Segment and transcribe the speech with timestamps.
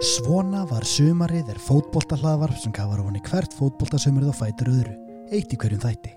[0.00, 4.94] Svona var sumarið er fótboltahlaðvarp sem gafar ofan í hvert fótboltasumarið og fætur öðru,
[5.28, 6.12] eitt í hverjum þætti.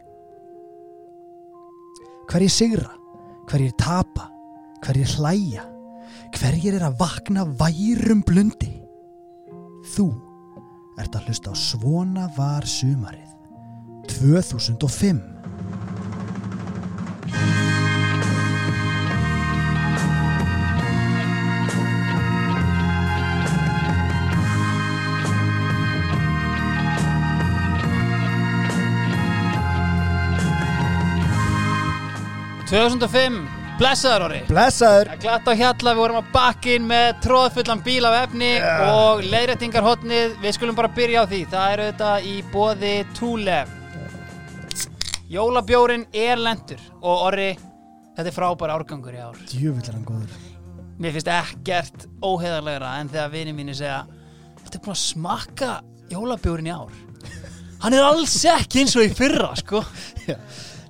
[2.32, 2.94] Hverjir sigra,
[3.52, 4.30] hverjir tapa,
[4.86, 5.66] hverjir hlæja,
[6.38, 8.72] hverjir er að vakna værum blundi.
[9.92, 10.08] Þú
[11.04, 13.36] ert að hlusta á Svona var sumarið
[14.16, 15.33] 2005.
[32.74, 33.36] 2005,
[33.78, 34.38] blessaður orri.
[34.48, 35.12] Blessaður!
[35.22, 38.50] Glatt á hjalla, við vorum að bakkin með tróðfullan bíl af efni
[38.88, 41.42] og leiðrættingarhotnið, við skulum bara byrja á því.
[41.52, 43.60] Það eru þetta í boði Thule.
[45.30, 47.48] Jólabjórin er lendur og orri,
[48.18, 49.38] þetta er frábær árgangur í ár.
[49.54, 50.34] Hann góður.
[50.98, 54.04] Mér finnst ekkert óheðarlegra en þegar vini mínir segja
[54.64, 55.72] Þetta er búin að smakka
[56.10, 57.02] jólabjórin í ár?
[57.86, 59.86] Hann er alls ekki eins og í fyrra, sko.
[60.26, 60.40] Já,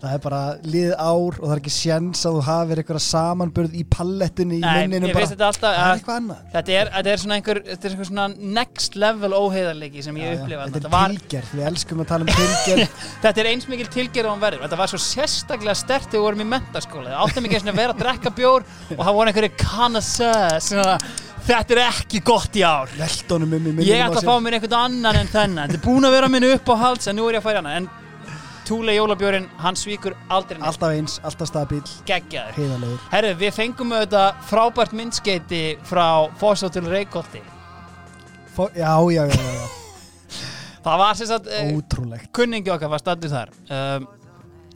[0.04, 3.78] það er bara lið ár og það er ekki sjens að þú hafir eitthvað samanburð
[3.80, 5.30] í pallettunni í Nei, minninu mér bara.
[5.32, 6.42] þetta alltaf Það er að eitthvað annað.
[6.54, 8.28] Þetta er, þetta er svona einhver, þetta er einhver svona
[8.60, 12.34] next level óheiðarleiki sem ég upplifa Þetta er var, tilgerð, við elskum að tala um
[12.36, 13.02] tilgerð.
[13.24, 14.66] þetta er eins mikil tilgerð og hann verður.
[14.68, 17.84] Þetta var svo sérstaklega stert þegar við vorum í mentaskóla Það ekki einu sinni að
[17.84, 19.54] vera að drekka bjór og það voru einhverju
[20.64, 20.98] svona,
[21.44, 22.92] Þetta er ekki gott í ár.
[22.96, 25.68] Veltónum um Ég ætla að fá mér einhvern annan en þennan.
[25.68, 27.60] Þetta er búin að vera minn upp á hals en nú er ég að færa
[27.60, 27.74] hana.
[27.82, 27.90] En
[28.64, 33.02] Túle jólabjórin, hann svíkur aldrei neitt Alltaf eins, alltaf stabíl, Geggjaður heiðalegur.
[33.12, 36.06] Herru, við fengum auðvitað frábært myndskeiti frá
[36.40, 37.42] Fossó til Reykjóldi
[38.78, 39.66] já, já, já, já.
[40.86, 42.30] Það var sem sagt eh, Ótrúlegt.
[42.36, 44.08] kunningi okkar var stattur þar um,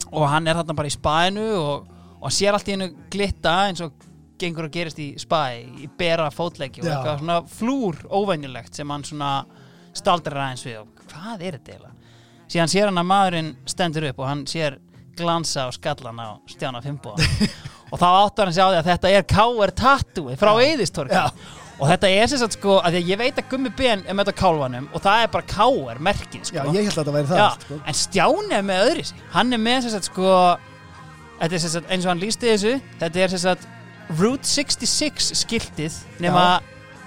[0.08, 1.88] og hann er þarna bara í spænu og,
[2.20, 3.92] og sér allt í hennu glitta eins og
[4.40, 5.42] gengur að gerist í spæ
[5.84, 6.94] í bera fótleggi og Já.
[6.94, 9.32] eitthvað svona flúr óvenjulegt sem hann svona
[9.96, 11.97] staldrar aðeins við og hvað er þetta eiginlega
[12.48, 14.78] síðan sér hann að maðurinn stendur upp og hann sér
[15.18, 17.16] glansa á skallan á Stjána Fimboa
[17.92, 19.72] og þá áttar hann sig á því að þetta er K.R.
[19.82, 21.26] Tattoo frá Eðistorki Já.
[21.78, 24.38] og þetta er sem sagt sko að ég veit að Gummi Ben er með þetta
[24.44, 26.02] kálvanum og það er bara K.R.
[26.08, 27.80] merkið sko Já, ég held að þetta væri það, Já, sko.
[27.84, 30.32] en Stjáni er með öðru sig Hann er með sem sagt sko
[31.38, 32.72] Þetta er sem sagt eins og hann lísti þessu
[33.02, 33.68] Þetta er sem sagt
[34.18, 36.44] Route 66 skiltið nema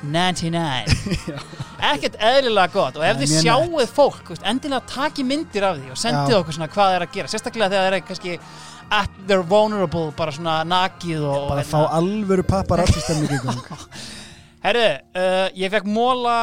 [0.03, 1.37] 99
[1.91, 2.99] Ekkert eðlilega gott.
[2.99, 6.39] Og ef þið sjáuð fólk endilega taki myndir af því og sendið Já.
[6.41, 7.31] okkur svona hvað það er að gera.
[7.33, 8.39] Sérstaklega þegar það er kannski
[8.91, 13.87] at their vulnerable bara svona nakið og Bara og fá alvöru stemning í gang.
[14.65, 16.35] Herru, uh, ég fekk móla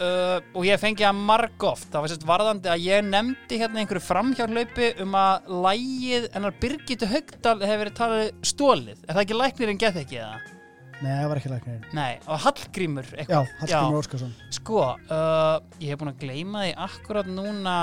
[0.00, 4.04] uh, og ég fengi að margóft það var sérst varðandi að ég nefndi hérna einhverju
[4.06, 9.82] framhjárlaupi um að lægið ennar Birgitu Haugdal hefur verið talið stólið er það ekki læknirinn
[9.82, 10.55] gett ekki eða?
[11.04, 11.88] Nei, það var ekki læknirinn.
[11.96, 14.30] Nei, og Hallgrímur Já, eitthvað Hallgrímur Óskarsson.
[14.56, 14.78] Sko,
[15.12, 17.74] uh, ég hef búin að gleyma því akkurat núna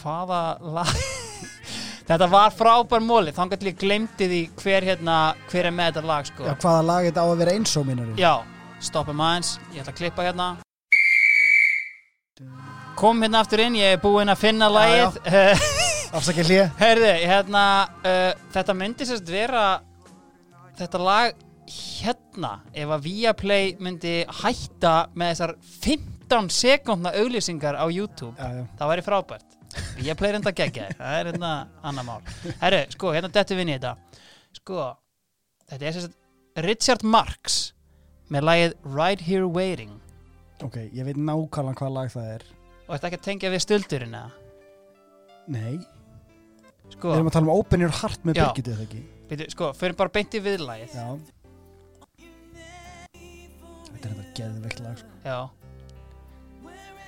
[0.00, 0.40] hvaða
[0.74, 0.90] lag
[2.10, 5.18] Þetta var frábær móli, þannig að ég gleymdi því hver hérna,
[5.52, 7.86] hver er með þetta lag sko Já, hvaða lag þetta á að vera eins og
[7.86, 8.08] minnur?
[8.18, 8.32] Já,
[8.82, 10.48] stoppum aðeins, ég ætla að klippa hérna
[12.98, 15.20] Kom hérna aftur inn, ég er búinn að finna lagið
[16.18, 16.64] Afsakið hlið.
[16.80, 17.62] Herði, hérna
[18.02, 19.62] uh, Þetta myndi sérst vera
[20.80, 25.54] Þetta lag hérna Ef að Viaplay myndi hætta með þessar
[25.86, 28.64] 15 sekundna auglýsingar á YouTube Já, já.
[28.80, 29.56] Það væri frábært
[30.00, 31.52] Viaplay er enda geggja Það er hérna
[31.86, 32.20] annar mál
[32.62, 33.94] Herri, sko, hérna dettu við inn í þetta
[34.60, 34.88] Sko,
[35.70, 36.16] þetta er sérst
[36.66, 37.60] Richard Marx
[38.30, 39.96] með lagið Right Here Waiting
[40.66, 42.42] Ok, ég veit nákvæmlega hvað lag það er.
[42.84, 44.30] og þetta ekki að tengja við stöldurinn eða?
[45.50, 45.78] Nei.
[46.92, 48.36] Sko, Við erum að tala um Open Your Heart með.
[48.42, 49.00] Birgitu, eða ekki?
[49.30, 51.06] byrju, sko, fyrir bara beint í viðlagið Já.
[54.00, 55.08] Þetta er þetta geðveikt lag, sko.
[55.24, 55.40] Já.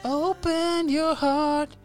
[0.04, 1.76] Open your heart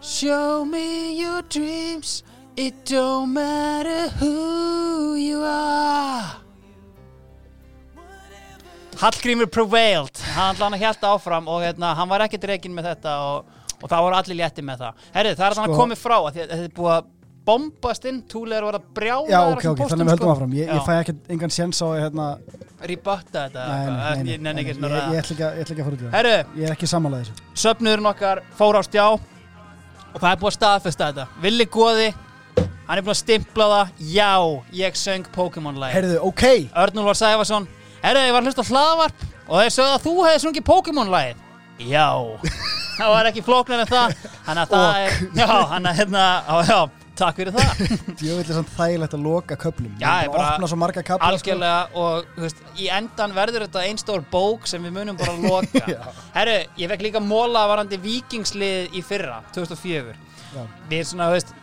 [0.00, 2.22] Show me your dreams
[2.56, 6.40] It don't matter who you are.
[8.96, 10.16] Hallgrímur prevailed.
[10.32, 14.06] Hann að hjælta áfram og hérna, hann var ekki dregin með þetta og, og það
[14.06, 15.04] voru allir létti með það.
[15.18, 17.10] Herri, það er þannig Sko- að komið frá að þetta er búið að
[17.46, 20.56] bombast inn Túlegar var að brjála Já, ok, ok, þannig við höldum áfram.
[20.56, 20.84] Ég, ég Já.
[20.86, 22.26] fæ ekki engan séns á hérna,
[22.86, 24.82] Rebutta þetta nei, nei, nei, nei, nei, ég, ég
[25.16, 26.12] ég ætla ekki að fara út í það.
[26.18, 27.48] Herru, Ég er ekki samanlega þessu.
[27.62, 29.06] söfnuðurinn okkar fór á stjá.
[29.16, 31.26] Og það er búið að staðfesta þetta.
[31.44, 32.10] Villi Góði,
[32.86, 33.96] hann er búið að stimpla það.
[34.12, 34.30] Já,
[34.82, 36.44] ég söng Pokémon-læg Herðu, ok,
[36.84, 37.66] Örnúlvar Sæfarsson
[38.06, 41.42] herru, ég var að hlusta á hlaðvarp og þeir sögðu að þú hefði sungið Pokémon-lægið
[41.90, 42.06] já,
[42.98, 44.14] það var ekki flóknar en það.
[44.46, 46.78] Hann að það er já, hann að hérna, á, já,
[47.18, 47.82] takk fyrir það.
[48.20, 52.00] Djöfull er samt þægilegt að loka köplum Já, ég bara- Opna svo marga kapla algjörlega
[52.02, 55.82] og þú veist, í endan verður þetta einn stór bók sem við munum bara loka.
[55.96, 56.00] Já.
[56.36, 60.16] herru, ég fekk líka móla varandi vikingslið í fyrra, 2004
[60.56, 60.66] Já.
[60.92, 61.54] við svona, þú veist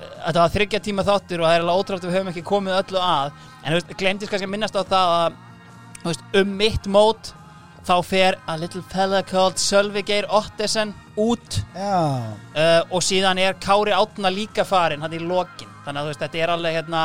[0.00, 3.00] þetta var þryggja tíma þáttur og það er alveg ótrúlega við höfum ekki komið öllu
[3.04, 3.32] að.
[3.64, 7.34] En glemdist kannski að minnast á það að um mitt mót
[7.86, 13.92] þá fer a little fella called Sölvi Geir Ottesen út uh, og síðan er Kári
[13.96, 15.68] Átna líka farin hann í lokin.
[15.84, 17.04] Þannig að veist, þetta er alveg hérna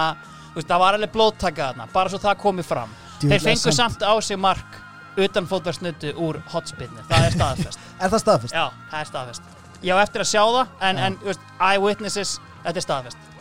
[0.56, 2.92] veist, það var alveg blóttaka þarna bara svo það komi fram.
[3.22, 4.82] Djöfull þeir er fengu samt- á sig mark
[5.16, 7.80] utan fótvarsnutu úr hotspinni það er staðfest.
[8.04, 8.54] Er það staðfest?
[8.56, 9.54] já, það er staðfest.
[9.86, 12.36] Ég á eftir að sjá það en, en veist, eyewitnesses,
[12.66, 13.32] þetta er staðfest.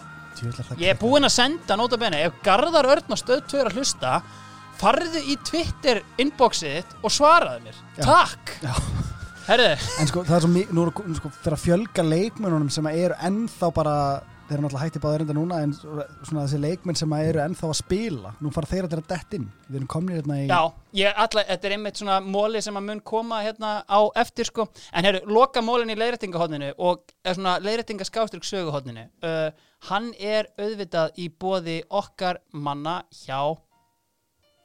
[0.45, 3.71] Það ég er búinn að senda nota bene ef Garðar Örn og Stöð 2 er
[3.71, 4.15] að hlusta
[4.85, 8.05] farðu í Twitter inboxið og svaraðu mér Já.
[8.05, 8.75] takk Já.
[9.47, 9.73] herðu,
[10.03, 13.17] En sko, það er svo mikið, nú er sko, fyrir að fjölga leikmennunum sem eru
[13.29, 13.97] ennþá bara,
[14.45, 17.79] þeir eru náttúrulega hætti báður enda núna, en svona þessi leikmenn sem eru ennþá að
[17.81, 19.49] spila, nú fara þeir að detta dett inn.
[19.71, 20.47] Við erum komnir hérna í...
[20.53, 20.61] Já,
[21.01, 24.69] ég, alla, þetta er einmitt svona móli sem að mun koma hérna á eftir sko
[24.93, 29.49] en herru, loka mólin í leiðrættingahotninu og eða svona leiðrættingaskástrygg söguhotninu uh,
[29.89, 33.55] hann er auðvitað í bóði okkar manna hjá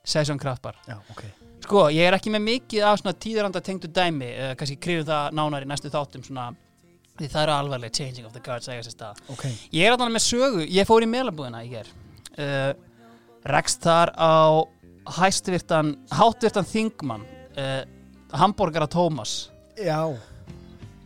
[0.06, 1.24] Session Kraftbar Já, ok.
[1.64, 5.36] Sko, ég er ekki með mikið af svona tíðaranda tengdu dæmi uh, kannski krifum það
[5.38, 6.50] nánar í næstu þáttum svona
[7.20, 9.46] því það eru alvarlega changing of the guards að eiga sér stað Ok.
[9.76, 11.92] Ég er alltaf með sögu, ég fór í meðlabúðina í ger
[12.40, 12.72] uh,
[13.50, 14.64] Rekst þar á
[15.20, 17.24] hæstvirtan, hátvirtan þingmann
[17.60, 17.84] uh,
[18.40, 19.50] Hamborgara Tómas
[19.80, 20.12] Já,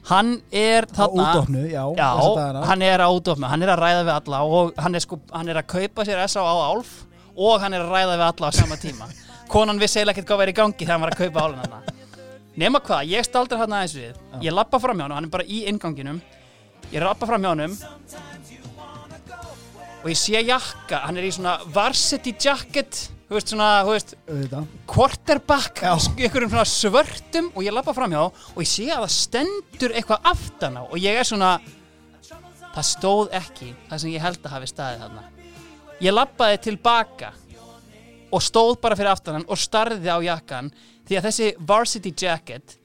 [0.09, 2.09] Hann er á þarna útofnu, já, Já,
[2.67, 5.47] hann er á útofnu, hann er að ræða við alla og hann er, sko, hann
[5.53, 6.43] er að kaupa sér S.A.
[6.43, 6.91] á Álf
[7.35, 9.07] og hann er að ræða við alla á sama tíma.
[9.49, 11.91] Konan vissi eiginlega ekkert hvað verið í gangi þegar hann var að kaupa álun hann
[12.53, 14.17] Nema hvað, ég staldra hann aðeins við.
[14.45, 16.19] Ég lappa fram hjá hann, hann er bara í inganginum
[16.93, 17.73] Ég lappa fram hjá honum.
[20.03, 24.15] Og ég sé jakka, hann er í svona varsity jacket þú veist svona, þú veist
[24.89, 27.49] quarterback í einhverjum svona svörtum.
[27.55, 30.83] Og ég lappa fram hjá og ég sé að það stendur eitthvað aftan á.
[30.85, 31.55] Og ég er svona
[32.73, 35.42] það stóð ekki það sem ég held að hafi staðið þarna
[36.01, 37.33] ég lappaði tilbaka
[38.33, 40.71] og stóð bara fyrir aftan hann og starði á jakkan
[41.07, 42.79] því að þessi varsity jacket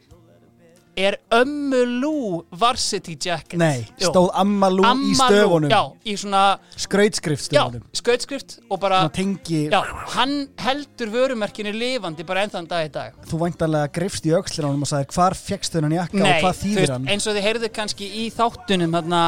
[0.98, 5.70] er ömmulú varsity jacket Nei, stóð Ammalú í stöfunum.
[5.70, 6.40] já, í svona,
[6.74, 7.84] Skrautskrift já, stöfunum.
[7.94, 9.78] skautskrift og bara Svona tengi, Já,
[10.16, 14.82] hann heldur vörumerkinu lifandi bara enn þann dag í dag þú væntanlega grifst í honum
[14.82, 17.06] og sagðir hvar fekkst þennan jakka og hvað þýðir hann?
[17.14, 19.22] eins og þið heyrðu kannski í þáttunum þarna,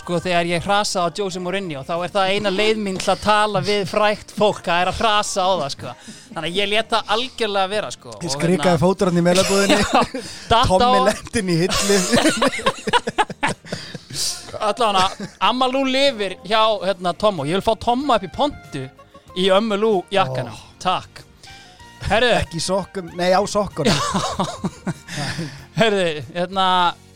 [0.00, 3.24] sko, þegar ég hrasa á Jose Mourinho, þá er það eina leið mín til að
[3.24, 5.94] tala við frækt fólk, það er að hrasa á það, sko.
[6.34, 8.16] Þannig að ég leta algjörlega vera, sko.
[8.22, 9.80] Ég skrikaði fótur hann í meðlabúðinni,
[10.52, 11.96] Datt á, Tommi lendin í hillu.
[14.64, 17.46] allavega, Amalú lifir hjá, hérna, Tommo.
[17.48, 18.86] Ég vil fá Tommo upp í pontu
[19.36, 20.56] í Ömmulú jakkanum.
[20.82, 21.22] Takk.
[22.04, 23.96] Herðu, Ekki sokkum, nei á sokkunum.
[25.78, 26.04] herðu,
[26.34, 26.66] hérna,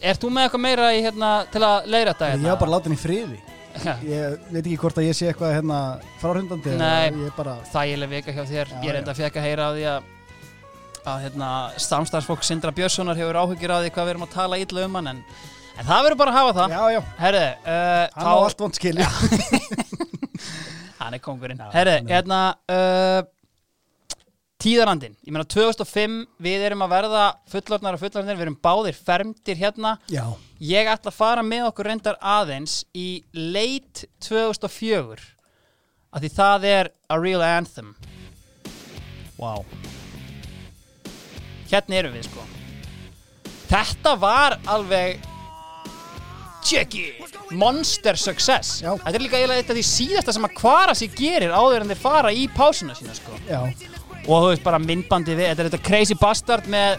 [0.02, 2.31] ert þú með eitthvað meira í, hérna, til að leira þetta?
[2.37, 3.40] Ég var bara látin í friði.
[3.78, 5.81] Ég veit ekki hvort að ég sé eitthvað hérna
[6.19, 6.72] fráhrundandi.
[6.81, 7.10] Nei.
[7.28, 9.84] Er bara, þægileg vika hjá þér Já, ég reynda að fekk að heyra á því
[9.93, 10.14] að
[11.08, 11.49] að hérna,
[11.81, 15.11] samstarfsfólk Sindra Björnssonar hefur áhyggjur á því hvað við erum að tala illa um hann
[15.14, 15.20] en,
[15.78, 18.76] en það verður bara að hafa það já, já, herðu, uh, hann á allt vond
[18.76, 19.08] skilja.
[21.00, 23.21] hann er kongurinn er- hérna uh,
[24.58, 29.58] tíðarandinn, ég meina 2005 við erum að verða fullorðnar og fullorðnar við erum báðir fermdir
[29.60, 29.94] hérna.
[30.10, 30.24] Já,
[30.58, 35.22] ég ætla að fara með okkur reyndar aðeins í late 2004
[36.10, 37.94] af því það er a real anthem.
[39.38, 39.62] Wow.
[41.70, 42.46] hérna erum við sko.
[43.68, 45.20] Þetta var alveg
[46.66, 47.04] tjekki
[47.54, 48.80] monster success.
[48.82, 48.90] Já.
[49.04, 51.92] þetta er líka eiginlega eitt af því síðasta sem að kvara sig gerir áður en
[51.92, 53.38] þeir fara í pásuna sína sko.
[53.46, 53.62] Já,
[54.26, 56.98] og þú veist bara myndbandi við þetta er þetta crazy bastard með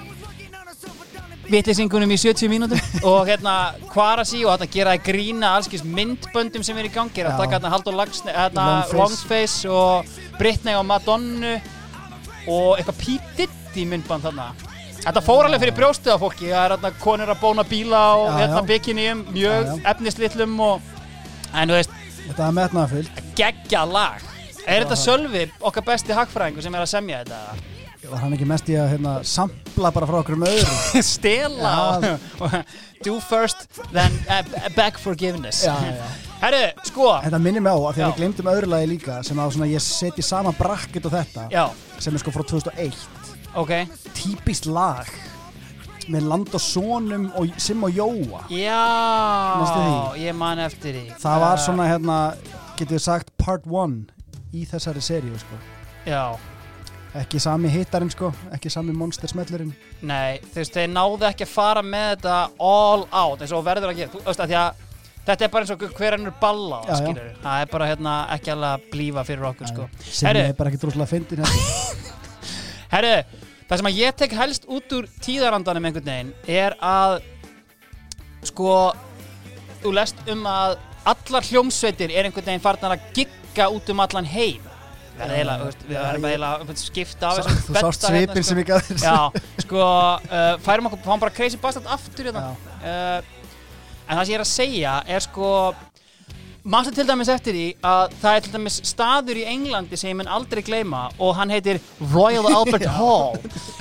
[1.49, 3.55] vitlýsingunum í 70 mínútum og hérna
[3.89, 7.37] kvara sig og hérna gera að grína allskis myndböndum sem er í gangi að Já.
[7.41, 9.65] taka hérna Haldur Lagsne hérna Longface.
[9.69, 10.05] Og
[10.39, 11.55] Britney og Madonnu
[12.49, 13.17] og eitthvað P.
[13.37, 14.51] Diddy myndband þarna
[14.99, 18.33] Þetta fór alveg fyrir brjóstið á fólki það er hérna konur að bóna bíla og
[18.35, 20.89] hérna bikinium, mjög efnislitlum og
[21.55, 21.93] en þú veist,
[22.25, 23.21] þetta er metnaðafullt.
[23.39, 24.25] geggja lag
[24.69, 27.77] Er þetta Sölvi, okkar besti hagfræðingur sem er að semja þetta?
[28.09, 30.77] Var hann ekki mest í að hérna, sampla bara frá okkur um öðrum?
[31.05, 31.71] Stela?
[32.39, 32.53] Og
[33.05, 34.43] do first, then uh,
[34.77, 35.63] beg forgiveness.
[35.65, 36.05] Já, já.
[36.39, 37.07] Herru, sko.
[37.25, 39.71] Þetta minnir mig á að því að við glemdum öðru lagi líka sem að svona,
[39.73, 41.65] ég seti sama bracket og þetta Já,
[41.99, 43.01] sem er sko frá 2001
[43.59, 43.73] ok.
[44.15, 45.09] Típist lag
[46.09, 48.45] með land og sonum og Sim og Jóa.
[48.53, 51.03] Já, ég man eftir því.
[51.21, 52.21] Það var svona hérna
[52.79, 54.07] getur við sagt part one
[54.55, 55.57] í þessari seríu sko.
[56.09, 56.23] Já,
[57.19, 59.71] ekki sami hittarinn sko, ekki sami monster smellurinn
[60.05, 62.35] nei, þú veist, þeir náðu ekki að fara með þetta
[62.69, 64.85] all out eins og verður að gera, þú veist að því að
[65.29, 67.25] þetta er bara eins og hver ennur balla Já, já.
[67.43, 69.87] það er bara hérna ekki alveg að blífa fyrir okkur sko.
[70.05, 70.43] sem Herru.
[70.47, 72.13] er bara ekki droslega fyndin hérna.
[72.93, 73.15] Herru,
[73.69, 77.19] það sem að ég tek helst út úr tíðarandanum einhvern veginn er að
[78.49, 78.93] sko
[79.83, 80.77] þú lest um að
[81.09, 83.35] allar hljómsveitir er einhvern veginn farnar að gigga
[83.75, 84.61] út um allan heim
[85.19, 88.49] við Já, erum eiginlega, skipta af þú sást hérna, svipin sko.
[88.49, 89.17] sem gaf þér Já,
[89.65, 92.55] sko, uh, færum okkur, fáum bara crazy bastard aftur hérna.
[92.79, 93.21] uh,
[94.09, 95.49] En það sem ég er að segja er sko
[96.69, 100.17] Mástu til dæmis eftir því að það er til dæmis staður í Englandi sem ég
[100.19, 101.79] mun aldrei gleyma og hann heitir
[102.13, 103.39] Royal Albert Hall.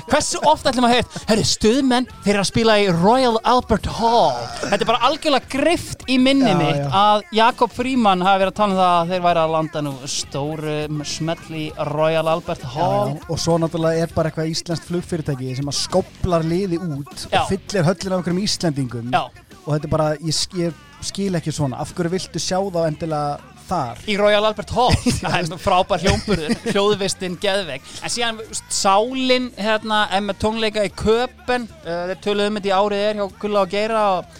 [0.09, 4.39] Hversu oft ætlum að heyra Herri, stuðmenn þeir eru að spila í Royal Albert Hall.
[4.63, 6.89] Þetta er bara algjörlega grift í minni Já, mitt já.
[7.03, 9.95] að Jakob Fríman hafi verið að tala um það að þeir væri að landa nú
[10.15, 10.79] stóru
[11.13, 13.13] smelli Royal Albert Já, Hall.
[13.19, 17.43] já, og svo náttúrulega er bara eitthvað íslenskt flugfyrirtæki sem að skoplar liði út Já.
[17.43, 19.13] og fyllir höllin af einhverjum Íslendingum.
[19.13, 19.27] Já,
[19.67, 21.79] og þetta er bara, ég, ég skil ekki svona.
[21.83, 24.03] Af hverju viltu sjá þá endilega þar?
[24.09, 24.99] Í Royal Albert Hall.
[25.23, 27.89] Það er frábær hljómburður hljóðvistinn geðveik.
[28.03, 32.77] En síðan Sálin hérna er með tónleika í Köpen uh, þeir töluðu um þetta í
[32.79, 34.39] árið er hjá Gulla og Geira og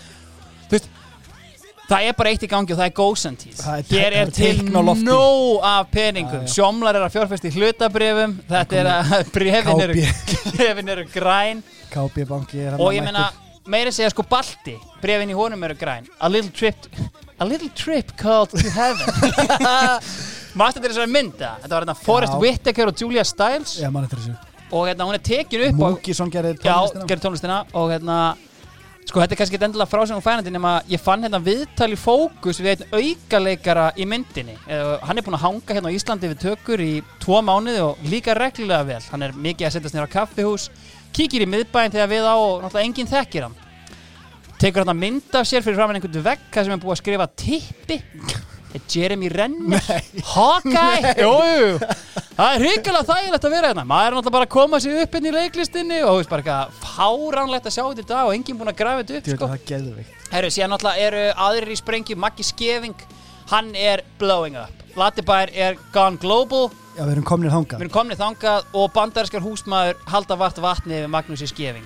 [0.69, 0.95] þú veist
[1.89, 5.89] það er bara eitt í gangi og það er góðsendís hér er til nóg af
[5.93, 6.45] peningum.
[6.51, 10.07] sjómlar er að fjárfest í hlutabrifum þetta er að brefin eru,
[10.59, 11.63] brefin eru græn.
[11.89, 13.31] KB banki er hann og ég meina
[13.71, 16.09] meira segja sko Balti brefin í honum eru græn.
[16.21, 16.89] A little trip
[17.39, 19.07] a little trip called to heaven.
[20.59, 22.41] Mástu þetta þessari mynda þetta var hérna Forrest Já.
[22.43, 23.77] Whitaker og Julia Stiles.
[23.79, 24.37] Já, mann eftir þessu.
[24.75, 27.07] Og hérna hún er tekin upp Múkisson gerði já, tónlistina.
[27.09, 28.19] gerir tónlistina og hérna
[29.09, 32.59] sko þetta er kannski endilega frásöng og fænandi nema ég fann hérna viðtal í fókus
[32.61, 34.59] við einn aukaleikara í myndinni.
[34.67, 36.91] Uh, hann er búinn að hanga hérna á Íslandi við tökur í
[37.23, 39.01] tvo mánuði og líka reglulega vel.
[39.15, 40.69] Hann er mikið að setjast nýra á kaffihús
[41.17, 43.57] kíkir í miðbæinn þegar við á og náttúrulega enginn þekkir hann.
[44.59, 47.27] Tekur hérna mynd af sér fyrir framann einhvern vegg þar sem er búið að skrifa
[47.39, 47.99] tippi.
[48.77, 49.85] Er Jeremy Renner?
[50.35, 51.13] Hawkeye?
[51.23, 51.69] Jú, jú.
[52.37, 53.85] það er hrigalega þægilegt að vera hérna.
[53.89, 56.45] Maður er náttúrulega bara að koma sér upp inn í leiklistinni og þú veist bara
[56.45, 59.37] eitthvað fáránlegt að sjá þetta í dag og enginn búinn að grafa þetta upp Djú,
[59.39, 59.49] sko.
[59.49, 60.27] það er geðveikt.
[60.35, 63.07] Herru, síðan náttúrulega eru aðrir í sprengju Maggi Skeving,
[63.55, 64.85] hann er blowing up.
[64.99, 69.43] Latibær er gone global Já, við erum komnir við þangað erum komnið þangað og bandarinskar
[69.45, 71.85] húsmaður halda vart vatni við Magnúsi Skeving.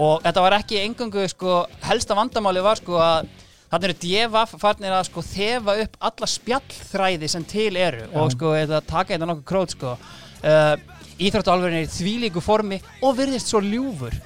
[0.00, 3.28] Og þetta var ekki engangu sko, helsta vandamáli var sko að
[3.68, 8.54] þannig eru djefaf farnir að sko þefa upp alla spjallþræði sem til eru og sko
[8.56, 9.92] þetta taka þetta nokkuð krót sko.
[10.40, 10.80] Uh,
[11.18, 14.16] Íþróttuálfurinn er í þvílíku formi og virðist svo ljúfur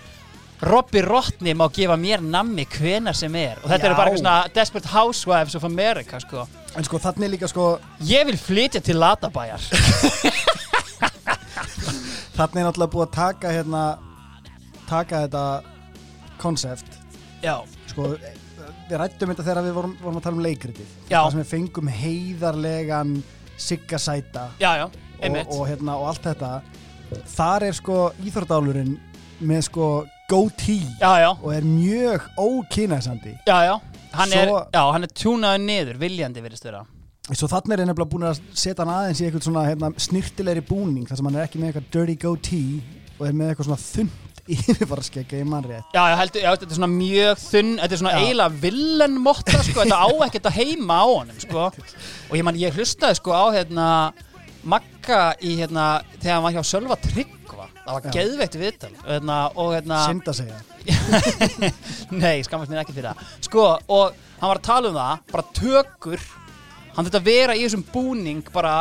[0.62, 3.58] Robby Rottni má gefa mér nammi hvenar sem er.
[3.64, 3.88] Og þetta Já.
[3.88, 6.46] eru bara eitthvað svona Desperate Housewives of America sko.
[6.78, 7.66] En sko, þannig líka sko
[8.06, 9.60] Ég vil flytja til Latabæjar.
[12.32, 13.82] Þannig er náttúrulega búið að taka hérna
[14.88, 15.42] taka þetta
[16.40, 16.98] konsept
[17.42, 17.58] Já,
[17.90, 18.12] sko,
[18.88, 20.90] við rættum þetta þegar við vorum, vorum að tala um leikritið.
[21.10, 21.18] Já.
[21.18, 23.14] það sem við fengum heiðarlegan
[23.62, 25.50] siggasæta já, já, og, einmitt.
[25.50, 26.52] og, hérna, og allt þetta.
[27.34, 28.94] Þar er sko íþróttálurinn
[29.42, 29.88] með sko
[30.30, 30.86] goatee.
[31.00, 33.74] Já, já, og er mjög ókynæsandi já, já.
[34.12, 36.82] Hann er, Svo- já, hann er tjúnaður niður, viljandi virðist vera.
[37.32, 40.64] Svo þannig er ég nefnilega búin að setja hann aðeins í eitthvað svona hérna, snirtilegri
[40.68, 42.82] búning þar sem hann er ekki með eitthvað dirty goatee
[43.18, 44.18] og er með eitthvað svona þund
[44.56, 48.12] yfirvaraskegga í mannrétt Já, já, heldur, já, þetta er svona mjög þunn Þetta er svona
[48.16, 48.22] Já.
[48.24, 51.66] eiginlega villenmotta sko, Þetta á ekkert að heima á honum sko.
[52.28, 53.86] Og ég man, ég hlustaði sko á hérna
[54.66, 55.86] Magga í hérna
[56.18, 57.41] Þegar hann var hjá Sölva Tryggva
[57.82, 58.92] Það var geðveikt viðtal.
[59.06, 60.60] Hérna, hérna synd að segja.
[62.22, 63.34] Nei, skammast mér ekki fyrir það.
[63.48, 66.24] Sko, og hann var að tala um það Bara tökur
[66.92, 68.74] Hann þurfti að vera í þessum búning bara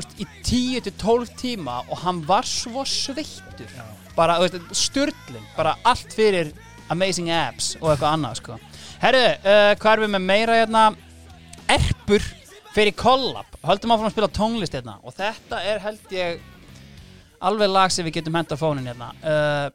[0.00, 3.70] úst, í 10-12 tíma og hann var svo sveittur.
[4.16, 4.40] Bara
[4.74, 6.50] styrlin bara allt fyrir
[6.92, 8.58] amazing apps og eitthvað annað sko.
[9.02, 10.84] Herru, uh, hvað erum við með meira hérna?
[11.70, 12.26] Erpur
[12.74, 14.98] fyrir kollab höldum áfram að spila tónlist hérna.
[15.06, 16.42] Og þetta er held ég
[17.48, 19.12] alveg lag sem við getum hent á fónin hérna.
[19.22, 19.68] Uh,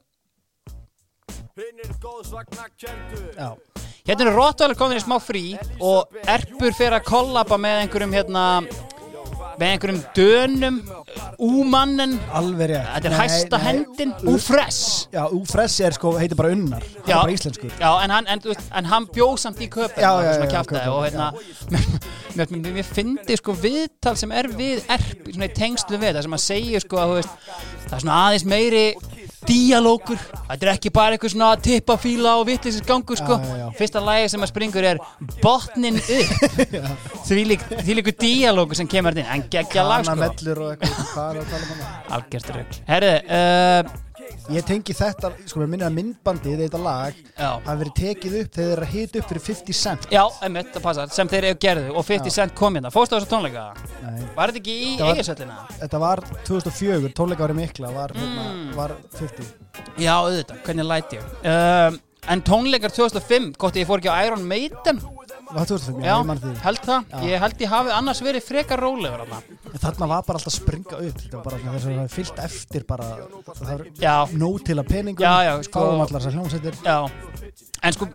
[4.07, 5.41] Hérna eru Rottweiler komin í smá frí
[5.83, 8.43] og Erpur fyrir að kollaba með einhverjum hérna
[9.57, 10.79] með einhverjum dönum
[11.41, 12.17] úmannen.
[12.29, 14.13] Þetta er Nei, hæsta nei, hendin.
[14.29, 14.81] Úfress.
[15.33, 16.83] Úfress er sko, heitir bara Unnar.
[16.83, 17.17] Hann Já.
[17.21, 17.73] bara íslenskur.
[17.81, 18.43] Já, en hann, en,
[18.81, 21.31] en hann bjóð samt í köpun og hérna
[22.37, 26.99] mér, fyndi sko viðtal sem er við erp tengslu við það sem að segja sko
[27.01, 28.83] að það er svona aðeins meiri
[29.46, 33.38] díalókur þetta er ekki bara eitthvað svona tippafíla og vittlisins gangur sko.
[33.38, 33.67] Já, já, já.
[33.77, 35.01] fyrsta lagi sem að springur er
[35.44, 36.34] botnin upp.
[37.27, 39.27] Því líku díalókur sem kemur inn.
[39.27, 40.15] En geggja lag sko.
[40.15, 44.06] Kanamellur og eitthvað um rögg herðu, uh,
[44.53, 48.67] Ég tengi þetta, sko mér minnir að myndbandið þetta lag hafi verið tekið upp þegar
[48.67, 51.60] þeir eru að hita upp fyrir 50 cent Já, einmitt, það passar, sem þeir eru
[51.65, 52.36] gerðu og 50 Já.
[52.38, 53.65] Cent kom hérna, fórstu á þessu tónleika?
[54.03, 54.24] Nei.
[54.38, 55.57] Var þetta ekki í var- eiginsöllina?
[55.81, 58.74] Þetta var 2004, tónleikavari mikla var, hérna, Mm.
[58.75, 59.46] var 50
[59.98, 61.24] Já, auðvitað, hvernig læti ég
[61.93, 65.00] um, En tónleikar 2005, gott ég fór ekki á Iron Maiden
[65.48, 67.20] Var 2005, já, Já, ég mann því held það, Já.
[67.32, 69.38] ég held ég hafi annars verið frekar rólegur þarna.
[69.72, 72.12] En Þarna var bara alltaf að springa upp Þetta var bara þess að það er
[72.18, 73.08] fyllt eftir bara
[73.62, 76.75] Það er Já, nóg til að peningum Já, já, sko- Fáum allar þessar hljómsveitir.
[76.84, 76.98] Já.
[77.88, 78.08] En sko,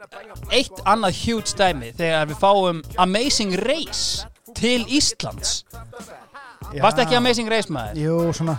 [0.51, 4.27] eitt annað huge dæmi þegar við fáum Amazing Race
[4.59, 5.63] til Íslands.
[6.83, 7.97] Varst ekki Amazing Race maður?
[8.03, 8.59] Jú, svona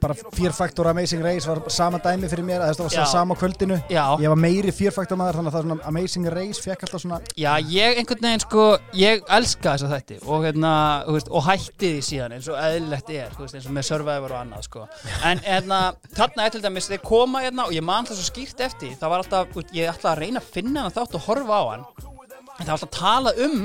[0.00, 3.78] bara Fear Factor Amazing Race var sama dæmi fyrir mér að þetta var sama kvöldinu
[3.92, 6.86] Já, Ég var meiri Fear Factor maður þannig að það er svona Amazing Race fekk
[6.86, 8.66] alltaf svona Já, ég einhvern veginn sko,
[8.98, 10.72] ég elska þessa þætti og, hérna,
[11.06, 14.34] þú veist, og hætti því síðan eins og eðlilegt er, veist, eins og með Survivor
[14.34, 14.86] og annað sko.
[15.30, 15.80] En hérna,
[16.16, 19.24] þarna til dæmis, þeir koma hérna og ég man það svo skýrt eftir, það var
[19.24, 22.64] alltaf, veist, ég ætla að reyna að finna hann þátt og horfa á hann, en
[22.64, 23.58] það var alltaf að tala um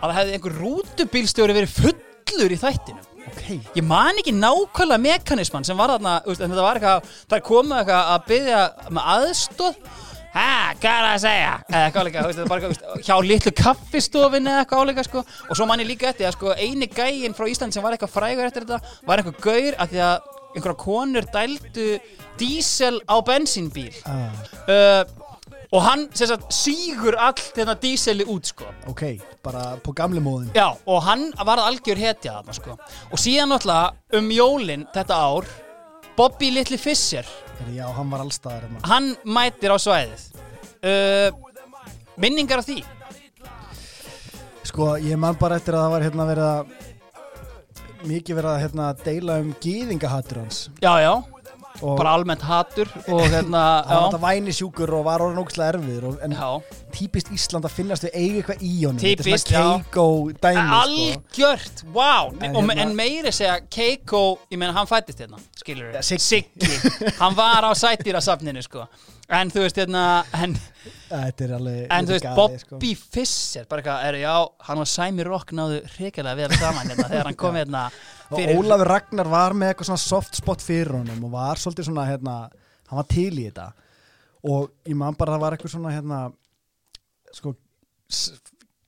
[0.00, 3.06] að það hefði einhver rútubílstjóri verið fullur í þættinu.
[3.30, 3.42] Ok,
[3.76, 8.12] Ég man ekki nákvæmlega mekanisman sem var þarna, en þetta var eitthvað, það komið eitthvað
[8.14, 9.82] að byggja með aðstóð
[10.30, 11.54] Hæ, hvað er það að segja?
[11.66, 15.22] Eða eitthvað veist, þetta er bara eitthvað, hjá litlu kaffistofin eða eitthvað áleika, sko.
[15.50, 18.12] Og svo man ég líka eftir að, sko, eini gæinn frá Íslandi sem var eitthvað
[18.14, 21.88] frægur eftir þetta Var eitthvað gaur af því að einhverja konur dældu
[22.38, 23.90] dísel á bensínbíl.
[24.06, 24.30] Ah,
[24.70, 25.02] uh,
[25.70, 28.66] Og hann, sagt, sígur allt þetta díseli út, sko.
[28.90, 29.04] Ok,
[29.44, 32.74] bara på gamle móðin Já, og hann varð algjör hetja þarna sko.
[33.14, 35.46] Og síðan náttúrulega um jólin þetta ár
[36.18, 37.28] Bobby Little Fischer
[37.70, 38.80] Já, hann var allstaðar hérna.
[38.88, 40.22] Hann mætir á svæðið.
[40.80, 41.28] Uh,
[42.20, 42.80] Minningar af því?
[44.70, 48.88] Sko, ég man bara eftir að það var hérna verið að mikið verið að hérna,
[49.04, 50.62] deila um gýðingahattur hans.
[50.80, 51.12] Já, já,
[51.82, 55.40] og bara almennt hatur Og hérna, hann var þetta já, væni sjúkur og var orðin
[55.42, 56.48] ógæslega erfiður og, en já.
[56.96, 59.00] típist Ísland að finnast við eigi eitthvað í honum.
[59.02, 59.78] Típist, þetta já.
[59.84, 60.06] Keiko
[60.42, 60.80] dæmi sko.
[60.80, 65.94] Algjört, wow En En, hérna- en meiri segja Keiko, ég meina hann fættist hérna Skilur
[65.94, 66.44] Ja, Siggi.
[67.20, 68.86] Hann var á sætýrasafninu sko
[69.30, 70.56] En þú veist hérna En,
[71.14, 72.76] alveg en þú veist, galið, sko.
[72.76, 74.34] Bobby Fischer Bara eitthvað, er já,
[74.68, 77.84] hann og Sæmi Rock náðu Hrikalega vel saman hérna Þegar hann kom hérna
[78.30, 82.04] og Ólafur Ragnar var með eitthvað svona soft spot fyrir honum og var svolítið svona
[82.06, 82.34] hérna,
[82.90, 83.64] hann var til í þetta.
[84.50, 86.20] Og ég man bara að það var eitthvað svona hérna
[87.34, 87.54] sko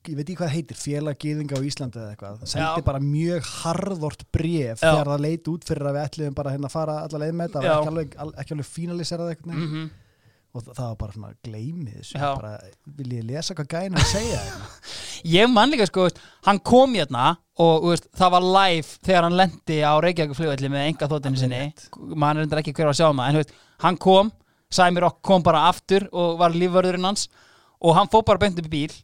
[0.03, 2.87] ég veit ekki hvað það heitir, félag gýðinga á Íslandi eða eitthvað, það sendi Já.
[2.87, 6.75] bara mjög harðort bref þegar það leit út fyrir að við ætliðum bara hérna að
[6.75, 9.91] fara alla leið með þetta, ekki alveg, alveg fínaliserað eitthvað mm mm
[10.53, 12.51] og það var bara svona gleymið þessu, bara,
[12.99, 14.41] vil ég lesa hvað gæðin að segja?
[15.33, 19.37] Ég man líka sko, veist, hann kom hérna og veist, það var live þegar hann
[19.39, 21.61] lendi á Reykjavík flugvelli með enga þóttinu sinni.
[22.19, 23.55] mann er endur ekki hver að sjá maður en þú veist,
[23.87, 24.33] hann kom,
[24.73, 27.29] Sæmi Rock kom bara aftur og var lífvörðurinn hans
[27.83, 28.95] og hann fór bara beint upp í bíl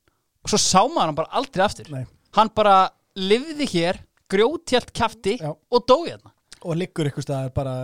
[0.45, 1.89] og svo sá maður hann bara aldrei aftur.
[1.93, 2.05] Nei.
[2.37, 2.77] hann bara
[3.19, 5.53] lifði hér grjótjælt kafti Já.
[5.55, 6.33] og dó hérna.
[6.65, 7.75] Og liggur ykkur staðar bara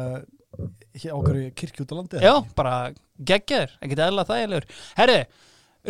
[0.98, 2.74] hér á hverju kirkju út á landi Já, bara
[3.22, 4.66] geggjaður, ekkert eðla þægilegur.
[4.98, 5.18] Herru,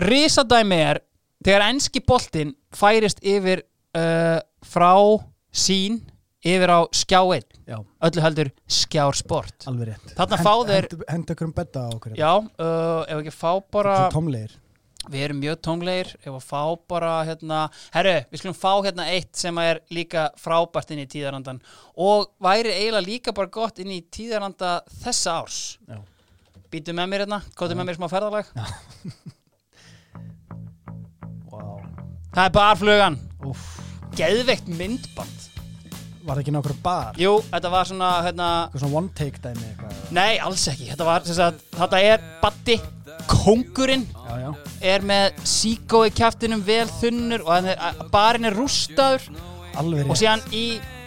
[0.08, 1.00] risadæmi er
[1.44, 3.62] þegar enski boltinn færist yfir
[3.96, 4.92] uh, frá
[5.54, 6.00] sín
[6.44, 7.78] yfir á skjá 1 Já.
[8.04, 9.64] öllu heldur skjár sport.
[9.70, 10.10] Alveg rétt.
[10.18, 12.16] Þarna fá þeir- henda ykkur um betta á okkur.
[12.18, 14.58] Já, uh, ef ekki fá bara Svo tómlegir.
[15.04, 17.58] Við erum mjög tónglegir ef að fá bara hérna
[17.92, 21.58] herru, við skulum fá hérna eitt sem er líka frábært inn í tíðarandan
[22.00, 25.58] og væri eiginlega líka bara gott inn í tíðaranda þessa árs.
[25.88, 25.98] Já.
[26.74, 28.48] Býtu með mér hérna, kóttu með mér smá ferðalag.
[31.52, 31.76] Wow.
[32.34, 33.18] Það er barflugan,
[34.18, 35.44] geðveikt myndband.
[36.24, 37.20] Var það ekki nákvæmur bar?
[37.20, 40.88] Jú, þetta var svona hérna, svona one take dæmi eitthvað nei, alls ekki.
[40.90, 42.78] Þetta var, sagt, þetta er Batti
[43.30, 44.50] kongurinn já, já.
[44.94, 47.68] er með síkó í kjaftinum vel þunnur og
[48.10, 49.28] barinn er rústaður.
[49.78, 50.64] Alveg og síðan í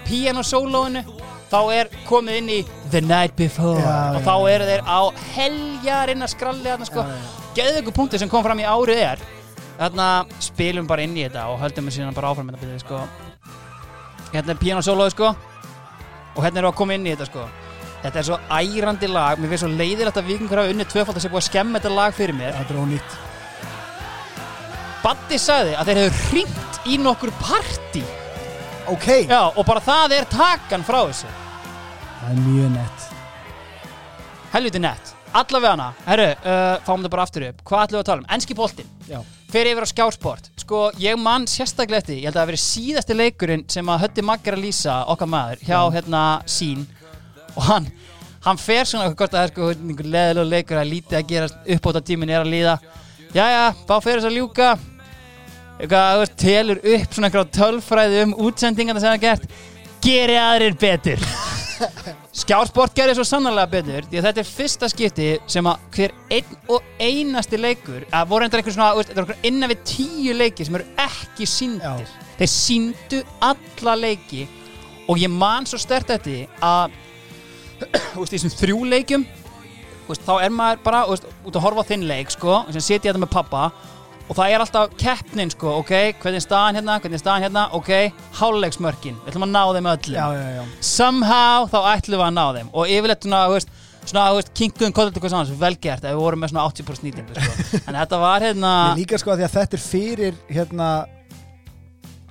[0.08, 1.04] pianosólóinu
[1.52, 2.60] þá er komið inn í
[2.92, 3.80] The Night Before.
[3.82, 5.00] Já, og þá eru þeir á
[5.36, 7.06] heljarinn að skralli þarna sko.
[7.58, 9.24] Geðveiku punktur sem kom fram í árið er
[9.78, 10.08] þarna
[10.42, 13.04] spilum bara inn í þetta og höldum við síðan bara áfram þetta byrðið sko.
[14.34, 15.32] Hérna er pianosólóið sko.
[16.38, 17.48] Og hérna við að koma inn í þetta sko.
[18.04, 19.40] Þetta er svo ærandi lag.
[19.40, 21.96] Mér finnst svo leiðilegt að vikingur hafa unnið tvöfald að sé búið að skemma þetta
[21.98, 22.54] lag fyrir mér.
[22.58, 23.18] Það er ónýtt.
[25.02, 28.04] Batti sagði að þeir hefur hringt í nokkur partí
[28.93, 31.30] ok, já og bara það er takan frá þessu.
[32.17, 33.08] Það er mjög nett.
[34.54, 35.13] Helviti nett.
[35.38, 37.63] Allavega hana, herru, uh, fáum þetta bara aftur upp.
[37.67, 38.93] Hvað ætlum við að tala um, enski boltinn.
[39.08, 39.19] Já.
[39.52, 42.63] fer yfir á skjásport, sko ég man sérstaklega eftir, ég held að það hafi verið
[42.63, 46.82] síðasti leikurinn sem að Hötti Maggar að lýsa okkar maður hjá hérna sín
[47.54, 47.88] og hann,
[48.43, 51.47] hann fer svona hvort að það er sko einhver leðilega leikur að lítið að gera
[51.78, 52.76] uppbóta tíminn er að líða.
[53.38, 54.69] Jæja, þá fer þess að ljúka
[55.78, 59.50] eitthvað, veist, telur upp svona eitthvað tölfræði um útsendingarna sem það er gert
[60.08, 61.24] geri aðrir betur.
[62.38, 66.54] Skjársport gerir svo sannarlega betur því að þetta er fyrsta skipti sem að hver einn
[66.74, 70.68] og einasti leikur að voru endur einhver svona, veist, þetta er innan við tíu leiki
[70.68, 74.46] sem eru ekki síndir þeir síndu alla leiki
[75.08, 76.98] og ég man svo stert þetta að
[78.20, 81.86] veist, í þessum þrjú leikjum þú veist, þá er maður bara veist, út að horfa
[81.86, 83.70] á þinn leik sko, og ég þetta með pappa
[84.28, 87.66] og það er alltaf keppnin sko, ok, hvernig er staðan hérna, hvernig er staðan hérna,
[87.78, 87.92] ok,
[88.40, 90.18] háluleiksmörkin, við ætlum að ná þeim öllum.
[90.18, 90.63] Já, já, já.
[90.84, 92.72] somehow þá ætlum við að ná þeim.
[92.74, 96.44] Og yfirleitt svona, þú veist, svona, þú veist, kinkuðum kollut eitthvað saman, velgert, við vorum
[96.44, 97.84] með svona 80% nýtingu, sko.
[97.88, 100.90] en þetta var hérna Ég líka sko að því að þetta er fyrir hérna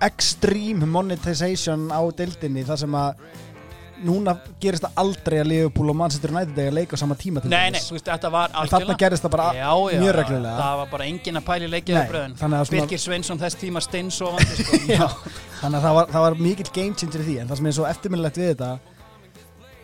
[0.06, 3.22] extreme monetization á deildinni þar sem að
[4.04, 7.42] núna gerist það aldrei að Liverpool og Manchester United eiga að leika á sama tíma
[7.42, 10.16] til Nei, nei, þú veist, þetta var En þarna gerist það bara já, já, mjög
[10.18, 10.56] reglulega.
[10.60, 14.82] Það var bara engin að pæli þannig að svona- Birgir Sveinsson þess tíma steinsofandi sko.
[14.96, 15.06] Já,
[15.62, 17.38] þannig að það var, það var mikill game changer í því.
[17.40, 18.70] En það sem er svo eftirminnilegt við þetta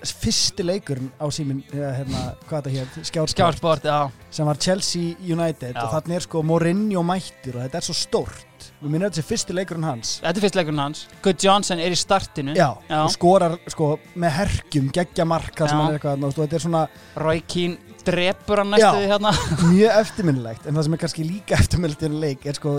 [0.02, 4.10] fyrsti leikurinn á símin hérna, hvað þetta hér, skjársport Skjársport, já.
[4.34, 5.76] Sem var Chelsea United.
[5.76, 5.84] Já.
[5.84, 8.46] og þannig er sko Mourinho mættur og þetta er svo stórt
[8.80, 11.94] við minnum þetta sé fyrsti leikurinn hans Þetta er fyrst leikurinn hans Good Johnson er
[11.94, 12.98] í startinu Já, Já.
[13.04, 15.82] og skorar sko með herkjum, geggja marka sem Já.
[15.82, 16.86] hann er eitthvað, og þetta er svona
[17.22, 19.12] Roy Keane drepur hann næstuði Já.
[19.14, 19.34] hérna
[19.74, 22.74] mjög eftirminnilegt en það sem er kannski líka eftirminnilegt í enn leik er sko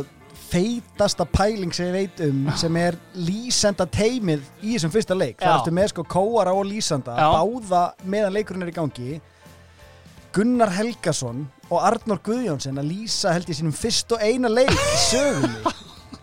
[0.53, 5.49] feitasta pæling sem ég veit um sem er lýsenda teimið í þessum fyrsta leik það
[5.49, 5.55] Já.
[5.59, 7.29] ertu með sko kóara og lýsenda Já.
[7.33, 9.15] báða meðan leikurinn er í gangi
[10.33, 14.99] Gunnar Helgason og Arnór Guðjónsson að lýsa held ég sínum fyrst og eina leik í
[15.05, 15.73] sögunni.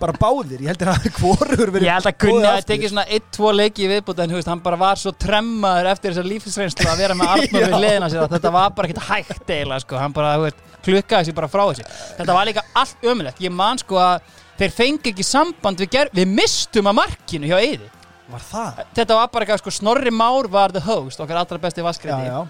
[0.01, 2.70] Bara báðir, ég held að hvorur verið Ég held að Gunni hafi aftur.
[2.73, 6.88] tekið svona 1-2 leiki í viðbúti en hann bara var svo tremmaður eftir þessar lífsreynslu
[6.88, 7.81] að vera með Arnór við Já.
[7.85, 11.37] liðina sér að þetta var bara ekkert hægt eiginlega sko, hann bara, veist, klukkaði sér
[11.37, 11.87] bara frá þessu.
[12.16, 16.16] Þetta var líka allt ömulegt, ég man sko að þeir fengi ekki samband við gerð,
[16.16, 17.90] við mistum að markinu hjá Eyði
[18.31, 18.81] Var það?
[18.94, 22.40] Þetta var bara eitthvað sko, Snorri Már var the host, okkar allra besti já,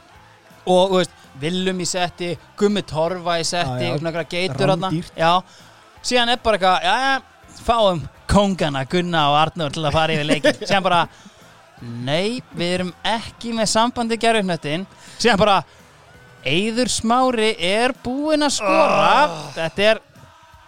[0.67, 3.97] og veist, Willum í setti Gummi Torfa í setti Já, já.
[3.97, 4.73] eitthvað geitur
[5.17, 5.33] já,
[6.03, 7.23] síðan er bara eitthvað já,
[7.65, 11.03] fáum kóngana Gunna og Arnur til að fara yfir leikin síðan bara,
[11.81, 15.61] nei, við erum ekki með sambandi gerðurnöttin síðan bara,
[16.41, 19.29] Eyður Smári er búinn að skora.
[19.53, 19.99] Þetta er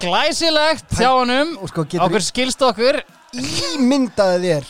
[0.02, 1.54] glæsilegt hjá honum.
[1.64, 2.98] Og sko getur okkur skilst okkur.
[3.32, 4.66] Ímyndaði þér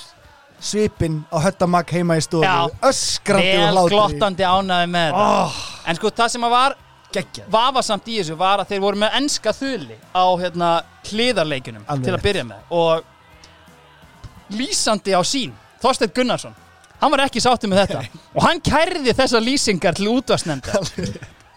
[0.62, 2.46] svipinn á höttamak heima í stofu
[2.86, 3.96] öskrandi og vel hlátri.
[3.96, 6.76] glottandi ánaði með oh, en sko, það sem að var
[7.12, 7.50] geggjað.
[7.52, 10.70] vafasamt í þessu var að þeir voru með enska þuli á hérna,
[11.10, 12.64] hliðarleikunum Alveg til að byrja með.
[12.78, 16.56] Og lýsandi á sín Þorsteinn Gunnarsson
[17.02, 18.02] hann var ekki sáttið með þetta.
[18.36, 20.82] Og hann kærði þessar lýsingar til útvarsnefnda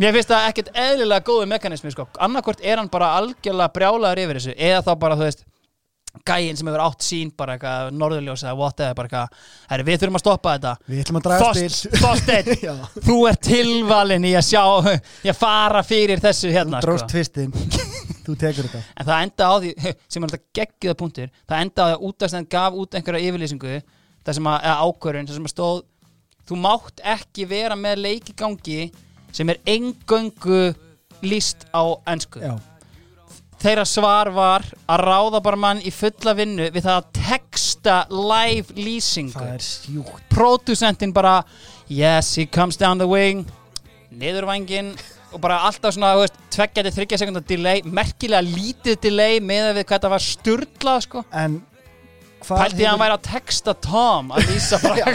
[0.01, 2.07] mér finnst það ekkert eðlilega góðu mekanismi sko.
[2.19, 5.45] annarkvort er hann bara algjörlega brjálaður yfir þessu eða þá bara þú veist
[6.25, 10.19] gæinn sem hefur átt sín bara eitthvað norðurljós eða whatever bara eitthvað herri við þurfum
[10.19, 10.73] að stoppa þetta.
[10.91, 11.49] Við ætlum að draga
[12.05, 12.75] Þorsteinn Já.
[13.07, 17.11] þú ert tilvalin í að sjá að fara fyrir þessu hérna þú dróst sko.
[17.15, 17.51] tvistinn.
[18.25, 18.83] Þú tekur þetta.
[18.95, 19.73] En það enda á því
[20.15, 23.75] sem er alltaf geggjöða punktur það enda á því að útastend gaf út einhverja yfirlýsingu
[24.25, 25.83] það sem að, eða ákvörun það sem að stóð
[26.45, 28.79] þú mátt ekki vera með leikigangi
[29.35, 30.61] sem er engöngu
[31.25, 32.53] líst á ennsku já,
[33.65, 38.75] þeirra svar var að ráða bara mann í fulla vinnu við það að texta live
[38.77, 39.33] lýsingu.
[39.33, 41.39] Það er sjúkt producentin bara
[41.89, 43.45] yes, he comes down the wing.
[44.15, 44.93] Niðurvængin
[45.33, 49.97] og bara alltaf svona, veist, tveggjandi þryggja sekundar delay, merkilega lítið delay með við hvað
[49.97, 51.25] þetta var sturlað sko.
[51.33, 51.57] En
[52.45, 55.09] pælti að hann væri að texta Tom að lýsa bara ég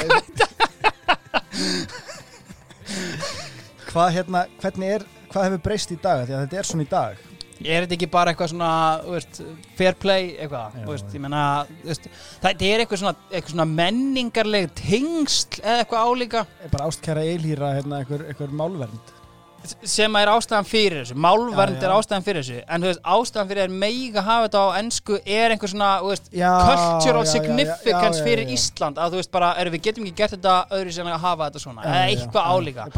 [3.90, 6.26] hvað hérna hvernig er, hvað hefur breyst í dag?
[6.26, 7.29] Því að þetta er svona í dag
[7.60, 8.72] er þetta ekki bara eitthvað svona
[9.04, 9.40] veist,
[9.78, 10.80] fair play eitthvað?
[10.80, 12.10] Já, veist, þú veist,
[12.42, 16.44] það er eitthvað svona, eitthvað svona menningarleg tengsl eða eitthvað álíka.
[16.72, 19.16] Bara ástkæra eilhýra hérna einhver, einhver málvernd
[19.60, 23.74] sem er ástæðan fyrir þessu málvernd er ástæðan fyrir þessu en veist, ástæðan fyrir að
[23.82, 28.52] meiga hafa þetta á ennsku er einhver svona, veist, Já, cultural já, significance já, fyrir.
[28.54, 31.50] Ísland að þú veist bara, erum við getum ekki gert þetta öðru sem að hafa
[31.50, 32.88] þetta svona, eða eitthvað álíka.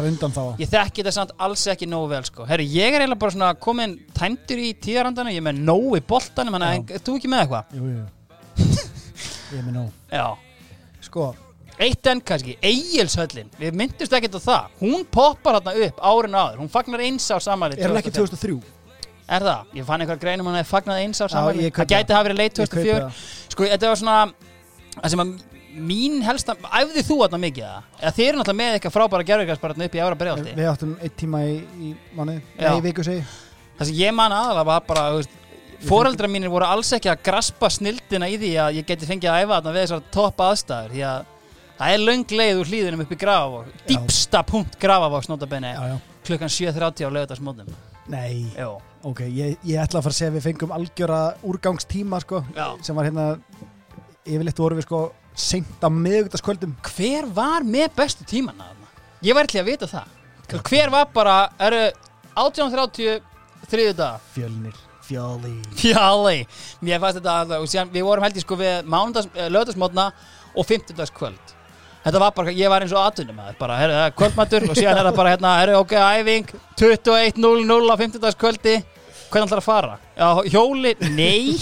[0.63, 2.47] Ég þekki þetta samt alls ekki nógu vel sko.
[2.49, 6.05] Herru, ég er eiginlega bara svona komin tæmdur í tíðarandana, ég er með nógu í
[6.15, 6.61] boltanum
[7.03, 7.65] þú ekki með eitthvað?
[9.53, 9.91] ég er með nóg.
[10.13, 10.29] Já,
[11.03, 11.33] sko,
[11.83, 16.61] Eitt enn kannski, Egilshöllin Við myndumst ekkert á það Hún poppar þarna upp árin áður
[16.63, 18.59] Hún fagnar eins á samanlið Er hann ekki 2003?
[19.33, 19.71] Er það?
[19.79, 22.61] Ég fann einhver greinum hann að fagnað eins á samanlið Það gæti hafa verið leit
[22.63, 23.25] Ég kaupi 2004 það.
[23.55, 24.17] Sko, þetta var svona
[24.99, 25.35] Það sem að
[25.93, 27.87] mín helsta Æfði þú þarna mikið það?
[28.03, 31.17] Eða þið eru náttúrulega með eitthvað frábæra gerðugarspartna upp í Ára Breiðalti Við áttum eitt
[31.23, 32.67] tíma í, í mánuði, Já.
[32.69, 33.23] nei, viku segi
[33.79, 35.39] Það sem ég man aðalega var bara veist,
[35.89, 39.41] Fóreldra mínir voru alls ekki að graspa snildina í því að ég geti fengið að
[39.47, 41.32] æfa þarna við þessar topp aðstæður því að
[41.83, 45.97] það er löng leið úr hlýðinum upp í Grafavog dýpsta punkt Grafavogs notabenni Já, já.
[46.29, 47.73] klukkan 7.30 á lögutarsmótum
[48.13, 52.19] Nei, Jó, ok, ég, ég ætla að fara að segja að við fengum algjöra úrgangstíma
[52.25, 52.41] sko,
[52.83, 53.27] sem var hérna
[54.27, 55.03] yfirleitt voru við sko
[55.39, 58.91] seint á miðugtaskvöldum hver var með bestu tímanna þarna?
[59.23, 60.17] Ég væri til að vita það.
[60.69, 61.83] Hver var bara, eru
[62.43, 63.23] 18.30
[63.71, 64.27] þriðu dag?
[64.35, 66.43] Fjölnir, fjöli Fjalli
[66.85, 70.11] Mér fannst þetta að síðan, Við vorum held ég sko við mánudags, lögdagsmótna
[70.53, 71.52] og fimmtudagskvöld
[72.03, 74.75] Þetta var bara, ég var eins og aðtunum að bara, herru, það er kvöldmatur og
[74.75, 76.49] síðan er það bara hérna, herru, ok, æfing
[76.81, 78.75] 21.00 á fimmtudagskvöldi
[79.33, 79.93] Hvernig ætlar að fara?
[80.19, 81.55] Já, hjóli, nei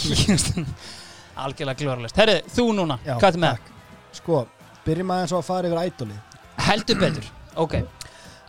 [1.44, 3.68] Algjörlega glóralist Herru, þú núna, Já, hvað er með?
[4.16, 4.40] Sko,
[4.88, 7.28] byrjum aðeins á að fara yfir ædolið Heldur betur,
[7.60, 7.76] ok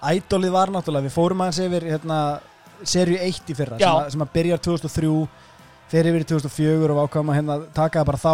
[0.01, 2.21] Ædolið var náttúrulega, við fórum aðeins yfir hérna,
[2.87, 3.89] serju 1 í fyrra Já.
[3.91, 5.13] sem að, sem að byrjar 2003
[5.91, 8.33] fer yfir í 2004 og ákvæm að hérna, taka það bara þá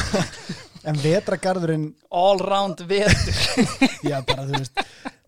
[0.89, 3.41] en vetragarðurinn All round vetur.
[4.09, 4.83] Já, bara þú veist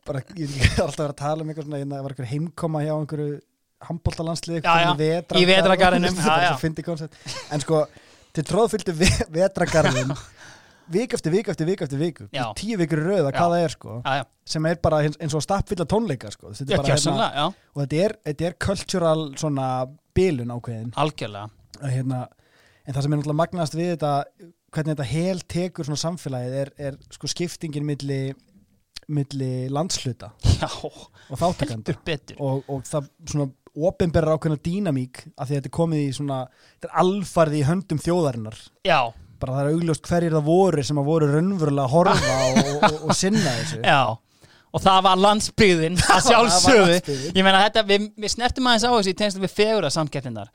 [0.05, 2.83] bara, ég er alltaf vera að tala um eitthvað svona hérna, það var eitthvað heimkoma
[2.85, 3.39] hjá einhverju
[3.85, 4.59] handbóltalandslið
[6.81, 7.17] í konsept
[7.51, 7.81] en sko,
[8.35, 10.13] til tróðfylltu ve vetragarðin
[10.93, 12.21] vik eftir vik eftir vik eftir vik
[12.59, 13.01] tíu vikur
[13.33, 13.39] Já.
[13.41, 16.51] hvað það er sko Já, já, sem er bara eins, og stappfylla tónleika sko.
[16.53, 16.97] Þetta já
[17.33, 19.69] já, og þetta er, þetta er cultural svona
[20.15, 20.91] bilun ákveðin.
[21.01, 21.49] Algjörlega.
[21.81, 22.19] Hérna,
[22.85, 24.11] en það sem er náttúrulega magnast við þetta
[24.75, 28.19] hvernig þetta hel tekur svona samfélagið er, er sko skiptingin milli,
[29.11, 31.37] milli landsluta Já, og
[32.05, 32.39] betur.
[32.39, 36.41] Og, og það svona opinberra ákveðna dýnamík af því að þetta er komið í svona
[36.47, 38.59] þetta er alfarði í höndum þjóðarinnar.
[38.87, 38.99] Já,
[39.41, 43.01] bara það er augljóst hverjir það voru sem að voru raunverulega að horfa og, og,
[43.09, 43.81] og, sinna þessu.
[43.83, 43.99] Já,
[44.75, 47.19] og það var landsbyggðin að sjálfsögðu.
[47.35, 50.51] Ég meina þetta, við, við snertum aðeins á þessu í tengslu við fegura samkeppninar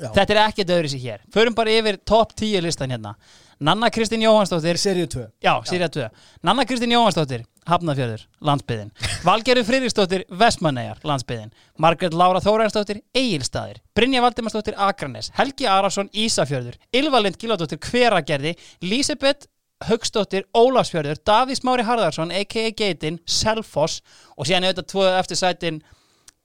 [0.00, 0.08] Já.
[0.16, 1.24] Þetta er ekkert öðru sér hér.
[1.34, 3.12] Förum bara yfir topp 10 listan hérna
[3.60, 6.08] Nanna Kristín Jóhansdóttir Seríu 2 Já, Sýrja 2
[6.42, 8.92] Nanna Kristín Jóhansdóttir, Hafnafjörður, landsbyðin
[9.24, 16.78] Valgerður Friðriksdóttir, Vestmannegar, landsbyðin Margrét Lára Þórainsdóttir, Egilstaðir Brynja Valdimarsdóttir, Akranes Helgi Arason, Ísafjörður.
[16.94, 18.54] Ylvalind Gilvardóttir, Hveragerði.
[18.84, 19.48] Lísebeth
[19.88, 21.20] Haugsdóttir, Ólafsfjörður.
[21.26, 22.72] Davís Mári Harðarsson, a.k.a.
[22.76, 24.02] Geitin Selfoss.
[24.36, 25.80] Og síðan auðvitað tvo eftir sætin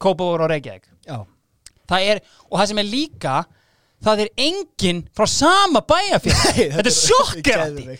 [0.01, 0.87] Kópavór og Reykjavík.
[1.07, 1.21] Já,
[1.87, 3.35] Það er, og það sem er líka
[4.05, 6.61] það er enginn frá sama bæjarfélag.
[6.77, 7.97] Þetta er sjokkerandi.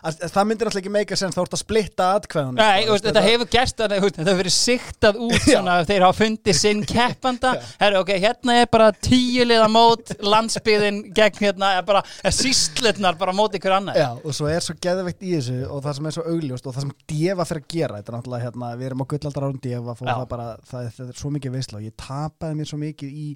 [0.00, 3.48] Það myndir alltaf ekki meika sem þá ert að splitta atkvæðunum Nei, sko, þetta hefur
[3.52, 7.50] gerst að þetta hefur verið siktað út svona þeir hafa fundið sinn keppanda.
[7.82, 12.00] Herru, ok, hérna er bara tíu liða mót landsbyðin gegn hérna bara,
[12.32, 14.00] síslutnar bara mót ykkur annað.
[14.00, 16.78] Já, og svo er svo geðveikt í þessu og það sem er svo augljóst og
[16.78, 19.60] það sem Deva fyrir að gera þetta er náttúrulega hérna, við erum á gullaldar árum
[19.68, 23.20] Deva það, bara, það, það er svo mikið veisla og ég tapaði mér svo mikið
[23.20, 23.28] í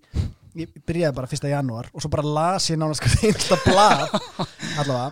[0.58, 4.06] ég byrjaði bara fyrsta janúar og svo bara las ég nánast einsta blað
[4.80, 5.10] allavega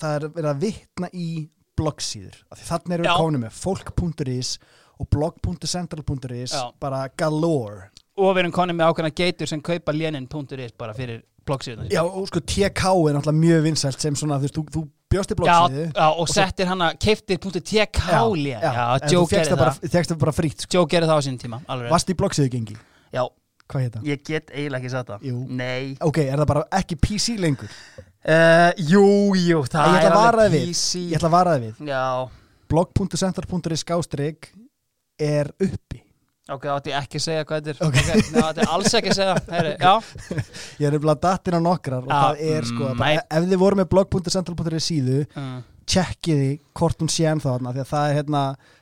[0.00, 1.28] það er verið að vitna í
[1.76, 3.12] því þannig erum Já.
[3.12, 4.50] við komin með folk.is
[4.96, 6.64] og blog.central.is Já.
[6.80, 11.92] bara galore Og við erum konið með ákveðna geitur sem kaupa lénin.is bara fyrir bloggsíðunar
[11.92, 15.40] Já, og sko TK er náttúrulega mjög vinsælt sem svona, þú þú, bjóst í Já,
[15.42, 18.00] bloggsíðu já, og settir hana keiftir.tk
[18.40, 20.78] lén Já, en þú gerði það bara, bara frýtt sko.
[20.78, 21.60] Joe gerði það á sín tíma,
[21.92, 22.78] Varst í bloggsíðu gengi?
[23.12, 23.26] Já,
[23.66, 24.04] Hvað heit það?
[24.06, 25.24] ég get eiginlega ekki sagt það.
[25.26, 25.38] Jú.
[25.58, 25.96] Nei.
[26.06, 27.70] Ok, er það bara ekki PC lengur?
[27.98, 30.82] uh, Jú, jú, það ég ætla er að vara þig við.
[31.10, 31.86] Ég ætla að vara þið við.
[31.90, 32.02] Já,
[32.70, 34.50] blog.center.is skástrík
[35.22, 36.02] er uppi.
[36.46, 37.78] Ok, þá átti ég ekki að segja hvað þetta er.
[37.88, 37.96] Ok.
[37.96, 39.38] Ok, þá átti ég alls ekki að segja.
[39.50, 39.94] Heyri, Já,
[40.80, 43.24] Ég er nefnilega dattin á nokkrar og Já, það er sko mm, bara, nei.
[43.40, 47.90] ef þið voru með blog.central.is síðu mm, tjekkiði hvort hún sé ennþá þarna því að
[47.92, 48.40] það er hérna,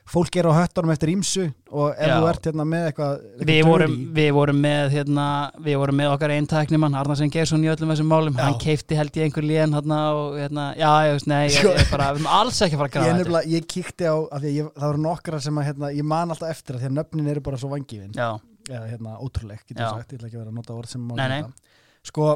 [0.09, 2.15] fólk er á höttunum eftir ímsu og ef Já.
[2.17, 5.25] þú ert hérna með eitthvað, eitthvað Við vorum, við vorum með hérna,
[5.67, 8.43] við vorum með okkar eintæknimann Arnarsson Geirsson í öllum þessum málum Já.
[8.47, 11.75] hann keifti held ég einhver lén hérna og hérna, já, ég veist, nei, ég, Sko-
[11.77, 14.09] ég bara, við erum alls ekki að fara að Ég, grafa þetta nefnilega, ég kíkti
[14.09, 16.75] á, af því að ég, það voru nokkra sem að hérna, ég man alltaf eftir
[16.79, 18.29] að því að nöfnin eru bara svo vangifin Já,
[18.69, 19.89] eða hérna ótrúleg, getur Já.
[19.93, 21.41] sagt, ég ætla ekki að vera að nota orð sem má Nei, nei.
[21.45, 21.73] nota.
[22.05, 22.29] Sko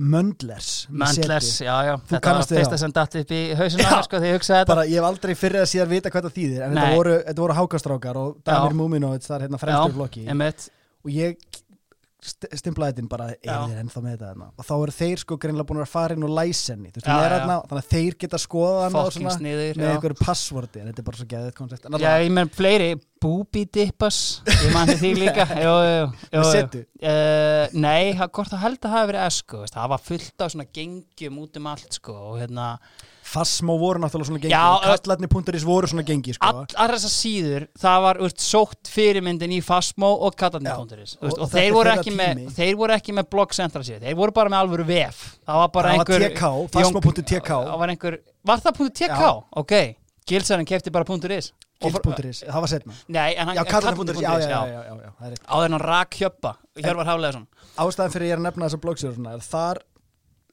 [0.00, 1.94] Möndlers Möndlers, já, já.
[2.08, 4.20] Þetta var fyrsta sem datt upp í hausinu sko,
[4.70, 7.44] bara, ég hef aldrei fyrir að síðan vita hvað það þýðir en þetta voru, þetta
[7.44, 8.78] voru hákastrákar og Damir.
[8.80, 10.70] Múminovits það er hérna fremstur Einmitt,
[11.04, 11.36] og ég
[12.20, 14.48] st stimplaði þetta bara þér ennþá með þetta hérna?
[14.52, 16.90] og þá eru þeir sko greinlega búin að fara inn og læsa henni.
[16.92, 19.04] Þú veist, Já, er hérna, þannig að þeir geta skoða
[19.36, 21.88] sniður með einhverju passvorti en þetta er bara svo geðið koncept.
[22.04, 26.82] Já, ég menn fleiri Booby Dippas Ég mann því líka Jú, jú, jú, jú.
[27.00, 30.68] Uh, nei, hvort það held að hafa verið esku veist, það var fullt af svona
[30.78, 32.74] gengjum út um allt sko, og hérna
[33.30, 36.48] Fassmó voru náttúrulega svona gengi og kallarni.is voru svona gengi sko.
[36.48, 41.38] all, allar þessar síður, það var úrst, sótt fyrirmyndin í Fastmo og Katarni.is Og- og,
[41.44, 44.64] og þeir voru, með, þeir voru ekki með blogg centra síður, þeir voru bara með
[44.64, 49.10] alvöru vef það var bara það einhver TK, fassmó.tk það var var það .tk?
[49.12, 49.32] Já.
[49.62, 49.76] ok,
[50.26, 54.82] Gilsarinn kefti bara .is Gilt.is, það var setna nei, en hann já, kallarni.is, já, já,
[54.84, 55.12] já.
[55.26, 57.46] er áður en hann rak hjöppa Hjörvar Hafleðarsson
[57.80, 59.82] ástæðan fyrir ég er að nefna þessa bloggsíður er þar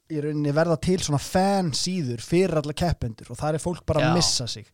[0.07, 4.05] í rauninni verða til svona fan síður fyrir alla keppendur og þar er fólk bara
[4.07, 4.67] að missa sig.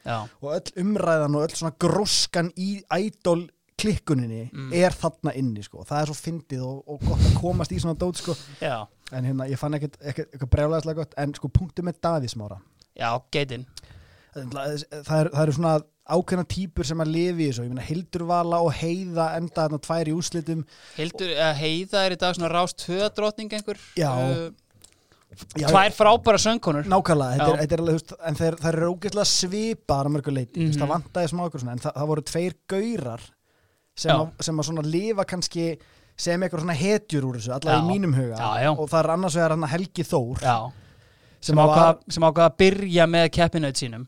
[0.44, 3.48] Og öll umræðan og öll svona gróskan í idol
[3.80, 4.70] klikkuninni Mm.
[4.78, 5.84] er þarna inni sko.
[5.84, 8.36] Það er svo fyndið og, og gott að komast í svona dót sko.
[9.12, 12.60] En hérna ég fann ekkert eitthvað brjálæðislega gott en sko punktu með Davísmára
[12.94, 13.66] já, geitinn.
[14.34, 18.26] Það er, það eru svona ákveðna típur sem að lifi í þessu, ég meina Hildur
[18.28, 20.66] Vala og Heiða enda þarna tvær í úslitum
[20.98, 23.80] Hildur, uh, Heiða er í dag svona rást tvö drottning einhver.
[23.96, 24.10] Já.
[24.12, 24.52] uh,
[25.58, 26.86] Já, tvær frábæra söngkonur.
[26.92, 30.34] Nákvæmlega, þetta er, þetta er alveg, veist, en þeir, þeir eru ógeðslega svipaðar að mörgu
[30.36, 30.78] leiti, mm Mhm.
[30.84, 33.24] það vantaði smá okkur en það, það voru tveir gaurar
[33.96, 35.66] sem, að, sem að svona lifa kannski
[36.16, 38.38] sem eitthvað svona hetjur úr þessu, allavega í mínum huga.
[38.38, 38.72] Já, já.
[38.78, 40.58] og það er annars vegar Helgi Þór já,
[41.40, 44.08] sem, sem að ákvað, sem ákvað að byrja með keppinaut sínum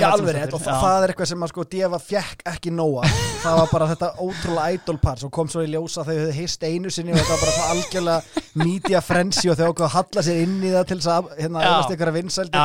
[0.00, 2.72] Já, alveg rétt, og Valdimarsdóttir, það, það er eitthvað sem að sko Deva fjekk ekki
[2.74, 3.04] nóa
[3.44, 6.66] það var bara þetta ótrúlega idol par sem kom svo í ljósa þau höfðu hist
[6.68, 10.26] einu sinni og þetta var bara svona algjörlega media frenzy og þau ákveða að halla
[10.28, 11.70] sér inn í það til þess að hérna, Já.
[11.70, 12.60] öðlast ykkur að vinsældi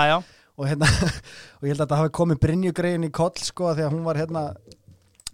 [0.60, 0.92] og hérna
[1.60, 4.46] og ég held að það hafi komið Brynjugreiðin í koll sko þegar hún var hérna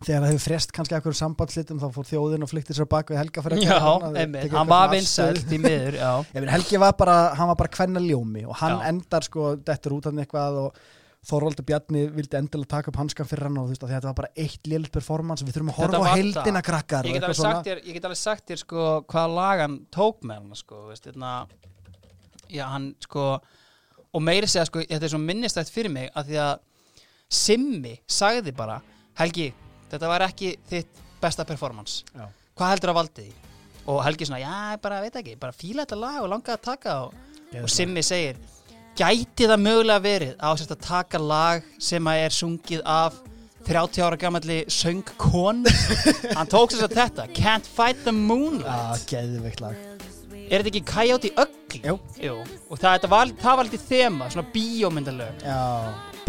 [0.06, 3.22] þegar það hefur frest kannski ekkur sambandslitum þá fór þjóðin og flykti sér bak við
[3.22, 3.78] Helga já
[4.22, 5.98] einmitt, hann var vinsælt í miður
[6.56, 8.90] Helgi var bara, hann var bara kvenna ljómi og hann Já.
[8.92, 10.84] endar sko, dettur út hann eitthvað og
[11.26, 14.18] Þorvaldur Bjarni vildi endilega taka upp hanskan fyrir hann og þú veist að þetta var
[14.20, 15.46] bara eitt lélitt performance.
[15.46, 18.52] Við þurfum að horfa á var heildina krakkar ég get, þér, ég get alveg sagt
[18.52, 21.32] þér sko hvað lag hann tók með hann sko, veist, hérna,
[22.52, 23.26] já, hann sko
[24.16, 26.54] og meiri segja sko, þetta er svo minnistætt fyrir mig að því að
[27.36, 28.78] Simmi sagði bara
[29.18, 29.50] Helgi,
[29.90, 32.04] þetta var ekki þitt besta performance.
[32.14, 32.28] Já.
[32.56, 33.34] hvað heldur að valdi því?
[33.86, 36.96] og Helgi svona, já, bara veit ekki bara fíla þetta lag og langaði að taka
[37.06, 37.18] og,
[37.62, 38.40] og Simmi segir
[38.96, 43.18] gæti það mögulega verið á sérst að taka lag sem að er sungið af
[43.66, 45.64] 30 ára gammalli söngkon
[46.38, 49.76] hann tók sér að þetta Can't Fight the Moonlight geðveikt lag
[50.46, 51.82] er þetta ekki Coyote Ugly?
[51.82, 51.96] Jú.
[52.22, 52.36] Jú.
[52.70, 55.60] og það, þetta var, það var alltaf þema svona bíómyndalög Já,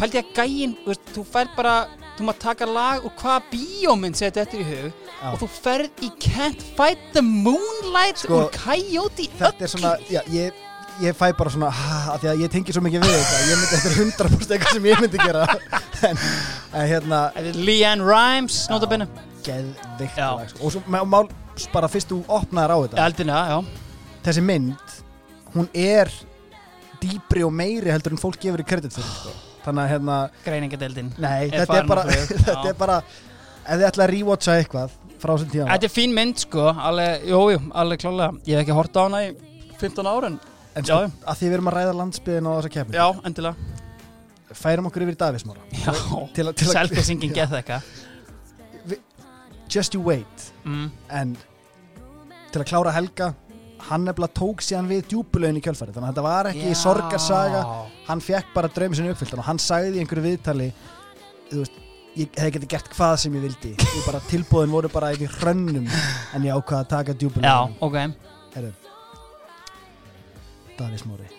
[0.00, 1.76] pældi að gæin, veist, þú færð bara
[2.16, 5.26] þú maður taka lag og hvaða bíómynd setja þetta í hug Já.
[5.34, 9.92] og þú ferð í Can't Fight the Moonlight Sko, úr Coyote þetta Ugly er svona,
[10.08, 10.64] já, ég
[11.02, 11.68] ég fæ bara svona,
[12.12, 13.38] af því að ég tengi svo mikið við þetta.
[13.46, 15.46] Ég myndi, þetta er 100% eitthvað sem ég myndi gera.
[16.06, 16.18] En,
[16.76, 17.18] en hérna
[17.56, 19.06] Leanne Rimes, notabene.
[19.46, 20.26] geðveikt Já.
[20.36, 20.58] lag sko.
[20.66, 21.30] og svo má, mál,
[21.72, 23.06] bara fyrst þú opnaðir á þetta.
[23.06, 23.56] Eldina, já.
[24.26, 24.92] Þessi mynd
[25.54, 26.10] hún er
[27.00, 29.32] dýpri og meiri heldur en fólk gefur í kredit fyrir sko.
[29.64, 32.04] þannig að hérna, Greiningadeildin nei, Er þetta er bara
[32.50, 35.70] þetta er bara ef þið ætla að rewatcha eitthvað frá þessum tíma.
[35.72, 39.02] Þetta er fín mynd sko, alveg, jú, jú, alveg klálega Ég hef ekki hort á
[39.06, 39.32] hana í
[39.80, 40.36] 15 ára en
[40.76, 41.10] en sko, já.
[41.26, 43.56] að því við erum að ræða landsbyðin og þessa kefni Já, endilega.
[44.56, 45.92] færum okkur yfir í Davísmára Já,
[46.36, 47.80] til, að- til að selfie-singing get þekka
[49.72, 50.52] just you wait.
[50.64, 50.90] Mm.
[51.10, 51.36] en
[52.52, 53.32] til að klára Helga
[53.88, 56.78] hann nefnilega tók síðan við djúpulögin í kjölfari þannig að þetta var ekki Já.
[56.80, 57.58] sorgarsaga.
[58.06, 60.68] Hann fekk bara draumi sinni uppfyllt og hann sagði í einhverju viðtali
[61.52, 61.76] veist,
[62.16, 63.74] ég hef getið gert hvað sem ég vildi.
[63.76, 67.96] Ég bara tilbúðin voru bara ekki hrönnum en ég ákvaða að taka Já, djúpulögin ok.
[68.56, 68.72] Herru
[70.76, 71.30] Davíð Smári.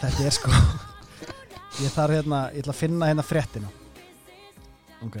[0.00, 0.50] Þetta er sko
[1.84, 3.70] Ég þarf hérna, ég ætla að finna hérna fréttina.
[5.04, 5.18] Ok.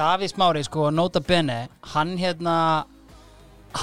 [0.00, 2.56] Davís Mári, sko, nota bene Hann hérna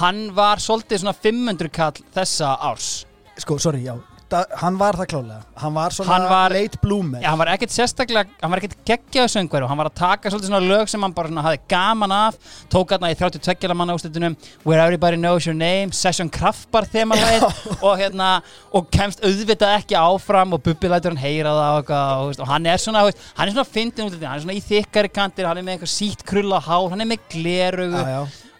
[0.00, 2.90] Hann var svolítið svona 500 kall þessa árs.
[3.38, 3.96] Sko, sorry, já
[4.28, 7.20] da, hann var það klálega, hann var svona Hann var- late bloomer.
[7.22, 10.28] Já, hann var ekkert sérstaklega, hann var ekkert geggjaðu söngvar og hann var að taka
[10.30, 12.36] svolítið svona lög sem hann bara svona hafði gaman af
[12.68, 17.46] tók hann í 32 manna úrslitunum Where Everybody Knows Your Name, Session Kraftbar þemalagið
[17.82, 18.30] og hérna
[18.74, 22.52] og kemst auðvitað ekki áfram og Bubbi lætur hann heyra það og, og, veist, og
[22.52, 25.56] hann er svona, hann er svona fyndin útlitinu, hann er svona í þykkari kantir, hann
[25.56, 28.04] er með eitthvað sítt krulla hár, hann er með glerugu.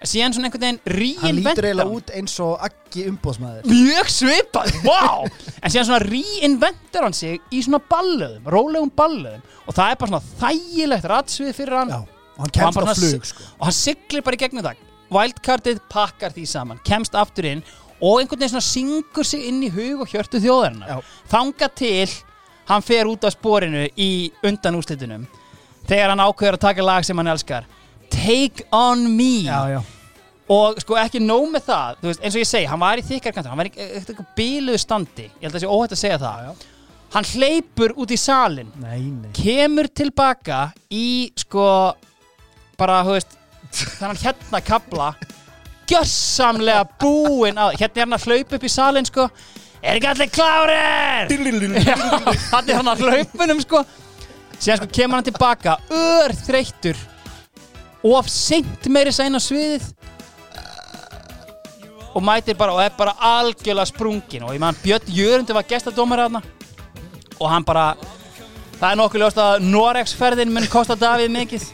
[0.07, 5.25] Síðan svona einhvern veginn hann lítur eiginlega út eins og aggi umbóðsmaður mjög svipað, wow
[5.27, 9.43] en síðan svona reinventar hann sig í svona ballöðum, rólegum ballöðum.
[9.67, 11.91] Og það er bara svona þægilegt ratsvið fyrir hann.
[11.93, 11.99] Já,
[12.37, 13.49] og hann kemst á flug sko.
[13.59, 14.87] og hann siglir bara í gegnum það.
[15.09, 17.65] Wildcardið pakkar því saman kemst aftur inn
[17.99, 21.03] og einhvern veginn svona syngur sig inn í hug og hjörtu þjóðarinnar.
[21.33, 22.07] Þanga til
[22.69, 25.27] hann fer út af sporinu í undan úrslitunum
[25.89, 27.67] þegar hann ákveður að taka lag sem hann elskar
[28.13, 29.45] Take On Me.
[29.47, 29.81] Já, já,
[30.49, 33.53] og sko ekki nóg með það veist, eins og ég segi, hann var í þykkarkantur
[33.53, 35.27] hann var í eitthvað bíluðu standi.
[35.29, 36.47] Ég held að það sé óhætt að segja það.
[36.47, 36.53] Já,
[37.15, 39.33] hann hleypur út í salin nei, nei.
[39.37, 40.61] Kemur tilbaka
[40.93, 41.09] í
[41.41, 41.67] sko
[42.81, 43.37] bara, veist
[43.99, 45.13] þannig hérna kabla
[45.89, 49.29] gjössamlega búinn á hérna hann að hlaupa upp í salin sko.
[49.79, 51.31] Er ekki allir klárir?
[52.51, 53.85] Hann er hann að hlaupunum sko.
[54.59, 56.99] Síðan sko kemur hann tilbaka ör þreyttur
[58.05, 59.89] of seint meiri sæn á sviðið.
[62.15, 66.25] Og mætir bara og er bara algjörlega sprungin og ég man Björn Jörundi var gestadómar
[66.25, 66.43] þarna.
[67.39, 67.93] Og hann bara
[68.79, 71.69] það er nokkuð ljóst að Noregsferðin mun kosta Davíð mikið.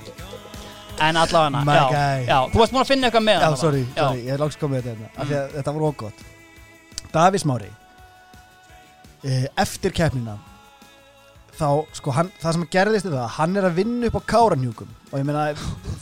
[1.02, 4.42] En allavega já, þú varst múin að finna eitthvað með hann sorry, sorry, ég er
[4.42, 6.20] langs komið þetta hérna, að þetta var ógott
[7.14, 7.70] Davís Mári
[9.26, 10.36] eh, eftir keppnina
[11.58, 11.68] þá,
[12.00, 14.92] sko, hann, það sem gerðist er það að hann er að vinna upp á káranjúkum
[15.12, 15.48] og ég meina,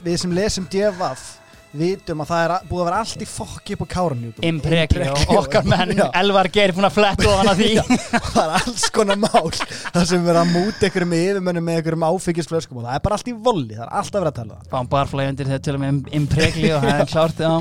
[0.05, 1.31] við sem lesum DFF
[1.73, 5.07] vitum að það er að- búið að vera allt í fokki upp á káranjúkum Impregli
[5.09, 5.95] og okkar menn.
[5.97, 6.05] Já.
[6.21, 7.69] Elvar Geir búin að fletta ofan að því.
[7.79, 7.85] Já,
[8.27, 9.49] það er alls konar mál.
[9.95, 13.31] Það sem verið að múta einhverjum yfirmönnum með einhverjum áfengisflöskum og það er bara allt
[13.33, 14.69] í volli, það er alltaf verið að tala um það.
[14.75, 17.53] Fáum barflæg undir þegar til og með Impregli og það er klárt já.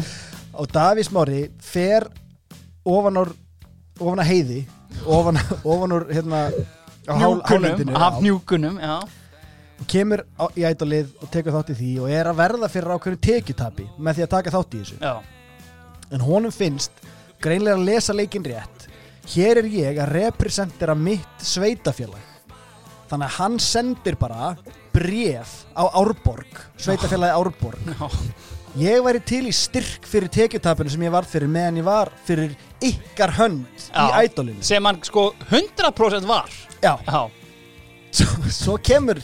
[0.59, 2.09] og Davís Mári fer
[2.83, 4.65] ofan á heiði
[5.07, 6.43] ofan, ofan úr hérna
[7.17, 8.77] Hnjúkunum, af hnjúkunum
[9.81, 12.93] og kemur á, í ædolið og tekur þátt í því og er að verða fyrir
[12.95, 14.97] ákveðinu tekjutapi með því að taka þátt í þessu.
[15.01, 15.13] Já.
[16.11, 16.91] en honum finnst
[17.41, 18.87] greinlega að lesa leikinn rétt.
[19.31, 22.27] Hér er ég að representera mitt sveitafélag
[23.09, 24.53] þannig að hann sendir bara
[24.93, 27.79] bref á Árborg sveitafélagi Árborg.
[28.79, 32.53] Ég væri til í styrk fyrir tekjutapinu sem ég var fyrir meðan ég var fyrir
[32.83, 36.49] ykkar hönd í ædolinu sem hann sko 100% var.
[36.81, 37.21] Já, já.
[38.15, 39.19] svo, svo kemur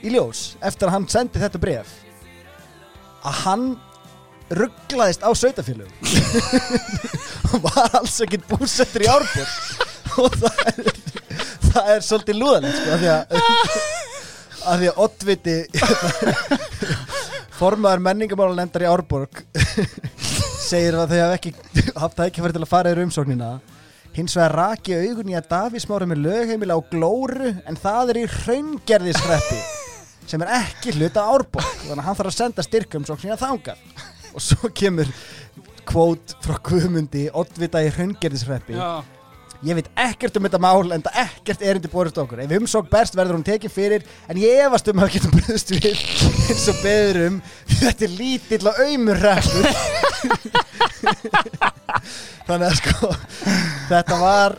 [0.00, 1.92] í ljós eftir að hann sendi þetta bref
[3.20, 3.66] að hann
[4.50, 5.94] rugglaðist á sveitafélögum
[7.52, 9.52] og var alls ekkert búsettur í Árborg.
[10.18, 10.88] Og það er,
[11.68, 13.98] það er svolítið lúðalegt sko, af því að
[14.70, 15.54] að því að oddviti
[17.60, 19.42] formaður menningamálunendar í Árborg
[20.70, 21.52] segir að þau hafa ekki
[21.98, 23.50] haft það ekki fyrir til að fara yfir umsóknina.
[24.16, 28.20] Hins vegar raki augun í að Davís Mári með lögheimila á glóru en það er
[28.22, 29.60] í hraungerðisreppi
[30.30, 33.84] sem er ekki hluta Árborg þannig að hann þarf að senda styrkumsóknina þangað.
[34.30, 35.08] Og svo kemur
[35.90, 39.02] kvót frá Guðmundi oddvita í hraungerðisreppi Já.
[39.60, 42.40] Ég veit ekkert um þetta mál en það ekkert erindi borist okkur.
[42.40, 45.90] Ef umsók berst verður hún tekin fyrir en ég efast um að getum bröðst við
[45.92, 47.36] eins og beður um
[47.74, 49.68] þetta er lítill og auðmur rækkur.
[52.48, 53.12] Þannig að sko
[53.90, 54.56] þetta var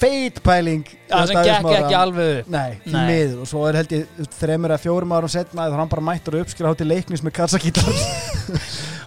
[0.00, 0.84] feit pæling.
[1.10, 1.80] Hjá sem gekk Smára.
[1.80, 3.02] ekki alveg Nei, Nei.
[3.10, 6.06] miður og svo er held ég þreymur eða fjórum árum setna þá er hann bara
[6.10, 7.90] mættur að uppskrifa hátti leiknis með kassakítar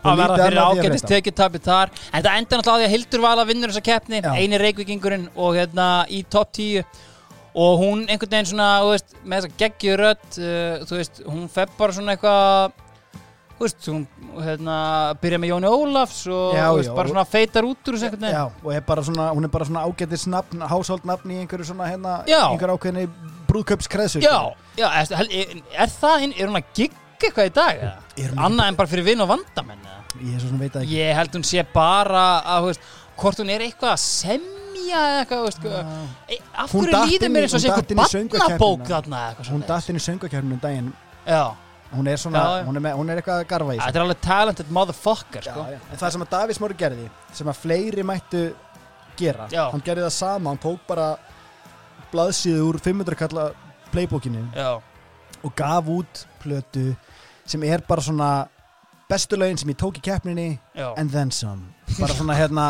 [0.04, 3.48] að verða fyrir ágætist tekjutabi þar en það enda náttúrulega á því að Hildur Vala
[3.50, 4.30] vinnur þessa keppni Já.
[4.38, 6.84] eini reykvíkingurinn og hérna í topp 10
[7.54, 12.74] og hún einhvern veginn svona veist, með þessa geggjurödd uh, hún fepp bara svona eitthvað
[13.58, 14.04] þú veist, hún
[14.44, 14.76] hérna,
[15.22, 16.96] byrja með Jóni Ólafs og Já, veist, já.
[16.98, 18.38] bara svona feitar út úr þessu einhvern veginn.
[18.40, 21.70] Já, og er bara svona, hún er bara svona ágætis nafn, háshold nafn í einhverju
[21.70, 23.08] svona hérna, einhverju ákveðinni
[23.52, 24.36] brúðköpskreðsu já,
[24.80, 25.26] já, er,
[25.78, 27.84] er, það er hún að gigga eitthvað í dag
[28.18, 29.86] hún annað en bara fyrir vinn og vandamenn?
[30.24, 30.98] Ég er svo sem veit að ekki.
[31.00, 32.90] Ég held hún sé bara að, þú veist,
[33.22, 35.80] hvort hún er eitthvað að semja eða eitthvað, veist, Já.
[36.30, 39.64] e, af Hún hverju líður mér eins og hún sé eitthvað barnabók þarna eitthvað Hún
[39.64, 39.70] svoleiðis.
[39.72, 40.92] datt inn í söngakefnum um daginn.
[41.26, 41.44] Já,
[41.94, 42.66] Hún er svona, Já, já.
[42.68, 45.46] Hún, er með, hún er eitthvað að garfa í sig þetta er alveg talented motherfucker,
[45.46, 45.80] sko já.
[45.92, 48.44] En það sem að Davís Móri gerði sem að fleiri mættu
[49.20, 51.12] gera hann gerði það sama, hann tók bara
[52.14, 53.48] blaðsíðu úr 500 kalla
[53.94, 54.72] playbókinu Já,
[55.44, 56.94] og gaf út plötu
[57.46, 58.32] sem er bara svona
[59.10, 60.48] bestu lögin sem ég tók í keppninni
[60.96, 61.70] and then some.
[62.00, 62.66] Bara svona hérna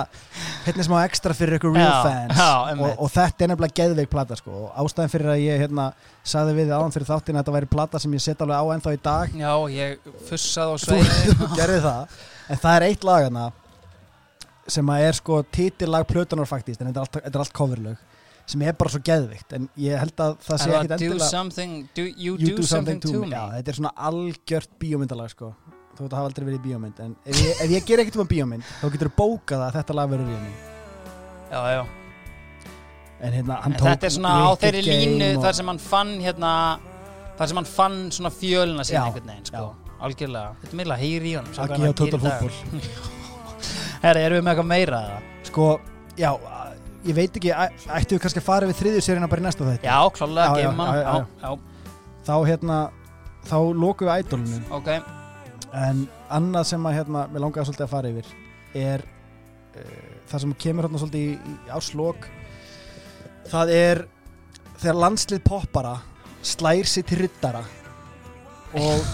[0.65, 2.38] hérna smá ekstra fyrir ykkur real fans.
[2.38, 4.65] já, og, og þetta er nefnilega geðveik plata sko.
[4.65, 5.89] Og ástæðan fyrir að ég hérna
[6.23, 8.95] saði við áðan fyrir þáttin að þetta væri plata sem ég set alveg á ennþá
[8.95, 9.36] í dag.
[9.43, 12.17] Já ég fussaði og sveiði þú gerði það.
[12.49, 13.51] En það er eitt lag hana
[14.73, 18.09] sem að er sko titillag plötunar faktist en þetta er allt, þetta er allt coverlög
[18.53, 21.29] sem er bara svo geðvikt en ég held að það sé ekkit var do endilega
[21.29, 23.31] something, do, you, do, something, to me?
[23.31, 25.53] Já, þetta er svona algjört bíómyndalag sko
[25.98, 28.16] þú veit að hafa aldrei verið í bíómynd en ef ég, ef ég ger ekkert
[28.20, 30.54] um að bíómynd þá getur þú bókað að þetta lag verður í henni
[31.54, 31.84] Já, já.
[33.24, 35.54] En hérna hann En tók þetta er svona á Wicked þeirri Game línu og- þar
[35.60, 36.54] sem hann fann hérna
[37.38, 39.68] þar sem hann fann svona fjöluna sín Já, einhvern veginn sko.
[40.04, 42.82] algjörlega, þetta er meðlega heyri í honum Aggi á Total Football.
[44.04, 45.22] Herra, erum við með eitthvað meira eða?
[45.48, 45.68] sko,
[46.20, 46.30] já,
[47.08, 49.64] ég veit ekki æ- ættu við kannski að fara við þriðju sérina bara í næsta
[49.70, 51.14] þetta Já, klálega, Já, já, gefum hann já, já.
[51.14, 51.52] já, já,
[52.28, 52.80] þá hérna
[53.48, 54.60] þá lókum við ædolinu.
[54.72, 54.89] Ok
[55.74, 58.32] en annað sem að hérna mér langaði svolítið að fara yfir
[58.78, 62.28] er uh, það sem kemur hérna svolítið í, í áslok
[63.49, 64.03] það er
[64.82, 65.95] þegar landslið poppara
[66.43, 67.63] slær sig til rittara
[68.78, 69.05] og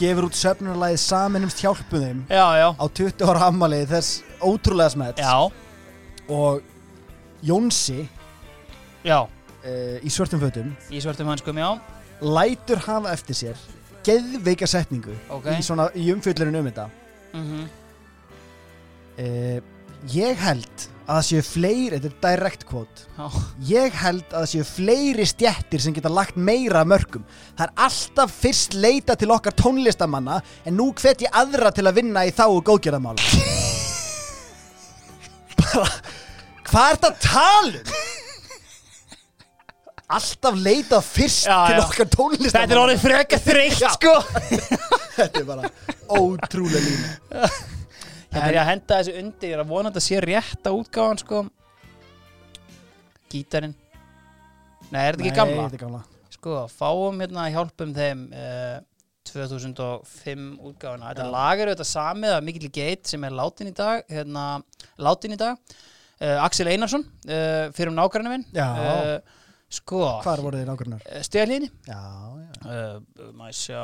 [0.00, 1.62] gefur út söfnunarlæðið saminumst
[2.60, 5.36] já, á 20 ára ammalið þess ótrúlega smett já,
[6.28, 6.74] og
[7.46, 8.02] Jónsi
[9.22, 11.76] uh, í svörtum fötum Í svörtum hanskum, já.
[12.20, 13.64] lætur hafa eftir sér
[14.06, 15.46] geðveika setningu Ok.
[15.56, 16.86] í, svona, í umfjöllurinn um þetta.
[17.36, 17.64] Mm
[19.16, 19.58] uh,
[20.12, 23.04] ég held að það séu fleiri, þetta er direct quote.
[23.16, 23.26] Já.
[23.70, 27.24] ég held að það séu fleiri stjettir sem geta lagt meira mörgum
[27.56, 30.36] það er alltaf fyrst leita til okkar tónlistamanna
[30.66, 33.22] en nú hvet ég aðra til að vinna í þá og góðgerðamála
[35.62, 35.86] bara
[36.66, 37.86] hvað er þetta að tala um?
[40.06, 44.14] Alltaf leita fyrst Já, til okkar tónlistamanna Þetta er orðið freka þreytt, sko
[45.18, 45.70] þetta er bara
[46.16, 47.48] ótrúlega lína
[48.36, 51.22] Ég byrja að henda þessu undir, ég er að vona að þetta sé rétta útgáfan,
[51.22, 51.44] sko
[53.32, 53.74] Gítarinn
[54.92, 55.64] Nei, er þetta ekki gamla?
[55.66, 56.02] þetta er gamla
[56.36, 58.76] Sko, fáum hérna hjálpum þeim uh,
[59.26, 61.08] 2005 útgáfuna.
[61.10, 61.30] Þetta Já.
[61.32, 64.44] lag er auðvitað samið af Mikil Geit sem er látin í dag, hérna,
[65.02, 65.56] látin í dag.
[66.20, 68.44] Uh, Axel Einarsson, uh, fyrir um nágrannu minn.
[68.54, 68.68] Já.
[69.76, 71.06] Sko, hvar voru þið nákvæmnar?
[71.28, 71.70] stíðalíðinni.
[71.88, 73.82] já, já, Uh, maður sjá.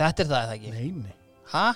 [0.00, 0.70] Þetta er það, eða ekki?
[0.72, 1.14] nei, nei
[1.52, 1.66] Hæ?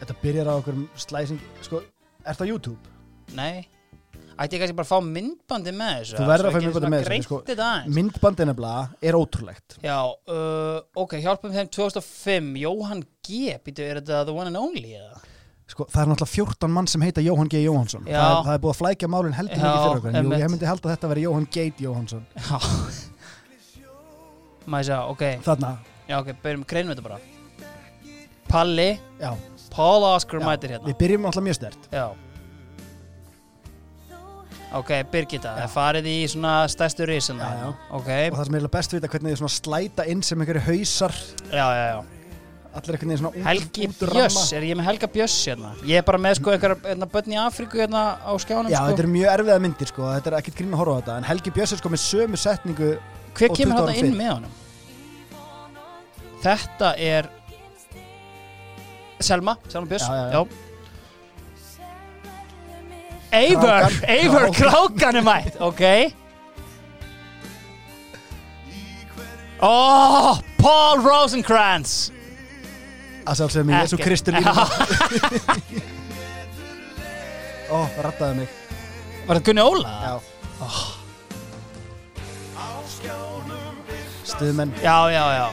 [0.00, 1.80] Þetta byrjar á okkur slæsing Sko,
[2.26, 2.92] er það YouTube?
[3.38, 3.62] Nei.
[4.42, 6.16] Ætti ég kannski bara að fá myndbandi með þessu?
[6.18, 7.40] Þú verður að fá ég svona með þessu, sko.
[7.98, 14.24] Myndbandið nefnilega er ótrúlegt Já, uh, ok, hjálpum þeim 2005 Jóhann G, býtu, er þetta
[14.26, 15.20] the one and only eða?
[15.72, 17.62] Sko, það er náttúrulega 14 mann sem heita Jóhann G.
[17.64, 20.16] Jóhansson það er, það er búið að flækja málinn heldur mikið fyrir okkur.
[20.18, 22.26] Jú, ég myndi halda að þetta veri Jóhann Gate Jóhansson
[24.68, 25.70] Maður sjá, ok, Þarna,
[26.10, 27.16] já ok, byrjum greinum þetta bara.
[28.52, 29.32] Palli, já,
[29.72, 30.90] Paul Oscar Já, mætir hérna.
[30.92, 32.04] Við byrjum alltaf mjög stert Já.
[34.76, 37.48] Ok, Birgitta, það farið í svona stærstu risuna?
[37.48, 37.72] Já, já.
[37.96, 40.62] Ok, og það sem er best við þetta hvernig þið svona slæta inn sem einhverju
[40.68, 41.16] hausar.
[41.52, 42.21] Já, já, já
[42.72, 45.70] allir einhvern veginn svona Helgi Bjöss, er ég með Helga Bjöss hérna?
[45.88, 48.88] Ég er bara með sko einhver hérna, börn í Afríku hérna á skjánum Já, sko
[48.92, 51.28] þetta er mjög erfiða myndir sko, þetta er ekkert grín að horfa á þetta en
[51.28, 52.90] Helgi Björs er sko með sömu setningu
[53.36, 54.52] Hver kemur 20 hérna inn með honum?
[56.42, 57.28] Þetta er
[59.22, 60.42] Selma, Selma Björns Já, já, já.
[63.32, 64.10] Eivör, Krákan.
[64.12, 65.16] Eivör Krákan.
[65.16, 65.84] Er mætt, ok
[69.62, 72.10] Oh, Paul Rosenkrantz
[73.26, 74.04] að sjálfsögum í Jésu Ekki.
[74.08, 74.52] Kristur líka
[77.72, 78.48] Ó, rattaði mig.
[79.26, 79.92] Var þetta Gunni Óla?
[80.02, 80.14] Já.
[84.32, 84.72] Stuðmenn.
[84.82, 85.46] Já, já, já.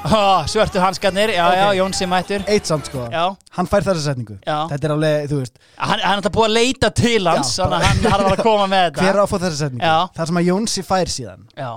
[0.00, 1.56] Oh, Svörtu hanskarnir, já, Ok.
[1.56, 2.44] já, Jónsi mættur.
[2.48, 4.38] Eitt samt sko, Já, hann fær þessa setningu.
[4.46, 4.64] Já.
[4.70, 5.58] Þetta er alveg, þú veist.
[5.76, 8.66] Hann, hann er þetta búið að leita til hans Já, bara- hann, var að koma
[8.66, 9.02] með þetta.
[9.04, 9.90] Hver á að fá þessa setningu?
[10.16, 11.42] Það sem að Jónsi fær síðan.
[11.56, 11.70] Já,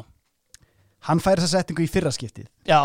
[1.04, 2.48] Hann fær þessa setningu í fyrra skiptið.
[2.66, 2.80] Já.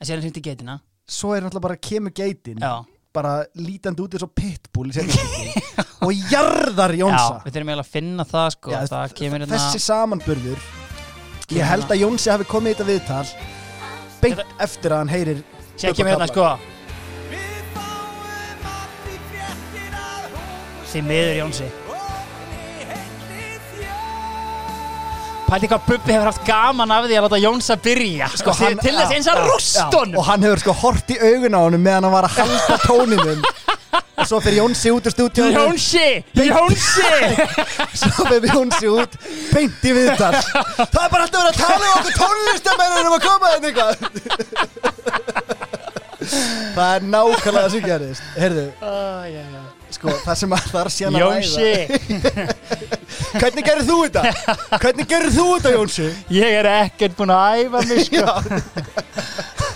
[0.00, 2.74] En sér hann hringt í geitina Svo er náttúrulega bara kemur geitin Já,
[3.14, 5.58] Bara lítandi út eins og pitbull í skiptið
[6.06, 9.58] Og jarðar já Jónsa við þurfum eiginlega að finna það sko Já, Það kemur hérna
[9.58, 10.64] Þessi samanburður
[11.54, 13.26] Ég held að Jónsi hafi komið í þetta viðtal
[14.24, 15.44] Beint eftir að hann heyrir
[15.74, 16.52] Sér kemur hérna sko.
[20.94, 21.83] Því miður Jónsi
[25.44, 28.26] Pældi hvað Bubbi hefur haft gaman af því að láta Jónsa byrja.
[28.40, 29.84] Sko, hann- Til þess eins að já, rúst já.
[29.92, 32.76] honum Og hann hefur sko hort í augun á honum meðan hann var að halda
[32.86, 33.44] tóninum
[34.14, 37.12] Og svo fyrir Jónsi út úr stúdíónu Jónsi, Jónsi!
[38.00, 39.12] Svo fyrir Jónsi út
[39.52, 40.32] Beint í viðtal.
[40.38, 43.94] Það er bara alltaf verið að tala um okkur tónlistamennunum að koma þeim eitthvað.
[46.74, 49.62] Það er nákvæmlega það sem gerðist heyrðu, ah, já, já.
[49.94, 51.70] Sko, það sem að það er síðan að Jónsi.
[53.40, 54.22] hvernig gerir þú þetta?
[54.82, 56.08] hvernig gerir þú þetta Jónsi?
[56.34, 58.24] Ég er ekkert búin að æfa mig sko.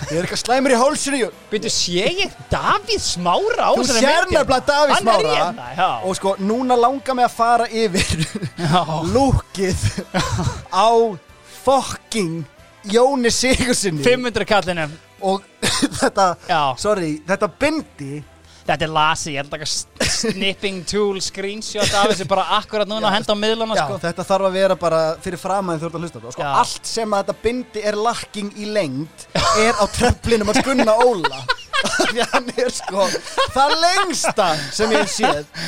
[0.09, 1.17] Ég er eitthvað slæmur í hálsinu.
[1.51, 5.33] Byrju, sé ég Davíð Smára á þú sér nefnilega Davíð Smára.
[5.35, 8.23] hérna, og sko, núna langar mig að fara yfir
[9.13, 9.83] lúkið
[10.73, 10.89] á
[11.61, 12.41] fucking
[12.89, 15.43] Jóni Sigursinni 500 kallinum og
[15.99, 16.31] þetta,
[16.79, 18.23] sorry, þetta bindi
[18.75, 23.09] þetta er lasi, ég held að taka snipping tool screenshot af þessu bara akkurat núna
[23.09, 23.99] og henda á miðlana Já, sko.
[24.03, 26.33] þetta þarf að vera bara fyrir framæðin ert að hlusta þetta.
[26.35, 26.51] Sko, Já.
[26.63, 29.27] allt sem að þetta bindi er lakking í lengd
[29.65, 31.43] er á treflinum að Gunna Óla
[32.11, 33.07] því hann er sko
[33.55, 35.65] það lengsta sem ég hef séð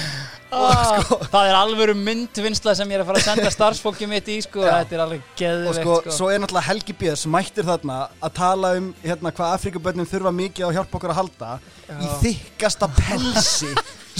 [0.51, 4.25] Ah, sko- Það er alvöru myndvinnsla sem ég er að fara að senda starfsfólki mitt
[4.27, 4.59] í sko.
[4.65, 4.81] Já.
[4.81, 6.15] Þetta er alveg og geðveikt sko, sko.
[6.17, 10.65] svo er náttúrulega Helgi Björns mættir þarna að tala um hérna hvað Afrikabönnum þurfa mikið
[10.65, 11.51] á að hjálpa okkur að halda
[11.95, 13.71] í þykkasta pelsi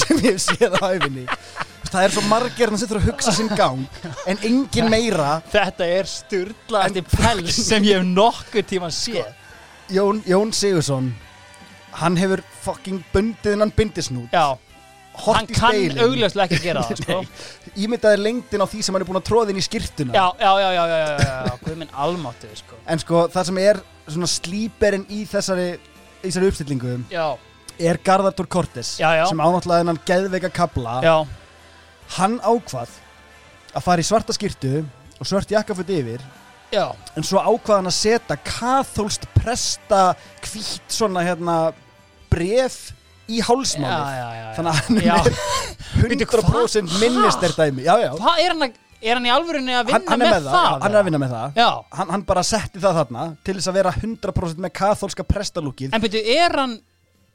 [0.06, 1.26] sem ég hef séð á æfinni
[1.92, 3.84] það er svo margir sem þurfa að hugsa sinn gang
[4.32, 9.28] en engin meira Þetta er sturla Þetta er pels sem ég hef nokkuð tíma séð
[9.92, 11.12] Jón, Jón Sigursson
[12.00, 14.58] hann hefur fucking bundið innan bindisnút Já,
[15.26, 17.18] hort hann í kann speilin augljóslega ekki gera það sko.
[17.84, 20.52] ímyndaði lengdin á því sem hann er búin að tróða inn í skýrtuna Já, já,
[20.64, 22.80] já, já, já, já, já, já, Guð minn almáttu sko.
[22.88, 25.68] en sko það sem er svona slíperinn í þessari,
[26.24, 27.26] í þessari uppstillingu Já,
[27.92, 29.26] er Garðardur Cortes Já, já.
[29.30, 31.16] sem ánáttúrulega hennan geðveika kabla já,
[32.18, 32.96] hann ákvað
[33.72, 34.82] að fara í svarta skýrtu
[35.22, 36.24] og svört jakkaföt yfir
[36.72, 36.86] já
[37.20, 40.02] en svo ákvað hann að setja kathólst presta
[40.46, 41.56] hvít svona hérna
[42.32, 42.92] bref
[43.32, 44.46] í já.
[44.58, 45.10] þannig að hann er
[46.12, 47.02] Bíddu, 100% hvað?
[47.02, 48.12] minnist er dæmi já, já.
[48.20, 50.56] Hvað er hann að, er hann í alvörunni að vinna Hann, hann er með það,
[50.56, 50.78] það?
[50.86, 51.60] hann er að vinna með það
[52.00, 56.06] hann, hann bara setti það þarna til þess að vera 100% með kathólska prestalúkið en
[56.06, 56.78] byrju, er hann,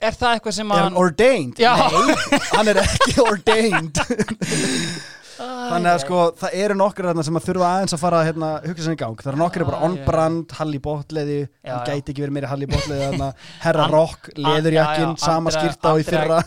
[0.01, 1.61] er það eitthvað sem er hann hann ordained?
[1.61, 4.03] Nei, hann er ekki ordained
[5.37, 8.51] þannig að sko það eru nokkur þarna sem að þurfa aðeins að fara að hérna,
[8.65, 9.21] hugsa sinni í gang.
[9.23, 13.31] Það eru nokkur bara on-brand, Halli Botleði hann gæti ekki verið meiri Halli Botleði þarna,
[13.67, 16.43] Herra Rock, Leðurjakkin sama skýrta á í fyrra.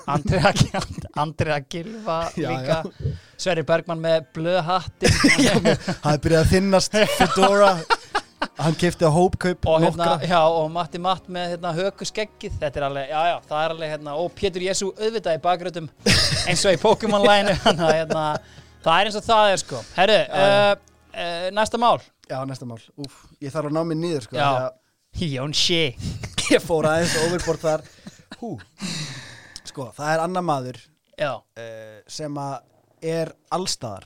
[1.19, 2.81] Andrea, Gilva líka.
[3.39, 7.69] Sverri Bergman með blöðhatti það er byrjað að þinnast Fedora
[8.59, 12.55] hann kefti á hópkaup og, hérna, já, og Matti Matt með hérna, hökuskeggið.
[12.59, 15.89] Þetta er alveg, já já, það er alveg hérna, og Pétur Jésu auðvitað í bakgröðum
[16.47, 18.25] eins og í Pokémon-lænu þannig að hérna,
[18.85, 19.81] það er eins og það er sko.
[19.97, 20.71] Herru, uh,
[21.13, 21.97] uh, næsta mál.
[22.29, 24.69] Já, næsta mál, úf, ég þarf að ná mig niður sko, Já.
[25.25, 25.89] Jón Shea
[26.53, 27.83] ég fór aðeins overbort þar.
[28.39, 28.53] Hú.
[29.65, 30.77] Sko, það er annar maður
[31.19, 32.59] Já, uh, sem að
[33.09, 34.05] er allstaðar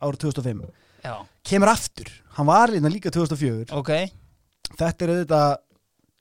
[0.00, 0.60] árið 2005
[1.04, 1.14] já,
[1.44, 3.90] kemur aftur, hann var lína líka 2004 ok.
[4.70, 5.54] Þetta er auðvitað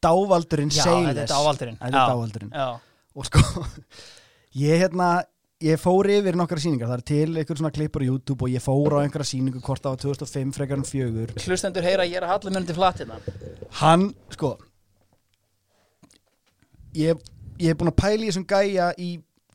[0.03, 1.77] dávaldurinn Já, Seiles þetta er dávaldurinn.
[1.79, 2.13] þetta er Já.
[2.13, 2.51] dávaldurinn.
[2.55, 2.67] Já,
[3.15, 3.43] og sko
[4.63, 5.09] ég hérna
[5.61, 8.63] ég fór yfir nokkra sýningar, það er til einhver svona klippur á YouTube og ég
[8.63, 11.33] fór á einhverja sýningu hvort var 2005 frekar en fjögur.
[11.43, 13.17] Hlustendur heyra að ég er að halla mjöndi flatt hérna
[13.81, 14.53] hann, sko
[16.95, 17.19] ég,
[17.59, 19.09] ég er búin að pæla í þessum gæja í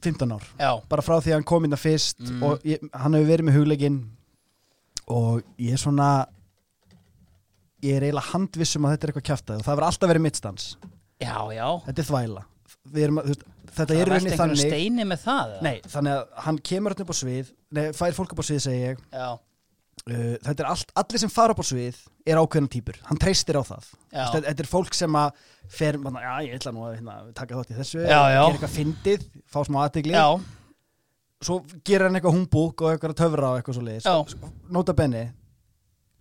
[0.04, 0.44] 15 ár.
[0.60, 2.42] Já, bara frá því að hann kom inn að fyrst Mm.
[2.44, 3.98] og ég, hann hefur verið með hugleikinn
[5.08, 6.26] og ég er svona
[7.84, 10.68] ég er eiginlega handvissum að þetta er eitthvað kjaftaði og það verður alltaf verið mittstans
[11.20, 11.68] já, já.
[11.88, 12.44] Þetta er þvæla.
[12.92, 13.44] Við erum, að- þú veist,
[13.78, 17.16] þetta er rauninni þannig steini með það nei, þannig að hann kemur öllum upp á
[17.20, 19.04] svið nei, fær fólk upp á svið segi ég.
[20.04, 23.56] Uh, þetta er allt, allir sem fara upp á svið er ákveðna týpur, hann treystir
[23.56, 23.86] á það.
[24.10, 27.60] Þetta, þetta er fólk sem að fer, manna, já ég ætla nú að hérna, taka
[27.60, 30.26] þátt í þessu gera eitthvað fyndið, fá smá aðtegli já,
[31.44, 34.36] svo gerir hann eitthvað humbúk og eitthvað töfra og eitthvað svo leiðis
[34.74, 35.24] nota benni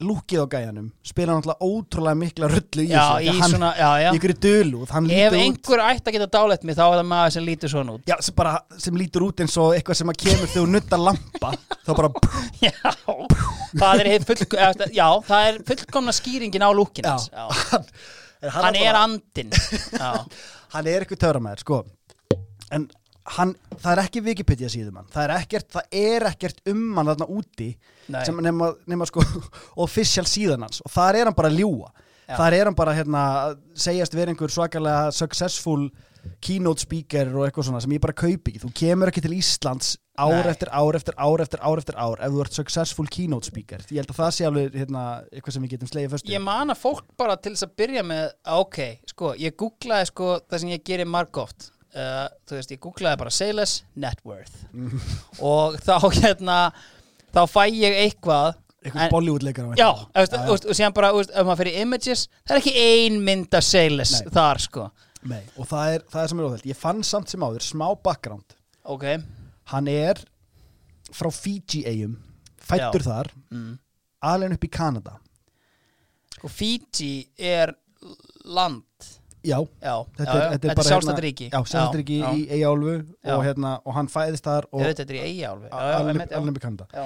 [0.03, 4.07] lúkið á gæjanum spila alltaf ótrúlega mikla rullu í þessu í hann, svona, já, já.
[4.09, 7.35] í ykkur dölúð hann Ef einhver ætti að geta dálætt mig þá er það maður
[7.35, 8.03] sem lítur svona út.
[8.09, 11.03] Já, sem, bara, sem lítur út eins og eitthvað sem að kemur þegar þú nuttar
[11.03, 11.53] lampa
[11.85, 12.11] þá bara
[12.65, 12.73] Já,
[13.77, 17.13] það er, hið fullk, eða, já, það er fullkomna skýringin á lúkin Já.
[17.13, 17.45] hans já.
[17.77, 17.87] hann,
[18.57, 20.11] Hann er bara- andinn Já,
[20.75, 21.83] hann er eitthvað töframæður sko.
[22.73, 22.89] En
[23.37, 27.11] hann, það er ekki Wikipedia síðum hann það er ekkert, það er ekkert um hann
[27.13, 27.69] þarna úti
[28.11, 28.23] Nei.
[28.27, 29.23] sem nema, nema sko
[29.85, 30.81] official síðan hans.
[30.83, 31.91] Og þar er hann bara að ljúa
[32.27, 32.35] Já.
[32.37, 35.89] þar er hann bara hérna að segjast vera einhver svakalega successful
[36.43, 39.97] keynote speaker og eitthvað svona sem ég bara kaupi ekki, þú kemur ekki til Íslands
[40.13, 40.51] ár Nei.
[40.53, 43.83] eftir ár eftir ár eftir ár eftir ár ef þú ert successful keynote speaker.
[43.89, 45.03] Ég held að það sé alveg hérna,
[45.33, 48.05] eitthvað sem við getum slegið fyrstu Ég man að fólk bara til þess að byrja
[48.07, 48.79] með ok,
[49.11, 53.33] sko, ég googlaði sko það sem ég gerir margóft uh, þú veist, ég googlaði bara
[53.33, 54.65] Sales Net Worth.
[55.43, 56.57] Og þá hérna
[57.33, 61.13] þá fæ ég eitthvað eitthvað en- Bollywood-leikar Já, þú veist, þú veist, og síðan bara,
[61.13, 64.33] þú veist, ef maður fyrir images það er ekki ein mynd af Sales Nei.
[64.35, 64.89] þar, sko.
[65.23, 67.87] Nei, og það er, það er sem er óþælt ég fann samt sem áður smá
[68.03, 68.57] background.
[68.83, 69.05] Ok.
[69.71, 70.19] Hann er
[71.13, 72.17] frá Fiji-eigum
[72.63, 73.71] fættur þar, mm.
[74.27, 75.17] alveg upp í Kanada.
[76.43, 77.71] Og Fiji er
[78.43, 78.83] land
[79.43, 83.35] já, já, Þetta er- þetta er bara hérna- ríki já, sjálfstættriki já, í Eyjálfu Já.
[83.35, 85.69] og, hérna, og hann fæðist þar og þetta er í eigi alveg
[86.93, 87.05] Já.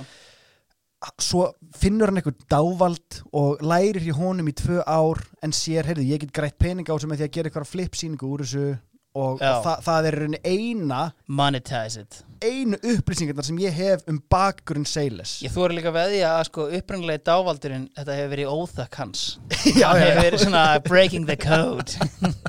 [1.22, 1.44] svo
[1.78, 6.20] finnur hann eitthvað dávald og lærir í honum í tvö ár en sér, heyrðu, ég
[6.24, 8.80] get grætt peninga á sem því að gera eitthvað flipsýningu úr þessu
[9.18, 11.02] og, og það, það er í eina
[11.40, 12.20] monetize it.
[12.44, 17.24] einu upplýsingarnar sem ég hef um bakgrunn Seiles Ég þóri líka veði að sko upprænlega
[17.32, 19.24] dávaldurinn þetta hefur verið óþökk hans.
[19.82, 21.98] Já, hefur verið svona breaking the code.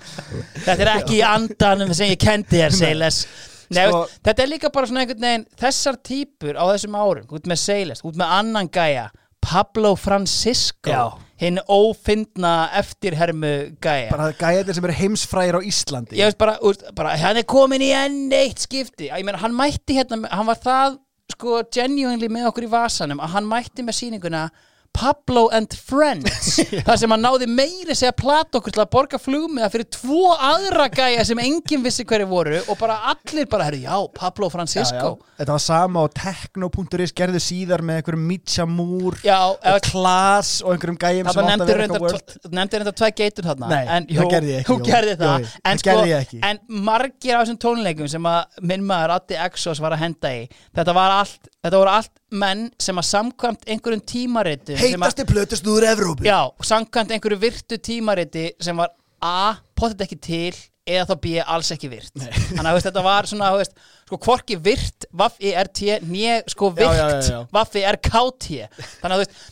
[0.66, 3.22] Þetta er ekki í andanum sem ég kendi þér Seiles
[3.68, 7.48] Nei, Sko- þetta er líka bara svona einhvern veginn þessar típur á þessum árum út
[7.50, 9.08] með Seiles, út með annan gæja
[9.48, 11.04] Pablo Francisco Já.
[11.40, 14.10] hinn ófindna eftirhermu gæja.
[14.12, 16.18] Bara gæðir sem eru heimsfrægir á Íslandi.
[16.18, 19.08] Ég veist bara, úst, bara hann er komin í enn eitt skipti.
[19.08, 20.98] Ég meina, hann mætti hérna, hann var það
[21.32, 24.48] sko genuinely með okkur í vasanum að hann mætti með sýninguna
[24.94, 29.68] Pablo and Friends þar sem hann náði meiri segja plata okkur til að borga flugmiða
[29.70, 33.94] fyrir tvo aðra gæja sem enginn vissi hverju voru og bara allir bara, herru, já,
[34.18, 35.12] Pablo Francisco.
[35.38, 40.72] Þetta var sama og Tekno.is gerðu síðar með einhverjum Mitja Moore já, og Klaas og
[40.74, 43.70] einhverjum gæjum Það sem átti að vera eitthvað tvo- nefndir reyndar tvær geitur þarna.
[43.70, 44.88] Nei, en, það gerði ég ekki, jú.
[44.88, 45.36] gerði það.
[45.38, 46.40] Jú, jú, en, það gerði ekki.
[46.50, 50.42] en margir af þessum tónleikum sem að minn maður Addi Exos var að henda í
[50.74, 56.26] Þetta var allt Þetta voru allt menn sem að samkvæmt einhverjum tímariti Heitasti plötustúður Evrópu.
[56.28, 56.38] Já,
[56.70, 60.52] samkvæmt einhverju virtu tímariti sem var A, potið ekki til
[60.88, 62.14] eða þá B, alls ekki virt.
[62.14, 63.74] Þannig að þetta var svona, veist,
[64.06, 67.40] sko, hvorki virt, vaff í RT, nýja, sko, virt, já.
[67.52, 68.62] vaff í RKT
[69.02, 69.42] Þannig að þú veist,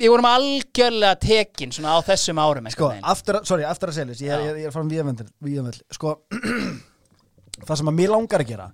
[0.00, 4.36] við vorum algjörlega tekin svona á þessum árum Sko, aftur sorry, aftur að er- Já.
[4.36, 4.82] ég, er- ég er frá
[5.44, 6.14] Víðavöll Sko,
[7.66, 8.70] það sem að mér langar að gera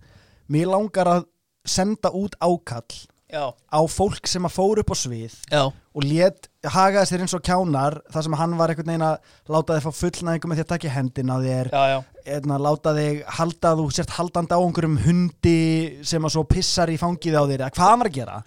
[0.49, 1.25] Mér langar að
[1.71, 6.47] senda út ákall Já, á fólk sem að fóru upp á svið já, og lét
[6.63, 9.17] hagaði sér eins og kjánar þar sem hann var einhvern veginn að
[9.51, 11.97] láta þig fá fullnæðingu með því að taka í hendin á þér já,
[12.37, 15.57] eðna, láta þig halda að þú sért haldandi á einhverjum hundi
[16.07, 18.39] sem að svo pissar í fangið á þér eða hvað hann var að gera.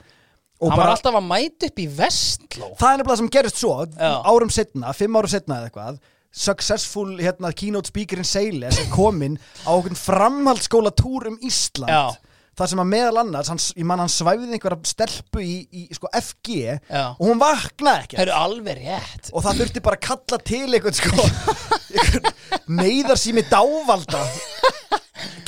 [0.60, 2.72] Og Hann var alltaf að mæta upp í vestló.
[2.80, 4.10] Það er nefnilega sem gerist svo Já.
[4.28, 6.00] árum setna, fimm árum setna eða eitthvað
[6.30, 11.90] successful hérna, keynote speakerinn Seiles er kominn á okkur framhaldsskóla túr um Ísland.
[11.90, 12.29] Já.
[12.60, 16.12] Þar sem að meðal annars hann, ég man hann svæfði einhverja stelpu í, í sko,
[16.20, 17.04] FG Já.
[17.16, 20.66] og hún vaknaði ekki Það eru alveg rétt og það þurfti bara að kalla til
[20.68, 21.30] einhvern sko
[21.96, 22.34] einhvern
[22.80, 24.24] neyðar sími dávalda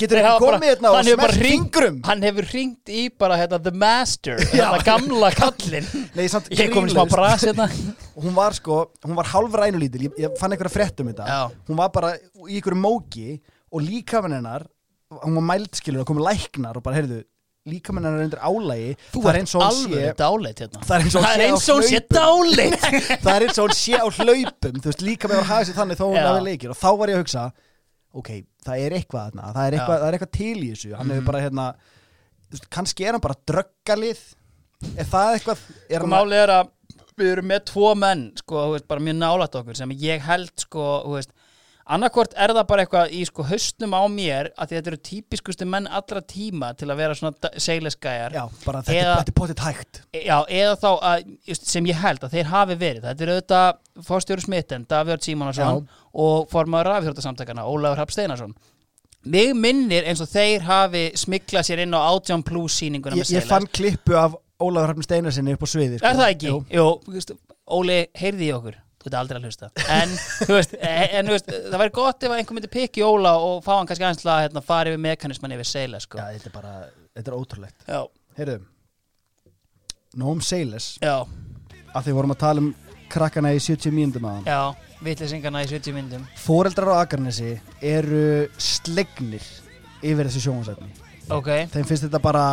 [0.01, 2.47] getur Þeir hafa bara- komið hérna og hann hefur bara smert hringt- fingrum Hann hefur
[2.55, 4.39] ringt í bara hérna, The Master.
[4.41, 5.87] Þetta gamla kallinn
[6.17, 7.15] Nei, samt Ég komin í smá grínlaust.
[7.15, 7.67] bras hérna
[8.15, 11.27] og hún var sko, hún var hálf rænulítil ég, ég fann einhverja frétt um þetta
[11.29, 11.41] Já.
[11.69, 13.27] hún var bara í einhverju móki
[13.71, 14.65] og líkamann hennar
[15.11, 17.21] hún var mæld skilur og komið læknar og bara heyrðu
[17.69, 20.81] líkamann hennar er undir álægi Þú er eins og hún sé dáleit hérna.
[20.87, 22.87] Það er eins og hún sé dáleit
[23.25, 24.79] það er eins og hún sé á hlaupum.
[24.87, 26.73] Veist líka með að hafa sér þannig þó hún hafi leikir.
[26.73, 27.45] Og þá var ég að hugsa
[28.11, 28.31] ok,
[28.65, 29.95] það er eitthvað þarna, það er eitthvað.
[29.95, 30.01] Mhm.
[30.01, 30.93] það er eitthvað til í þessu.
[30.97, 31.67] Hann hefur bara hérna
[32.51, 34.23] veist, kannski er hann bara dröggalið.
[34.97, 36.73] Er það eitthvað er Sko hann málið er að
[37.21, 40.85] við erum með tvo menn sko, veist, bara mjög nálægt okkur sem ég held sko,
[41.05, 41.33] þú veist
[41.85, 45.87] annarkvort er það bara eitthvað í sko hausnum á mér að þetta eru típiskustu menn
[45.87, 50.01] allra tíma til að vera svona seileskæjar já, bara þetta, Eða- þetta er potið hægt.
[50.13, 51.23] Já, eða þá að,
[51.57, 53.01] sem ég held að þeir hafi verið.
[53.07, 58.53] Þetta er auðvitað fórstjóru smitten Davíð Símonarsson og formaður rafjörðarsamtakana Ólafur Hrapp Steinarsson.
[59.25, 63.35] Mig minnir eins og þeir hafi smiklað sér inn á Átján Plus sýninguna ég, með
[63.37, 66.07] ég fann klippu af Ólafur Hrafn Steinarsinni upp á sviði sko.
[66.09, 66.47] Er það ekki?
[66.49, 66.63] Jú.
[66.73, 67.37] Jú,
[67.71, 69.69] Óli, heyrði í okkur Þú veit aldrei að hlusta.
[69.89, 70.11] En,
[70.55, 73.89] veist, en, þú veist það væri gott ef einhver myndi pikki Óla og fá hann
[73.89, 76.19] kannski aðeins að hérna, fara yfir mekanisman yfir seila sko.
[76.21, 76.73] já, þetta er bara,
[77.17, 77.87] þetta er ótrúlegt.
[77.87, 78.01] Já,
[78.37, 78.59] heyrðu
[80.21, 81.21] Nóum Seiles, já,
[81.95, 82.73] af því vorum að tala um
[83.11, 89.47] krakkana í 70 mínúndum aðan já Vitleysingana í 70 myndum Fóreldrar á Akarnesi eru slegnir
[90.03, 90.91] yfir þessu sjónvarsætni
[91.31, 92.43] Ok, þeim finnst þetta bara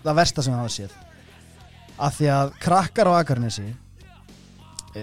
[0.00, 0.96] það versta sem það hafa séð.
[2.00, 3.66] Af því að krakkar á Akarnesi
[4.96, 5.02] e,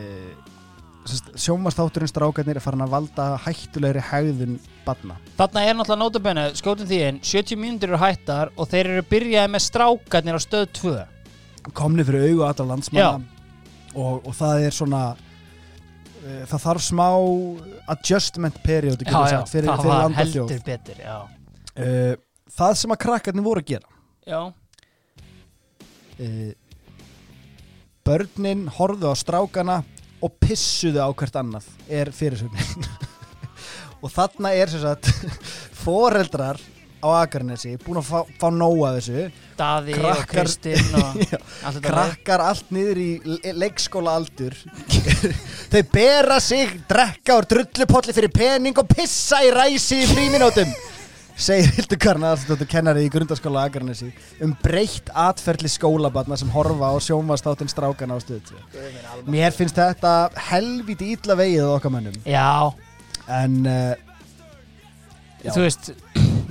[1.07, 6.99] sjónvarsþátturinn strákarnir er farin að valda hættulegri hægðun badna Þarna er náttúrulega nótabennu, skjótum því
[7.07, 10.95] inn 70 mínútur eru hættar og þeir eru byrjaði með strákarnir á stöð 2
[11.75, 13.37] komni fyrir augu allra landsmanna
[13.95, 15.01] og, og það er svona
[16.21, 17.07] e, það þarf smá
[17.95, 20.53] adjustment period Já, já, fyrir, það var og þjóð.
[20.53, 21.17] heldur betur Já,
[21.75, 21.89] e,
[22.57, 23.93] það sem að krakkarnir voru að gera.
[24.27, 24.41] Já,
[26.19, 26.53] e,
[28.07, 29.77] börnin horfðu á strákana
[30.23, 32.87] og pissuðu á hvert annað er fyrirsögnin.
[34.03, 35.07] Og þarna er sem sagt
[35.83, 36.59] foreldrar
[36.97, 39.27] á Akranesi búin að fá, fá nóa þessu.
[39.57, 41.17] Daði og Kristinn og
[41.69, 44.53] allt krakkar allt niður í le- leikskóla aldur
[45.71, 50.69] þau bera sig drekka úr drullupolli fyrir pening og pissa í ræsi í fríminótum
[51.37, 54.09] segir Hildur Karnaðarsdóttur kennari í grundaskóla Akranesi
[54.43, 58.57] um breytt atferðli skólabatna sem horfa á sjónvastáttinn strákana á stöðu
[59.29, 60.13] mér finnst þetta
[60.49, 62.17] helviti illa vegið okkar mönnum.
[62.25, 62.73] Já,
[63.37, 63.93] en uh,
[65.45, 65.51] Já.
[65.53, 65.91] þú veist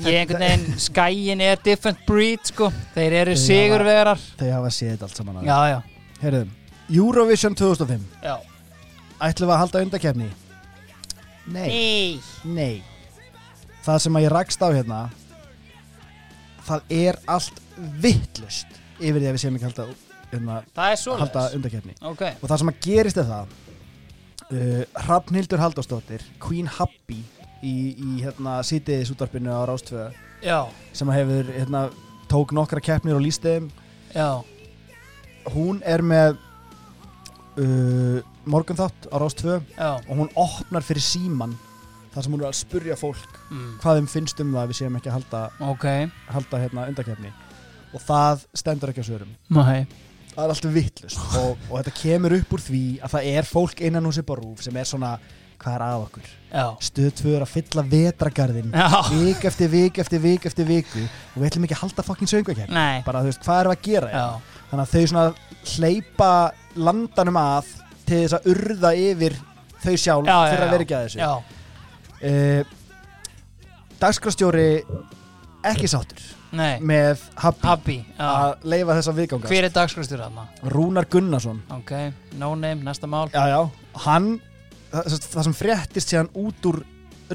[0.07, 4.23] ég einhvern veginn, skæin er different breed sko, þeir eru sigurvegarar.
[4.39, 5.79] þau hafa séð allt saman Já, já,
[6.23, 6.51] Heyrðum,
[6.95, 8.37] Eurovision 2005 já.
[9.17, 10.29] Ætlum við að halda undakefni?
[11.47, 12.21] Nei Nei.
[12.45, 12.96] Nei
[13.87, 15.01] Það sem að ég rakst á hérna
[16.67, 17.63] Það er allt
[18.03, 19.87] vittlust yfir því að við séum ekki halda,
[20.33, 20.59] hérna,
[21.21, 23.55] halda undakefni Ok, Og það sem að gerist er það
[24.51, 27.21] uh, Hrafnhildur Halldórsdóttir Queen Happy
[27.63, 30.09] í, í hérna, sítiðis útvarpinu á Rástvö
[30.45, 30.67] já,
[30.97, 31.83] sem að hefur hérna,
[32.31, 33.71] tók nokkra keppnir og líst þeim.
[34.15, 34.43] Já.
[35.55, 36.37] Hún er með
[37.63, 41.55] uh, morgunþátt á Rástvö Já, og hún opnar fyrir síman
[42.17, 43.71] þar sem hún er að spurja fólk mm.
[43.83, 45.87] hvað þeim finnst um það að við séum ekki að halda, ok.
[46.33, 47.33] halda hérna undakefni
[47.93, 49.33] og það stendur ekki á svörum.
[49.53, 49.87] Nei.
[50.33, 53.83] Það er alltaf vittlust og, og þetta kemur upp úr því að það er fólk
[53.89, 55.17] innan hús upp á rúf sem er svona
[55.57, 56.27] hvað er að okkur?
[56.51, 58.75] Já, stöð tvö er að fylla vetragarðin
[59.15, 61.05] vik eftir vik eftir vik eftir viku.
[61.35, 63.01] Og við ætlum ekki að halda fokkin söngvakefni nei.
[63.07, 64.23] Bara þú veist hvað erum við að gera hérna?
[64.23, 65.27] Já, þannig að þau svona
[65.73, 66.31] hleypa
[66.77, 67.75] landanum að
[68.07, 69.39] til þess að urða yfir
[69.83, 71.23] þau sjálf já, já fyrir að vera ekki að þessu.
[71.25, 71.56] Já,
[72.23, 72.63] uh,
[74.01, 74.67] dagskrastjóri
[75.67, 76.23] ekki sáttur
[76.57, 76.77] nei.
[76.81, 78.27] með Happy já.
[78.27, 79.51] að leifa þessa viðganga.
[79.51, 80.43] Hver er dagskrastur hann?
[80.73, 81.63] Rúnar Gunnarsson.
[81.75, 81.93] Ok,
[82.41, 83.27] no name, næsta mál.
[83.35, 83.61] Já, já,
[84.07, 84.37] hann
[84.93, 86.83] það, það sem fréttist síðan út úr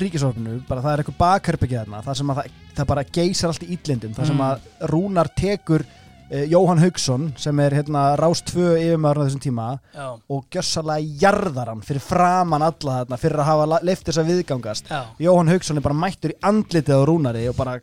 [0.02, 3.66] ríkisofninu, bara það er eitthvað bakherbyggið þarna, það sem að það, það bara geysar allt
[3.66, 4.46] í illindum, það sem Mm.
[4.48, 5.84] að Rúnar tekur
[6.32, 9.66] uh, Jóhann Haugsson sem er hérna Rás 2 yfirmaður á þessum tíma
[9.96, 14.32] Já, og gjössalega jarðar hann fyrir framan alla þarna fyrir að hafa leift þess að
[14.32, 14.90] viðgangast.
[14.92, 15.02] Já.
[15.28, 17.78] Jóhann Haugsson er bara mættur í andlitið á Rúnari og bara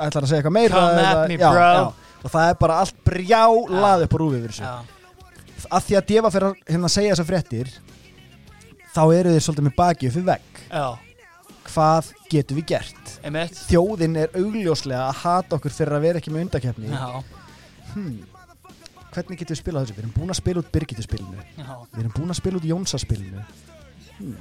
[0.00, 1.60] ætlar að segja eitthvað meira Come at eða- me, já, bro.
[1.60, 1.92] já.
[2.24, 4.74] og það er bara allt brjálað upp á rúfi yfir þessu Já,
[5.70, 7.70] að því að Deva fyrir að hérna, segja þessar fréttir
[8.94, 10.60] þá eru þeir svolítið með baki upp við vegg.
[10.70, 10.86] Já,
[11.70, 13.10] hvað getum við gert?
[13.28, 17.22] Emitt þjóðin er augljóslega að hata okkur fyrir að vera ekki með undakefni Já,
[17.94, 18.20] hmm.
[19.14, 19.98] hvernig getum við spilað þessu?
[19.98, 23.44] Við erum búin að spila út Birgituspilinu við erum búin að spila út Jónsaspilinu.
[24.20, 24.40] Hmm.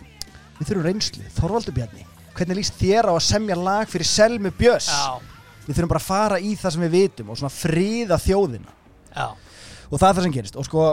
[0.59, 1.27] við þurfum reynslu.
[1.39, 2.07] Þorvaldur Bjarni
[2.39, 4.89] hvernig líst þér á að semja lag fyrir Selmu Björns?
[5.65, 8.73] Við þurfum bara að fara í það sem við vitum og svona friða þjóðina.
[9.13, 9.27] Já.
[9.89, 10.57] Og það er það sem gerist.
[10.57, 10.85] Og sko,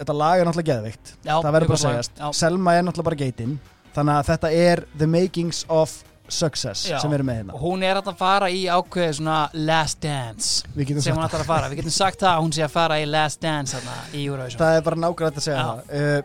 [0.00, 1.14] þetta lag er náttúrulega geðveikt.
[1.22, 2.20] Já, það verður bara að segjast.
[2.20, 2.28] Já.
[2.40, 3.54] Selma er náttúrulega bara geitin.
[3.96, 5.94] Þannig að þetta er the makings of
[6.28, 6.98] success Já.
[7.00, 7.58] sem við erum með hérna.
[7.62, 10.62] Hún er að fara í ákveðið svona last dance
[11.02, 11.68] sem hún ætlar að fara.
[11.72, 14.24] Við getum sagt það að hún sé að fara í last dance þarna í
[14.58, 15.82] það er bara nákvæmlega að segja það.
[15.98, 16.20] Uh,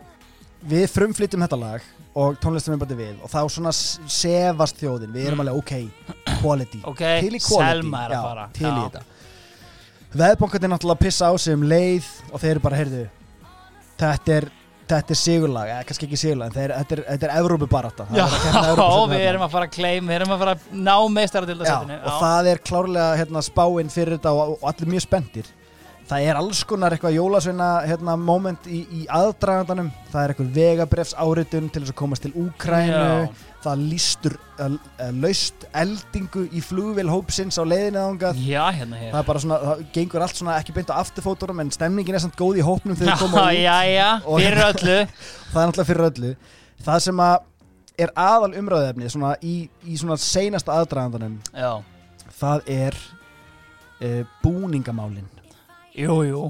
[0.74, 5.12] við frumflytjum þetta lag og tónlistum við bara við og þá svona sefast þjóðin.
[5.14, 5.48] Við erum Mm.
[5.48, 6.80] alveg ok, quality.
[6.84, 7.88] Ok, til í quality.
[7.88, 9.02] Er að Já, til í þetta.
[10.14, 13.08] Veðbankarnir náttúrulega pissa á sig um leið og þeir eru bara, heyrðu
[13.98, 14.46] þetta er,
[14.90, 18.24] þetta er sigurlag eða kannski ekki sigurlag, en þeir, þetta er, þetta er Evrópubarata Já,
[19.14, 21.76] við erum að fara að claim, við erum að fara að ná meistara til Já,
[21.80, 25.52] og það er klárlega hérna, spáinn fyrir þetta og, og allir mjög spenntir.
[26.04, 29.88] Það er alls konar eitthvað jólasveina hérna, moment í, í aðdragandanum.
[30.12, 33.30] Það er eitthvað vegabrefs áritun til þess að komast til Úkrænu
[33.64, 38.42] það lístur uh, uh, laust eldingu í flugvél hópsins á leiðinu þangað.
[38.44, 41.64] Já, hérna hér það er bara svona, það gengur allt svona ekki beint á afturfótorum
[41.64, 43.58] en stemningin er samt góð í hópnum þegar þau koma út.
[43.58, 45.00] Já, já, fyrir öllu.
[45.54, 46.32] Það er náttúrulega fyrir öllu.
[46.84, 47.36] Það sem að
[48.04, 49.54] er aðal umræðefni svona í,
[49.86, 51.78] í svona seinasta aðdragandanum Já,
[52.40, 52.96] það er
[54.02, 55.28] uh, búningamálin.
[55.94, 56.44] Jú, jú.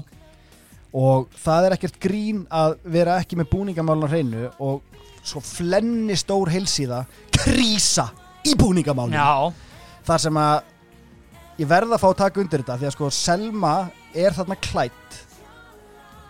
[0.95, 4.94] Og það er ekkert grín að vera ekki með búningamálin á hreinu og
[5.25, 7.03] svo flenni stór heilsíða
[7.33, 8.09] krísa
[8.45, 9.49] í búningamálin Já,
[10.05, 10.55] þar sem að
[11.61, 13.73] ég verða að fá að taka undir þetta því að sko Selma
[14.15, 15.19] er þarna klætt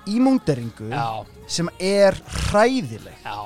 [0.05, 3.15] í múnderingu já, sem er hræðileg.
[3.25, 3.37] Já.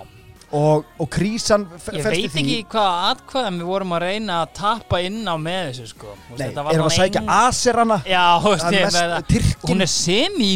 [0.50, 4.98] Og, og krísan Ég veit því ekki hvað atkvæðum við vorum að reyna að tappa
[5.06, 6.16] inn á með þessu sko.
[6.40, 8.00] Nei, erum við að sækja ein- aserana?
[8.10, 10.52] Já, veist ég mest með Hún er sem í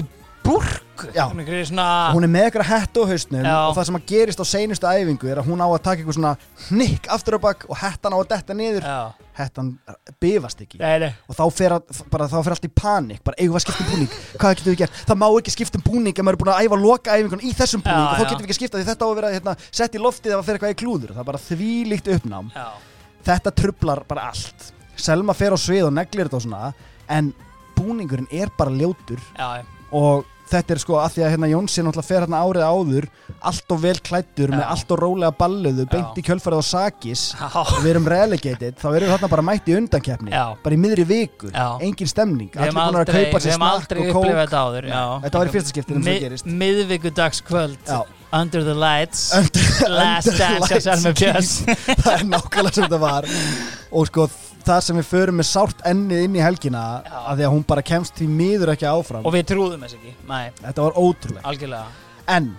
[0.45, 1.25] búrku Já.
[1.27, 3.55] Hún er með eitthvað hættu á hausnum Já.
[3.65, 6.17] og það sem að gerist á seinustu æfingu er að hún á að taka eitthvað
[6.17, 6.33] svona
[6.69, 8.85] hnikk aftur á bakk og hættan á að detta niður.
[8.85, 9.71] Já, hettan
[10.21, 10.79] bifast ekki.
[10.79, 11.09] Nei, nei.
[11.27, 13.83] Og þá fer, að, bara, þá fer allt í panik bara eigum við að skipta
[13.83, 15.01] um búning, hvað getum við gert?
[15.09, 17.53] Það má ekki skipta um búning ef maður er búin að æfa loka æfingun í
[17.57, 19.33] þessum búning Já, og þá getum við ekki að skipta því þetta á að vera
[19.33, 21.15] hérna, sett í loftið ef að fer eitthvað í klúður.
[21.17, 22.51] Það er bara þvílíkt uppnám.
[22.53, 22.67] Já,
[23.31, 24.69] þetta trublar bara allt.
[24.93, 26.73] Selma fer á svið og neglir þetta og svona
[27.11, 27.33] en
[27.73, 32.07] búningurinn er bara ljótur já, og þetta er sko að því að hérna Jónsi náttúrulega
[32.07, 33.07] fer hérna árið áður
[33.51, 34.67] allt og vel klættur með Já.
[34.75, 39.07] allt og rólega balluðu beint í kjölfarið á Sakis og við erum relegated þá erum
[39.07, 40.33] við þarna bara mætt í undankeppni
[40.63, 41.67] bara í miðri viku, Já.
[41.83, 44.63] engin stemning hefum búin að kaupa sér snakk og kók þetta.
[45.27, 46.49] Þetta var í fyrsta skiptinu sem gerist.
[46.63, 48.01] Miðvikudagskvöld Já.
[48.33, 51.53] Under the lights Under- Last under dance lights
[52.03, 53.27] það er nákvæmlega sem þetta var
[53.93, 54.25] og sko
[54.67, 57.17] það sem við förum með sárt ennið inn í helgina Já.
[57.21, 59.25] að því að hún bara kemst því miður ekki áfram.
[59.27, 60.13] Og við trúðum þess ekki.
[60.29, 62.07] Nei, þetta var ótrúlega algjörlega.
[62.33, 62.49] En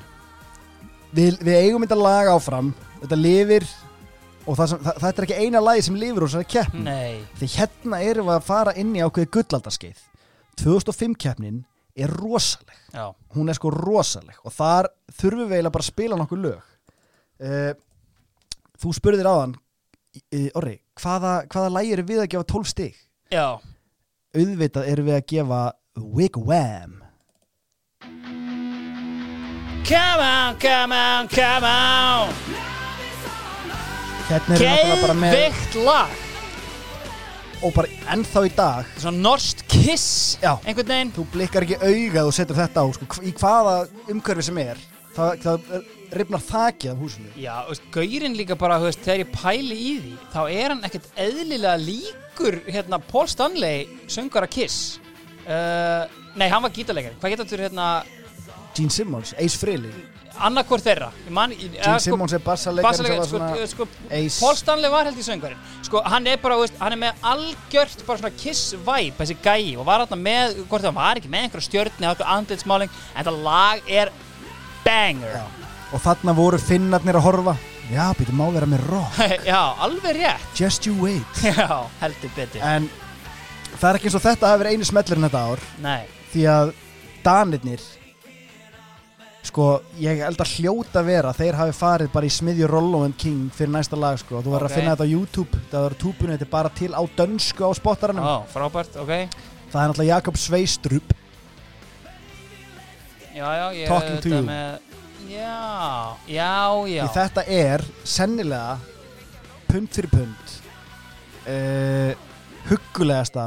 [1.15, 2.73] við, við eigum þetta lag áfram.
[3.03, 3.69] Þetta lifir
[4.45, 6.85] og það sem, það, þetta er ekki eina lagi sem lifir úr þessari keppni.
[6.89, 7.23] Nei.
[7.41, 10.05] Því hérna erum við að fara inn í ákveði gullaldarskeið.
[10.61, 12.79] 2005 keppnin er rosaleg.
[12.95, 16.73] Já, hún er sko rosaleg og þar þurfum við eiginlega bara að spila nokkuð lög.
[17.45, 17.73] Uh,
[18.81, 19.64] þú spurðir áðan uh,
[20.55, 22.99] Orri, hvaða, hvaða lagi erum við að gefa 12 stig?
[23.35, 23.47] já.
[24.35, 25.63] Auðvitað erum við að gefa
[25.95, 26.95] Wigwam.
[29.85, 32.31] Come on, come on, come on.
[34.29, 36.15] Hérna við náttúrulega bara með Geðvikt lag.
[37.65, 38.89] Og bara ennþá í dag.
[39.01, 40.07] Svona norskt kiss
[40.43, 40.55] Já.
[40.65, 41.13] Einhvern veginn.
[41.17, 43.77] Þú blikkar ekki auga og setur þetta á sko, í hvaða
[44.13, 44.81] umhverfi sem er.
[45.15, 45.79] Það, það
[46.21, 47.31] rifnar þakið af húsinu.
[47.41, 50.85] Já, veist, gaurinn líka bara, þú veist, þegar ég pæli í því þá er hann
[50.89, 54.99] ekkert eðlilega líkur hérna, Paul Stanley söngar að Kiss.
[55.45, 56.05] Uh,
[56.35, 57.17] Nei, hann var gítarleikari.
[57.21, 57.89] Hvað getur þú hérna,
[58.75, 59.93] Gene Simmons, Ace Frehley.
[60.35, 61.13] Annarkvort þeirra.
[61.31, 63.87] Man, Gene Simmons er bassaleikari sko, svona sko,
[64.41, 68.03] Paul Stanley var held í söngarinn Sko, hann er bara, veist, hann er með algjört
[68.09, 71.69] bara svona Kiss-vibe, þessi gæi og var hann með, hvort það var ekki með einhverja
[71.69, 74.11] stjörni eða eitthvað andlitsmáling, en þetta lag er
[74.85, 75.39] banger.
[75.39, 75.64] Já.
[75.95, 77.55] Og þarna voru finnarnir að horfa.
[77.93, 79.19] Já, býtum má vera með rock.
[79.51, 80.47] Já, alveg rétt.
[80.59, 81.43] Just you wait.
[81.49, 82.63] Já, heldur betur.
[82.65, 82.89] En
[83.79, 85.67] það er ekki eins og þetta hafi verið einu smellurinn þetta ár.
[85.85, 86.01] Nei,
[86.33, 86.73] því að
[87.25, 87.85] danirnir
[89.45, 89.65] sko,
[90.01, 93.51] ég held að hljóta vera að þeir hafi farið bara í smiðju Rollo and King
[93.53, 94.73] fyrir næsta lag sko, þú verður Ok.
[94.73, 95.61] að finna þetta á YouTube.
[95.71, 99.13] Það er túbunni, þetta er bara til á dönsku á spottaranum, ó, frábært, ok.
[99.69, 101.13] Það er náttúrulega Jakob Sveistrup.
[103.35, 104.43] Já, já, ég Talking to you.
[104.47, 104.84] með
[105.29, 106.53] Já, já,
[106.91, 107.05] já.
[107.07, 108.77] Því þetta er sennilega
[109.71, 110.55] pund fyrir pund
[111.49, 112.13] uh,
[112.69, 113.47] huggulegasta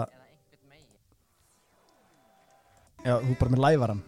[3.05, 4.01] já, þú er bara með lævaran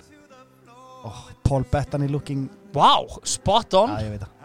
[1.08, 3.96] oh, Paul Bettany looking Wow, spot on.
[3.98, 4.36] Já, ég veit það.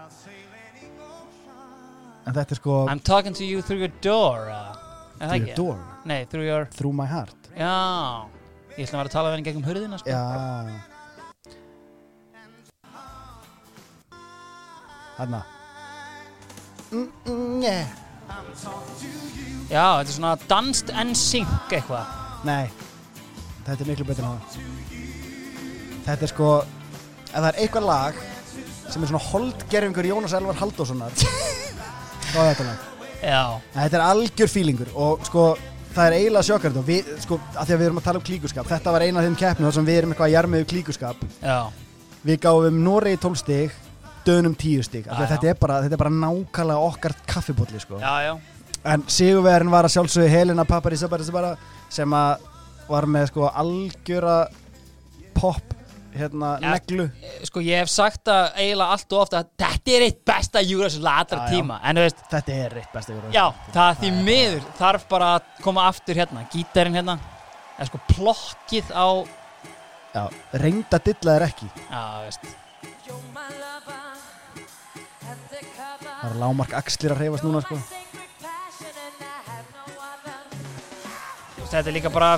[2.24, 4.72] En þetta er sko I'm talking to you through your door uh,
[5.20, 5.50] er það through ekki?
[5.50, 7.36] your door, Nei, through your through my heart.
[7.52, 7.74] Já,
[8.78, 10.08] ég ætla að vera að tala við henni gegnum hurðina sko.
[10.14, 10.93] já
[15.18, 15.42] Hanna
[16.90, 17.86] mm, mm, yeah.
[19.68, 22.08] Já, þetta er svona danced and sync eitthvað.
[22.46, 22.68] Nei,
[23.66, 24.56] þetta er miklu betur en það
[26.04, 28.18] Þetta er sko ef það er eitthvað lag
[28.92, 31.14] sem er svona holdgerfingur Jónas Elvar Halldórssonar
[32.32, 32.90] þá er þetta lag.
[33.24, 35.46] Já, En Þetta er algjör fílingur og sko
[35.94, 38.26] það er eiginlega sjokkandi og við, sko, að því að við erum að tala um
[38.26, 41.24] klíkuskap þetta var eina af þeim keppnum þar sem við erum eitthvað að jarmiðu klíkuskap.
[41.40, 41.58] Já,
[42.26, 43.80] við gáum Noregi 12 stig
[44.26, 47.14] dönum 10 stig, af því Já, að þetta er bara, þetta er bara nákvæmlega okkar
[47.26, 47.98] kaffibólli sko.
[48.00, 48.34] já, já.
[48.84, 51.54] En sigurverðin var að sjálfsögðu Helena Paparizabara
[51.88, 52.38] sem að
[52.88, 54.46] var með sko algjöra
[55.34, 55.62] pop
[56.14, 56.70] hérna Ja.
[56.76, 57.10] neglu.
[57.44, 60.60] Sko, ég hef sagt það eiginlega allt og ofta að þetta er eitt besta
[61.40, 61.56] Já, já.
[61.56, 61.80] tíma.
[61.82, 63.32] En þú veist, Þetta er reitt besta Eurovision.
[63.32, 66.46] já, það því miður þarf bara að koma aftur hérna.
[66.52, 67.18] Gítarinn hérna.
[67.78, 69.26] Eða sko plokkið á
[70.14, 71.66] Já, reynda dilla er ekki.
[71.90, 72.40] Já, veist
[76.24, 77.76] Það er lámark axlir að reyfast núna sko.
[81.68, 82.30] Þetta er líka bara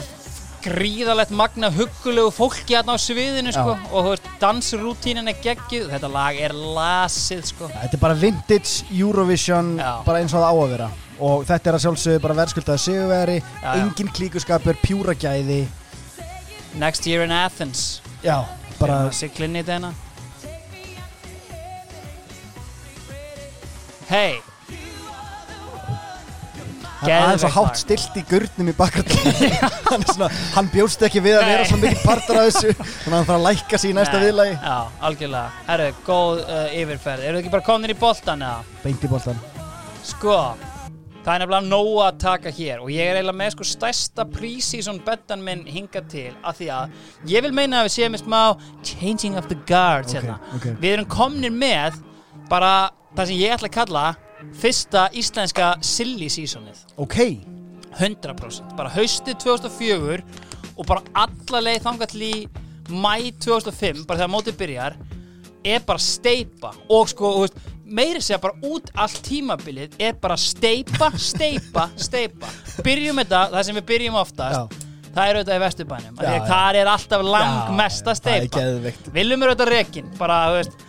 [0.65, 5.91] gríðalegt magna huggulegu fólki hérna á sviðinu sko, og þú veist, dansrútínin er geggjuð.
[5.93, 7.69] Þetta lag er lasið sko.
[7.71, 9.91] Já, Þetta er bara vintage Eurovision Já.
[10.09, 10.89] bara eins og það á að vera.
[11.17, 13.77] Og þetta er að sjálfsögðu bara verðskuldaði sigurveri Já, já.
[13.85, 15.61] engin klíkuskapur, pjúra gæði.
[16.75, 18.01] Next year in Athens.
[18.27, 18.43] Já,
[18.81, 19.95] bara siglinni í þennan
[24.11, 24.37] Hei
[26.97, 29.49] hann er aðeins Geðveikt hátt stilt í gurnum í bakgrunni
[29.91, 30.05] hann,
[30.57, 31.51] hann bjóst ekki við að Nei.
[31.53, 34.17] vera svo mikið partur af þessu þannig að hann þarf að lækka sig í næsta
[34.21, 34.55] Nei, viðlagi.
[34.57, 34.79] Já,
[35.09, 35.51] algjörlega.
[35.69, 37.27] Herru, góð uh, yfirferð.
[37.27, 38.81] Eru þið ekki bara komin í boltan eða?
[38.87, 39.45] beint í boltan
[40.07, 40.39] Sko,
[41.27, 45.01] Það er nefnilega nóg að taka hér og ég er eiginlega með sko stærsta pre-season
[45.07, 48.43] bettan minn hinga til að því að ég vil meina að við séum með smá
[48.87, 50.37] changing of the guards Ok, hérna.
[50.55, 50.69] ok.
[50.79, 51.99] Við erum komnir með
[52.51, 54.07] bara það sem ég ætla að kalla
[54.61, 56.83] fyrsta íslenska silly seasonið.
[57.01, 57.19] Ok,
[57.97, 60.21] 100% bara haustið 2004
[60.77, 62.35] og bara alla leið þangað til í
[62.93, 64.99] mæ 2005 bara þegar mótið byrjar
[65.67, 71.11] er bara steipa og sko veist, meiri segja bara út allt tímabilið er bara steipa,
[71.19, 72.51] steipa, steipa
[72.87, 74.85] byrjum þetta, það sem við byrjum oftast Já.
[75.17, 76.21] það er auðvitað í Vesturbænum.
[76.21, 80.86] Það er alltaf lang Já, mesta það er steipa viljum er auðvitað rekin bara, veist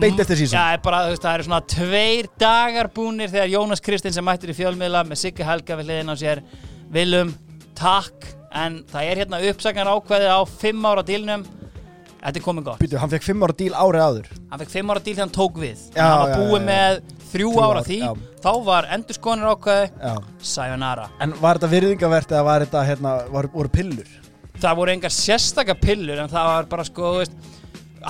[0.00, 0.56] Beint eftir season.
[0.58, 4.52] Já, er bara, veist, það eru svona tveir dagar búnir þegar Jónas Kristinn sem mættir
[4.52, 6.42] í fjölmiðla með Sigga Helga við hliðin á sér
[6.92, 7.32] Vilum,
[7.76, 11.44] takk en það er hérna uppsagnar ákveðið á fimm ára dílnum
[12.26, 14.90] Þetta er komið gott býtu, hann fekk 5 ára díl árið áður Hann fekk fimm
[14.90, 16.68] ára díl þegar hann tók við Já, Hann var búið já, já.
[16.70, 17.98] með þrjú ára ár, því.
[18.46, 20.14] Þá var endurskoðanir ákveðið Já.
[20.52, 24.08] Sayonara En var þetta virðingavert eða var þetta, hérna, var, voru pillur?
[24.56, 27.34] það voru engar sérstaka pillur en það var bara sko veist,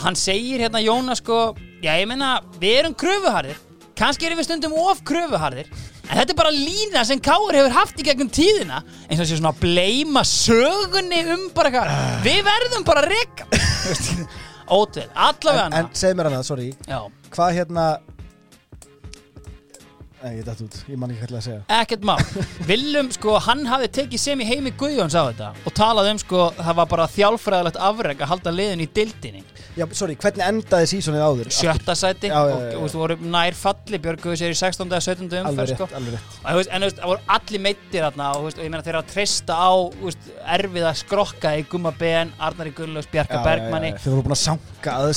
[0.02, 3.58] hann segir hérna Jónas sko já ég meina við erum kröfuharðir.
[3.96, 5.68] Kannski erum við stundum of kröfuharðir.
[6.06, 8.82] En þetta er bara lína sem Káur hefur haft í gegnum tíðina.
[9.08, 11.94] Eins og þessi svona að bleima sögunni um bara hvað
[12.26, 13.48] við verðum bara að reka.
[14.76, 16.72] Ótrúð, allavega En, en segð mér hana, sorry.
[16.90, 16.98] Já,
[17.30, 17.86] Hvað hérna
[20.26, 22.18] Nei, dætt út, ég man ekki ætlaði að segja ekkert mál
[22.70, 26.48] Viljum sko, hann hafði tekið sem í heimi Guðjóns á þetta og talað um sko
[26.56, 29.42] það var bara þjálfræðilegt afreg að halda liðin í dildinni
[29.76, 31.50] Já, sorry, hvernig endaði sísonið áður?
[31.52, 32.78] sjötta sæti Já, já, og já, já.
[32.90, 34.88] þú voru nær falli Björguðu sér í 16.
[34.88, 35.28] eða 17.
[35.28, 35.86] Alveg umferð rétt, sko.
[36.00, 38.86] alveg rétt Og veist, en það voru allir meittir þarna og, veist, og ég meina
[38.86, 39.70] þeir eru að treysta á
[40.00, 40.22] veist,
[40.56, 44.96] erfið að skrokka í Gumma Ben Arnari Gullus, Bjarka Bergmanni Þeir voru búin að sanga
[44.96, 45.12] að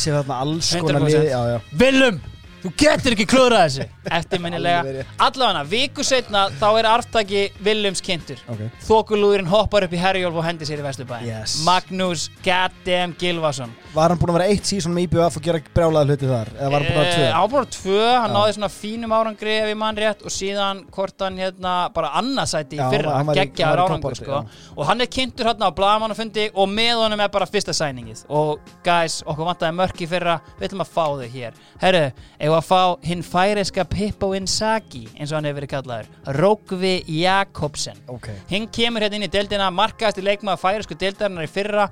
[2.64, 3.00] sér þarna alls 100%.
[3.00, 3.86] konar liði Já, já Willum, þú getur ekki klúrað þessu
[4.20, 10.36] eftirminnilega, allavega viku setna þá er arftaki Willums kynntur Ok Þokulúðurinn hoppar upp í Herjólf
[10.40, 11.60] og hendir sér í Vesturbæðin Yes.
[11.66, 16.06] Magnús goddamn Gilvason Var hann búin að vera eitt síson með IBF og gera brjálaða
[16.12, 16.52] hluti þar?
[16.60, 17.26] Eða var hann búin að vera tvö?
[17.26, 18.36] Eh, Hann var búin að tvö, hann Já.
[18.38, 22.78] náði svona fínum árangri ef ég mann rétt og síðan hvort hann hérna bara annarsæti
[22.78, 24.42] í Já, fyrra, geggjaður árangur sko.
[24.76, 28.60] og hann er kynntur hérna á blagamannafundi og með honum er bara fyrsta sæningið og
[28.86, 32.04] guys, okkur vantaði mörk í fyrra við ætlum að fá þau hér Herru,
[32.50, 38.00] ef að fá hinn færeska Pippo Inzaghi eins og hann hefur verið kallaður Rókvi Jakobsen.
[38.12, 38.30] Ok.
[38.50, 41.90] Hinn kemur hérna inn í deildina, markaðasti leikmaður færisku deildarinnar í fyrra.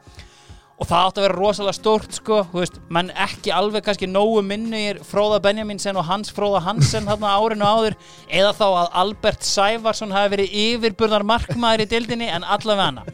[0.78, 5.00] Og það átti að vera rosalega stórt sko, veist, menn ekki alveg kannski nógu minnugir
[5.10, 7.98] Fróða Benjaminsen og Hans Fróða Hansen þarna árinu áður.
[8.30, 13.08] Eða þá að Albert Sævarsson hafi verið yfirburðar markmaður í deildinni en allavega hana.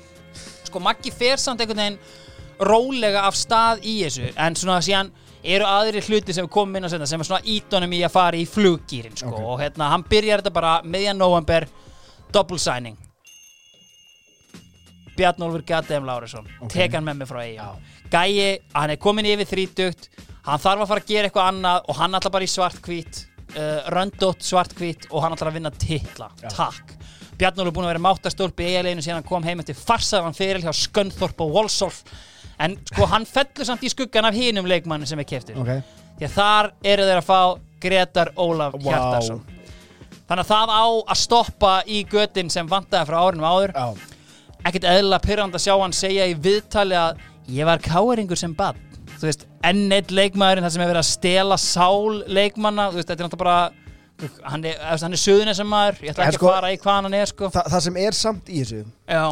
[0.67, 2.01] Sko Maggi fer samt einhvern veginn
[2.67, 5.13] rólega af stað í þessu en svona síðan
[5.43, 8.39] eru aðri hluti sem komum inn á setna sem er svona ídónum í að fara
[8.39, 9.31] í fluggýrin sko.
[9.33, 9.47] Ok.
[9.53, 11.67] og hérna hann byrjar þetta bara meðjan november
[12.33, 12.97] double signing.
[15.17, 16.71] Bjarnólfur Gaddem Lárusson Ok.
[16.73, 17.67] tek hann með mig frá eiga
[18.13, 20.09] gæi, hann er komin yfir þrítugt
[20.45, 23.21] hann þarf að fara að gera eitthvað annað og hann ætla bara í svartkvít
[23.53, 26.95] uh, röndótt svartkvít og hann ætla að vinna titla, takk.
[27.37, 30.61] Bjarnólfur er búin að vera máttastólpi í eiginleginu síðan hann kom heim eftir farsaðan fyrir
[30.65, 32.03] hjá Skönþorp og Wolsolf
[32.59, 35.73] en sko hann fellur samt í skuggan af hinum leikmanni sem er keftur Ok.
[36.19, 37.39] Því að þar eru þeir að fá
[37.83, 38.83] Gretar Ólaf Vá.
[38.89, 39.41] Hjartarsson
[40.23, 43.73] þannig að það á að stoppa í götin sem vantaði frá árunum áður.
[43.75, 44.13] Já.
[44.63, 47.17] Ekkert eðla pyrrand að sjá hann segja í viðtali að
[47.51, 48.79] ég var káeringur sem bad
[49.19, 53.09] þú veist, enn eitt leikmaðurinn þar sem er verið að stela sál leikmanna þú veist,
[53.11, 56.71] þetta er náttúrulega bara hann er, er suðunisum maður ég ætla ekki sko- að fara
[56.71, 57.49] í hvað hann er sko.
[57.51, 59.23] Þa, Það sem er samt í þessu já,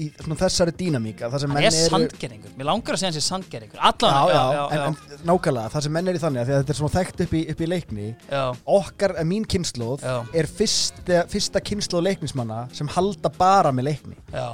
[0.00, 3.24] Í svona þessari dýnamík að Það er eru sandgerðingur mér langar að segja hann sé
[3.26, 6.74] sandgerðingur Já, allan, já, en, en nákvæmlega, það sem menn er í þannig að þetta
[6.74, 8.08] er svona þekkt upp í, upp í leikni.
[8.30, 8.42] Já,
[8.78, 10.16] okkar, eh, mín kynnslóð Já.
[10.42, 14.20] er fyrsta, fyrsta kynnslóð leiknismanna sem halda bara með leikni.
[14.32, 14.46] Já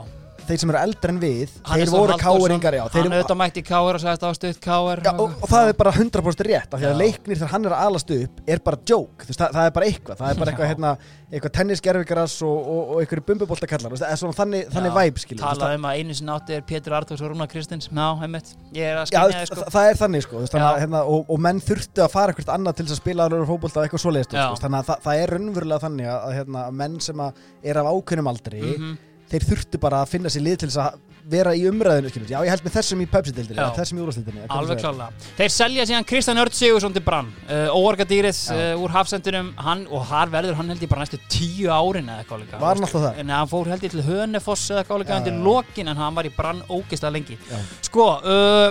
[0.49, 3.16] þeir sem eru eldri en við, Hannes þeir Þór voru Halldórsson, káeringar já, þeir hann
[3.16, 5.92] auðvitað mætti í káir og sagðist á stutt káir Já, og, og það er bara
[5.97, 7.01] 100% rétt af því að Já.
[7.02, 9.77] leiknir þegar hann er að alast upp er bara joke, þú veist, það, það er
[9.78, 10.93] bara eitthvað það er bara eitthvað, hérna,
[11.27, 15.48] eitthvað tennisgerfingaras og, og, og einhverju bumbuboltakallar það er svona þannig, þannig væp, skilur þú
[15.51, 18.52] veist, talað um að einu sinni átti er Pétur Artúrs og Rúna Kristins já, heimitt,
[18.77, 20.68] ég er að Já, skynja það, þið sko það er þannig sko, þú veist, þannig,
[20.68, 20.85] að, Já.
[20.86, 23.82] hérna, og, og menn þurftu að fara eitthvað annað til þess að spila alveg fótbolta
[23.82, 24.44] og eitthvað svoleiðist Já.
[24.47, 27.44] sko, þannig að það, það er raunverulega þannig að, að hérna, að menn sem að
[27.66, 28.97] er af ákveðnum aldri Mhm.
[29.31, 32.39] Þeir þurftu bara að finna sér lið til þess að vera í umræðinu, skilur, já
[32.47, 33.70] ég held með þessum í Pepsi-dildinni, Já.
[33.74, 35.24] þessum í úrvastildinni Alveg klálega.
[35.39, 38.55] Þeir selja síðan Kristján Örd Sigursson til Brann uh, Óorgadýrið Já.
[38.77, 42.39] uh, úr hafsendunum hann, og þar verður hann held ég bara næstu tíu árin eða
[42.44, 43.19] líka Var hann alltaf það?
[43.24, 46.35] En hann fór held ég til Hönefoss eða Já, undir lokin en hann var í
[46.36, 47.59] Brann ógeðslega lengi Já.
[47.90, 48.70] Sko, uh,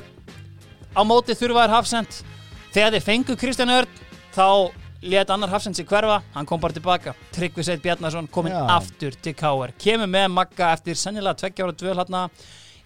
[0.95, 2.21] á móti þurfaðir hafsend
[2.71, 4.71] þegar þeir fengu Kristján Örd þá
[5.05, 7.15] let annar Hafsens í hverfa, hann kom bara tilbaka.
[7.35, 11.97] Tryggvi Sveit Bjarnason kominn aftur til KR, kemur með Magga eftir sennilega tveggja ára dvöl
[11.99, 12.25] hérna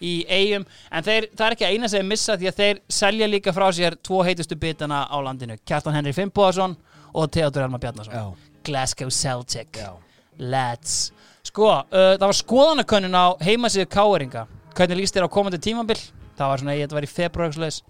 [0.00, 3.28] í eigum, en þeir, það er ekki eina sem þeir missa því að þeir selja
[3.28, 5.58] líka frá sér tvo heitustu bitana á landinu.
[5.68, 6.76] Kjartan Henry Fimboðason
[7.12, 8.14] og Theodor Elmar Bjarnason.
[8.14, 9.76] Já, Glasgow Celtic.
[9.76, 9.92] Já.
[10.40, 11.12] Lads
[11.44, 15.96] Sko, uh, það var skoðanakönnun á heimasíðu Káeringa Hvernig líst þér á komandi tímabil?
[16.38, 17.80] Það var svona, ég þetta var í februarsleis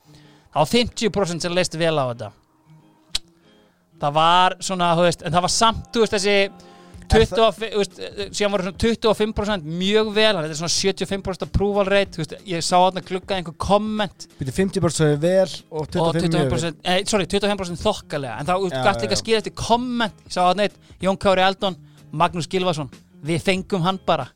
[0.50, 2.30] Það var 50% sem leist vel á þetta
[4.00, 6.36] Það var svona, þú veist, en það var samt, þú veist, þessi
[7.10, 7.98] 25, þú veist,
[8.38, 12.34] síðan voru svona 25% mjög vel, að þetta er svona 75% approval rate, þú veist,
[12.46, 16.46] ég sá þarna glugga einhver komment Býtu 50% svo vel og 25% og mjög vel.
[16.46, 20.36] 25%, eh, sorry, 25% þokkalega en það Já, gætt líka að skýra eftir komment ég
[20.36, 21.78] sá þarna eitt, Jón Kári Eldon
[22.22, 22.90] Magnús Gilvason,
[23.26, 24.28] við fengum hann bara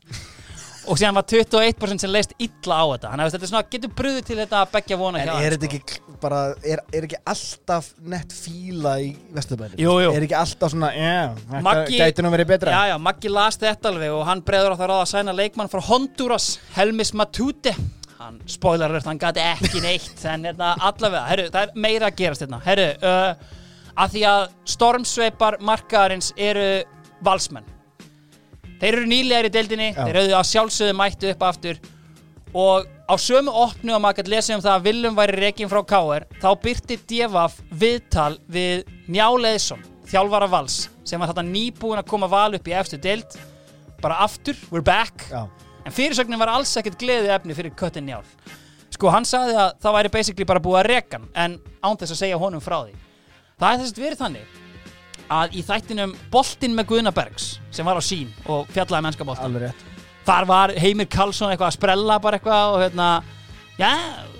[0.85, 3.91] og síðan var 21% sem leist illa á þetta, þannig að þetta er svona getur
[3.99, 7.89] brúðið til þetta að begja vona En er þetta ekki bara, er, er ekki alltaf
[8.13, 9.09] nett fíla í
[9.81, 9.95] jú.
[10.11, 12.73] Er ekki alltaf svona, já, þetta gæti nú verið betra?
[12.75, 15.71] Já, já, Maggi las þetta alveg og hann breyður á það ráða að sæna leikmann
[15.71, 17.75] frá Honduras, Helmis Matute.
[18.15, 22.19] Hann spoilar verður, hann gæti ekki neitt en hérna allavega, herru, það er meira að
[22.21, 23.63] gerast hérna, herru, uh,
[23.95, 24.43] að því að
[24.75, 26.69] stormsveipar markaðarins eru
[27.25, 27.74] valsmenn
[28.81, 30.01] þeir eru nýlegar í deildinni, Já.
[30.03, 31.79] þeir eru að sjálfsögðu mættu upp aftur.
[32.55, 35.81] Og á sömu opnu að maður gæti lesið um það að Willum væri rekin frá
[35.89, 42.29] KR þá byrti Devaf viðtal við Njáleðsson, þjálfara vals sem var þetta nýbúin að koma
[42.31, 43.35] val upp í efstu deild.
[44.01, 45.27] Bara aftur, we're back.
[45.29, 45.45] Já,
[45.85, 48.23] en fyrirsögnin var alls ekkert gleði efni fyrir Köttin Njál
[48.95, 52.15] sko hann sagði að það væri basically bara búið að reka hann en án þess
[52.15, 52.93] að segja honum frá því.
[53.59, 54.61] Það er þess að verið þannig
[55.31, 59.67] að í þættinum Boltinn með Guðnabergs sem var á sín og fjallaði mennska boltan alveg
[59.67, 59.85] rétt.
[60.25, 63.09] Þar var Heimir Karlsson eitthvað að sprella bara eitthvað og hérna
[63.77, 63.91] já,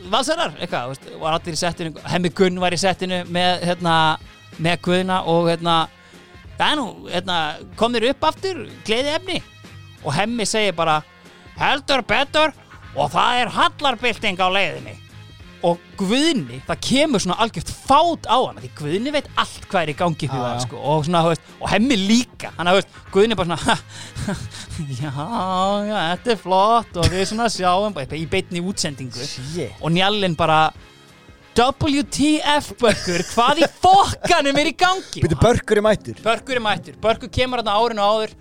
[0.09, 3.95] valsarar, eitthvað, var allir í settinu Hemmi Gunn var í settinu með hérna,
[4.57, 5.77] með Guðna og hérna
[6.55, 7.39] já nú, hérna
[7.77, 9.41] kom þér upp aftur, gleði efni
[10.05, 11.01] og Hemmi segir bara
[11.59, 12.53] heldur betur.
[12.95, 14.93] Og það er hallarbylting á leiðinni
[15.65, 19.91] og Guðni, það kemur svona algjört fát á hana því Guðni veit allt hvað er
[19.91, 20.63] í gangi fyrir já.
[20.65, 22.51] sko, og, svona, veist, og hemmi líka.
[22.57, 22.81] Hann að
[23.13, 23.77] Guðni bara svona
[25.01, 25.13] já,
[25.89, 29.25] já, þetta er flott og við svona sjáum bara í beinni útsendingu.
[29.25, 29.79] Shit.
[29.81, 30.67] Og njallinn bara
[31.55, 35.23] WTF Börkur, hvað í fokkanum er í gangi?
[35.23, 36.19] Býtu börkur í mættur.
[36.25, 38.35] Börkur er mættur, Börkur kemur hérna árinu áður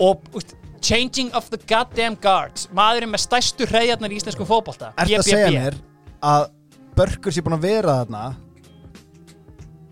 [0.00, 2.66] og úst, changing of the goddamn guards.
[2.74, 4.94] Maðurinn með stærstu hreyjarnar í íslensku fótbolta.
[4.96, 5.78] Er það að segja mér
[6.24, 6.48] að
[6.98, 8.22] börkur sé búin að vera þarna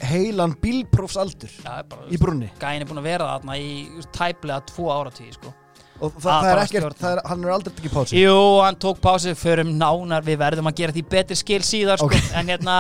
[0.07, 3.71] heilan bílprófsaldur bara, í brunni Gæin er búin að vera þarna í
[4.15, 5.53] tæplega tvo áratíð sko.
[6.01, 8.81] og það, Að það er ekkert, það er, hann er aldrei ekki pási Jú, hann
[8.83, 12.11] tók pásu förum nánar við verðum að gera því betri skil síðar sko.
[12.11, 12.31] Ok.
[12.39, 12.79] en hérna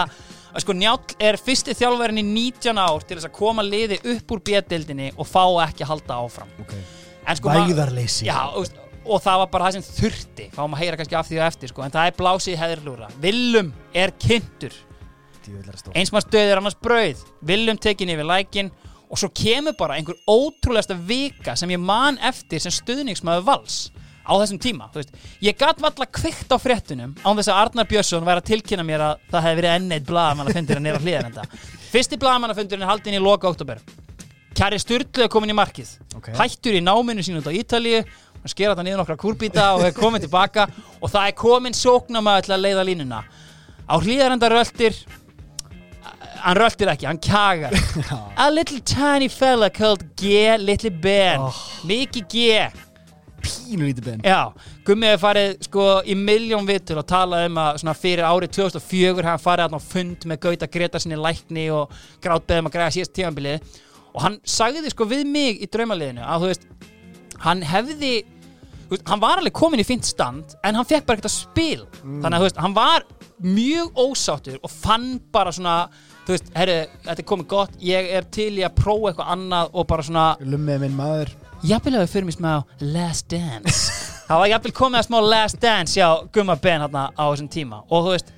[0.60, 4.44] sko, Njáll er fyrsti þjálfærin í 19 ár til þess að koma liði upp úr
[4.50, 6.84] bjöldildinni og fá ekki að halda áfram okay.
[7.36, 8.68] sko, Væðarleysi Já, og,
[9.06, 10.48] og það var bara það sem þurfti.
[10.56, 13.72] Fáum að heyra kannski af því og eftir sko, en það er blásið heðurlúra Willum
[13.94, 14.74] er kynntur.
[15.46, 17.22] Er eins maður stöðir annars brauð.
[17.46, 18.72] Willum tekin yfir lækin
[19.06, 23.78] og svo kemur bara einhver ótrúlegasta vika sem ég man eftir sem stöðningsmaður vals
[24.26, 25.12] á þessum tíma veist,
[25.42, 29.04] ég gat valla kveikt á fréttunum án þess að Arnar Björnsson væri að tilkynna mér
[29.06, 31.62] að það hefði verið enn eitt blaðamannafundur að nýra hlýðan þetta
[31.92, 33.84] fyrsti blaðamannafundurinn er haldinn í loka oktober
[34.56, 35.90] Kjari Sturlu er komin í markið.
[36.16, 36.30] Ok.
[36.38, 37.98] hættur í náminu sín út á Ítalíu
[38.46, 40.68] hann skera það niður nokkra kúrbíta og er komin tilbaka
[41.00, 43.22] og það er komin sóknamaður til að leiða línuna.
[43.86, 44.98] Á hlýðarenda röltir
[46.46, 47.74] hann röltir ekki, hann kjagar.
[48.44, 51.40] A little tiny fella called G little Ben.
[51.42, 51.62] Oh.
[51.88, 52.58] mikið G.
[53.46, 54.22] Pínu lítið ben.
[54.26, 54.50] Já,
[54.86, 59.26] Gummi hefur farið sko í miljón vitur og talað um að svona fyrir árið 2004
[59.28, 61.92] hann farið á fund með Gauta Greta sinni lækni og
[62.24, 63.76] grátbeðum að græða síðast tímanbilið
[64.16, 66.66] og hann sagði sko við mig í draumaliðinu að þú veist
[67.44, 68.12] hann hefði
[68.90, 71.86] veist, hann var alveg komin í fint stand en hann fekk bara ekkert að spil
[72.02, 73.06] þannig að veist, hann var
[73.42, 75.78] mjög ósáttur og fann bara svona
[76.26, 76.76] þú veist, herru,
[77.06, 80.26] þetta er komið gott ég er til í að prófa eitthvað annað og bara svona
[80.42, 81.32] Lummið minn maður.
[81.66, 82.50] Jafnvel að við fyrir mig smá
[82.82, 83.84] Last Dance.
[84.26, 87.82] Það var jafnvel komið að smá Last Dance já, Gumma Ben hérna á þessum tíma.
[87.86, 88.32] Og þú veist,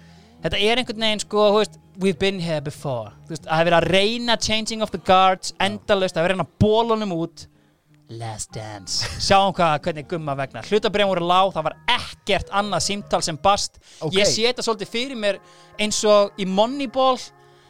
[0.44, 3.14] þetta er einhvern veginn sko, þú veist, we've been here before.
[3.26, 6.36] Þú veist, að það er verið að reyna changing of the guards endalaust, að vera
[6.36, 7.48] að reyna bólunum út
[8.08, 13.20] Last Dance sjáum hvað, hvernig Gumma vegna hlutabrefum voru lág, það var ekkert annað símtal
[13.24, 14.14] sem bast, Ok.
[14.16, 15.38] ég sé þetta svolítið fyrir mér
[15.78, 17.18] eins og í Moneyball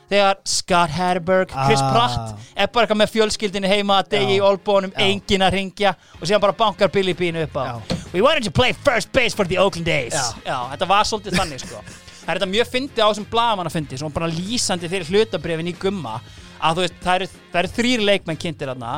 [0.09, 1.91] þegar Scott Hatterberg, Chris Ah.
[1.93, 4.41] Pratt er bara eitthvað með fjölskyldinu heima að degi Já.
[4.41, 5.05] í olbónum, Já.
[5.11, 7.97] enginn að ringja og síðan bara bankar Billy Bean upp á Já.
[8.13, 10.15] We wanted to play first base for the Oakland A's
[10.47, 10.71] Já.
[10.71, 11.83] þetta var svolítið þannig sko
[12.29, 15.69] Það er þetta mjög fyndið á þessum blaðamann að fyndið, svona bara lýsandi fyrir hlutabrefin
[15.69, 16.21] í gumma
[16.61, 18.91] að þú veist, það eru, það eru þrýr leikmenn kynntir þarna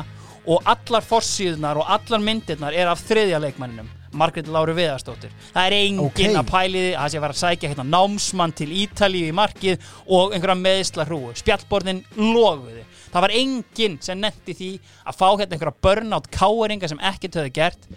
[0.49, 5.31] og allar forsíðunar og allar myndirnar er af þriðja leikmenninum Margrét Láru Viðarsdóttir.
[5.53, 6.31] Það er enginn Ókei.
[6.35, 9.35] að pæli því að það sé að vera að sækja hérna námsmann til Ítalíu í
[9.35, 14.71] markið og einhverja meðsla hrúu spjallborðin loguði það var enginn sem nefndi því
[15.07, 17.87] að fá hérna einhverja burnout káeringa sem ekkert höfðu gert.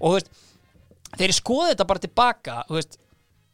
[0.00, 0.30] Og veist,
[1.20, 2.98] ég skoði þetta bara tilbaka veist,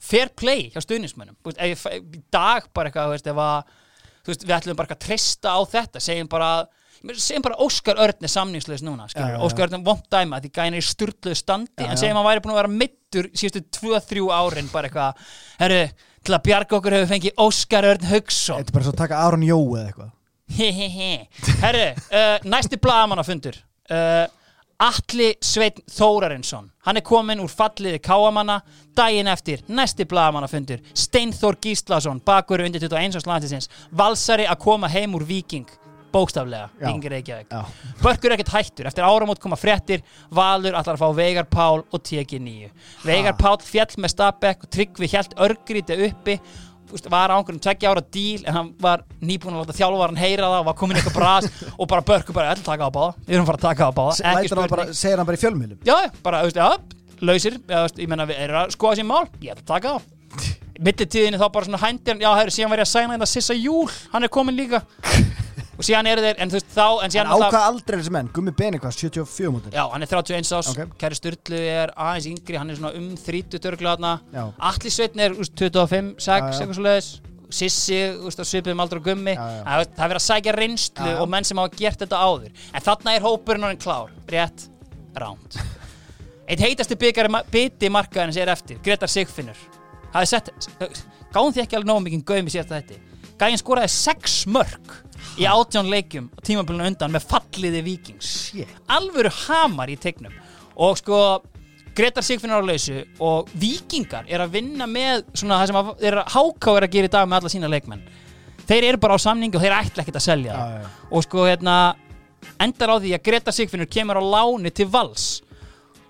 [0.02, 3.76] fair play hjá stuðnismönnum í dag bara eitthvað veist, að,
[4.44, 8.32] við ætlum bara að treysta á þetta segjum bara meina, segjum bara Óskar Örn er
[8.32, 9.38] samningslaus núna já, já.
[9.44, 11.86] Óskar Örn er vond dæma því gæna er í sturluðu standi.
[11.86, 15.28] En segjum hann væri búin að vera mittur síðustu 2-3 árin bara eitthvað
[15.60, 15.82] herru,
[16.26, 18.62] til að bjarga okkur hefur fengið Óskar Örn Haugsson.
[18.62, 20.10] Þetta er bara svo að taka Aron Jó eða eitthvað.
[21.62, 23.56] Herru, uh, næsti blagamannafundur
[23.90, 24.26] uh,
[24.76, 26.68] Atli Sveinn Þórarinsson.
[26.84, 28.58] Hann er komin úr falliði káamanna.
[28.96, 33.20] Daginn eftir, næsti blagamannafundur Steinþór Gíslason, bakur undir 21.
[33.24, 35.66] slagsins Valsari að koma heim úr Viking
[36.16, 36.68] Bókstaflega.
[36.80, 37.50] Viking Reykjavík.
[38.00, 40.00] Börkur er ekkert hættur, eftir áramót koma fréttir
[40.32, 42.70] Valur ætlar að fá Veigar Pál og TG9
[43.04, 46.38] Veigar Pál fjall með Stabæk og Tryggvi hjælt örgríti uppi.
[46.86, 50.60] Var á einhverjum tveggja ára díl en hann var nýbúin að láta þjálfvaran heyra það
[50.60, 51.48] og var komin eitthvað bras
[51.80, 53.16] og bara Börkur bara, ætla að taka á báða?
[53.26, 55.80] Við erum að fara að taka á báða, bara, segir hann bara í fjölmiðlum?
[55.84, 56.68] Já, bara, veist, já,
[57.26, 57.58] lausir.
[57.98, 59.24] Ég menna, við erum að skoða sér mál.
[59.42, 59.96] Ég ætla að taka á.
[60.86, 63.90] Millitíðinni þá bara svona hændir já, hæru, síðan var ég að sæna þetta Sissa Júl.
[64.14, 64.84] Hann er komin líka
[65.76, 68.00] og síðan eru þeir, en þú veist, þá en En síðan á hvað aldrei er
[68.02, 68.30] þessi menn?
[68.34, 69.74] Gummi Beni hvað, 74 mútur?
[69.76, 70.96] Já, hann er 31 ás, Ok.
[71.00, 74.42] Kæri Sturlu er aðeins yngri, hann er svona um 30 törglaðna Já.
[74.70, 76.60] Atli Sveitn er úst, 25, 6, Já, já.
[76.60, 77.10] eitthvað svo leiðis
[77.56, 79.62] Sissi, úst, á svipuðum aldrei gummi Já, já.
[79.68, 81.20] Það, það er verið að sækja reynslu Já, já.
[81.22, 84.64] og menn sem hafa gert þetta áður En þarna er hópurinn orðin klár, rétt,
[85.14, 85.58] ránt
[86.50, 89.58] Eitt heitasti byggar biti markaðins er eftir, Gretar Sigfinnur
[90.16, 90.50] hafði sett,
[91.34, 93.02] gáðum því ekki alveg nóg mikið gaum í síðasta þetta
[93.36, 94.92] Gæinn skoraði 6 mörg
[95.36, 98.30] í átján leikjum á tímabilinu undan með falliði vikings
[98.92, 100.32] alvöru hamar í tegnum
[100.76, 101.20] og sko
[101.96, 106.32] Gretar Sigfinnur á lausu og vikingar er að vinna með svona það sem er að
[106.34, 108.02] háká er að gera í dag með alla sína leikmenn
[108.68, 110.90] þeir eru bara á samningi og þeir ætla ekkert að selja Já, já.
[111.10, 111.76] og sko hérna
[112.60, 115.26] endar á því að Gretar Sigfinnur kemur á láni til Vals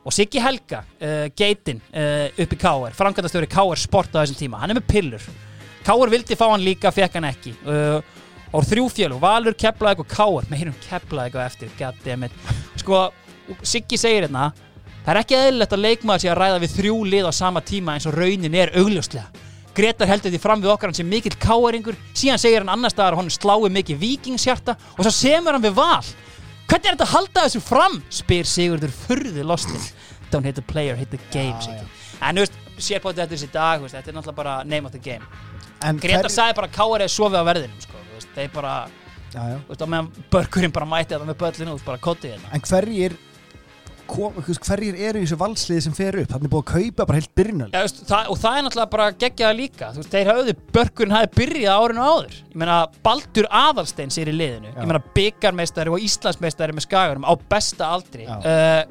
[0.07, 2.93] og Siggi Helga, uh, geitin uh, upp í K.R.
[2.94, 3.81] framkvæmdastjóri K.R.
[3.82, 5.24] Sport á þessum tíma, hann er með pillur
[5.86, 6.12] K.R.
[6.12, 7.98] vildi fá hann líka, fekk hann ekki uh,
[8.56, 10.46] og þrjú fjölu, Valur, Keflaðið og K.R.
[10.50, 12.36] með hennum Keflaðið eftir, goddammit.
[12.80, 13.02] Sko,
[13.62, 14.48] Siggi segir hérna
[15.06, 17.94] það er ekki eðlilegt að leikmaður sé að ræða við þrjú lið á sama tíma
[17.94, 19.44] eins og raunin er augljóslega.
[19.76, 23.14] Gretar heldur því fram við okkar hann sem mikill K.R.ingur síðan segir hann annar staðar
[23.18, 26.00] að hann slái mikið vikingshjarta og svo semur hann við val.
[26.66, 27.98] Hvernig er þetta að halda þessu fram?
[28.10, 29.84] spyr Sigurður furði lostin
[30.32, 31.84] Don't hit the player, hit the game já.
[32.24, 34.98] En þú veist, sér på þetta þessi dag Þetta er náttúrulega bara name of the
[34.98, 35.22] game.
[35.84, 38.02] En Gretar hver- sagði bara er sofið á verðinum sko,
[38.36, 38.74] Þeir bara,
[39.32, 39.56] Já, já.
[39.66, 42.52] þú veist, á meðan börkurinn bara mæti þetta með böllinu út, bara kotið hérna.
[42.56, 43.16] En hverjir
[44.06, 46.30] kom, hverjir eru í þessu valsliði sem fer upp?
[46.30, 49.88] Þannig búið að kaupa bara heilt byrjunal það, og það er náttúrulega bara geggjaða líka.
[49.96, 52.38] Veist, þeir hafðu, börkurinn hafi byrjað árinu áður.
[52.52, 54.70] Ég meina, Baldur Aðalsteins er í liðinu.
[54.70, 54.78] Já.
[54.78, 58.28] ég meina, byggarmeistari og Íslandsmeistari með skagarum á besta aldri.
[58.30, 58.82] Uh,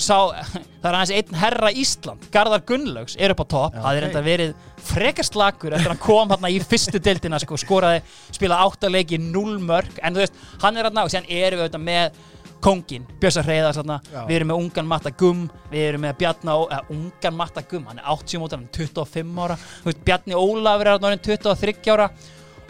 [0.00, 0.16] sá,
[0.80, 4.24] það er aðeins einn herra Ísland, Garðar Gunnlaugs er upp á topp, það er enda
[4.24, 4.56] verið
[4.88, 8.02] frekar slakur eftir að hann kom hérna í fyrstu deildina sko, skoraði,
[8.34, 11.84] spila áttaleiki null mörg, en þú veist, hann er hérna og séðan erum við auðvitað
[11.88, 12.20] með
[12.62, 13.96] kongin, Björsa Hreiðars hérna,
[14.28, 17.88] við erum með ungan Matta Gum við erum með Bjarna, Ó- eða, ungan Matta Gum
[17.90, 19.56] hann er 80 mótar, hann er 25 ára.
[19.82, 22.08] Þú veist, Bjarni Ólafur er hann 23 ára.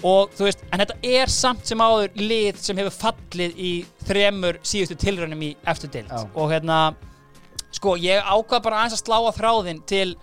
[0.02, 3.72] Og þú veist, en þetta er samt sem áður lið sem hefur fallið í
[4.08, 6.10] þremur síðustu tilraunum í eftir deild.
[6.10, 6.24] Já.
[6.34, 6.78] og hérna
[7.72, 10.16] sko, ég ákvað bara aðeins að slá til,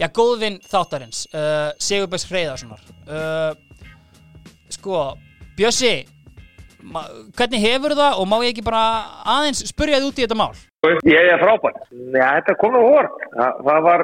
[0.00, 3.54] já, góðvinn þáttarins, uh, Sigurbjörns Hreiðarssonar uh,
[4.72, 5.06] sko,
[5.58, 5.96] Bjössi
[6.84, 8.84] hvernig hefur það og má ég ekki bara
[9.38, 10.52] aðeins spyrja þið út í þetta mál
[10.84, 11.76] Ég er frábær.
[12.12, 13.12] Já, þetta kom nú hórt.
[13.32, 14.02] Það, það var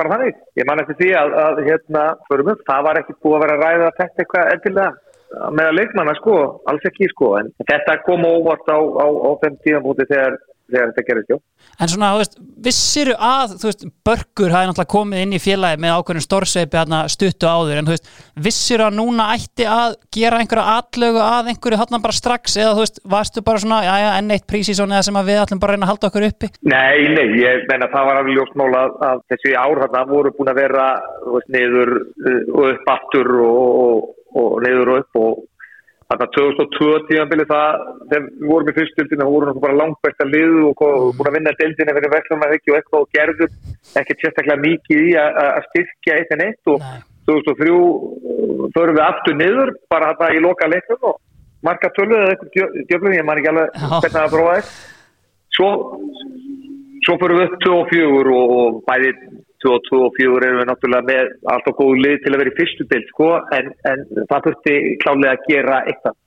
[0.00, 0.38] bara þannig.
[0.56, 3.64] Ég man eftir því að, að hérna, förum það var ekki búið að vera að
[3.64, 6.38] ræða þetta eitthvað endilega með að leikmanna sko,
[6.68, 10.36] alls ekki sko, en þetta kom óvart á, á, á þeim tíðanbúti þegar,
[10.72, 11.38] þegar þetta gerist, já.
[11.78, 15.80] en svona, þú veist, vissiru að þú veist, Börkur hafi náttúrulega komið inn í félagi
[15.82, 18.10] með ákveðin stórsveipi stuttu áður en þú veist,
[18.46, 22.84] vissiru að núna ætti að gera einhverja atlögu að einhverju þarna bara strax eða þú
[22.84, 25.76] veist, varstu bara svona, já já, enn eitt prísísón eða sem að við ætlum bara
[25.76, 28.72] að reyna að halda okkur uppi Nei, nei, ég menna það var alveg ljóst mál
[28.72, 30.88] að, að þessi ár þarna voru búin að vera
[31.22, 34.60] þú veist, niður uh, og upp aftur og, og,
[35.22, 35.32] og
[36.12, 40.00] Þannig að 2002 tímanbili það, þegar við vorum í fyrstjöldinu, þá vorum við bara langt
[40.04, 41.14] bært að liðu og mm.
[41.16, 43.54] búin að vinna dildinu fyrir vekkum að ekki og eitthvað og gerðum
[44.02, 46.84] ekki sérstaklega mikið í að styrkja eitt en eitt og
[47.30, 51.16] 2003 uh, förum við aftur niður bara þetta í loka leikum og
[51.64, 54.76] marka tölvið eða eitthvað djöflum, ég man ekki alveg hvernig það er að prófa þetta.
[55.56, 55.70] Svo,
[57.06, 59.24] svo förum við upp 2 og 4 og bæðið
[59.62, 62.88] 2-2 og 4 erum við náttúrulega með alltaf góðu lið til að vera í fyrstu
[62.90, 63.28] bild sko,
[63.58, 66.18] en, en það þurfti klálega að gera eitthvað.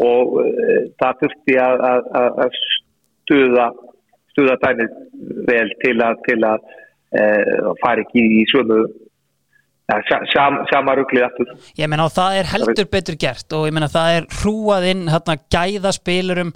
[0.00, 2.10] Og uh, það þurfti að, að,
[2.46, 2.58] að
[3.26, 3.68] stuða
[4.30, 4.98] stuða dæmið
[5.48, 8.82] vel til að, til að uh, fara ekki í svömu
[10.30, 11.48] Sam, samarugli aftur.
[11.74, 15.08] Ég menna og það er heldur betur gert og ég menna það er hrúað inn
[15.10, 16.52] hérna gæða spilurum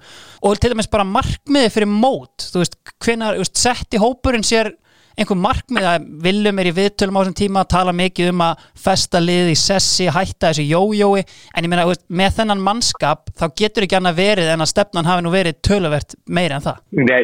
[0.47, 4.70] og til dæmis bara markmiði fyrir mót þú veist hvenar sett í hópurinn sér
[5.19, 8.66] einhver markmið að viljum er í viðtölum á þessum tíma að tala mikið um að
[8.85, 11.24] festa lið í sessi, hætta þessu jójói.
[11.55, 15.24] En ég meina, með þennan mannskap þá getur ekki annað verið en að stefnan hafi
[15.24, 16.85] nú verið töluvert meira en það.
[16.99, 17.23] Nei,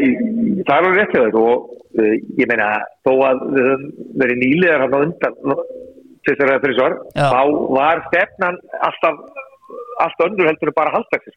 [0.64, 1.38] það er alveg rétt hjá þér.
[1.40, 2.72] Og uh, ég meina
[3.06, 3.86] þó að við höfum
[4.22, 5.62] verið nýliðar hann á undan
[6.26, 7.28] þessar eða þessar Já.
[7.32, 7.42] þá
[7.76, 9.46] var stefnan alltaf
[10.04, 11.34] allt önnur heldur bara haldagsir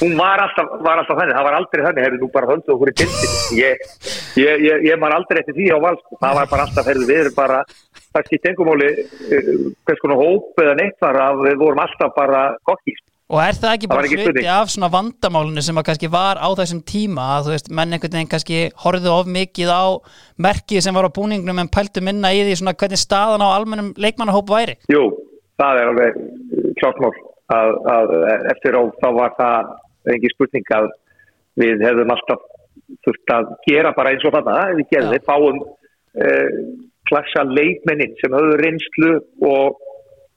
[0.00, 2.92] hún var alltaf, var alltaf þannig, það var aldrei þannig hefur nú bara höldu okkur
[2.92, 3.84] í tildin ég,
[4.40, 7.22] ég, ég, ég man aldrei eftir því á vals það var bara alltaf, hefur við
[7.24, 7.60] erum bara
[8.10, 8.90] það skipt engumáli
[9.86, 13.74] hvers konar hóp eða neitt var að við vorum alltaf bara kokkist Og er það
[13.76, 17.52] ekki bara hluti af svona vandamálinu sem að kannski var á þessum tíma að þú
[17.54, 19.86] veist, menn einhvern veginn kannski horfðu of mikið á
[20.42, 23.92] merkið sem var á búningnum en pæltu minna í því svona hvernig staðan á almennum
[24.02, 24.74] leikmannahóp væri.
[24.90, 25.04] Jú,
[25.62, 26.18] það er alveg
[26.82, 27.14] klart mál
[27.56, 28.14] að, að
[28.52, 30.88] eftir á þá var það engin spurning að
[31.60, 32.46] við hefðum alltaf
[33.06, 35.14] þurft að gera bara eins og þarna, við gerðum.
[35.14, 36.48] Við fáum uh,
[37.10, 39.12] klassa leikmennin sem höfðu reynslu
[39.50, 39.80] og,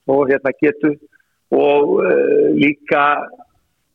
[0.09, 0.95] og hérna getu
[1.53, 3.05] og uh, líka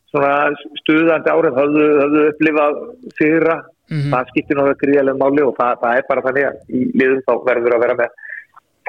[0.09, 0.49] svona
[0.81, 2.79] stuðandi árið höfðu, höfðu upplifað
[3.19, 3.59] fyrra
[3.89, 4.11] Mhm.
[4.13, 7.31] það skiptir náttúrulega gríðarlega máli og það, það er bara þannig að í liðum þá
[7.47, 8.11] verður að vera með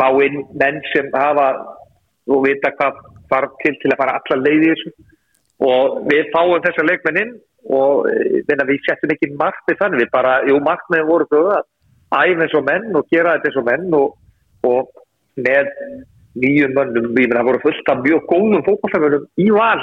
[0.01, 1.47] fá inn menn sem hafa
[2.29, 2.99] og vita hvað
[3.31, 4.93] þarf til til að fara alla leiði í þessu.
[5.71, 7.35] Og við fáum þessa leikmennin
[7.71, 10.05] og eh, minna, við settum ekki markmið þannig.
[10.05, 11.67] Við bara, jú markmiðin voru þau að
[12.11, 14.15] æfa eins og menn og gera þetta eins og menn og,
[14.67, 15.05] og
[15.41, 15.73] með
[16.41, 19.81] nýjum mönnum, við minna, voru fullt af mjög góðum fókbaltafönum í val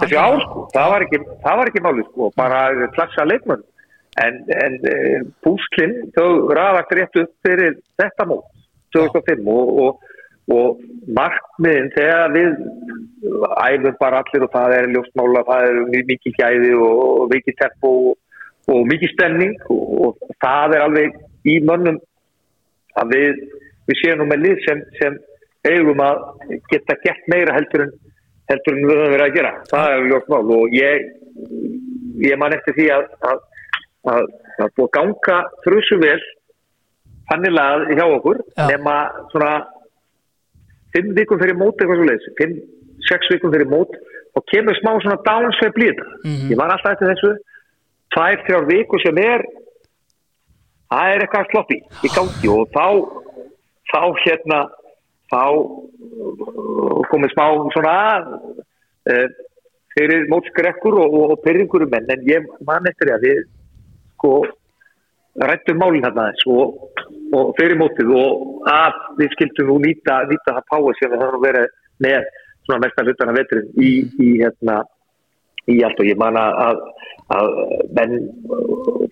[0.00, 2.64] þessi ár sko, það var ekki, það var ekki máli sko, bara
[2.96, 3.62] klassa leikmenn.
[4.22, 4.96] En, en e,
[5.42, 8.44] púslinn þau ræðast rétt upp fyrir þetta mót
[8.94, 10.12] 2005 og, og,
[10.52, 10.80] og
[11.16, 12.50] markmiðin þegar við
[13.64, 18.18] æfum bara allir og það er ljósmála, það er mikið gæði og, mikið tempo og,
[18.72, 21.16] og mikið stemning og, og það er alveg
[21.48, 22.00] í mönnum
[23.00, 23.40] að við,
[23.88, 25.18] við séum nú með lið sem, sem
[25.64, 26.20] eigum að
[26.72, 27.94] geta gert meira heldur en
[28.52, 31.06] heldur en við höfum verið að gera það er ljóst mál og ég
[32.24, 33.44] ég man eftir því að að,
[34.12, 34.26] að,
[34.60, 36.18] að búið að ganga þrjusu vel
[37.30, 38.66] þannig að hjá okkur Já.
[38.68, 38.96] nema
[39.32, 39.52] svona
[40.94, 42.54] fimm vikum fyrir mót eitthvað svo leiðis fimm,
[43.08, 43.92] sex vikum fyrir mót
[44.34, 46.48] og kemur smá svona downsveif blíða Mhm.
[46.52, 47.34] ég var alltaf eftir þessu.
[48.14, 49.42] Tvær, þrjár viku sem er
[50.92, 52.86] það er eitthvað sloppi í gangi og þá
[53.90, 54.60] þá hérna
[55.32, 57.94] þá uh, komið smá svona
[59.10, 59.26] uh,
[59.94, 62.10] fyrir mótskrekkur og, og, og pyrringur um menn.
[62.10, 63.42] En ég man eftir því að við
[64.14, 64.32] sko
[65.50, 66.78] rættum málinn hérna og,
[67.34, 71.44] og fyrir mótið og að við skildum nú nýta, nýta það páa sem við höfum
[71.44, 71.70] verið
[72.04, 72.28] með
[72.66, 74.80] svona mestan hlutana veturinn í, í hérna
[75.70, 76.80] í allt og ég man að, að,
[77.36, 77.50] að
[77.96, 78.16] menn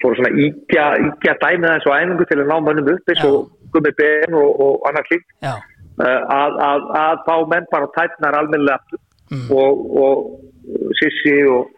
[0.03, 3.39] fóru svona íkja, íkja dæmið aðeins á æfingu til að ná mönnum upp eins og
[3.73, 8.37] Gummi Ben og, og annar klík Já, uh, að, að, að fá menn bara tætnar
[8.41, 9.01] almennilega
[9.33, 9.49] Mm.
[9.51, 9.75] og,
[10.05, 10.17] og
[10.99, 11.71] Sissi og,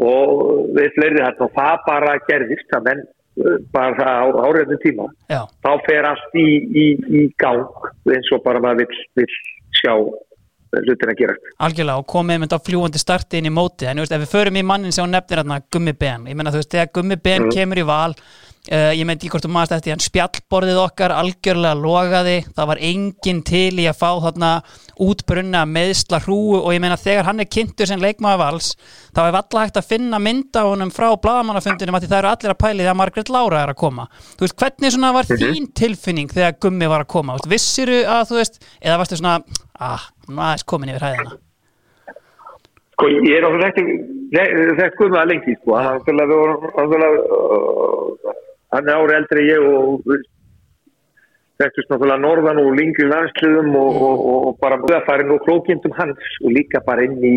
[0.00, 3.02] og við fleiri þetta og það bara gerðist að menn
[3.74, 5.08] bara á áriðnum tíma.
[5.30, 6.86] Já, þá fer allt í, í,
[7.22, 7.66] í gang
[8.10, 9.34] eins og bara maður vill, vill
[9.74, 9.94] sjá
[10.82, 11.36] hlutin að gera.
[11.66, 14.58] Algjörlega og komið mynd á fljúandi starti inn í móti en veist, ef við förum
[14.58, 17.82] í mannin sem nefnir hérna Gummi Ben, ég meina þú veist, þegar Gummi Ben kemur
[17.82, 18.14] í val
[18.72, 22.80] uh, ég meint í hvort þú maður þetta, hann spjallborðið okkar algjörlega logaði, það var
[22.88, 24.50] enginn til í að fá þarna
[25.04, 28.68] útbrunna meðsla hrúu og ég meina þegar hann er kynntur sem leikmaður vals
[29.14, 32.62] þá er alla hægt að finna mynda honum frá blagamannafundinum að það eru allir að
[32.64, 34.04] pæli þegar Margrét Lára er að koma.
[34.34, 38.40] Þú veist, hvernig svona var þín tilfinning þegar Gummi var að koma, vissiru að þú
[38.40, 39.36] veist, eða varstu svona
[39.82, 41.40] ah, aðeins komin yfir hæðina?
[42.94, 43.82] Sko, ég er náttúrulega ekki
[44.78, 45.70] þekkt guðmaða lengi, sko,
[48.74, 50.24] hann er ári eldri ég og við
[51.62, 56.38] þekktust náttúrulega norðan og lingri landsliðum og, og, og, og bara möðafærin og klókindum hans
[56.42, 57.34] og líka bara inn í,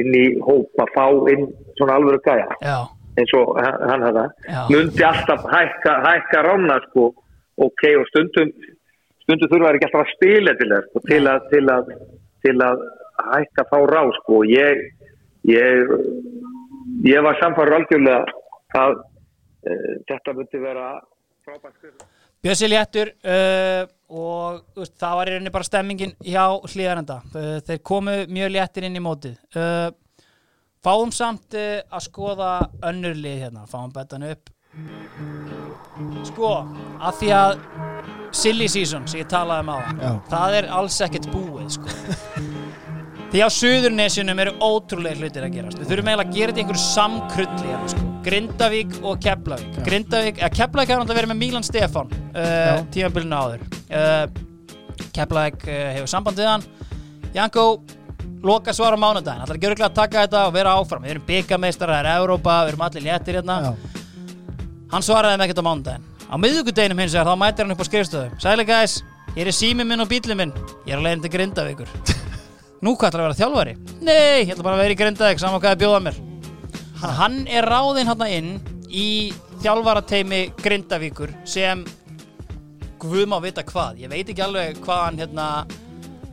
[0.00, 1.46] inn í hóp að fá inn
[1.78, 2.48] svona alvöru gæja.
[2.64, 2.78] Já,
[3.20, 4.66] eins og hann Já.
[4.70, 7.12] mundi alltaf hækka, hækka rána, sko,
[7.56, 8.50] ok, og stundum,
[9.22, 11.94] stundum þurfa þær ekki alltaf að spila til þess, sko, til að, til að,
[12.42, 12.84] til að
[13.30, 14.84] hækka þá rá, sko, ég,
[15.52, 15.96] ég,
[17.06, 18.38] ég var samfæður algjörlega
[18.82, 19.00] að
[19.62, 20.88] þetta myndi vera
[21.42, 22.04] frábært skrif.
[22.42, 27.82] Bjössi léttur uh, og veist, það var í rauninni bara stemmingin hjá hlýðarenda uh, þeir
[27.86, 29.92] komu mjög léttir inn í mótið uh,
[30.82, 32.50] fáum samt uh, að skoða
[32.90, 34.50] önnur lið hérna, fáum betan upp
[36.26, 36.50] sko,
[36.98, 37.54] að því að
[38.34, 40.12] silly season sem ég talaði um á Já.
[40.32, 41.98] það er alls ekkert búið sko
[43.32, 45.78] Því á Suðurnesjunum eru ótrúlega hlutir að gerast.
[45.80, 48.11] Við þurfum eiginlega að gera þetta í einhverju samkrulli hérna, sko.
[48.22, 49.80] Grindavík og Keflavík.
[49.86, 53.64] Grindavík, eða Keflavík hefur náttúrulega verið með Mílan Stefán uh, tímabilinu áður.
[53.90, 56.66] Uh, Keflavík uh, hefur samband við hann.
[57.34, 57.66] Janko,
[58.44, 59.42] loka svar á mánudaginn.
[59.42, 61.04] Það er ekki örgulega að taka þetta og vera áfram.
[61.06, 63.58] Við erum byggameistarar, það er Európa, við erum allir léttir hérna.
[63.66, 64.00] Já,
[64.92, 66.10] Hann svaraði þeim ekkert á mánudaginn.
[66.28, 68.40] Á miðvikudeginum hins vegar þá mætir hann upp á skrifstöðu.
[68.42, 68.98] Sæli guys,
[69.36, 70.52] ég er sími minn og bílinn minn.
[70.84, 71.94] Ég er að leiðin til Grindavíkur.
[72.84, 73.74] Nú hvað ætlar að vera þjálfari?
[74.04, 76.20] Nei, ég ætla bara að vera í Grindavík saman hvað það bjóða mér.
[77.02, 78.50] Hann, er ráðinn hann inn
[78.86, 81.82] í þjálfarateimi Grindavíkur sem
[83.02, 83.98] Guð má vita hvað.
[84.04, 85.46] Ég veit ekki alveg hvað hann hérna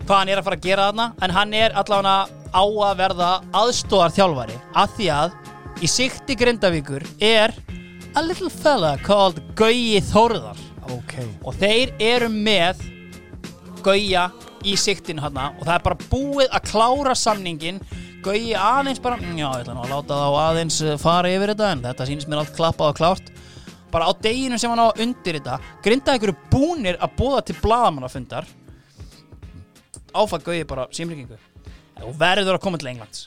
[0.03, 2.13] hvað hann er að fara að gera þarna en hann er allavega
[2.53, 5.33] á að verða aðstóðar þjálfari af því að
[5.81, 7.55] í sikti Grindavíkur er
[8.13, 10.61] a little fella called Gauji Þórðar.
[10.93, 11.15] Ok.
[11.45, 12.85] Og þeir eru með
[13.81, 14.27] Gauja
[14.65, 17.81] í siktinu hann og það er bara búið að klára samningin
[18.23, 19.19] Gauji aðeins bara.
[19.21, 22.31] Já, ég ætla nú að láta þá aðeins eh, fara yfir þetta en þetta sýnist
[22.31, 23.29] mér allt klappað og klárt.
[23.93, 28.49] Bara á deginu sem hann á undir þetta grinda ykkur búnir að búða til blaðamannafundar.
[30.11, 31.39] Áfætt Gauji bara símlíkingu
[31.99, 33.25] og verður að koma til Englands.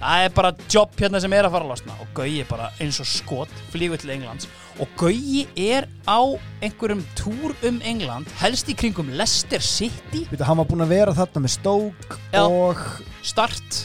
[0.00, 2.00] Það er bara jobb hérna sem er að fara að losna.
[2.00, 4.48] Og Gauji bara eins og skot flýgur til Englands
[4.80, 6.20] og Gauji er á
[6.64, 11.14] einhverjum túr um England helst í kringum Leicester City Veitu, hann var búinn að vera
[11.16, 12.44] þarna með Stoke Já.
[12.46, 12.80] og
[13.22, 13.82] start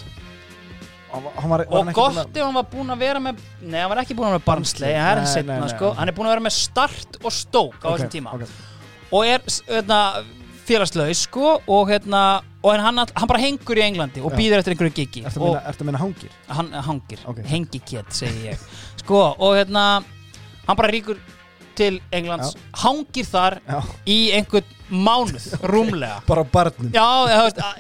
[1.11, 2.93] hann var, hann var, var og hann ekki gott búinn að- ef hann var búinn
[2.95, 5.21] að vera með nei, hann var ekki búinn að vera með Barnsley Barnsley, hann er
[5.23, 8.11] nei, setna nei, sko hann er búinn að vera með start og stók á þessum
[8.15, 8.47] tíma ok.
[9.11, 9.99] og er hérna,
[10.65, 12.23] félagslaus sko og hérna
[12.65, 15.99] og hann, hann bara hengur í Englandi og býður eftir einhverju gigi Ertu að meina
[16.01, 16.31] hangir?
[16.49, 17.43] hann hangir, Ok.
[17.45, 18.59] hengikett segi ég
[19.03, 20.03] sko og hérna
[20.67, 21.19] hann bara ríkur
[21.75, 23.81] til Englands hangir þar Já.
[24.07, 26.21] í einhvern mánuð rúmlega.
[26.29, 26.91] Bara barnum.
[26.93, 27.03] Já,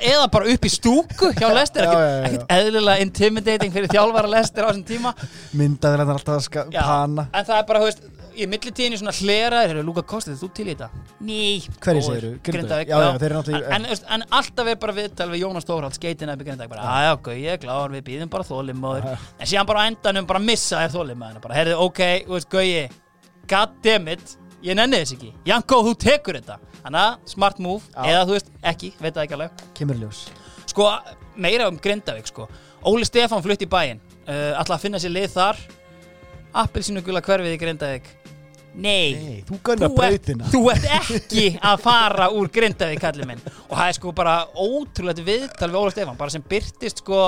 [0.01, 2.23] eða, bara upp í stúku hjá Lester, Já, já, já, já.
[2.31, 5.13] ekkert eðlilega intimidating fyrir þjálfara Lester á þessum tíma.
[5.55, 7.27] Myndaður hann alltaf að Já, pana.
[7.31, 8.03] en það er bara, þú veist,
[8.35, 10.89] í millitíðinni svona hleraðir, hefur Luka Kostið, þú til í þetta?
[11.21, 11.37] Ný,
[11.79, 12.05] Hverjir góður.
[12.07, 12.31] segirðu?
[12.47, 12.87] Grindavík?
[12.91, 15.65] Já, já, þeir eru náttúrulega- en, en, þú en alltaf er bara viðtal við Jónas
[15.67, 19.09] Stórhald, skeitin eða Grindavík, bara, að já, ok, ég er klár, við býðum bara þólimóður,
[19.39, 22.89] en síðan bara á endanum bara missa þér þólimóðina, bara, heyrðu, ok, þú veist, Gauji,
[23.47, 24.35] goddammit,
[24.65, 28.03] ég nenni þess ekki, Janko, þú tekur þetta, þannig að, smart move, Já.
[28.11, 30.25] eða þú veist, ekki, veit það ekki alveg, Kemur í ljós
[30.65, 30.89] sko,
[31.37, 32.49] meira um Grindavík sko.
[32.85, 35.57] Óli Stefán flutt í bæinn uh, ætla að finna sér lið þar
[36.55, 38.09] appelsínu gula hverfið í Grindavík
[38.75, 39.89] nei, þú þú,
[40.51, 43.43] þú ert ekki að fara úr Grindavík kallið minn.
[43.69, 47.19] Og það er sko bara ótrúlegt viðtal við Óli Stefán bara sem byrtist sko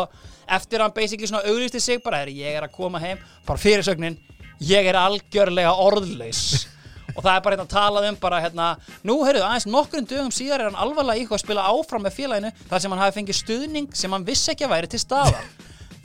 [0.48, 3.62] eftir að hann basically svona auglisti sig bara er ég er að koma heim, bara
[3.62, 4.18] fyrirsögnin
[4.64, 6.68] ég er algjörlega orðlaus.
[7.16, 8.68] Og það er bara hérna talað um bara hérna
[9.08, 12.18] nú heyrðu aðeins nokkurinn dögum síðar er hann alvarlega í eitthvað að spila áfram með
[12.20, 15.48] félaginu þar sem hann hafi fengið stuðning sem hann vissi ekki að væri til staðar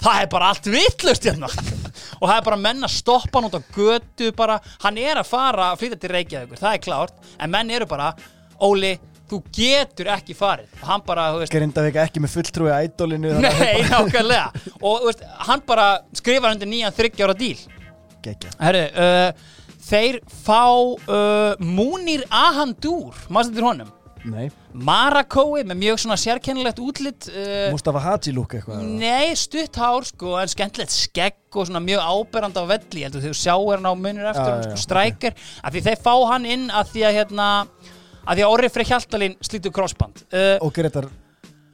[0.02, 1.50] það er bara allt vittlust hérna.
[2.18, 5.30] Og það er bara menn að stoppa hann út á götu bara, hann er að
[5.30, 7.16] fara að flytja til Reykjavíkur, það er klárt.
[7.38, 8.12] En menn eru bara,
[8.62, 8.92] Óli
[9.32, 10.68] þú getur ekki farið.
[10.82, 14.66] Og hann bara, Grindavík ekki með fulltrúi að ædolinu Nei, nákvæmlega.
[14.84, 15.88] Og veist, hann bara
[16.18, 17.56] skrifar undir nýjan þryggjára díl.
[18.60, 19.56] Herru, uh,
[19.88, 23.16] þeir fá uh, Múnir Ahandur.
[23.32, 23.90] Mást þetta honum?
[23.90, 24.01] Nei
[24.72, 30.36] Marakói með mjög svona sérkennilegt útlit uh, Mustafa Hadji lúk eitthvað Nei, stutt hár sko
[30.40, 34.52] En skemmtilegt skegg og svona mjög áberandi á velli þú sjáir hann á munir eftir
[34.54, 35.34] já, sko, strækir.
[35.60, 37.48] Af því þeir fá hann inn að því að hérna
[38.22, 41.10] að því að Orri Frey Hjaltalín slítur crossband uh, Og Gretar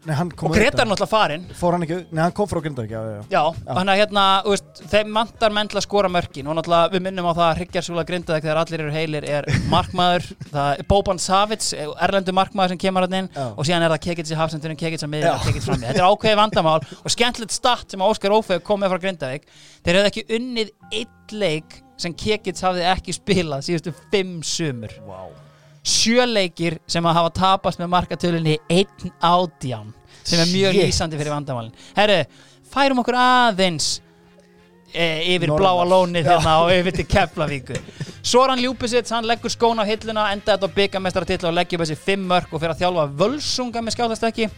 [0.08, 2.92] Nei, hann og Gretar er náttúrulega farinn Fór hann ekki Nei, hann kom frá Grindavík,
[2.94, 6.48] já, já, já Já, þannig að hérna, veist, þeim vantar menn til að skora mörkin
[6.48, 10.28] og náttúrulega við minnum á það að Hryggjarsúla grindaðeg þegar allir eru heilir er markmaður,
[10.48, 13.44] það er Boban Savits, erlendu markmaður sem kemur hann inn Já.
[13.50, 15.34] og síðan er það Kekits í hafsendurinn, Kekits að miðja.
[15.44, 15.90] Kekits frammi.
[15.90, 19.44] Þetta er ákveðið vandamál og skemmtilegt statt sem Óskar Ófeig kom með frá Grindavík.
[19.84, 20.72] Þeir hefðu ekki unnið
[21.02, 24.96] eitt leik sem Kekits hafði ekki spilað síðustu fimm sumur.
[25.08, 25.36] Wow
[25.88, 29.94] Sjö leikir sem að hafa tapast með markatölinni einn ádján
[30.28, 32.20] sem er mjög lýsandi fyrir vandamálin Herru,
[32.72, 33.90] færum okkur aðeins
[34.92, 35.64] e, yfir Norðar.
[35.64, 37.80] bláa lónið hérna og yfir til Keflavíku
[38.28, 42.00] Soran Ljúpisits, hann leggur skón á hilluna enda þetta á byggamestaratill og leggja upp þessi
[42.06, 44.50] fimm mörg og fyrir að þjálfa völsunga með skjáðastekki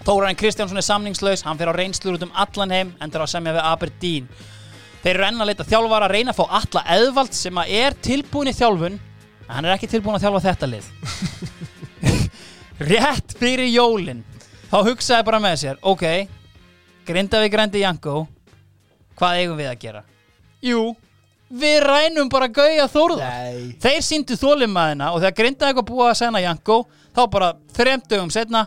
[0.00, 3.32] Þórainn Kristjánsson er samningslaus, hann fer á reynslur út um allan heim, endur á að
[3.34, 4.28] semja við Aberdeen.
[5.02, 7.96] Þeir eru enn að leita þjálfara að reyna að fá alla eðvald sem að er
[8.08, 10.88] tilbúin í þjálfun, en hann er ekki tilbúin að þjálfa þetta lið.
[12.90, 14.24] Rétt fyrir jólin,
[14.70, 16.06] þá hugsaði bara með sér, ok,
[17.10, 18.24] Grindavík rendi Janko,
[19.18, 20.02] hvað eigum við að gera?
[20.62, 20.82] Jú,
[21.50, 23.30] við rænum bara Gauja Þórðar.
[23.50, 26.76] Nei Þeir síndu þólimaðina og þegar grindaði eitthvað búið að sena Janko
[27.16, 28.66] þá bara þrem dögum setna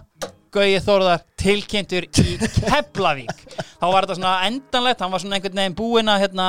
[0.53, 5.77] Gauji Þórðar tilkynntur í Keflavík þá var þetta svona endanlegt hann var svona einhvern veginn
[5.77, 6.47] búinn að hérna,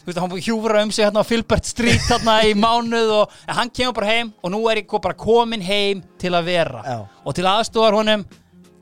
[0.00, 3.36] þú veist, hann búið hjúfra um sig hérna á Filbert Street hérna í mánuð og
[3.50, 6.96] hann kemur bara heim og nú er ég bara komin heim til að vera Já.
[7.04, 8.24] og til aðstofar honum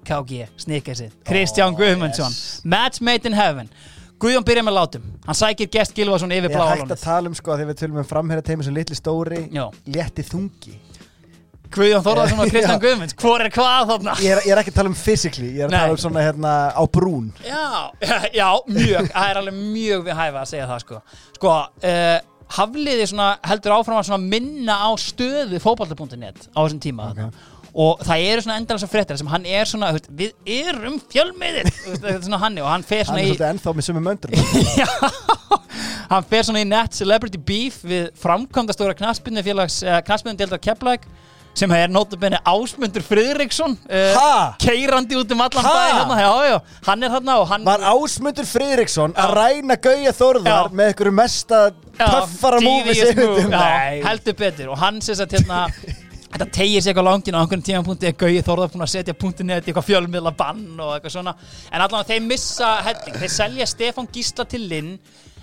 [0.07, 2.35] KG, snikkaðsinn, Kristján Guðmundsson
[2.65, 3.69] Match made in heaven.
[4.23, 7.31] Guðjón byrja með látum, hann sækir Gest Gilvason yfir Ég er hægt bláalónið að tala
[7.31, 9.65] um sko að þegar við tölum um framherja teimi sem litli stóri Já.
[9.97, 10.74] létti þungi.
[11.73, 12.83] Guðjón Þórðarsson og Kristján Já.
[12.85, 14.15] Guðmunds hvor er hvað þarna?
[14.23, 16.27] ég er, ég er ekki að tala um physically ég er að tala um svona
[16.27, 17.33] hérna á brún.
[17.43, 17.65] Já,
[18.41, 21.01] já, mjög Það er alveg mjög við hæfa að segja það sko.
[21.39, 21.57] Sko,
[21.91, 22.19] uh,
[22.53, 27.31] Hafliði svona heldur áfram að svona minna á stöðu fótbolta.net á þessum tíma okay.
[27.73, 31.70] Og það eru svona endalega svo fréttir sem hann er svona, veist, við erum fjölmiðir
[31.73, 34.05] þetta er svona hann og hann fer hann svona er í svolítið ennþá með sömu
[34.05, 34.35] möndur
[34.82, 34.89] Já,
[36.12, 41.09] hann fer svona í net celebrity beef við framkvæmdastóra knaspinni félags uh, knaspinni deildar Keflæk
[41.57, 46.55] sem er notabenni Ásmundur Friðriksson uh, keirandi út um allan bæ hérna, já, já,
[46.86, 50.77] hann er þarna hann var Ásmundur Friðriksson að ræna Gauja Þórðar Já.
[50.77, 51.66] með einhverju mesta
[51.99, 54.73] töffara múfi devious move, já, Nei, heldur betur.
[54.73, 55.66] Og hann sem sagt hérna
[56.33, 59.57] þetta tegir sig eitthvað langin á einhvern tímapunkti er Gauði Þórðar búin að setja punktinni
[59.59, 61.35] eitthvað fjölmiðla bann og eitthvað svona
[61.71, 64.95] en allan þeir missa helling þeir selja Stefán Gísla til Linn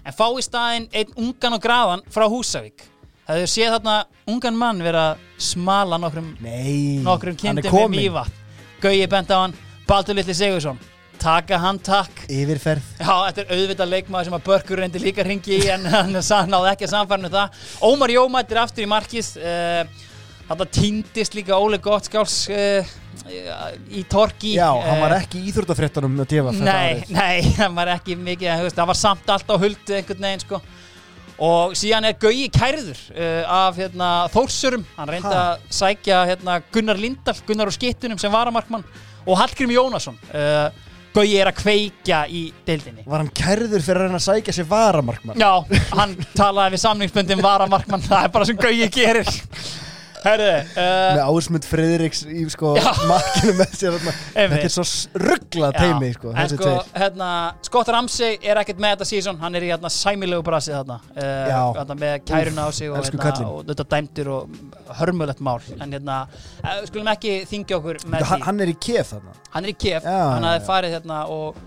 [0.03, 2.85] en fá í staðinn einn ungan og graðan frá Húsavík
[3.27, 3.97] það hefur séð þarna
[4.33, 5.07] ungan mann vera
[5.37, 8.07] smala nokkrum, Nei nokkrum er kindum með kominn.
[8.07, 8.45] mývat
[8.81, 10.79] Gauði bent á hann, Baldur Litli Sigursson
[11.19, 15.57] taka hann takk Yfirferð Já, þetta er auðvitað leikmaður sem að Börkur reyndi líka ringi
[15.59, 17.57] í en hann náði ekki að samfærnu það.
[17.83, 19.33] Ómar Jó mættir aftur í markið.
[19.43, 20.07] Uh,
[20.49, 22.91] þetta týndist líka Óli Gottskáls uh,
[23.93, 24.55] í Torki.
[24.57, 28.63] Já, hann var Eh, ekki í íþróttafréttunum með djöfa Nei, nei, hann var ekki mikið,
[28.65, 30.61] veist, það var samt allt á huldu einhvern veginn, sko.
[31.39, 34.81] Og síðan er Gauji kærður uh, af hérna, Þórsurum.
[34.97, 38.83] Hann reyndi að sækja hérna, Gunnar Lindahl, Gunnar úr skittunum sem varamarkmann
[39.23, 40.17] og Hallgrim Jónasson.
[40.33, 40.67] Uh,
[41.15, 43.01] Gauji er að kveikja í deildinni.
[43.09, 45.49] Var hann kærður fyrir að reyna að sækja sér varamarkmann Já,
[45.97, 49.31] hann talaði við samningsbundin varamarkmann Það er bara sem Gauji gerir
[50.19, 50.83] Herðu uh,
[51.15, 52.89] með Ásmund Friðriks í sko Já.
[53.07, 53.95] markinu með sér.
[54.35, 54.83] Þetta er svo
[55.23, 57.29] rugglað teimi sko, sko, hérna
[57.63, 61.95] Scott Ramsey er ekkert með þetta sísón Hann er í hérna sæmilegu brasið þarna uh,
[61.99, 64.59] Með kæruna á sig og, hérna, og þetta dæmdur og
[64.99, 65.59] hörmulegt mál.
[65.79, 66.19] En hérna,
[66.63, 68.43] uh, skulum ekki þingja okkur með því.
[68.49, 69.35] hann er í kef þarna.
[69.55, 70.63] Hann er í kef, Já, hann já.
[70.67, 71.59] farið hérna og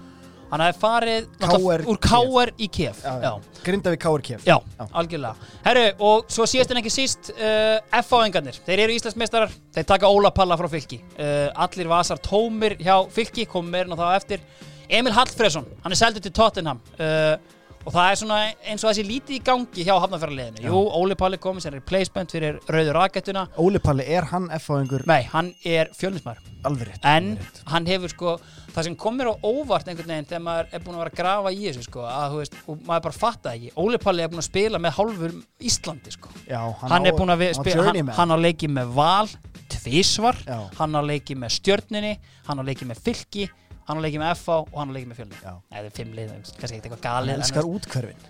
[0.53, 1.99] Hann hafði farið KR úr.
[2.05, 2.99] KR í kef.
[3.01, 3.31] Já, já.
[3.65, 4.43] Grindavík Káur kef.
[4.45, 4.85] Já, Já.
[5.01, 5.49] algjörlega.
[5.65, 10.29] Herru, og svo síðast en ekki síst uh, F-áðingarnir, þeir eru Íslandsmeistarar Þeir taka Óla
[10.37, 10.99] Palla frá fylki.
[11.17, 14.45] Uh, Allir vasar tómir hjá fylki Komum meirinn á eftir.
[14.93, 16.83] Emil Hallfreðsson, hann er seldur til Tottenham.
[17.01, 17.39] Uh,
[17.83, 18.37] Og það er svona
[18.71, 22.59] eins og þessi lítið í gangi hjá hafnafjörarliðinu Jú, Óli Palli komið sem replacement fyrir
[22.71, 23.45] Rauður Rakettuna.
[23.59, 26.39] Óli Palli, er hann F-fáingur Nei, hann er fjölnismar
[26.69, 28.35] alveg rétt En alveg hann hefur sko
[28.73, 31.19] Það sem kom mér á óvart einhvern veginn Þegar maður er búin að vera að
[31.23, 33.73] grafa í þessu sko að, þú veist, Og maður bara fatta ekki.
[33.83, 36.31] Óli Palli er búin að spila með hálfur Íslandi sko.
[36.47, 39.33] Já, hann, er búin að hann á spila hann, hann á leikið með Val
[39.73, 40.59] tvísvar, Já.
[40.79, 42.13] hann á leikið með Stjörninni
[42.47, 43.47] hann á leikið með Fylki
[43.89, 45.55] hann á leikið með FH og hann á leikið með Fjölni.
[45.79, 48.21] Eða fimm lið, kannski eitthvað hann galið en elskar útkverfin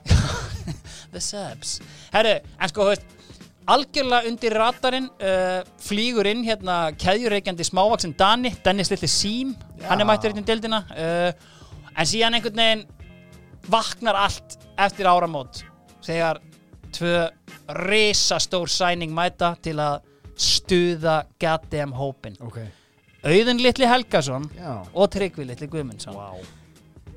[1.15, 1.79] the subs
[2.15, 3.05] herru, en sko, veist
[3.73, 9.53] algjörlega undir radarinn uh, flýgur inn hérna keðjureikjandi smávaksin Dani, Dennis Lilli Sím.
[9.87, 11.53] Hann er mættur hérna í deildina uh,
[11.93, 12.87] en síðan einhvern veginn
[13.71, 15.63] vaknar allt eftir áramót
[16.03, 16.41] þegar
[16.93, 17.29] tvö
[17.87, 20.01] risastór sæning mæta til að
[20.35, 22.59] stuða goddamn hópin ok
[23.23, 24.73] Auðun Litli Helgason já.
[24.95, 26.17] og Tryggvi Litli Guðmundsson.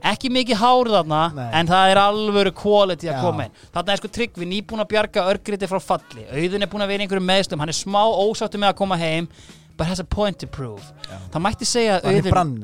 [0.06, 1.46] Ekki mikið hár þarna Nei.
[1.58, 3.22] en það er alvöru quality að Já.
[3.24, 3.56] koma inn.
[3.74, 6.28] Þarna er sko Tryggvi nýbúin að bjarga örgriti frá falli.
[6.30, 9.00] Auðun er búin að vera í einhverjum meðstum hann er smá ósáttu með að koma
[9.02, 9.30] heim
[9.76, 10.84] but has a point to prove.
[11.10, 11.18] Já.
[11.34, 12.60] það mætti segja að Auðun brann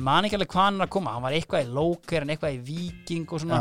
[0.00, 1.12] man ekki alveg hvað hann er að koma.
[1.16, 3.60] Hann var eitthvað í Lóker en eitthvað í Viking og svona.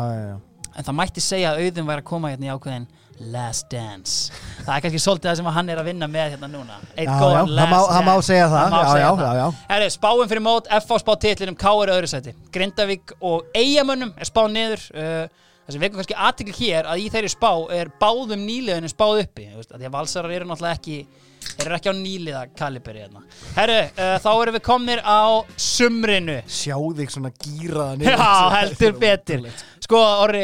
[0.80, 2.88] En það mætti segja að Auðun væri að koma hérna í ákveðin
[3.34, 4.30] Last Dance.
[4.64, 6.78] Það er kannski svolítið það sem hann er að vinna með hérna núna.
[6.96, 8.70] Já, góðan það má- það má segja það.
[8.72, 9.34] Má Já, segja já, það.
[9.36, 9.66] já, já.
[9.74, 12.34] Herri, spáin fyrir mót, FH spá titlinum, K er öðru sæti.
[12.56, 15.26] Grindavík og Eyjamönnum er spáð niður uh,
[15.68, 19.50] það sem veikum kannski aðtikli hér að í þeirri spá er báðum nýliðinu spáð uppi.
[19.58, 21.02] Veist, að því að valsarar eru náttúrulega ekki
[21.40, 23.22] Þeir eru ekki á nýliða kaliberi hérna.
[23.56, 25.20] Herru, uh, þá erum við komnir á
[25.56, 26.36] sumrinu.
[26.52, 28.18] Sjá þig svona gýraðan Já,
[28.58, 29.46] heldur betur.
[29.84, 30.44] Sko, orri,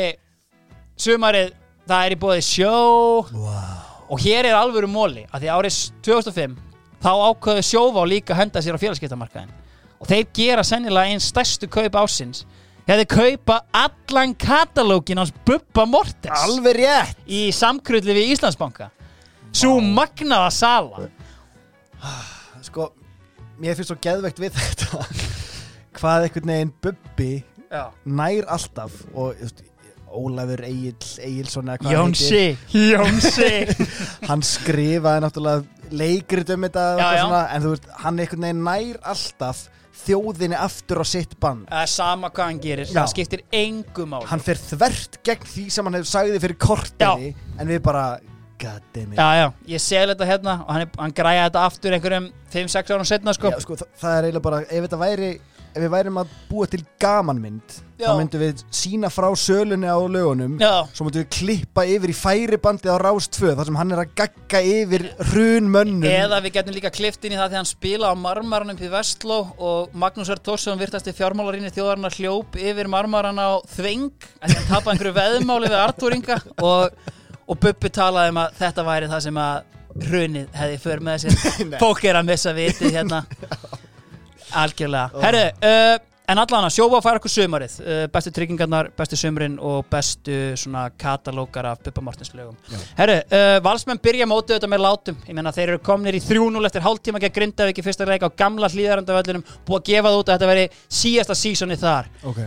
[0.97, 1.53] sumarið
[1.85, 2.71] Það er í bóði sjó.
[3.29, 3.81] Wow.
[4.09, 6.55] Og hér er alvöru móli að Því árið 2005
[7.05, 9.53] Þá ákveðu sjóvá líka að henda sér á félagskiptamarkaðin
[10.01, 12.43] Og þeir gera sennilega einn stærstu kaup ásins
[12.85, 16.43] Þeir kaupa allan katalógin hans Bubba Mortens.
[16.45, 17.23] Alveg rétt.
[17.25, 18.91] Í samkrulli við Íslandsbanka.
[19.55, 21.07] Svo magnaða sala.
[22.67, 22.91] Sko,
[23.57, 25.01] mér finnst svo geðvegt við þetta.
[25.97, 27.31] Hvað einhvern veginn Bubbi
[27.71, 27.89] Já.
[28.05, 29.33] nær alltaf og
[30.15, 30.95] Ólafur Egil
[31.27, 32.43] Egilson eða hvað hann Jónsi.
[32.73, 33.87] Jónsi.
[34.29, 37.23] Hann skrifaði náttúrulega leikrit um þetta Já, já.
[37.23, 39.65] svona, en þú veist, hann einhvern veginn nær alltaf
[40.05, 42.89] þjóðinni aftur á sitt band Það er sama hvað hann gerir.
[42.89, 42.95] Já.
[42.99, 44.27] Það skiptir engu máli.
[44.29, 48.05] Hann fer þvert gegn því sem hann hefur sagði fyrir korteri en við bara,
[48.61, 49.19] god damn it.
[49.19, 52.93] Já, já, ég sel þetta hérna og hann, er- hann græja þetta aftur einhverjum 5-6
[52.95, 53.51] árum setna sko.
[53.63, 55.31] Sko, það, það er eiginlega bara, ef þetta væri
[55.75, 58.07] ef við værim að búa til gamanmynd Já.
[58.07, 62.15] þá myndum við sína frá sölunni á lögunum Já, svo myndum við klippa yfir í
[62.15, 66.07] færibandið á Rás 2 þar sem hann er að gagga yfir hrun mönnum.
[66.07, 69.41] Eða við getum líka klift inn í það því hann spila á marmaranum í Vestló
[69.59, 70.43] og Magnús R.
[70.47, 74.11] Tórsson virtasti fjármálarinni þjóðarinnar hljóp yfir marmaran á Þving
[74.41, 76.99] að hann tapaði einhverju veðmáli við Artúringa og,
[77.47, 79.73] og Bubbi talaði um að þetta væri það sem að
[80.05, 81.41] hrunið hefði för með sér.
[81.83, 83.23] Fólk er að missa vitið hérna
[84.61, 85.23] algjörlega.
[85.23, 85.95] Herru, uh,
[86.31, 87.77] en allan að sjófa færa okkur sumarið.
[87.83, 92.57] Uh, bestu tryggingarnar, bestu sumrin og bestu svona katalókar af Bubba Mortens lögum.
[92.97, 95.21] Herru, uh, valsmenn byrja mótið þetta með látum.
[95.29, 98.29] Ég meina þeir eru komnir í 3-0 eftir hálftíma gegn Grindavík í fyrsta leik á
[98.31, 100.67] gamla hlýðarandavöllinum búið að gefa það út að þetta veri
[101.03, 102.11] síðasta sísoni þar.
[102.25, 102.45] Ok,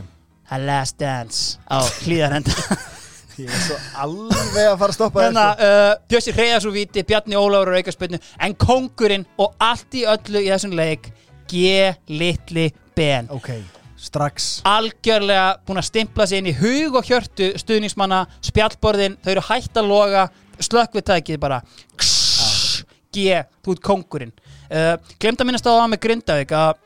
[0.50, 2.54] A Last Dance á hlýðaranda
[3.42, 7.04] ég er svo alveg að fara að stoppa Þannig að uh, Bjössi Reyðars úr víti,
[7.06, 11.10] Bjarni Ólafur og aukarspilnu en kongurinn og allt í öllu í þessum leik
[11.48, 11.92] G.
[12.12, 13.28] Litli Ben.
[13.34, 13.50] Ok,
[13.98, 14.50] strax.
[14.68, 19.80] Algjörlega búin að stimpla sig inn í hug og hjörtu stuðningsmanna, spjallborðin þau eru hægt
[19.80, 21.62] að loga, slökkvitækið bara.
[21.96, 22.84] Kss,
[23.14, 24.34] G, þú ert kongurinn
[24.68, 26.82] uh, glemt að minnast á það með Grindavík að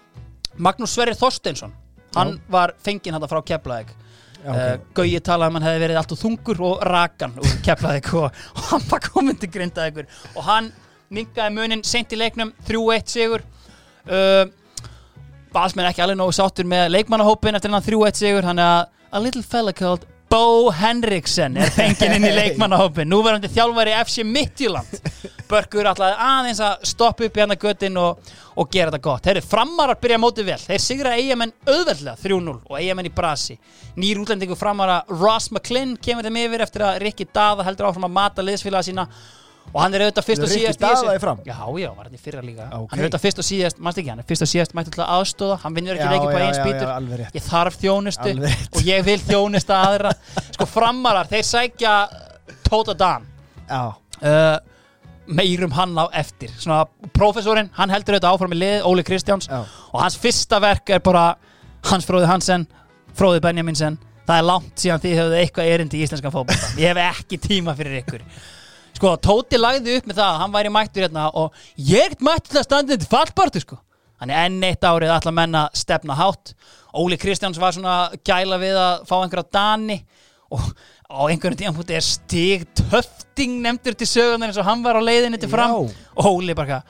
[0.62, 1.72] Magnús Sverrir Þorsteinsson
[2.14, 3.92] hann var fenginn hann frá Keflavík.
[3.92, 3.98] Já,
[4.42, 4.72] Uh.
[4.90, 8.64] Gauji talaði um hann hefði verið allt og þungur og rakan og keflaði og, og
[8.72, 10.70] hann var komin til grindaði ykkur og hann
[11.14, 13.44] minkaði munin sent í leiknum 3-1 sigur
[14.08, 14.44] uh,
[15.52, 19.20] Valsmenn ekki alveg nógu sáttur með leikmannahópin eftir hann 3-1 sigur hann er að a
[19.20, 24.94] little fella called Bo Henriksen er fenginn inn í leikmannahópin nú verðandi þjálfari FC Midtjylland.
[25.50, 29.26] Börkur ætlaði aðeins að stoppa upp í hann að göttin og, og gera þetta gott.
[29.26, 30.56] Þeir eru framarar byrja mótið vel.
[30.62, 33.58] Þeir sigra eigamenn auðveldlega 3-0 og eigamenn í brasi.
[34.00, 38.16] Nýr útlendingu framara Ross McClinn kemur þeim yfir eftir að Rikki Daða heldur áfram að
[38.16, 39.08] mata liðsfélaga sína
[39.72, 40.82] og hann er auðvitað fyrst og síðast?
[41.46, 42.66] Já, já, var hann í fyrra líka.
[42.76, 42.90] Ok.
[42.90, 45.04] Hann er auðvitað fyrst og síðast, mannst ekki, hann er fyrst og síðast mættu til
[45.04, 47.24] að aðstóða, hann vinnur ekki já, bara eins bítur.
[47.38, 50.12] Ég þarf þjónustu og ég vil þjónusta aðra.
[50.50, 51.94] Sko framarar, þeir sækja
[52.68, 53.26] Tóta Dan.
[54.22, 54.58] Uh,
[55.32, 56.52] meirum hann á eftir.
[56.60, 56.84] Svona
[57.16, 59.48] prófessorinn, hann heldur auðvitað áfram í lið Óli Kristjáns.
[59.48, 59.64] Já.
[59.92, 61.32] og hans fyrsta verk er bara
[61.88, 62.68] Hans Fróði Hansen,
[63.16, 65.38] Fróði Benjaminsen það er langt síðan þið höfðu
[69.02, 72.54] sko, Tóti lagði upp með það að hann væri mættur hérna og ég er mættur
[72.54, 73.78] til að standa þetta fallpartu sko.
[74.22, 76.54] Hann er enn eitt árið allar menna stefna hátt.
[76.94, 79.98] Óli Kristjáns var svona gæla við að fá einhverja dani
[80.52, 80.68] og
[81.10, 85.40] á einhverjum tíðanpúti er stig töfting nefndur til sögunar eins og hann var á leiðinni
[85.42, 85.74] til fram.
[85.74, 85.98] Já.
[86.28, 86.82] Óli bara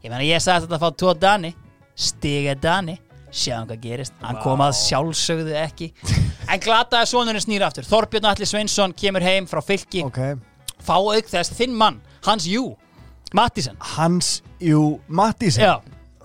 [0.00, 1.54] ég meina ég sagði þetta að fá tvo dani.
[1.92, 2.96] Stig er dani.
[3.30, 5.92] Sjáum hvað gerist, hann kom að sjálfsögðu ekki.
[6.50, 7.86] En glataði sonurinn snýr aftur.
[7.86, 10.02] Þorbjörn Alli Sveinsson kemur heim frá fylki.
[10.02, 10.49] Ok
[10.84, 12.72] fá auk þess þinn mann, Hans Jú
[13.36, 15.76] Mattísen, Hans Jú Mattísen já,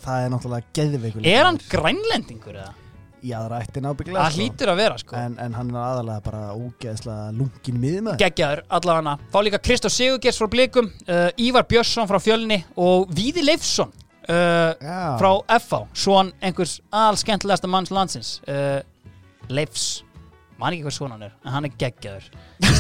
[0.02, 2.74] það er náttúrulega geðveikur er hann grænlendingur eða?
[3.26, 5.18] í aðra ættin ábygglega Það hlýtur að vera sko.
[5.18, 9.16] En, en hann er aðalega bara ógeðslega lungin miðmaður geggjaður allavega.
[9.34, 13.90] Fá líka Kristó Sigurgers frá Blikum uh, Ívar Björnsson frá Fjölni og Víði Leifsson
[14.30, 15.00] uh, Já.
[15.22, 18.82] frá FH svon einhvers all skemmtilegasta manns landsins uh,
[19.50, 20.05] Leifs
[20.60, 22.28] man ekki hvað svona hann er, en hann er geggjaður.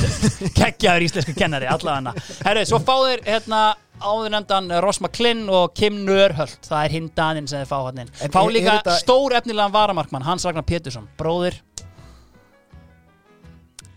[0.60, 2.14] Geggjaður íslensku kennari allavega.
[2.46, 3.62] Herru, svo fá þeir hérna
[4.00, 8.02] áður nefndan Ross McClinn og Kim Nörhöld það er hinn daninn sem þeir fá hann
[8.06, 8.12] inn.
[8.24, 11.60] En fá líka þetta- stór efnilegan varamarkmann Hans Ragnar Pétursson, bróðir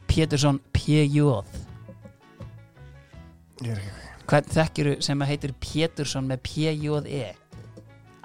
[0.08, 1.42] Pétursson P.J.
[3.62, 3.94] Ég er ekki-
[4.28, 7.28] Hvern þekkiru sem heitir Pétursson með P.J.E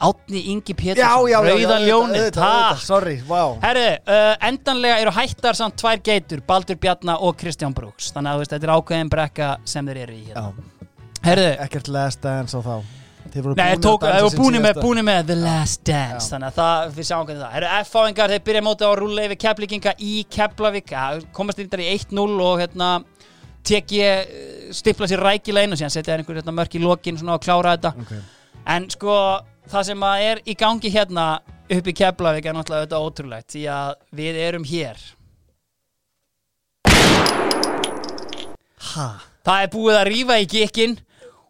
[0.04, 3.42] Átni Ingi já, Pétursson já, já, Rauða auðvitað, ljónið, auðvitað, auðvitað, takk sorry, vá.
[3.64, 8.12] Herru, uh, endanlega eru hættar samt tvær geitur Baldur Bjarna og Kristján Brooks.
[8.16, 10.44] Þannig að þú veist, þetta er ákveðin brekka sem þeir eru í hérna.
[10.44, 10.90] Já,
[11.24, 12.76] Herðu, Ekkert last dance á þá.
[13.34, 16.28] Þeir voru Nei, tók, þeir voru búinir með, búinir með The Last Dance.
[16.34, 18.92] Þannig að það, við sjáum hvernig það Herru, F-fáingar, þeir byrja móti á
[19.24, 20.94] yfir Keflíkinga í Keflavík.
[21.34, 22.90] Komast þetta í 1-0 og hérna
[23.64, 24.36] tek ég,
[24.76, 27.46] stifla sér rækilega inn og síðan setja þér einhver hérna, mörk í lokin svona og
[27.46, 27.94] klára þetta.
[28.04, 28.14] Ok.
[28.76, 29.16] En sko,
[29.72, 31.28] það sem að er í gangi hérna
[31.74, 35.04] upp í Keflavík er náttúrulega þetta ótrúlegt því að við erum hér.
[38.94, 39.10] Ha?
[39.44, 40.96] Það er búið að rífa í gikkin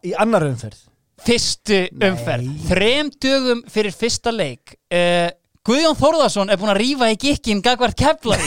[0.04, 0.82] Í annar umferð?
[1.24, 2.10] Fyrstu Nei.
[2.10, 2.48] umferð.
[2.68, 4.74] Þrem dögum fyrir fyrsta leik.
[4.92, 5.30] Uh,
[5.64, 8.44] Guðjón Þórðarsson er búin að rífa í gikkin gagvart keflari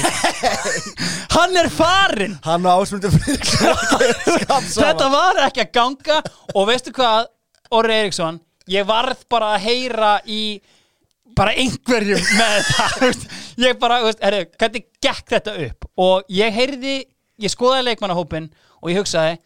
[1.35, 2.35] hann er farinn.
[2.45, 3.15] Hann og ásmundur
[4.77, 6.19] þetta var ekki að ganga.
[6.53, 7.31] Og veistu hvað,
[7.73, 8.37] Orri Eriksson
[8.71, 10.41] ég varð bara að heyra í
[11.37, 13.11] bara einhverjum með þetta
[13.63, 15.89] ég bara, herri, hvernig gekk þetta upp?
[15.97, 16.97] Og ég heyrði
[17.41, 18.49] ég skoðaði leikmannahópin
[18.81, 19.37] og ég hugsaði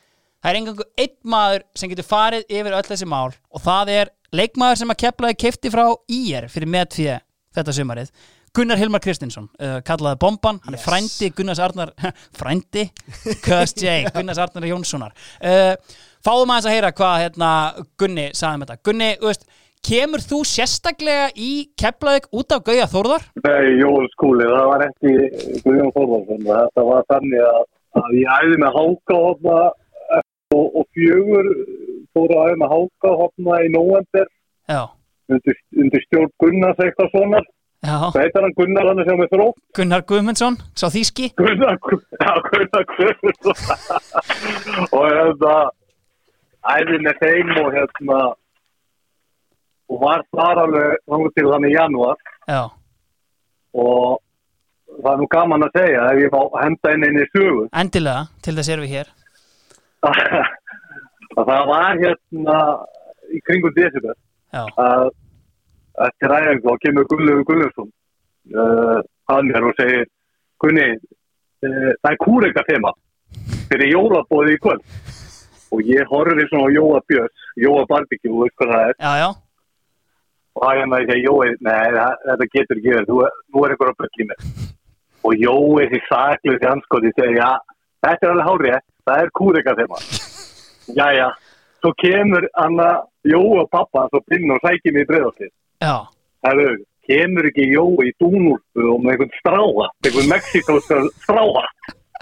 [0.42, 4.14] það er engangu einn maður sem getur farið yfir öll þessi mál og það er
[4.36, 7.18] leikmaður sem að keplaði kefti frá IR fyrir metfíð
[7.56, 8.14] þetta sumarið
[8.52, 10.58] Gunnar Hilmar Kristinsson, uh, kallaði Bomban.
[10.66, 11.94] Hann er frændi Gunnars Arnar
[12.40, 12.90] frændi,
[13.46, 15.14] Cursed J Gunnars Arnar Jónssonar.
[15.40, 15.78] Uh,
[16.26, 17.50] fáum aðeins að heyra hvað hérna,
[18.00, 18.80] Gunni sagði um þetta.
[18.88, 19.46] Gunni, veist,
[19.88, 23.28] kemur þú sérstaklega í Keflavík út af Gauja Þórðar?
[23.46, 25.14] Nei, Jól skúli, það var ekki
[25.66, 27.62] Guðjón Þorvarsson, þetta var þannig að,
[28.02, 29.58] að ég æði með háka hopna
[30.52, 31.50] og, og fjögur
[32.12, 34.30] fóru að æði með háka hopna í nóvember.
[35.32, 37.42] Undir, undir stjórn Gunnars eitthvað svona
[37.82, 38.56] hvað heitar hann?
[38.58, 39.46] Gunnar hann er sem er þró.
[39.78, 41.32] Gunnar Guðmundsson sá þýski?
[41.40, 41.80] Gunnar,
[42.26, 43.58] já, Gunnar Guðmundsson.
[44.96, 45.56] Og hérna
[46.62, 48.20] æði með þeim og hérna
[49.92, 52.20] og var þar alveg til þannig í janúar.
[52.48, 52.62] Já,
[53.76, 54.22] og
[55.02, 57.68] það er nú gaman að segja ef ég má henda inn inn í sögu.
[57.82, 59.12] Endilega, til þess erum við hér.
[61.40, 62.56] Að það var hérna
[63.32, 64.18] í kringum desember.
[64.52, 65.06] Já, að
[66.08, 67.88] eftir æfingu þá kemur Gunnlegu Gunnlaugsson
[68.56, 68.98] uh,
[69.32, 70.10] að mér og segir
[70.60, 72.92] Gunni, uh, það er kúreika þema
[73.70, 74.84] fyrir jólabóði í kvöld
[75.72, 78.96] og ég horfði svona á Jóa Björns Jóa Barbecue, þú veist hvað það er.
[79.00, 79.30] Já, já,
[80.52, 83.20] og það er maður að segja Jói, nei, það, þetta getur ekki verið þú,
[83.64, 84.46] er einhver að bökja mér.
[85.22, 87.78] Og Jói því saklu því anskoti segja, já,
[88.08, 88.78] þetta er alveg hárið
[89.08, 90.00] það er kúreika þema
[91.00, 91.28] Jæja,
[91.82, 92.90] svo kemur Anna,
[93.32, 95.52] Jói og pappa svo pinn og sækir mig í breyðastið
[95.86, 95.96] já.
[96.46, 96.72] Herru,
[97.08, 101.66] kemur ekki Jói í dúnúlpu og með einhvern stráa einhvern mexikóska stráa.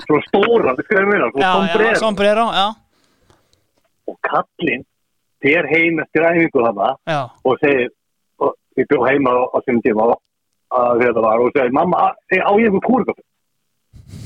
[0.06, 2.00] Svo stóra, það skrifaði mér svo Já, já, sombrero.
[2.00, 2.68] sombrero, já,
[4.10, 4.86] og kallinn
[5.44, 7.22] fer heim eftir æfingu hana já.
[7.46, 7.90] og segir,
[8.40, 12.14] og ég bjó heima á, sinni tíma að þetta var og segir, mamma, á
[12.50, 13.20] á ég einhver kúrgöf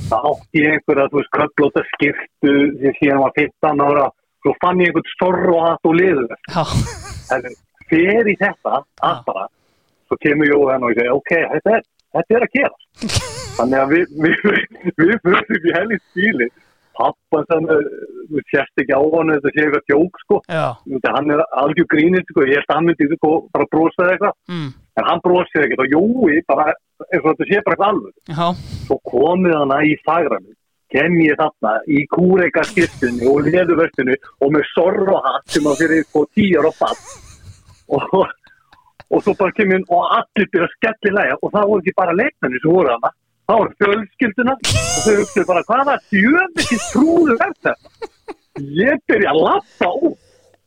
[0.09, 4.09] það átti ég einhverja, þú veist, köllóta skiptu því síðan var 15 ára.
[4.43, 6.33] Svo fann ég einhvern storru og hatt og liður
[7.31, 7.45] en
[7.89, 9.45] fer í þetta allt bara,
[10.07, 11.85] svo kemur Jói henn og ég segi, ok, þetta er,
[12.17, 13.11] þetta er að gera
[13.57, 14.43] þannig að við við,
[14.99, 16.49] við, við fyrir í helgi stíli
[16.97, 17.75] pappa uh,
[18.33, 20.39] við sérst ekki á hann þetta sé eitthvað djók sko.
[20.47, 24.35] Þetta, hann er algjör grínist sko, ég er stammyndi sko, bara brosaði eitthvað.
[24.53, 26.67] Mm, en hann brosið ekkert og Jói bara,
[27.09, 28.13] eins og þetta sé bara eitthvað alveg.
[28.33, 30.53] Já, svo komið hana í fagrami
[30.93, 34.15] kem ég þarna í kúreika skiptunni og leðuvörstinu
[34.45, 37.01] og með sorrohatt sem að fyrir sko tíjar og fatt
[37.89, 38.13] og,
[39.09, 42.17] og svo bara kem ég og allir byrja að skellilega og það voru ekki bara
[42.19, 43.13] leikmenni sem voru hana
[43.47, 47.73] það voru fjölskylduna og þau hugsaðu bara hvaða djöfnir trúðu er þetta?
[48.83, 50.19] Ég byrja að lappa út.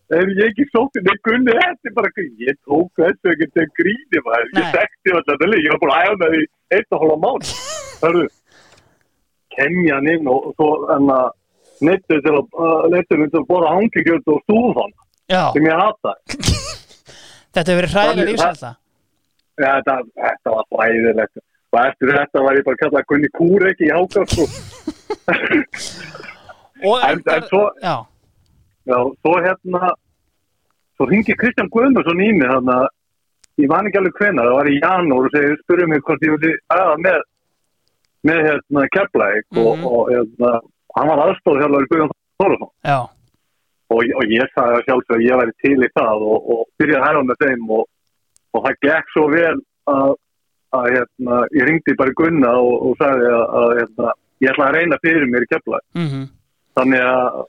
[0.06, 4.22] Ef ég ekki sótti nei gunni þetta er bara ég tók þessu ekki til gríni
[4.26, 4.52] maður.
[4.60, 6.42] Ég þekkti til ég var búin að æfa með því
[6.76, 7.48] eitt og hálfa mán
[8.02, 8.26] hörru
[9.56, 10.68] kemja hann inn og svo
[11.86, 14.94] nettu til að uh, nettu til að bora hangikjöld og stúfan
[15.26, 16.14] sem ég hata.
[17.56, 18.48] Þetta hefur verið hræðilega
[19.56, 21.44] ja, þetta, þetta var fræðilegt
[21.76, 24.36] og eftir þetta var ég bara að kalla Gunni Kúreki í hákast
[26.84, 27.96] Og, En- en svo- já,
[28.86, 29.90] Já, svo hérna
[30.96, 32.86] svo ringi Kristján Guðmundsson í mig þannig að
[33.58, 36.30] ég man ekki alveg hvenær, það var í janúar og segir, spurði mig hvort ég
[36.36, 37.20] vildi aða með
[38.26, 39.84] með hérna Keflæk og, Mhm.
[39.86, 40.50] og hérna,
[40.96, 42.98] hann var aðstóð hjálpar Guðjón Þorðarsson já,
[43.90, 47.06] og, og ég sagði sjálfsög að ég væri til í það og, og byrjaði að
[47.06, 47.84] herfa með þeim og,
[48.54, 50.14] og það gekk svo vel að,
[50.82, 54.78] að hérna, ég ringdi bara Gunna og, og sagði að, að hérna, ég ætla að
[54.78, 56.26] reyna fyrir mér í Keflæk mhm
[56.76, 57.44] þannig að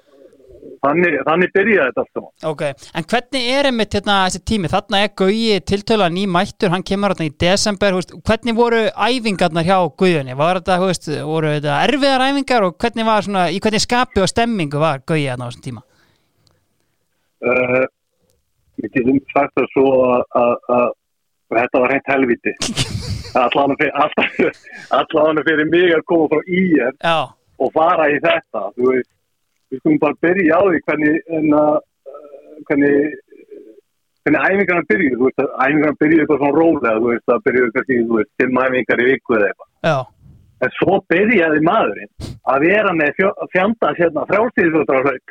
[0.83, 2.63] þannig, þannig byrjaði þetta allt saman Ok,
[2.99, 4.71] en hvernig er einmitt hérna, þessi tími?
[4.71, 8.83] Þarna er Gauji tiltöla ný mættur, hann kemur hérna í desember, hú veist, hvernig voru
[8.93, 9.77] æfingarnar hjá
[10.87, 15.03] veist, voru þetta erfiðar æfingar og hvernig var svona, í hvernig skapi og stemmingu var
[15.07, 15.83] Gauji hérna á þessum tíma?
[17.47, 17.83] uh,
[18.81, 19.89] við getum sagt það svo
[20.37, 20.55] að,
[21.51, 22.53] að þetta var hreint helviti
[23.37, 23.77] allan
[25.45, 27.19] fyrir, mig að koma frá IR já,
[27.59, 29.11] og fara í þetta þú veist,
[29.71, 31.75] við skulum bara byrja á því hvernig en að
[32.67, 32.95] hvernig
[34.27, 37.95] hvernig æfingarna byrjuðu, þú veist, æfingarna byrjuðu eitthvað svona rólega, þú veist, það byrjuðu kannski,
[38.03, 39.69] þú veist, fimm æfingar í viku eða eitthvað.
[40.57, 42.13] En svo byrjaði maðurinn
[42.49, 43.09] að vera með
[43.53, 45.27] fjandans hérna frjálstíðsvöldrarhauk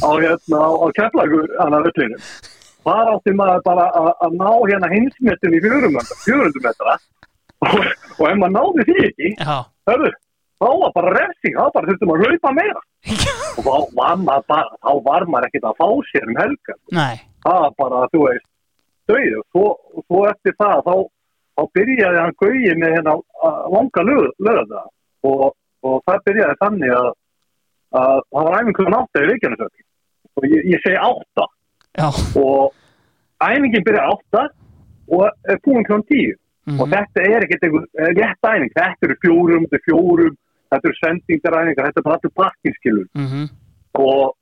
[0.00, 2.16] á hérna á keflagur hann að völlinu
[2.86, 6.96] þar átti maður bara að, ná hérna hinsmetin í 400 metra
[7.60, 7.78] og,
[8.16, 9.30] og ef maður náði því ekki
[9.90, 10.12] hörðu,
[10.60, 12.82] þá var bara refsing þá bara þurftum að hlaupa meira.
[13.50, 17.22] Og þá var maður bara, þá var maður ekkert að fá sér um helga nei,
[17.44, 18.48] það var bara, þú veist,
[19.10, 19.66] döið og svo,
[20.06, 20.94] svo eftir það þá,
[21.56, 23.16] þá byrjaði hann gauði með hérna
[23.74, 24.84] langa lögða.
[25.28, 25.46] Og,
[25.84, 27.08] og það byrjaði þannig að,
[28.00, 29.88] að það var æfingur átta í Reykjanesöki
[30.38, 31.46] og ég, ég segi átta
[31.98, 32.08] já,
[32.38, 32.74] og
[33.40, 34.44] æfingin byrjaði átta
[35.10, 36.04] og búin kl.
[36.10, 36.36] tíu.
[36.70, 40.36] Og mhm, þetta er ekkert eh, rétt æfing, þetta eru fjórum, þetta eru fjórum
[40.70, 43.48] þetta eru sendingaræfingar, þetta er bara allir pakkinskilur mhm,
[43.98, 44.36] og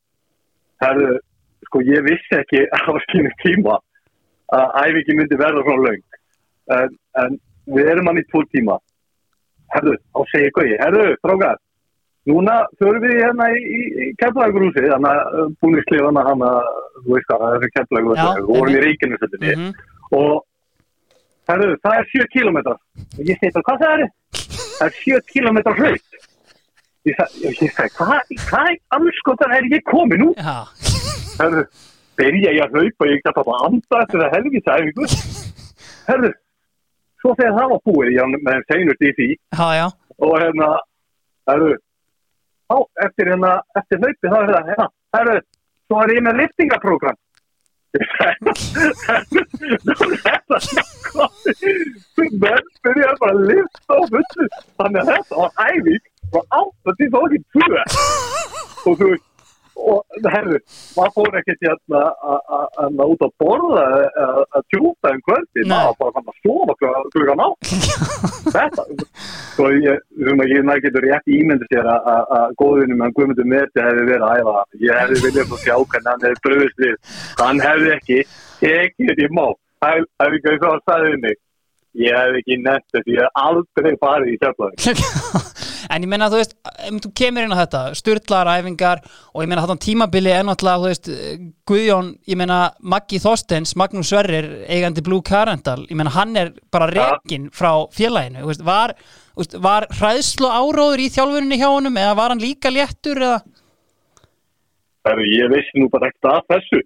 [0.85, 1.15] herðu,
[1.69, 3.79] sko ég vissi ekki á skynum tíma
[4.57, 6.05] að æfingi myndi verða frá laung
[6.77, 8.79] en, en við erum hann í tvo tíma.
[9.75, 11.59] Herðu, á segi gauði, herðu, strákar
[12.29, 16.71] núna förum við hérna í, í, í keflagrúsi, þannig að búin við slið hann að,
[16.99, 19.69] þú veist hvað, það er keflagrúsi, Já, við vorum í ríkinu þetta mhm,
[20.19, 20.35] og
[21.49, 24.09] herðu, það er 7 kilometrar og ég segi það, hvað það er?
[24.79, 26.19] það er 7 kilometrar hlaut
[27.09, 30.33] ég sagði, hvað, hvað anskotan er ég komin nú?
[30.37, 30.67] já,
[31.39, 31.65] herðu,
[32.19, 35.09] byrja ég að hlaupa ég gæti bara að anda eftir það helvita æfingu.
[36.09, 36.31] Herðu
[37.19, 39.29] svo þegar það var búið, ég var með seinust í því.
[39.59, 39.87] Já, já,
[40.27, 40.71] og hérna
[41.51, 41.77] herðu
[42.69, 42.77] á,
[43.07, 44.87] eftir hérna, eftir hlaupi þá er það hérna,
[45.17, 45.39] herðu,
[45.89, 47.19] svo er ég með liftingaprógram.
[47.89, 48.53] Þetta
[52.43, 54.47] menn byrja bara að lifta á fullu.
[54.77, 57.63] Þannig að þetta var æfing frá 8 til þá ekki 2
[58.89, 59.28] og þú veist
[59.79, 59.99] og
[60.35, 60.59] herðu,
[60.97, 62.01] maður fór ekkert hérna
[62.33, 63.85] að- að að ná út að borða
[64.25, 66.75] að að tjúta um kvöldi maður bara fann að sofa
[67.15, 67.49] klukkan- á
[68.57, 68.83] þetta
[69.55, 70.01] svo ég,
[70.33, 73.81] um að ég næ getur rétt ímyndi sér að- að að góðunum hann Guðmundur Meti
[73.87, 74.57] hefði verið að æfa
[74.89, 76.97] ég hefði viljað fór sjá hvernig hann hefði bröðist við.
[77.43, 78.19] Hann hefði ekki
[78.69, 79.47] ekki þetta í má
[79.79, 81.37] það hefði ekki að staðið mig
[81.99, 84.75] ég hefði ekki nefnt þetta ég hef aldrei farið í keflaði
[85.91, 86.55] en ég meina þú veist
[87.05, 89.03] þú kemur inn á þetta, styrlar æfingar
[89.35, 91.11] og ég meina þetta tímabili er náttúrulega þú veist,
[91.69, 96.91] Guðjón, ég meina Maggi Þorstens, Magnús Sverrir eigandi Blue Carental, ég meina hann er bara
[96.95, 97.11] Ja.
[97.17, 98.95] rekin frá félaginu veist, var,
[99.37, 103.43] veist, var hræðslu áróður í þjálfurinni hjá honum eða var hann líka léttur eða?
[105.09, 106.81] Ég vissi nú bara ekkert að þessu.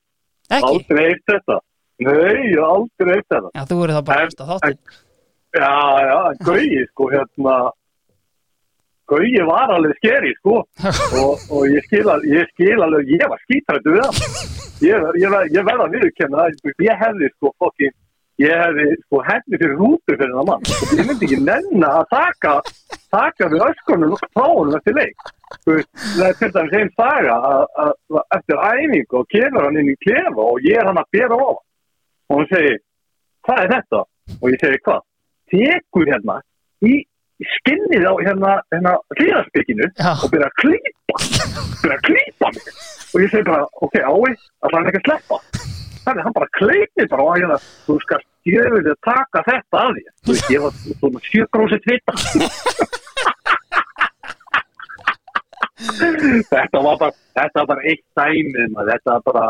[0.52, 0.68] Ekki?
[0.68, 1.56] aldrei eitt þetta.
[2.02, 3.50] Nei, aldrei eitt þetta.
[3.56, 4.78] Já, þú verður það bara að þáttin
[5.52, 5.72] já,
[6.06, 7.56] já, Gauji sko hérna
[9.12, 10.62] Gauji var alveg skeri sko.
[11.22, 14.46] Og, og ég skil alveg ég, skil alveg, ég var skítrættu við hann.
[14.82, 17.92] Ég, ég, ég verða að viðurkenna það ég hefði sko fokkin
[18.40, 20.64] ég hefði sko henni fyrir rútu fyrir það mann.
[20.72, 22.54] Og ég myndi ekki nenna að taka
[23.12, 25.28] taka við öskunum frá honum eftir leik.
[25.62, 27.36] Þú veist, það er til dæmis einn saga
[27.84, 27.92] að,
[28.38, 31.48] eftir æfingu og kemur hann inn í klefa og ég er hann að bera á
[31.52, 32.78] og hann segir,
[33.44, 34.04] hvað er þetta?
[34.38, 35.02] og ég segi, hvað?
[35.52, 36.38] tekur hérna
[36.88, 37.02] í
[37.56, 40.12] skinnið á hérna, hérna hlýðarspekinu Já.
[40.14, 41.16] og byrja að klípa.
[41.82, 42.64] Byrja að klípa mig.
[43.12, 44.32] Og ég segi bara, ok, ái,
[44.66, 45.40] það er ekki að sleppa?
[46.02, 50.02] Þannig hann bara kleipið bara og hérna, þú skal skjöfið að taka þetta af því
[50.10, 52.12] þú veist, ég var svona sjögrósið tvita
[56.50, 59.44] þetta var bara þetta var bara eitt dæmið þetta var bara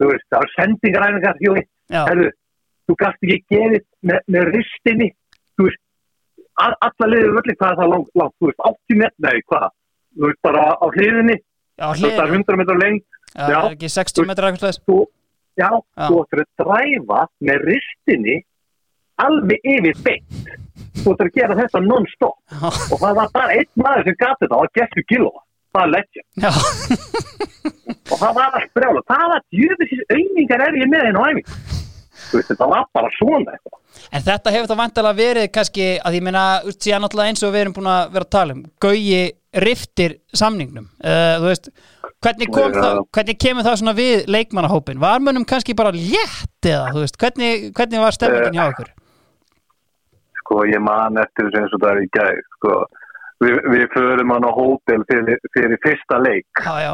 [0.00, 1.62] þú veist, það var sendingaræfingar Jói,
[1.92, 2.30] Já, herru,
[2.86, 5.08] þú gast ekki gefið með, með ristinni.
[5.56, 5.80] Þú veist,
[6.56, 9.66] alla liður völdi hvað er það langt, langt, þú veist, 80 met nei, hvað,
[10.16, 11.36] þú veist, bara á hliðinni.
[11.76, 13.06] Já, þú veist, það er hlið 100 metrar lengt
[13.36, 14.98] Já, það er ekki 60 metrar eitthvað slags þú,
[15.60, 16.06] já, Já.
[16.08, 17.20] þú ættir að dræfa
[17.50, 18.36] með ristinni
[19.26, 20.48] alveg yfir beint.
[21.02, 22.36] Þú ættir að gera þetta non-stop.
[22.52, 25.40] Já, og það var bara einn maður sem gati þetta og það getur kilóa,
[25.76, 26.50] það er leggja já,
[28.12, 31.85] og það var allt brjála, það var djöfisins auðningar er ég með henn æfing þú
[32.34, 33.80] veist, þetta var bara svona eitthvað.
[34.12, 36.44] En þetta hefur það vantilega verið kannski að ég meina,
[36.76, 39.22] síðan náttúrulega eins og við erum búin að vera að tala um Gauji
[39.66, 40.90] riftir samningnum.
[41.00, 41.70] Uh, þú veist,
[42.26, 42.82] hvernig, kom Já.
[42.82, 47.18] það, hvernig kemur það svona við leikmannahópin var mönnum kannski bara létt eða, þú veist,
[47.22, 48.92] hvernig, hvernig var stefningin hjá okkur
[50.46, 52.76] sko, ég man eftir þessu eins og það er í gæð sko,
[53.42, 56.62] við, við förum hann á hótel fyrir, fyrir fyrsta leik.
[56.62, 56.92] Já, já,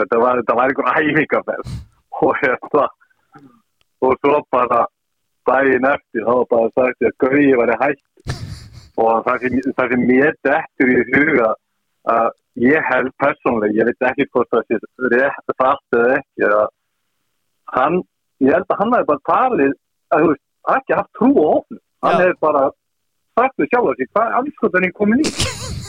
[0.00, 1.76] þetta var, þetta var einhver æfingaferð
[2.24, 2.86] og hérna
[4.00, 4.84] og svo bara
[5.48, 8.36] daginn eftir þá var bara sagt að Gauði væri hætt
[9.00, 9.46] og það
[9.90, 11.50] sem, mér dettur í huga
[12.10, 12.28] að
[12.60, 14.80] ég held persónlega, ég veit ekki hvort það sé
[15.14, 16.66] rétt fast eða ekki að
[17.76, 18.00] hann,
[18.44, 19.74] ég held að hann hefði bara talið
[20.10, 20.44] að þú veist,
[20.74, 22.20] ekki haft trú á ofnum, hann Já.
[22.24, 22.62] hefði bara
[23.38, 25.28] sagt við sjálf að sig, hvað er anskotan ég komin í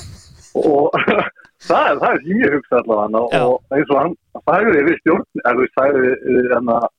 [0.61, 0.97] og
[1.67, 3.43] það er, það er sem ég hugsa allavega Já.
[3.43, 6.89] og eins og hann sagði við stjórn, eða þú veist, sagði við hann að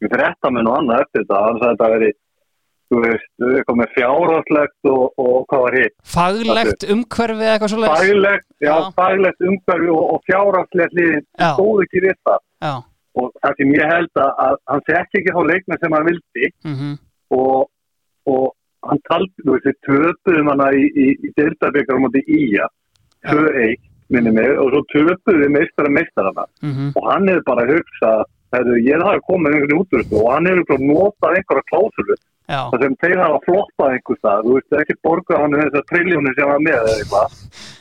[0.00, 2.12] við fréttamenn og annað eftir þetta, hann sagði þetta að veri
[2.90, 5.96] þú veist, eitthvað með fjárhaldslegt og, og hvað var hitt?
[6.14, 8.88] Faglegt umhverfi eða eitthvað svo faglegt, já, Já.
[8.98, 12.40] faglegt umhverfi og, og fjárhaldslegt liðin stóð ekki við það.
[12.66, 12.72] Já,
[13.20, 16.50] og það sem ég held að, að hann fekk ekki þá leikna sem hann vildi.
[16.70, 16.96] Mhm,
[17.38, 17.70] og,
[18.34, 18.44] og
[18.88, 22.66] hann taldi, þú veist, við töpuðum hana í, í, í deildabekar á móti Ía.
[23.28, 26.94] 2-1, minni mig og svo töpuðum við meistara meistarana mhm.
[26.96, 28.22] Og hann hefur bara hugsað
[28.84, 32.16] ég hafi komið einhvern útrúst og hann hefur bara notað einhverja klásulu
[32.50, 36.50] það sem þeir hafa floppað einhvers stað, þú veist, ekki borgað hann þessar triljónu sem
[36.50, 37.36] var með eða eitthvað.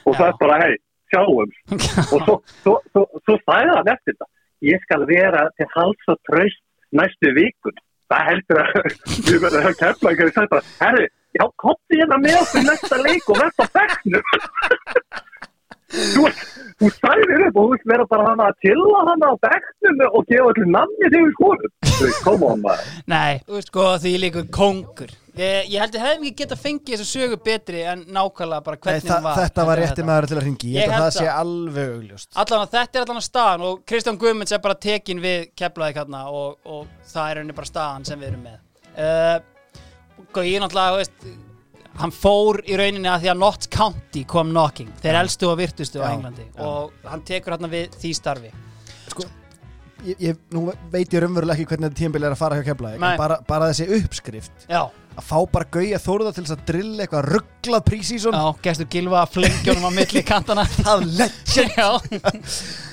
[0.06, 0.76] Og það er bara, hei,
[1.10, 1.54] sjáum.
[2.14, 4.30] Og svo, svo, svo, svo sæði hann eftir þetta.
[4.70, 6.62] Ég skal vera til hals og tröst
[7.00, 7.80] næstu vikun
[8.10, 8.70] það heldur að
[9.30, 13.30] við verðum að kemla að segja bara, herri, já, kotti hérna með okkur næsta leik
[13.30, 14.24] og verð á bekknum
[15.90, 16.26] þú,
[16.80, 20.28] þú sæðir upp og þú veist vera bara hann að tilla hann á bekknum og
[20.30, 22.94] gefa allir namni þegar við skoðum þú veist, koma hann maður.
[23.16, 25.16] Nei, þú veist sko því líkur kongur.
[25.40, 28.82] Ég, ég held að hefðum ekki geta fengið þessu sögu betri en nákvæmlega bara Nei,
[28.84, 31.06] hvernig þa hún var þetta var rétti maður til að ringi Ég Ég held að
[31.06, 31.38] það sé það.
[31.44, 32.32] alveg augljóst.
[32.44, 35.95] Allan að þetta er allan að staðan og Kristján Guðmunds er bara tekin við keflaði
[35.95, 38.60] hérna og, og það er henni bara staðan sem við erum með.
[38.99, 39.38] Uh,
[42.00, 46.00] hann fór í rauninni að því að Notts County kom knocking, þeir elstu og virtustu
[46.00, 46.48] á Já, Englandi.
[46.48, 46.64] Já.
[46.64, 48.54] og hann tekur hérna við því starfi.
[50.06, 52.72] Ég, ég, Nú veit ég raunverulega ekki hvernig þetta tímbil er að fara hjá.
[52.94, 54.86] En bara, bara þessi uppskrift Já,
[55.20, 59.26] Að fá bara gauja þóruða til þess að drilla eitthvað rugglað prísísson já, gestur Gilva
[59.28, 61.76] flengjónum á milli kantana Það legend.
[61.76, 61.90] Já,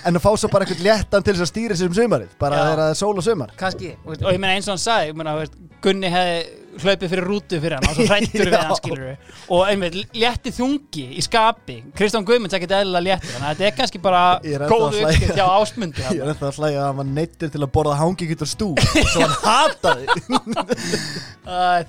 [0.08, 2.58] En að fá svo bara eitthvað léttan til þess að stýra sér um sumarið Bara
[2.64, 3.54] þegar það er sól og sumar.
[3.60, 3.92] Kannski.
[4.02, 6.40] Og, ég meina eins og hann sagði, ég veist, Gunni hefði
[6.82, 11.04] hlaupið fyrir rútu fyrir hann og svo hrættur við hann skilur og einmitt létti þungi
[11.16, 11.76] í skapi.
[11.96, 14.96] Kristján Guðmunds ekkert eðlilega léttur þannig að þetta er kannski bara Ég ennþá góð að
[14.96, 15.10] hlæja.
[15.12, 17.96] uppskipt hjá ásmundi Ég er eftir að hlæja að hann var neittur til að borða
[18.00, 18.68] hangi og stú
[19.12, 20.04] Svo hann hataði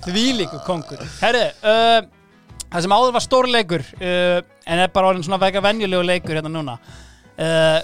[0.06, 1.02] Þvílíku kongur.
[1.20, 2.00] Herri, uh,
[2.70, 6.52] það sem áður var stórleikur uh, en er bara orðin svona vega venjulegu leikur hérna
[6.52, 6.78] núna.
[7.38, 7.78] Uh,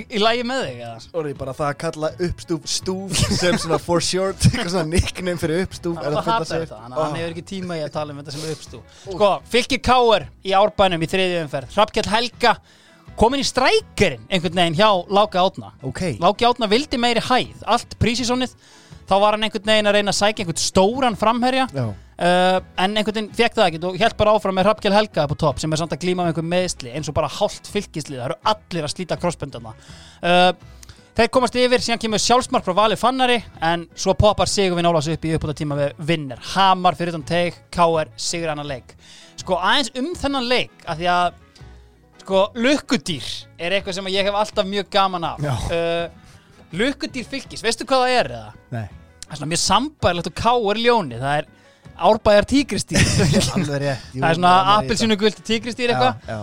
[0.00, 0.98] í lagi með þig eða?
[1.20, 5.64] Orði bara það að kalla uppstúf stúf sem svona for short eitthvað svona nickname fyrir
[5.66, 7.90] uppstúf Það er var að hata þetta, þannig að hann hefur ekki tíma í að
[7.96, 11.74] tala um þetta sem er uppstú Sko, fylgir Káar í árbænum í þriðju umferð.
[11.76, 12.54] Hrafkjell Helga
[13.18, 17.66] komin í strækirinn einhvern veginn hjá Láka Átna Ok, Láki Átna vildi meiri hæð.
[17.68, 18.54] Allt prísísonnið
[19.08, 21.66] þá var hann einhvern veginn að reyna að sækja einhvern stóran framherja.
[21.74, 21.86] Já,
[22.22, 25.34] uh, en einhvern veginn fekk það ekki og held bara áfram með Hrafkjell Helga upp
[25.34, 28.20] á topp sem er samt að glíma með einhver meðsli eins og bara hálft fylgislið,
[28.20, 30.52] það eru allir að slíta krossböndana uh,
[31.16, 35.26] þeir komast yfir, síðan kemur sjálfsmark frá Vali Fannari en svo poppar Sigurvin Ólafs upp
[35.28, 36.40] í uppbúta tíma við vinnir.
[36.54, 38.08] Hamar fyrir utan teik, K.R.
[38.16, 38.94] Sigur annan leik.
[39.40, 41.40] Sko aðeins um þennan leik af því að
[42.22, 43.28] sko lukkudýr
[43.58, 45.44] er eitthvað sem ég hef alltaf mjög gaman af.
[45.68, 46.06] Uh,
[46.80, 48.06] lukkudýr fylgis, veistu hvað
[51.20, 51.52] það er
[53.90, 54.00] eða?
[54.14, 56.42] nei, það er svona appelsinu guld tígristýr eitthvað.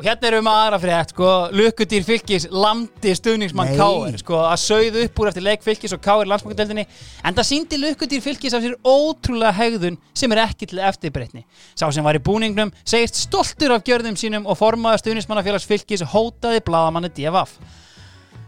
[0.00, 1.30] og hérna erum við aðra frétt sko,
[1.60, 6.30] lukkudýr fylgis landi stuðningsmann káur sko, að sauðu upp úr eftir leik fylgis og káur
[6.30, 11.44] landsbankadeldinni en það síndi lukkudýr fylgis af sér ótrúlega hegðun sem er ekki til eftirbreytni.
[11.74, 16.64] Sá sem var í búningnum segist stoltur af gjörðum sínum og formaður stuðningsmannafélags fylgis hótaði
[16.64, 17.58] bladamanni DFF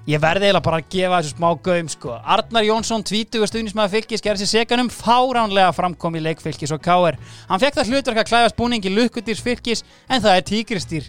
[0.03, 2.15] Ég verði eiginlega bara að gefa þessu smá gaum sko.
[2.35, 6.83] Arnar Jónsson, 20 stuðnismæður fylgis, gerði sér segan um fáránlega framkom í leik fylgis og
[6.83, 7.21] káir.
[7.47, 11.09] Hann fekk það hlutverk að klæðast búningi lukkudýrs fylgis en það er tígristýr.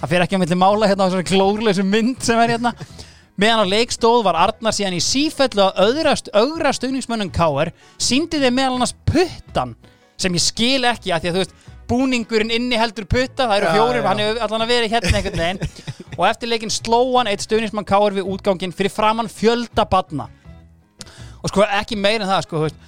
[0.00, 2.74] Það fyrir ekki að milli mála hérna á þessari glórleysu mynd sem er hérna.
[3.38, 8.58] Meðan á leikstóð var Arnar síðan í sífellu að öðrast, öðra stuðningsmönnum káir, síndi þeir
[8.58, 9.76] meðal annars puttan
[10.18, 11.60] sem ég skil ekki að því að þú veist
[11.92, 14.08] búningurinn inni heldur putta, það eru fjórir, já.
[14.10, 17.88] hann hefur allan að vera hérna einhvern veginn og eftir leikinn sló hann eitt stuðnismann
[17.88, 20.28] káir við útganginn fyrir framann fjölda badna
[21.42, 22.82] og sko ekki meira en það sko, veist,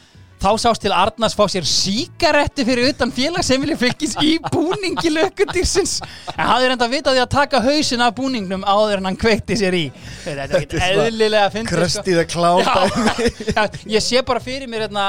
[0.45, 5.97] þá sást til Arnars fá sér síkaretti fyrir utan félagsefili fylgis í búningi lökkudýrsins
[6.37, 9.59] en hafði reynda að vita því að taka hausin af búningnum áður en hann kveikti
[9.59, 9.85] sér í.
[10.25, 13.31] Þetta er ekkert er eðlilega að finna Clown dæmi.
[13.57, 13.63] Já,
[13.97, 15.09] ég sé bara fyrir mér hérna,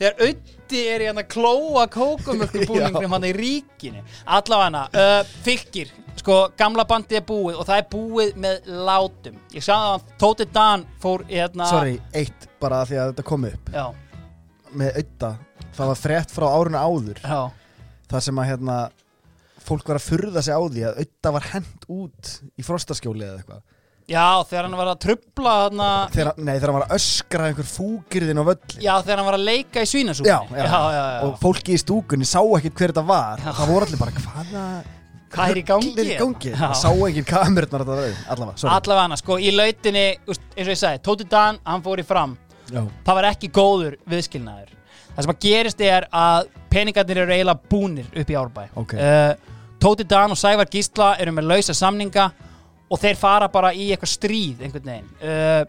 [0.00, 4.04] þegar Ötti er í hérna klóa kókumölku búningnum hann í ríkinu.
[4.24, 9.40] Allavega uh, fylgir sko, gamla bandið er búið og það er búið með látum.
[9.54, 13.48] Ég sagði að Tóti Dan fór í hérna Sorry, eitt bara því að þetta kom
[13.48, 13.72] upp.
[13.74, 13.86] Já,
[14.80, 15.32] með auða,
[15.78, 17.24] það var frétt frá árinu áður.
[17.24, 17.40] Já,
[18.12, 18.78] þar sem að hérna
[19.60, 23.40] fólk var að furða sig á því að auða var hent út í frostaskjóli eða
[23.42, 23.66] eitthvað.
[24.10, 27.68] Já, þegar hann var að trubla þarna, þegar, nei, þegar hann var að öskra einhver
[27.70, 30.32] fúkirðin á völli já, þegar hann var að leika í svínasúpunni.
[30.32, 33.44] Já, já, já, já, og fólki í stúkunni sá ekkert hver þetta var.
[33.44, 34.64] Það voru allir bara, hvaða
[35.30, 35.90] Hvað er í gangi?
[35.94, 36.52] er í gangi?
[36.58, 40.80] Það sá engin kamerunnar þetta rauð allavega, allavega hana, sko, í lautinni eins og ég
[40.80, 42.36] sagði, Tóti Dan, hann fór í fram.
[42.70, 44.76] Já, það var ekki góður viðskilnaður.
[45.14, 48.62] Það sem að gerist er að peningarnir eru eiginlega búnir upp í árbæ.
[48.82, 48.94] Ok.
[48.98, 52.30] uh, Tóti Dan og Sævar Gísla eru með lausa samninga
[52.90, 55.12] og þeir fara bara í eitthvað stríð einhvern veginn.
[55.22, 55.62] Uh,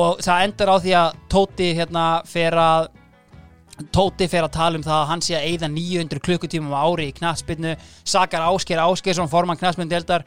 [0.00, 2.90] og það endar á því að Tóti hérna fer að
[3.94, 7.08] Tóti fer að tala um það að hann sé að eyða 900 klukkutímum á ári
[7.10, 7.74] í knatsbyrnu
[8.04, 10.26] sakar Ásker Áskersson formann knatsbyrndeldar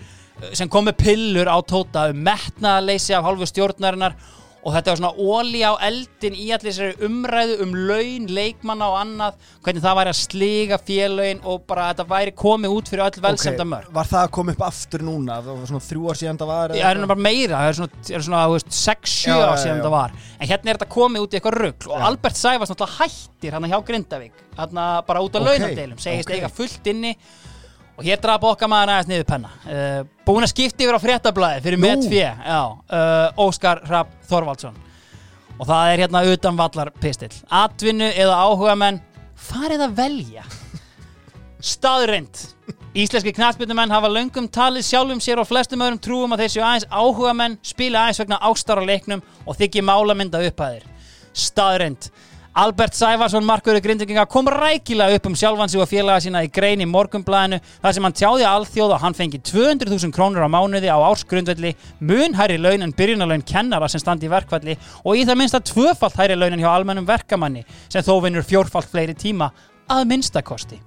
[0.58, 4.18] sem kom með pillur á Tóta um metnaðaleysi af hálfu stjórnarinnar
[4.64, 8.98] og þetta var svona óli á eldin í allir þessari umræðu um laun, leikmanna og
[9.02, 13.24] annað hvernig það væri að sliga félögin og bara þetta væri komið út fyrir öll
[13.26, 16.42] velsemda mörg var það að koma upp aftur núna það var svona þrjú ár síðan
[16.42, 19.44] það var Það er bara meira, það er svona, er svona veist, 6-7 Já, ár
[19.44, 19.80] já, síðan já.
[19.82, 22.06] þetta var En hérna er þetta komið út í eitthvað rugl Og Já.
[22.10, 26.36] Albert Sæfars náttúrulega hættir hann hjá Grindavík Hann bara út á Ok, launadeilum Segist ok.
[26.38, 27.18] eiga fullt inni
[27.94, 29.52] Og hér draf okkar maður aðeins niður penna.
[29.68, 31.86] Uh, Búin að skipta yfir á fréttablaði Fyrir Nú.
[31.86, 34.80] met fjö uh, Óskar Rapp Þorvaldsson.
[35.60, 37.34] Og það er hérna utan vallar pistill.
[37.54, 39.02] Atvinnu eða áhuga menn
[39.44, 40.46] Farið að velja.
[41.64, 42.42] Staðreind
[42.94, 46.86] Íslenski knastbyrnumenn hafa löngum talið sjálfum sér og flestum öðrum trúum að þeir séu aðeins
[46.94, 50.86] áhuga menn spila aðeins vegna ástar á leiknum og þykji málamynda upphæðir.
[51.34, 52.12] Staðreind
[52.54, 56.84] Albert Sæfarsson, markverður grindvikinga, kom rækilega upp um sjálfan sig og félaga sína í grein
[56.84, 61.02] í morgunblæðinu þar sem hann tjáði alþjóð og hann fengi 200.000 krónur á mánuði á
[61.02, 65.62] ársgrundvelli, mun hærri laun en byrjunarlaun kennara sem standi í verkvalli og í það minnsta
[65.66, 69.48] tvöfalt hærri laun en hjá almennum verkamanni sem þó vinnur fjórfalt fleiri tíma
[69.90, 70.78] að minnstakosti.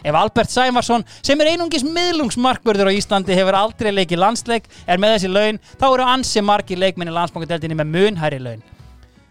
[0.00, 5.18] Ef Albert Sæmarsson, sem er einungis miðlungsmarkvörður á Íslandi, hefur aldrei leikið landsleik, er með
[5.18, 8.64] þessi laun, þá eru ansi margir leikminni landsbankadeldinni með munhæri laun.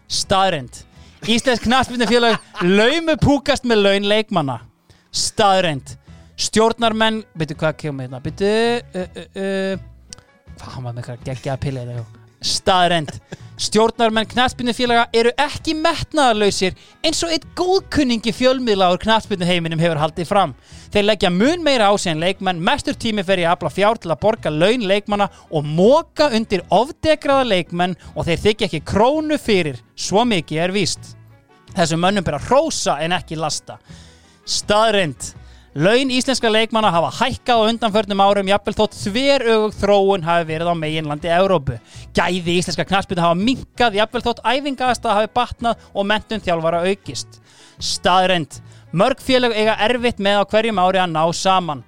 [0.06, 0.84] Staðrend.
[1.28, 4.60] Íslensk knaspindufélag laumu púkast með laun leikmanna.
[5.12, 5.96] Staðrend.
[6.40, 11.84] Stjórnarmenn, byrju hvað kemur hérna, byrju, uh, uh, uh, hvað var með eitthvað geggjaða pilla
[11.90, 12.19] þetta.
[12.40, 13.20] Staðrend.
[13.60, 16.72] Stjórnarmenn knaspindufélaga eru ekki metnaðarlausir
[17.04, 20.54] eins og eitt góðkunningi fjölmiðla úr knaspinduheiminum hefur haldið fram.
[20.94, 24.14] Þeir leggja mun meira á sig en leikmenn, mestur tími fer að afla fjár til
[24.14, 29.82] að borga laun leikmanna og móka undir ofdegraða leikmenn og þeir þykja ekki krónu fyrir,
[29.92, 31.12] svo mikið er víst.
[31.76, 33.76] Þessum mönnum ber að hrósa en ekki lasta.
[34.48, 35.34] Staðrind.
[35.74, 40.74] Laun íslenska leikmanna hafa hækkað á undanförnum árum jafnvel þótt þverögug þróun hafi verið á
[40.74, 41.76] meginlandi Evrópu.
[42.10, 47.38] Gæði íslenska knaspinu hafa minkað jafnvel þótt æfingaðasta hafi batnað og mentun þjálfara aukist.
[47.78, 48.58] Staðrind.
[48.90, 51.84] Mörg félag eiga erfitt með á hverjum ári að ná saman.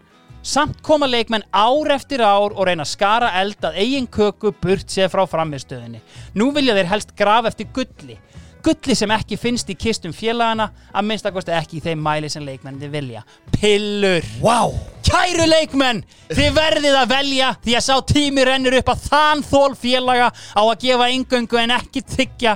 [0.47, 4.95] Samt koma leikmenn ár eftir ár og reyna að skara eld að eigin köku burt
[4.95, 5.99] sér frá framistöðinni.
[6.39, 8.21] Nú vilja þeir helst graf eftir gulli.
[8.63, 12.91] Gulli sem ekki finnst í kistum félagana að minnstakosti ekki í þeim mæli sem leikmenni
[12.93, 13.25] vilja.
[13.57, 14.27] Pillur!
[14.43, 14.77] Wow.
[15.07, 19.73] Kæru leikmenn, þið verðið að velja því að sá tími rennur upp að þann þól
[19.79, 22.55] félaga á að gefa yngöngu en ekki þykja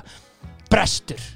[0.70, 1.32] brestur.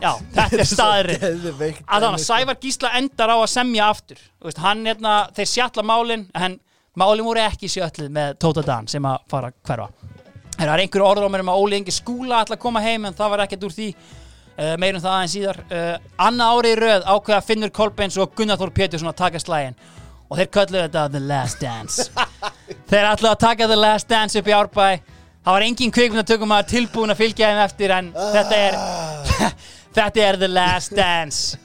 [0.00, 4.86] Já, þetta er að þannig að Sævar Gísla endar á að semja aftur veist, hann
[4.88, 6.56] hérna, þeir sjalla málin en
[6.98, 9.90] málin voru ekki sjötluð með Tóta Dan sem að fara hverfa
[10.66, 13.32] það er einhverju orður um að Óli Ingi skúla ætla að koma heim en það
[13.34, 13.88] var ekkert úr því.
[14.60, 15.60] Uh, meirum það aðeins síðar.
[15.70, 19.78] Uh, annað árið í röð ákveða Finnur Kolbens og Gunnar Þór Pétursson að taka slægin
[20.30, 22.26] og þeir kölluðu þetta The Last Dance.
[22.90, 24.88] Þeir ætlaðu að taka The Last Dance upp í árbæ.
[25.40, 28.76] Það var engin kvikmyndatökum að tilbúin að fylgja þeim eftir en þetta er
[29.96, 31.58] þetta er The Last Dance.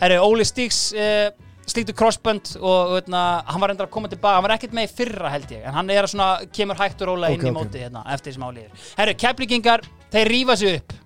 [0.00, 1.30] Herru, Óli Stíks uh,
[1.72, 4.94] slíktu crossbönd og veitna, hann var endur að koma tilbaka, hann var ekkert með í
[5.00, 7.54] fyrra held ég en hann er að svona, kemur hægt og róla inn Ok, í
[7.54, 10.96] móti hérna, eftir sem álíður Herru, keflingingar, þeir rífa sig upp.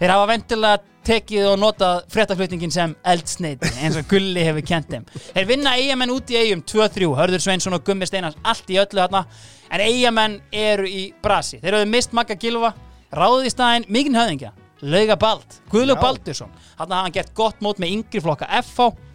[0.00, 5.04] Þeir hafa vendilega tekið og notað fréttaflutningin sem eldsneiti eins og Gulli hefur kent þeim.
[5.34, 9.00] Þeir vinna eigamenn út í eigum 2-3 Hörður Sveinsson og Gummi Steinars allt í öllu
[9.00, 9.24] hérna
[9.68, 11.60] en eigamenn eru í brasi.
[11.60, 12.72] Þeir hafðu mist Magga Gilva
[13.12, 16.02] ráðið í staðinn mikinn höfðingja Lauga Bald, Guðlaug Já.
[16.06, 16.52] Baldursson.
[16.78, 19.09] Hann hann gert gott mót með yngri flokka FH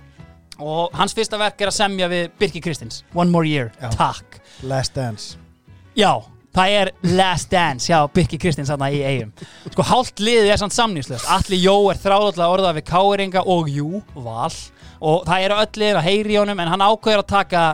[0.59, 3.03] og hans fyrsta verk er að semja við Birki Kristins.
[3.13, 3.89] One More Year, Já.
[3.95, 4.39] takk.
[4.63, 5.37] Last Dance.
[5.95, 6.13] Já,
[6.55, 9.31] það er Last Dance hjá Birki Kristins þarna í eigum
[9.71, 14.01] Sko, hálft liðið er samt samnýslöst Alli Jó er þráðallega orðað við Káringa og Jú,
[14.15, 14.51] Val.
[15.03, 17.65] Og það eru öll liðin að heyri í honum en hann ákveður að taka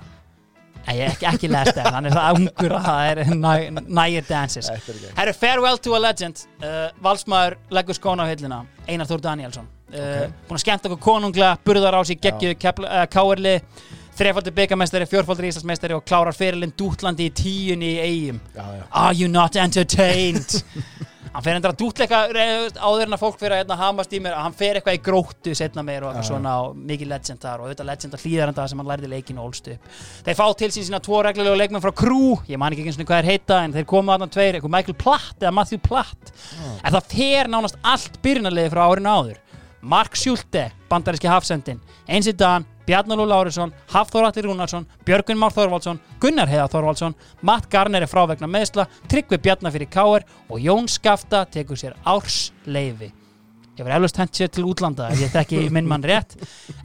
[0.88, 4.48] Nei, ekki, ekki last dance, hann er það ungur að það er næ- nægir er
[4.58, 5.12] ekki.
[5.20, 6.42] Herru, farewell to a legend.
[6.58, 11.58] Uh, Valsmaður leggur skóna á hillina Einar Þór Danielsson uh, Búin að skemmta okkur konunglega
[11.66, 13.58] Burðar á sig geggju uh, káerli
[14.22, 18.84] Þrefaldur byggamestari, fjórfaldur íslandsmeistari og klárar fyrirlinn dútlandi í tíunni í eigum Já, já.
[18.92, 20.60] Are you not entertained?
[21.32, 24.36] hann fer endur að dútleika áður en að fólk fyrir að hérna, hamast í mér
[24.36, 27.62] að hann fer eitthvað í gróttu setna meir og eitthvað svona og mikið legend þar
[27.62, 29.94] og auðvitað legend að hlýðar enda sem hann lærði leikinu og ólst upp.
[30.26, 33.08] Þeir fá til sín sína tvo reglulega leikmenn frá Crew ég man ekki eins og
[33.08, 36.34] hvað er heita en þeir koma þarna tveir, eitthvað Michael Platt eða Matthew Platt.
[36.82, 39.40] En það fer nánast allt byrjunarliði frá árinu áður
[39.82, 46.50] Mark Schulte, bandaríski hafsendin Einsi Dan, Bjarnalú Lárusson Hafþór Atli Rúnarsson, Björgun Már Þorvaldsson Gunnar
[46.52, 51.46] Heiða Þorvaldsson, Matt Garner er frá vegna meðsla, Tryggvi Bjarnar fyrir Káer og Jón Skafta
[51.50, 53.14] tekur sér ársleifi
[53.82, 56.36] ég var eflust hent sér til útlanda ef ég þekki minn mann rétt.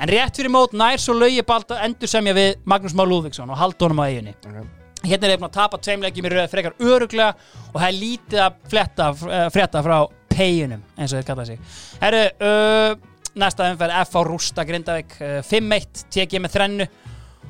[0.01, 3.59] En rétt fyrir mót nær svo laugi balta endur semja við Magnús Már Lúðvíksson og
[3.61, 4.37] haldónum á eiginni
[5.07, 7.35] hérna er ég að tapa tveimlegjum í röð frekar öruglega
[7.73, 9.99] og það er lítið að fletta, uh, frétta frá
[10.37, 11.61] peginum eins og þeir kalla sig.
[12.03, 16.89] Herru, uh, næsta umferð F á Rústa Grindavík uh, 5-1, tekið með þrennu.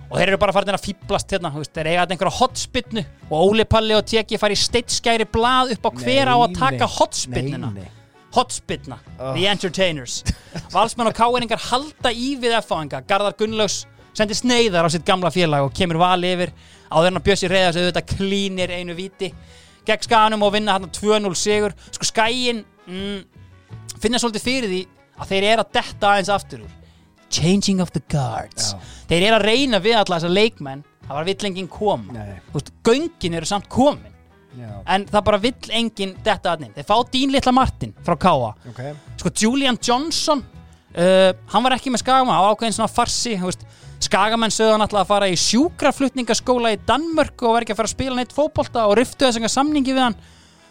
[0.06, 3.64] Og þeir eru bara farin að fýblast hérna veist, þeir eiga einhverja hotspinnu og Óli
[3.66, 6.92] Palli og Teki fari steitskæri blað upp á hver á að Nei, taka nei.
[7.00, 7.88] hotspinnuna Nei, nei.
[8.36, 9.00] hotspinna,
[9.34, 10.20] the entertainers.
[10.74, 13.80] Valsmenn og káeringar halda í við F-áinga, Garðar Gunnlaugs
[14.16, 16.54] sendir sneiðar á sitt gamla félag og kemur vali yfir.
[16.86, 19.32] En að Bjössi reyða sig auðvitað klínir einu viti
[19.86, 21.74] gegn skanum og vinna hann 2-0 sigur.
[21.94, 23.22] Sko skæin mm,
[24.02, 24.82] finna svolítið fyrir því
[25.16, 26.74] að þeir eru að detta aðeins aftur úr.
[27.32, 28.72] Changing of the guards.
[28.72, 28.98] Já.
[29.10, 30.84] þeir eru að reyna við alla þessa leikmenn.
[31.06, 31.70] Það var vill enginn
[32.52, 34.16] veist, göngin eru samt komin.
[34.56, 38.54] Já, en það bara vill enginn detta aðnin þeir fá Dín Litla Martin frá Káa
[38.70, 38.78] ok.
[39.20, 43.34] Sko Julian Johnson uh, hann var ekki með skagamann á ákveðin svona farsi
[44.06, 47.96] skagamenn hann alltaf að fara í sjúkraflutningaskóla í Danmörk og var ekki að fara að
[47.98, 50.18] spila neitt fótbolta og riftu þess að samningi við hann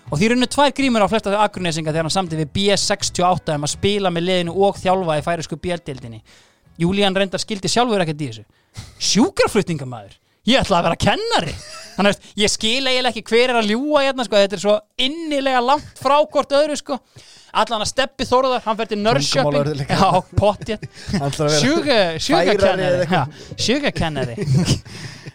[0.10, 3.74] og því runnu tvær grímur á flesta akurnesinga þegar hann samti við BS68 um að
[3.74, 6.22] spila með liðinu og þjálfa í færisku bjöldildinni
[6.82, 8.46] Julian reyndar skildi sjálfur ekkert í þessu
[9.14, 11.54] sjúkraflutningamæður ég ætla að vera kennari
[11.96, 14.42] þannig að ég skil eiginlega ekki hver er að ljúa hérna sko.
[14.44, 14.76] þetta er svo
[15.08, 17.00] innilega langt frá hvort öðru sko.
[17.56, 19.96] allan að steppi Þórðar hann fer til Nörrköping Tungumálverður líka.
[19.96, 23.26] já, pottjett Hann ætlar að vera Sugar, sugar færari eða kennari eitthvað.
[23.26, 24.36] Já, Sugar kennari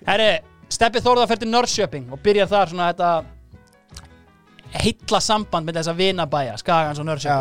[0.07, 0.31] Herri,
[0.71, 3.11] Steppi Þórðar fer til Norrköping og byrjar þar svona þetta
[4.75, 7.37] heilla samband með þessa vinabæja Skagans og já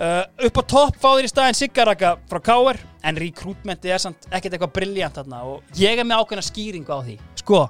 [0.00, 4.56] uh, upp á topp fáður í staðin Siggaraka frá Káer en rekrútmenti er samt ekkert
[4.56, 7.16] eitthvað briljant þarna og ég er með ákveðna skýringu á því.
[7.42, 7.62] Sko,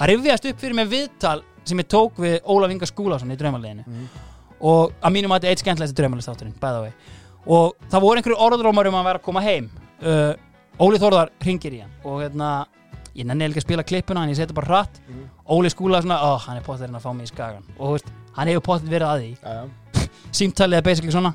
[0.00, 1.38] það rifjast upp fyrir mig viðtal
[1.68, 4.04] sem ég tók við Ólaf Inga Skúlason í draumaleginu
[4.60, 6.92] og að mínum að þetta er eitt skemmtilegst draumalistátturinn bæða vei
[7.50, 9.70] og það voru einhverju orðrómar um að vera að koma heim.
[10.00, 10.34] Uh,
[10.80, 12.50] Óli Þórðar ringir í hann og hérna
[13.20, 15.00] ég nenni ekki að spila klippuna en ég seti bara hratt.
[15.50, 18.10] Óli Skúla svona, ó, hann er potterinn að fá mig í skagan og þú veist,
[18.36, 19.30] hann hefur potterinn verið að því.
[19.40, 20.08] Já, já.
[20.40, 21.34] Símtalið er basically svona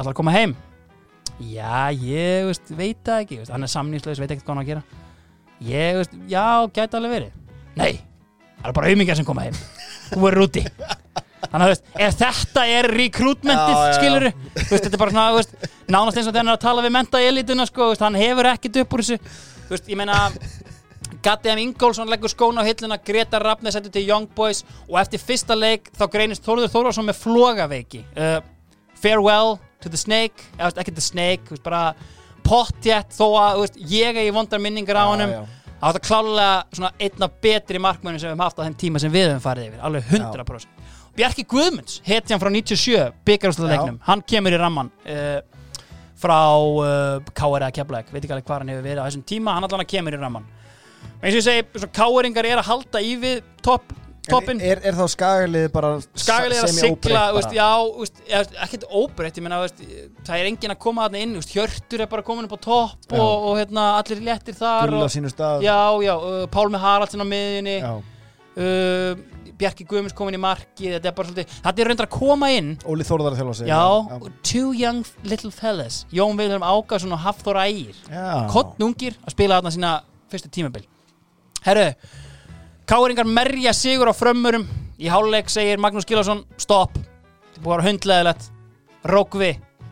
[0.00, 0.54] ætlar að koma heim?
[1.40, 4.70] Já, ég veist, veit það ekki veist, hann er samnýslaus, veit ekkert hvað hann að
[4.70, 4.82] gera.
[5.64, 6.46] Ég, veist, já,
[6.76, 7.36] gæti alveg verið.
[7.80, 7.92] Nei,
[8.60, 9.60] það er bara auðmingjar sem koma heim.
[10.10, 10.64] Þú verður úti.
[11.50, 14.26] Þannig að, veist, ef þetta er rekrútmentið, skilur
[14.60, 15.44] þetta er bara svona,
[15.90, 19.04] nánast eins og er að tala við menta elituna, sko, hann hefur ekkert upp úr
[19.04, 19.32] þessu,
[19.70, 20.18] veist, ég meina
[21.20, 21.58] Gatti M.
[21.60, 25.90] Ingólfsson leggur skóna á hilluna Greta Rafnes settur til Young Boys og eftir fyrsta leik
[25.92, 28.38] þá greinist Þórður Þórðarsson með flogaveiki uh,
[29.00, 31.90] Farewell to the Snake eða ekki the Snake, veist, bara
[32.46, 35.42] pottjett þó að veist, ég er í vondar minningar á Já, já.
[35.66, 39.02] það var þetta klálega svona einna betri markmönnum sem við höfum haft á þeim tíma
[39.02, 40.88] sem við höfum farið yfir alveg 100%
[41.20, 45.40] Bjarki Guðmunds, hetjan frá 97 byggarúslaleiknum, hann kemur í ramman uh,
[46.20, 49.56] frá uh, KR eða Keflæk, veit ekki alveg hvað hann hefur verið á þessum tíma,
[49.56, 50.46] hann allan kemur í ramman
[51.20, 53.92] eins og ég segi, svona KR-ingar er að halda í við topp,
[54.30, 57.68] toppin Er, er þá skagalið bara Skagalið er að sigla, veist, já,
[58.28, 59.82] eða, ekkert óbreytt, ég veist,
[60.26, 63.10] það er enginn að koma þarna inn, veist, Hjörtur er bara komin upp á topp
[63.10, 63.18] Já.
[63.18, 65.10] og, og hérna, allir léttir þar og,
[65.66, 67.76] Já, já, uh, Pálmi Haraldsson á miðjunni.
[67.80, 67.92] Já.
[68.56, 69.26] uh,
[69.60, 72.70] Bjarki Guðmunds komin í marki þetta er bara svolítið, þetta er reyndar að koma inn.
[72.88, 73.68] Óli Þórðar að þjálfa sig.
[73.68, 77.98] Já, two young little fellas Jón Vilhelm Ágason og Hafþór Ægir.
[78.08, 78.46] Já.
[78.54, 79.92] kottnungir að spila þarna sína
[80.32, 80.86] fyrstu tímabil
[81.60, 81.90] Herru,
[82.88, 84.64] Káringar merja sigur á frömmurum.
[85.00, 88.48] Í háluleik segir Magnús Gilásson stopp, þetta er búið að vera hundleðilegt
[89.08, 89.50] Rókvi,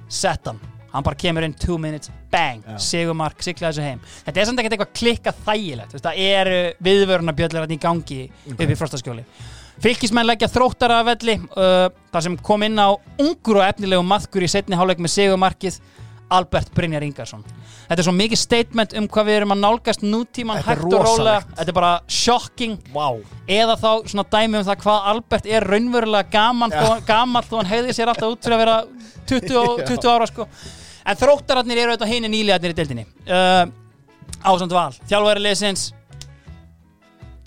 [0.08, 0.58] sett hann.
[0.92, 2.64] Bara kemur inn two minutes, bang.
[2.64, 2.78] Já.
[2.82, 4.00] sigumark, sigla þessu heim.
[4.26, 6.58] Þetta er samt ekkert eitthvað klikka þægilegt það eru
[6.88, 8.18] viðvörunarbjöllir í gangi
[8.50, 9.24] upp í frostaskjóli.
[9.84, 14.42] Fylkismenn leggja þróttara að velli uh, þar sem kom inn á ungur og efnilegu maðkur
[14.42, 15.78] í setni hálfleik með sigumarkið
[16.34, 17.44] Albert Brynjar Ingarsson
[17.88, 21.52] þetta er svo mikið statement um hvað við erum að nálgast nútíman hægt og rosalegt.
[21.56, 22.76] þetta er bara shocking.
[22.94, 23.06] Vá.
[23.48, 26.82] Eða þá svona dæmi um það hvað Albert er raunverulega gaman Já.
[26.84, 28.76] þó, gamall þó hann heiði sér alltaf út fyrir að vera
[29.26, 30.48] 20, og- 20 ára sko.
[31.08, 33.06] En þróttararnir eru auðvitað hini nýliðarnir í deildinni.
[33.24, 33.64] Uh,
[34.44, 35.86] Ásand Val, þjálfæri liðsins.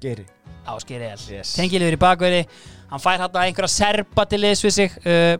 [0.01, 0.25] Geri
[0.65, 1.53] Áskir El Yes.
[1.57, 2.41] tengiliður í bakverði
[2.91, 4.97] hann fær hann einhverja serpa til liðs við sig.
[5.05, 5.37] Uh,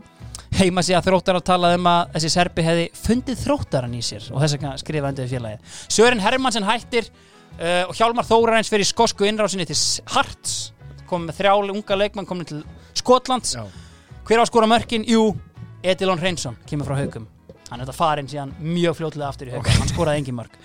[0.58, 4.28] heima sig að þróttar að tala um að þessi serbi hefði fundið þróttaran í sér
[4.30, 5.76] og þess vegna skrifa undir félagið.
[5.92, 9.78] Sören Hermansen hættir uh, og Hjálmar Þóraræns fyrir skosku innrásinni til
[10.12, 10.72] Harts
[11.08, 12.62] komið með þrjáli unga leikmann komin til
[12.96, 13.56] Skotlands.
[13.56, 13.64] Já.
[14.28, 15.04] hver á að skora mörkin?
[15.08, 15.32] Jú,
[15.82, 17.28] Edilon Reynsson kemur frá haugum
[17.72, 20.56] hann er þetta farinn síðan mjög fljótlega aftur í haugum hann skoraði engin mörk.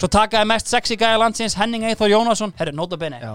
[0.00, 2.54] Svo takaði mest sexy gæja landsins Henning Eithor Jónasson.
[2.58, 3.34] Herru, nota bene Já.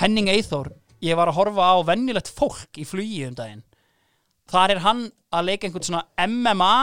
[0.00, 0.72] Henning Eithor,
[1.04, 3.60] ég var að horfa á venjulegt fólk í flugi um daginn
[4.50, 6.74] þar er hann að leika einhvern svona MMA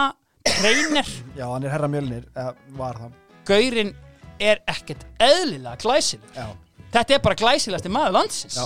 [0.47, 1.13] trainer.
[1.37, 3.15] Já, hann er herra mjölnir eða var það.
[3.47, 3.93] Gaurin
[4.39, 6.47] er ekkert eðlilega glæsileg Já.
[6.93, 8.57] Þetta er bara glæsilegasti maður landsins.
[8.57, 8.65] Já.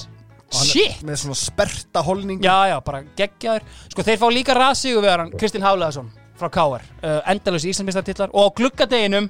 [0.51, 1.03] Og hann er shit.
[1.07, 3.65] Með svona sperta holning já já, bara geggjaður.
[3.93, 6.11] Sko þeir fá líka rasigu við hann Kristinn Hálaðarsson
[6.41, 9.29] frá KR, uh, endalus Íslandsmeistartitlar og á gluggadeginum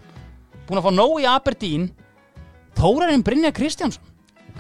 [0.68, 1.90] búin að fá nóg í Aberdeen
[2.80, 4.11] Þórarinn Brynja Kristjánsson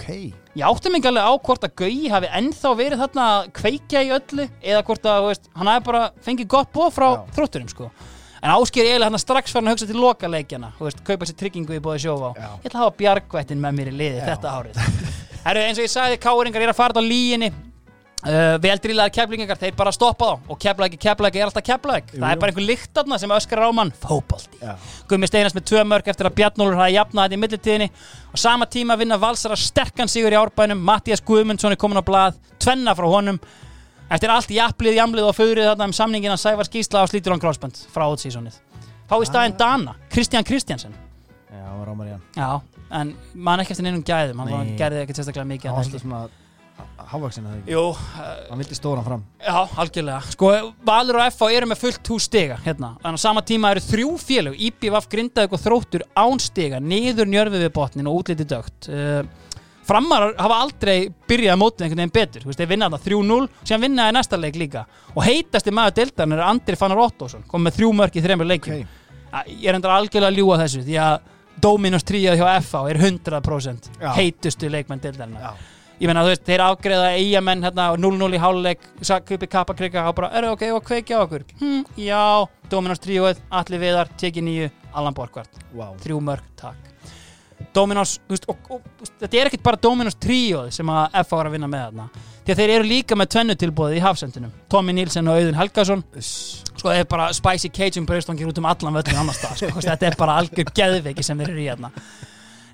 [0.02, 4.02] Ok Ég átti mig alveg á hvort að Gauji hafi ennþá verið þarna að kveikja
[4.03, 7.22] í öllu eða hvort að, veist, hann hafi bara fengið gott bóð frá Já.
[7.38, 7.88] þrótturum, sko.
[8.41, 11.78] En Ásker er eiginlega hann strax farin að hugsa til lokaleikjana, veist, kaupa sér tryggingu
[11.78, 12.34] í bóði sjófá.
[12.36, 12.49] Já.
[12.57, 14.26] Ég ætla að hafa bjargvættin með mér í liði Já.
[14.34, 14.82] þetta árið.
[15.45, 17.53] Herru, eins og ég sagði, káringar er að fara á líginni.
[18.22, 20.49] Uh, veldrilaðar keflingar, þeir bara stoppa þá.
[20.53, 21.65] Og keflaði ekki, keflaði er alltaf
[22.11, 23.93] Jú, það er bara einhver lykt þarna sem öskar á mann.
[24.03, 24.61] Fótbolti.
[24.61, 24.76] Já.
[25.10, 27.89] Gummi Steinars með tvö mörg eftir að Bjarnólfur hafi jafnað þetta í millitíðinni.
[28.30, 30.85] Og sama tíma vinna valsara sterkan sigur í árbænum.
[30.85, 33.41] Mattias Guðmundsson er komin á blað tvenna frá honum.
[34.11, 37.41] Eftir allt japlið, jamlið og föðrið þarna um samningin að Sævar Skísla og slítur hann
[37.41, 38.60] crossband frá átsísonið
[39.11, 40.95] fá í staðinn Dana, Kristján Kristjansen
[41.52, 41.68] Já,
[42.35, 42.49] já,
[42.95, 44.39] en mann ekki eftir neinum gæðum.
[44.39, 44.76] Hann Nei.
[44.80, 46.22] gerði ekkert sérstaklega mikið Hann var alltaf svona
[47.12, 50.22] Hávaksin að það ekki Hann vildi stóran fram Já, algjörlega.
[50.34, 50.52] Sko,
[50.88, 52.94] Valur og FH eru með fullt hús stiga hérna.
[53.02, 57.66] Þannig að sama tíma eru þrjú félög, IPVF, Grindavík og Þróttur án stiga, niður njörfið
[57.66, 58.88] við botnin og útliti dögt.
[58.88, 59.26] Uh,
[59.88, 62.48] framarar hafa aldrei byrjað mótið einhvern veginn betur.
[62.53, 64.86] Þeir vinna þetta 3-0, síðan vinna þeir næsta leik líka.
[65.16, 68.58] Og heitasti maður deildarinn er Andri Fannar Ottosson, kom með þrjú mörk í þremur.
[68.58, 68.72] Ok
[69.32, 69.53] Okay.
[69.62, 71.30] Ég er endur algjörlega að ljúga þessu, því að
[71.64, 74.10] Dominos 3 hjá FH er 100% Já.
[74.18, 75.52] heitustu leikmenn deildarinnar Já
[76.02, 78.86] ég meina þú veist, þeir afgreða eigamenn hérna 0-0 í háluleik,
[79.28, 81.45] kupi kappakrika og bara, eru ok, og kveikja okkur.
[81.60, 82.22] Hm, já,
[82.72, 85.91] Dominos 3, Alli Viðar teki nýju, Allan Borgvart Vá.
[86.02, 86.90] Þrjú mörg, takk.
[87.76, 91.38] Dominos, þú veist, og, og, og, þetta er ekkert bara Dominos 3 sem að FH
[91.38, 92.07] var að vinna með þarna.
[92.41, 96.02] Því að þeir eru líka með tvennutilbóðið í hafsendunum Tommy Nílsen og Auðun Helgason.
[96.18, 100.10] Sko, það er bara spicy cajun bröðstangir út um allan völlin annar stað, sko, þetta
[100.10, 101.94] er bara algjör geðveiki sem þeir eru í hérna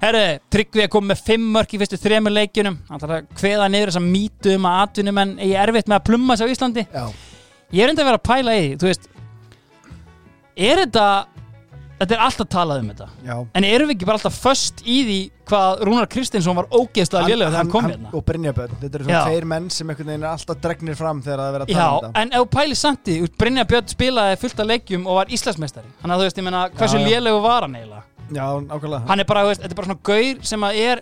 [0.01, 2.75] Herru, Tryggvi er komið með fimm mörk í fyrstu þremur leikjunum.
[2.89, 6.33] Hann þarf að kveða niður þessa mýtu um að atvinnumenn eigi erfitt með að plumma
[6.37, 6.83] sig á Íslandi.
[6.93, 7.05] Já.
[7.73, 9.09] Ég er enda að vera að pæla í því, þú veist
[10.67, 11.07] er þetta
[11.97, 13.07] þetta er alltaf talað um þetta.
[13.25, 13.35] Já.
[13.57, 15.17] En erum við ekki bara alltaf föst í því
[15.47, 18.09] hvað Rúnar Kristinsson var ógeðslega lélega þegar hann kom hérna?
[18.13, 21.39] Og Brynjabjörn Þetta eru svona tveir menn sem einhvern veginn er alltaf dregnir fram þegar
[21.41, 21.67] það er að
[22.09, 22.27] um en
[26.03, 26.15] Þannig
[27.97, 29.07] að þú veist, hversu Já, hann nákvæmlega.
[29.07, 31.01] Hann er bara, þú veist, þetta er bara svona gaur sem að er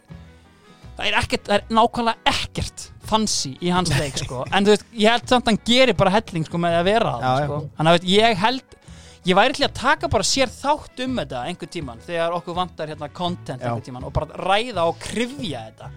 [0.95, 4.45] Það er ekkert, það er nákvæmlega ekkert fancy í hans leik, sko.
[4.55, 7.11] En þú veist, ég held samt að hann gerir bara helling, sko, með að vera
[7.19, 7.45] það, já.
[7.49, 7.57] sko.
[7.75, 8.63] Þannig að, þú veist, ég held
[9.25, 12.91] Ég væri til að taka bara sér þátt um þetta einhvern tíman þegar okkur vantar
[12.91, 13.71] hérna content Já.
[13.71, 15.87] einhvern tíman og bara ræða og krifja þetta.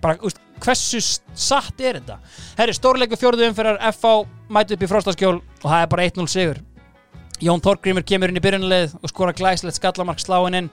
[0.00, 2.16] Bara, úst, hversu s- satt er þetta?
[2.56, 4.14] Herri, stórleiku fjórðu umferðar FH
[4.48, 6.62] mætu upp í frostaskjól og það er bara 1-0 sigur
[7.44, 10.70] Jón Þorgrímur kemur inn í byrjunleið og skora glæslegt skallamark sláin inn.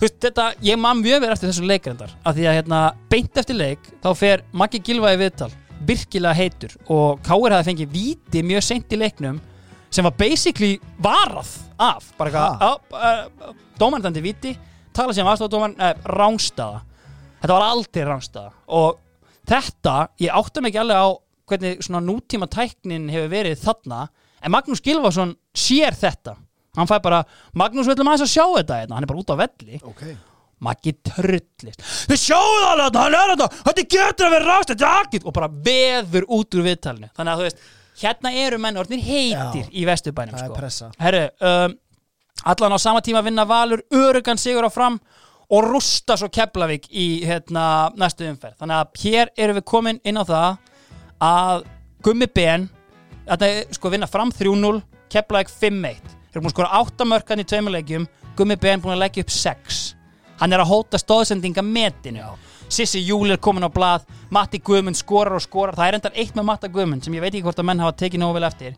[0.00, 2.80] Þú veist, þetta, ég man mjög verið eftir þessu leikrendar af því að hérna,
[3.12, 5.50] beint eftir leik þá fer Maggi Gilva í viðtal
[5.86, 9.40] virkilega heitur og Káir hafði fengið víti mjög seint í leiknum
[9.90, 14.54] sem var basically varað af bara eitthvað, dómarndandi víti
[14.94, 16.82] tala sem aðstofadómar, uh, rángstaða
[17.40, 19.00] þetta var aldrei rángstaða og
[19.50, 21.08] þetta, ég átta mig ekki alveg á
[21.50, 24.04] hvernig svona nútíma tæknin hefur verið þarna,
[24.40, 26.36] en Magnús Gilvason sér þetta,
[26.78, 27.22] hann fæ bara
[27.58, 29.80] Magnús viljum aðeins að sjá þetta hérna, hann er bara út á velli.
[29.86, 30.04] Ok.
[30.60, 34.88] Maggi trullist þið sjáu það alveg, hann er þetta þetta getur að vera rást, þetta
[34.88, 37.08] er akkit og bara veður út úr viðtalinu.
[37.16, 37.62] Þannig að þú veist,
[38.02, 39.72] hérna eru menn orðnir heitir Já.
[39.72, 40.90] í vesturbænum sko.
[41.00, 41.78] Herru, um,
[42.52, 45.00] allan á sama tíma vinna Valur örugan sigur á fram
[45.50, 48.58] og rústa svo Keflavík í hérna, næstu umferð.
[48.60, 50.60] Þannig að hér erum við komin inn á það
[51.20, 51.64] að
[52.04, 52.68] Gummi Ben
[53.38, 56.00] er sko vinna fram 3-0 Keflavík 5-1
[56.30, 58.06] þeir eru búin að skora áttamörkan í tveimuleikjum
[58.38, 59.80] Gummi Ben búin að leggja upp sex.
[60.40, 62.24] Hann er að hóta stóðsendinga metinu
[62.70, 64.04] Sissi Júli er komin á blað.
[64.30, 65.74] Matti Guðmund skorar og skorar.
[65.74, 67.96] Það er endar eitt með Matta Guðmund sem ég veit ekki hvort að menn hafa
[67.98, 68.76] tekið nógu vel eftir.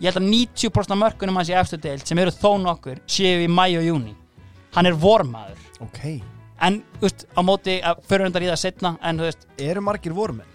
[0.00, 3.44] Ég held að 90% af mörkunum hans í eftir deild sem eru þó nokkur séu
[3.44, 4.16] í mæ og júni
[4.72, 5.60] hann er vormaður.
[5.84, 6.00] Ok.
[6.62, 9.84] En þú veist, á móti að fyrir endar í það setna en þú veist, Eru
[9.84, 10.51] margir vorumenn?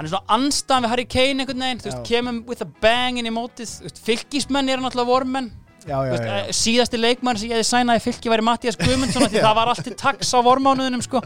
[0.00, 2.04] Hann er svona anstæðan við Harry Kane einhvern veginn, þú veist, Já.
[2.08, 5.50] kemur with a bang inn í mótið, þú veist, fylgismenn eru náttúrulega vormenn.
[5.84, 9.26] Já, já, veist, já, eh, síðasti leikmann sem ég hefði sænaði fylki væri Mattias Guðmundsson
[9.26, 11.20] af því það var allt til taks á vormánuðunum sko.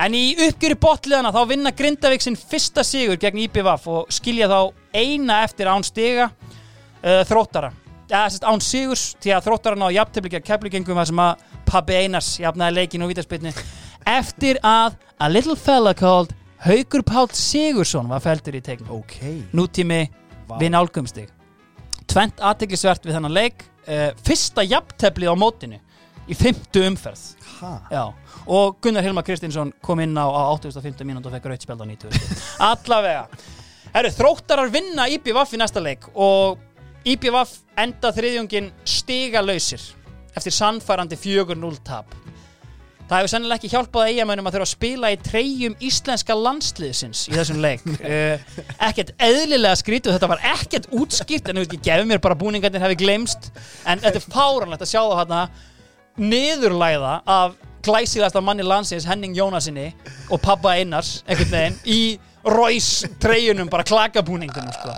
[0.00, 4.58] en í uppgjöri botliðana þá vinna Grindavík sinn fyrsta sigur gegn IBVF og skilja þá
[4.96, 7.70] eina eftir án stiga uh, þróttara.
[8.10, 12.00] Ja, sérst, án sigurs því að þróttara náðu jafntefli gegn keflugengum þar sem að Pabbi
[12.00, 13.54] Einars jafnaði leikin og vítaspilni
[14.08, 19.16] eftir að a little fella called Haugur Páll Sigursson var feldur í tegnum Ok.
[19.56, 20.02] Nútími
[20.48, 20.58] Vá.
[20.60, 21.30] við nálgumstig.
[22.10, 25.78] Tvent aðteklisvert við þennan leik uh, fyrsta jafnteflið á mótinu
[26.30, 27.22] í fymtu umferð.
[28.50, 32.44] Og Gunnar Hilmar Kristinsson kom inn á, á 850 mínúti og fekk rautspjald á 90
[32.70, 33.24] allavega.
[33.94, 36.60] Herru, þróttarar vinna IBVF í næsta leik og
[37.08, 39.80] IBVF enda þriðjungin stiga lausir
[40.36, 42.12] eftir sannfærandi 4-0 tap
[43.10, 47.22] Það hefur sennilega ekki hjálpað að eigamönnum að þurfa að spila í treyjum íslenska landsliðsins
[47.26, 47.80] í þessum leik.
[47.98, 48.52] Uh,
[48.86, 52.84] ekkert eðlilega skrítið, þetta var ekkert útskýrt, en þú veist, ég gefið mér bara búningarnir
[52.84, 53.48] hefði glemst,
[53.82, 55.40] en þetta er fáranlegt að sjá það hérna
[56.20, 59.88] niðurlæða af glæsigasta manni landsins, Henning Jónasinni
[60.30, 62.00] og pappa Einars, einhvern veginn, í
[62.46, 64.94] Róis treyjunum, bara klakabúningunum, sko.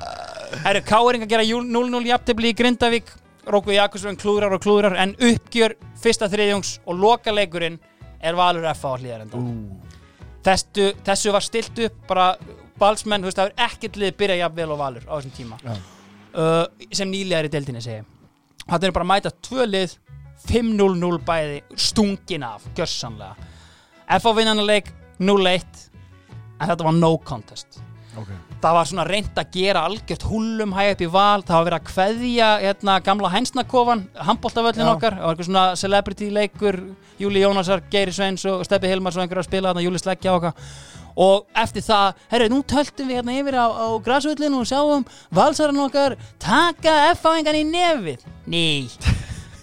[0.53, 3.09] Það eru káering að gera 0-0 jafntefli í Grindavík,
[3.49, 7.81] Rókvi Jakobsson klúðrar og klúðrar, en uppgjör fyrsta þriðjungs og lokaleikurinn
[8.23, 9.43] er Valur F á hlýðarenda
[10.47, 12.27] þessu, þessu var stilt upp bara
[12.81, 15.59] balsmenn, þú veist, það er ekkert lið byrja jafnvel og Valur á þessum tíma.
[15.63, 15.77] Já.
[16.35, 18.03] uh, sem nýlega er í deildinni segi
[18.67, 19.97] það er bara að mæta tvö lið
[20.49, 23.51] 5-0-0 bæði stungin af, gjörsanlega
[24.19, 24.91] F á vinnanleik
[25.23, 25.89] 0-1
[26.63, 27.81] en þetta var no contest.
[28.19, 28.29] Ok.
[28.63, 31.79] Það var svona reynd að gera algjört húllum hæg upp í val, það var verið
[31.79, 34.91] að kveðja hérna, gamla hænsnakofan, handbóltavöllin Já.
[34.93, 36.79] okkar, það var eitthvað svona celebrity leikur
[37.23, 40.43] Júli Jónasar, Geiri Sveins og Steppi Hilmars og einhverja að spila þarna, Júli Sleggja og
[40.43, 40.55] okkar
[41.23, 45.03] og eftir það, herru, nú töltum við hérna yfir á, á græsvöllinu og sjáum
[45.35, 48.65] valsarinn okkar taka F-áingan í nefið Ný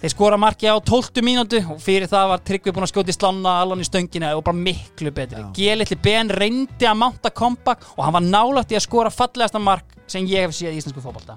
[0.00, 3.16] Þeir skora marki á 12 mínútu og fyrir það var Tryggvi búinn að skjóta í
[3.18, 5.42] slána allan í stöngina og bara miklu betri.
[5.52, 9.98] G-litli Ben reyndi að mánta comeback og hann var nálægt í að skora fallegasta mark
[10.08, 11.36] sem ég hef séð í íslensku fótbolta.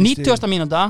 [0.00, 0.48] 90.
[0.48, 0.86] mínúta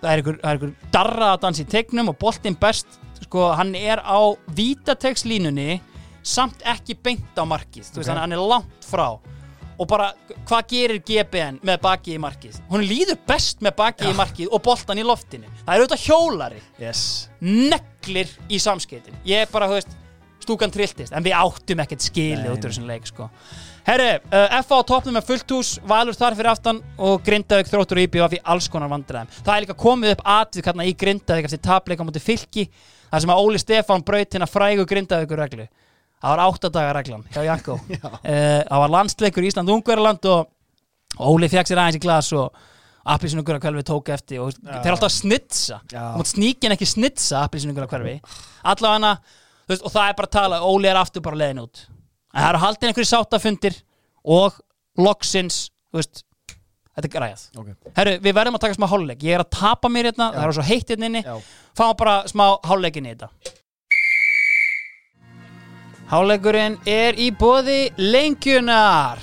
[0.00, 4.02] það er er ykkur darra að dansa í tegnum og boltinn best sko, hann er
[4.02, 4.20] á
[4.56, 5.80] vítategslínunni
[6.22, 9.18] samt ekki beint á markið þú veist, hann, er langt frá.
[9.80, 10.10] Og bara,
[10.44, 12.58] hvað gerir GBN með bakið í markið?
[12.68, 15.48] Hún líður best með bakið í markið og boltan í loftinu.
[15.62, 16.60] Það er auðvitað hjólari.
[16.82, 17.04] Yes.
[17.40, 19.96] Neglir í samskeitin ég er bara, þú veist,
[20.44, 23.28] stúkan trilltist en við áttum ekkert skilið út úr þessum leik sko.
[23.86, 28.00] herri, uh, FA á toppnum með fullt hús Valur þar fyrir aftan og Grindavík þróttur
[28.00, 29.30] og IBF í alls konar vandræðum.
[29.40, 32.66] Það er líka komið upp atvið hérna í Grindavík eftir tapleika mútið fylki
[33.10, 35.66] þar sem að Óli Stefán braut hérna frægu Grindavíkur reglu
[36.20, 38.08] það var áttadaga reglan hjá Janko uh,
[38.70, 40.50] það var landsleikur í Ísland-Ungverðarland og
[41.30, 42.54] Óli fekk sér aðeins í glas og
[43.10, 45.80] appilsinugur að hverfi tók eftir og þeir er alltaf að snitsa.
[45.90, 46.02] Já.
[46.16, 48.16] mátt sníkin ekki snitsa appilsinugur að hverfi.
[48.70, 49.14] Allavega
[49.70, 51.84] veist, og það er bara að tala Óli er aftur bara leiðin út.
[52.30, 53.78] En það eru haldin einhverju sáttafundir
[54.36, 54.60] og
[55.00, 55.62] loksins
[55.94, 56.22] veist,
[56.94, 57.72] þetta er græðað Ok.
[57.96, 60.56] Herru, við verðum að taka smá háluleik ég er að tapa mér hérna, það er
[60.58, 61.24] svo heitt hérna inni.
[61.26, 61.40] Já
[61.80, 63.32] fáum bara smá háluleikin í þetta.
[66.10, 69.20] Háluleikurinn er í bóði lengjunar.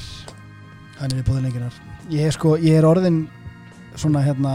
[0.98, 1.74] Hann er í bóði lenginar
[2.10, 3.26] Ég er sko, ég er orðin
[4.00, 4.54] svona hérna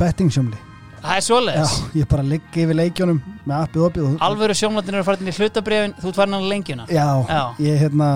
[0.00, 0.58] bettingsjömli
[1.00, 4.98] Það er Já, svoleiðis ég bara ligg yfir leikjónum með appið opið og Alvöru sjónlættin
[4.98, 7.42] eru farin í hlutabrifin Þú ert farin á lengjuna Já, Já.
[7.62, 8.08] ég hérna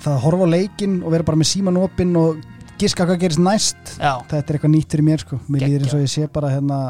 [0.00, 2.40] það að horfa á leikinn og vera bara með síman opinn og
[2.80, 5.40] giska hvað gerist næst Já, þetta er eitthvað nýtt fyrir mér sko.
[5.50, 6.80] Mér líður eins og ég sé bara hérna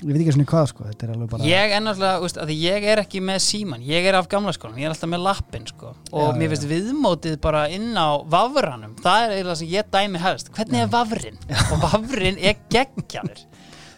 [0.00, 0.86] ég veit ekki svona hvað sko.
[0.90, 1.74] Er bara ég
[2.48, 5.24] því ég er ekki með síman Ég er af gamla skólan, ég er alltaf með
[5.26, 5.94] lappin sko.
[6.10, 8.96] Og Já, mér já, finnst viðmótið bara inn á vafranum.
[9.04, 10.52] Það er eiginlega sem ég dæmi helst.
[10.56, 11.40] Hvernig er vafrin?
[11.70, 12.56] Og vafrin er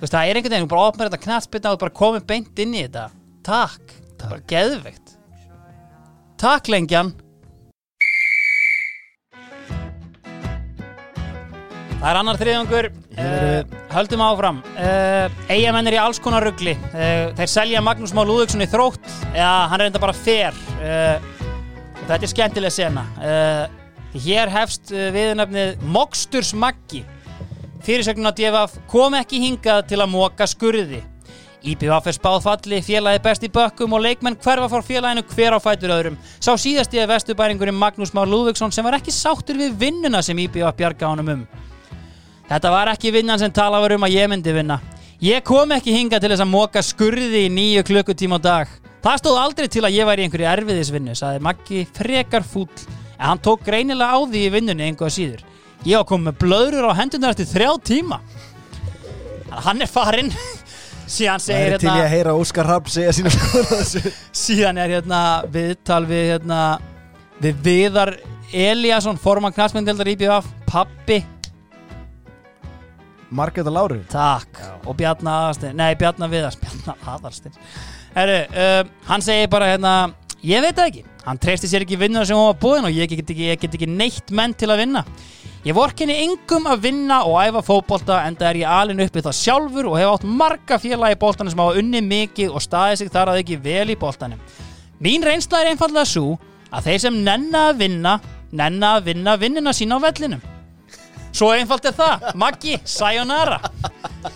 [0.02, 2.74] veist, það er einhvern veginn, þú bara opnar þetta knatspilna og bara komið beint inn
[2.74, 3.04] í þetta.
[3.46, 4.28] Takk, Takk.
[4.28, 5.14] bara geðveikt.
[6.42, 7.12] Takk lengjan
[12.02, 17.30] Það er annar þriðungur uh, Höldum áfram uh, Eyjamenn er í alls konar rugli uh,
[17.38, 19.06] Þeir selja Magnús Már Lúðvíksson í þrótt
[19.36, 20.58] Já, hann er enda bara fer
[22.02, 23.06] Þetta er skemmtileg sena
[24.12, 27.04] Hér hefst viðnefnið Moksturs Maggi
[27.82, 31.02] fyrirsögnuna DFF kom ekki hingað til að móka skurði.
[31.62, 35.58] IBF er spáð falli, félagi best í bökkum og leikmenn hverfa fór félaginu hver á
[35.62, 36.16] fætur öðrum.
[36.42, 40.74] Sá síðasti er vestubæringurinn Magnús Már Lúðvíksson sem var ekki sáttur við vinnuna sem IBF
[40.78, 41.44] bjarga honum um.
[42.52, 44.76] Þetta var ekki vinnan sem tala var um að ég myndi vinna.
[45.24, 48.74] Ég kom ekki hinga til þess að móka skurði í nýju klukkutíma á dag.
[49.02, 52.68] Það stóð aldrei til að ég væri í einhverju erfiðisvinnu, saði Maggi frekar fúll,
[53.16, 55.42] en hann tók greinilega á því í vinnunni einhvað síður.
[55.88, 58.20] Ég var komið með blöðrur á hendunar eftir þrjá tíma.
[59.48, 60.32] Þannig Hann er farinn.
[61.12, 64.12] Síðan Það segir er til ég hérna, að heyra Óskar Rapp segja sína þessu
[64.44, 65.20] síðan er hérna
[65.52, 66.60] viðtal við hérna
[67.42, 68.14] við Viðar
[68.52, 71.18] Eliasson, formann knastmyndildar IBF, pappi
[73.32, 74.00] Margreta Láru?
[74.12, 74.60] Takk.
[74.86, 77.56] Og Bjarnar Aðarstein Nei, Bjarnar Viðars Bjarnar Aðarstein
[78.12, 79.94] Herru, uh, hann segir bara hérna
[80.42, 81.02] Ég veit það ekki.
[81.22, 83.76] Hann treysti sér ekki vinnuna sem hún var búin og ég get ekki, ég get
[83.76, 85.04] ekki neitt menn til að vinna.
[85.62, 89.86] Ég vorkinni engum að vinna og æfa fótbolta enda er ég alin uppið það sjálfur
[89.92, 93.30] og hef átt marga félagi í boltanum sem hafa unni mikið og staðið sig þar
[93.30, 94.40] að ekki vel í boltanum.
[94.98, 96.32] Mín reynsla er einfallega svo
[96.74, 98.16] að þeir sem nenna að vinna,
[98.50, 100.42] nenna að vinna vinnina sína á vellinum.
[101.32, 102.26] Svo einfalt er það.
[102.38, 103.58] Maggi, sayonara.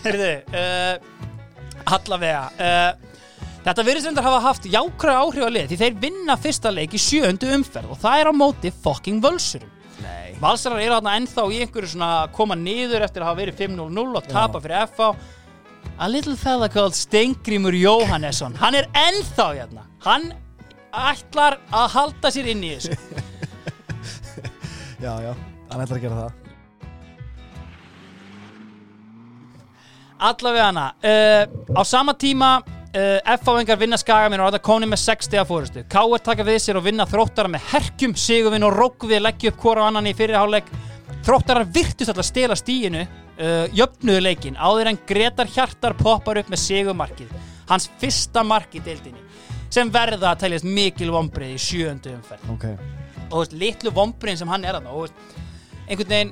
[0.03, 1.29] Heyrðu, uh,
[1.93, 2.43] allavega.
[2.57, 3.23] Uh,
[3.67, 7.01] þetta virðist reyndar hafa haft jákvæða áhrif á lið því þeir vinna fyrsta leik í
[7.01, 9.73] sjöundu umferð og það er á móti fucking völsurum.
[10.03, 13.61] Nei Valsarar eru þarna ennþá í einhverju svona að koma niður eftir að hafa verið
[13.63, 15.07] 5-0-0 og tapa fyrir FH
[15.97, 20.29] A little fella called Stengrimur Jóhannesson Hann er ennþá hérna Hann
[20.93, 22.93] ætlar að halda sér inn í þessu
[25.05, 25.33] Já, já,
[25.71, 26.46] hann ætlar að gera það
[30.19, 30.87] Allavega hana.
[31.03, 35.85] Uh, Á sama tíma uh, FH-engar vinna skagaminn og þetta komni með 60 að fórustu
[35.91, 36.23] K.R.
[36.25, 39.87] taka við sér og vinna þróttara með herkjum sigurvinn og rókvið leggja upp hvora á
[39.91, 40.69] annan í fyrirháleik
[41.27, 46.61] Þróttarar virtust alltaf stela stíinu uh, jöfnuðu leikin áður en Gretar Hjartar poppar upp með
[46.63, 47.33] sigurmarkið
[47.67, 49.25] hans fyrsta mark í deildinni
[49.73, 52.45] sem verða að teljast mikil vombrið í sjööndu umferð.
[52.53, 52.65] Ok.
[53.27, 55.41] Og veist, litlu vombriðin sem hann er þarna og þú veist,
[55.87, 56.31] einhvern veginn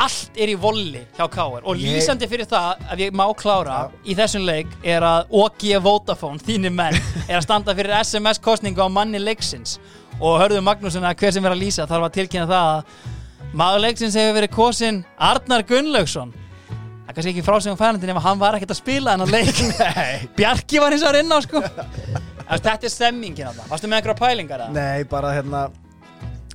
[0.00, 3.90] allt er í volli hjá Káar og Ég- lýsandi fyrir það ef ég má klára
[4.04, 6.96] í þessum leik er að OG Vodafone, þínir menn
[7.28, 9.78] er að standa fyrir SMS-kostningu á manni leiksins.
[10.20, 13.80] Og hörðu Magnússon að hver sem er að lýsa þarf að tilkynna það að maður
[13.86, 16.32] leiksins hefur verið kosin Arnar Gunnlaugsson.
[16.32, 19.24] Það er kannski ekki frá sig um færandin ef hann var ekkert að spila en
[19.26, 19.58] að leik
[20.38, 21.60] Bjarki var eins og inn á sko.
[21.60, 25.62] Þú veist, þetta er stemmingin að það varstu með einhverja pælingar að Nei, bara hérna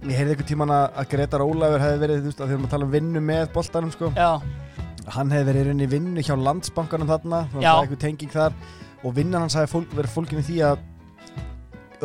[0.05, 2.73] Ég heyrði einhvern tímann að að Gretar Ólafur hefði verið, þú veist, að þegar maður
[2.75, 4.11] tala um vinnu með boltanum, sko.
[4.17, 4.29] Já,
[5.15, 7.69] Hann hefði verið rauninni í vinnu hjá landsbankanum þarna Það Já.
[7.71, 8.55] var eitthvað tenging þar.
[9.07, 10.81] Og vinnan hans hefði fólk, verið fólkinu því að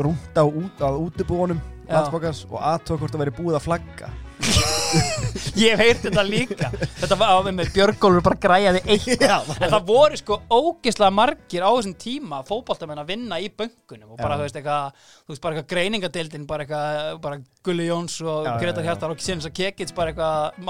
[0.07, 4.11] rúnta á, út, á útibúunum landsbankans og aðtók hvort það verið búið að flagga
[5.63, 6.69] Ég hef heyrt þetta líka.
[7.01, 9.51] Þetta var með Björgólfur bara græjaði eitthvað.
[9.59, 14.21] En það voru sko ógislega margir á þessum tíma fótboltamenn að vinna í bönkunum og
[14.21, 18.49] bara, þú veist, eitthvað þú veist, bara eitthvað greiningadeildin bara eitthvað, bara Gulli Jóns og
[18.63, 18.87] Gretar.
[18.87, 20.65] Hjartar og Sinns og Kekits bara eitthvað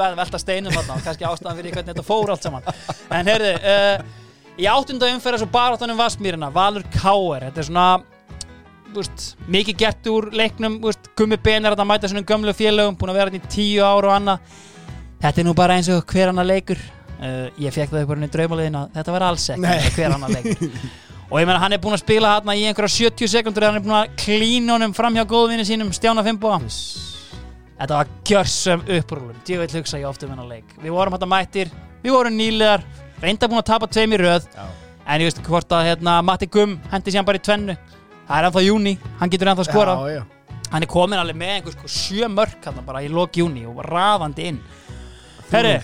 [0.00, 2.72] með velta steinum þarna og kannski ástæðan fyrir hvernig þetta fór allt saman.
[3.12, 4.22] En heyrðu, uh,
[4.58, 7.86] í áttunda umferða svo baráttanum Vassmýrina, Valur Káer Þetta er svona
[8.98, 13.12] Úst, mikið gert úr leiknum úst, Gummi Ben er að mæta svona gömlu félögum búin
[13.12, 14.58] að vera hérna í tíu ár og annað.
[15.22, 16.82] Þetta er nú bara eins og hver annar leikur.
[17.22, 19.78] Uh, ég fekk það upp bara í draumalegin að þetta var alls Nei.
[19.94, 20.76] hver annar leikur.
[21.32, 23.84] Og ég meina hann er búin að spila hérna í einhverja 70 sekundur hann er
[23.86, 26.58] búin að klína honum fram hjá góðvinni sínum Stjána Fimboa
[27.78, 30.76] þetta var gjörsum upprúlum ég veit hugsa ég oft um hennar leik.
[30.82, 31.72] Við vorum hérna mættir,
[32.04, 32.84] við vorum nýlegar
[33.22, 34.46] reynda búin að tapa tveim í röð.
[34.52, 34.66] Já.
[35.06, 37.74] en ég veist hvort að hérna, Matti Gumm hendi sér bara í tvennu
[38.32, 40.06] það er ennþá júni, hann getur ennþá skorað.
[40.08, 40.58] Já, já.
[40.72, 43.76] Hann er komin alveg með einhver sko sjö mörk hann bara í lok júni og
[43.82, 44.60] var raðandi inn.
[45.52, 45.76] Herri,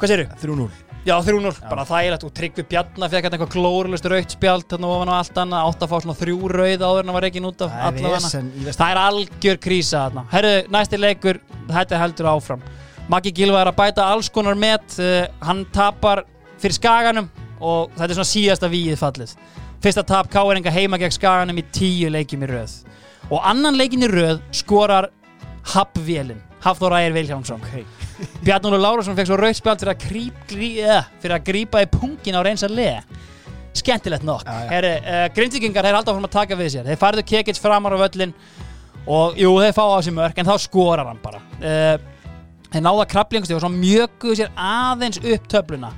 [0.00, 0.28] hvað séru?
[0.42, 0.68] 3-0
[1.06, 2.24] Já, 3-0, bara þægilegt.
[2.26, 5.84] Og Tryggvi Bjarnar fekk hérna eitthvað glórulust rautt spjald þarna ofan á allt annað, átt
[5.86, 8.74] að fá svona þrjú rauð áður en hann var reikin út af Það allavega.
[8.80, 10.24] Það er algjör krísa þarna.
[10.34, 11.40] Herru, næsti leikur,
[11.70, 12.66] þetta heldur áfram.
[13.08, 14.98] Maggi Gilva er að bæta alls konar met.
[14.98, 16.26] Uh, hann tapar
[16.60, 17.30] fyrir skaganum
[17.62, 19.38] og þetta er svona síðasta víið fallið
[19.78, 22.72] Fyrsta tap Káeringa heima gegn skaganum í tíu leikjum í röð.
[23.30, 25.10] Og annan leikin í röð skorar
[25.68, 27.98] Hafvélin, Hafþór Ægir Vilhjámsson Ok.
[28.44, 32.38] Bjarnólu Lárusson fekk svo rautspjald fyrir að, gríp, grí, uh, fyrir að grípa í pungin
[32.38, 32.90] á reynsa le.
[33.78, 34.48] Skemmtilegt nokk.
[34.48, 36.88] Uh, Grindvíkingar er alltaf fórum að taka við sér.
[36.88, 38.34] Þeir færðu Kekic framar á völlin
[39.06, 41.44] og jú, þeir fá á sig mörk en þá skorar hann bara.
[41.62, 41.94] Uh,
[42.72, 45.92] þeir náða kraflingustíð og svo mjöguðu sér aðeins upp töfluna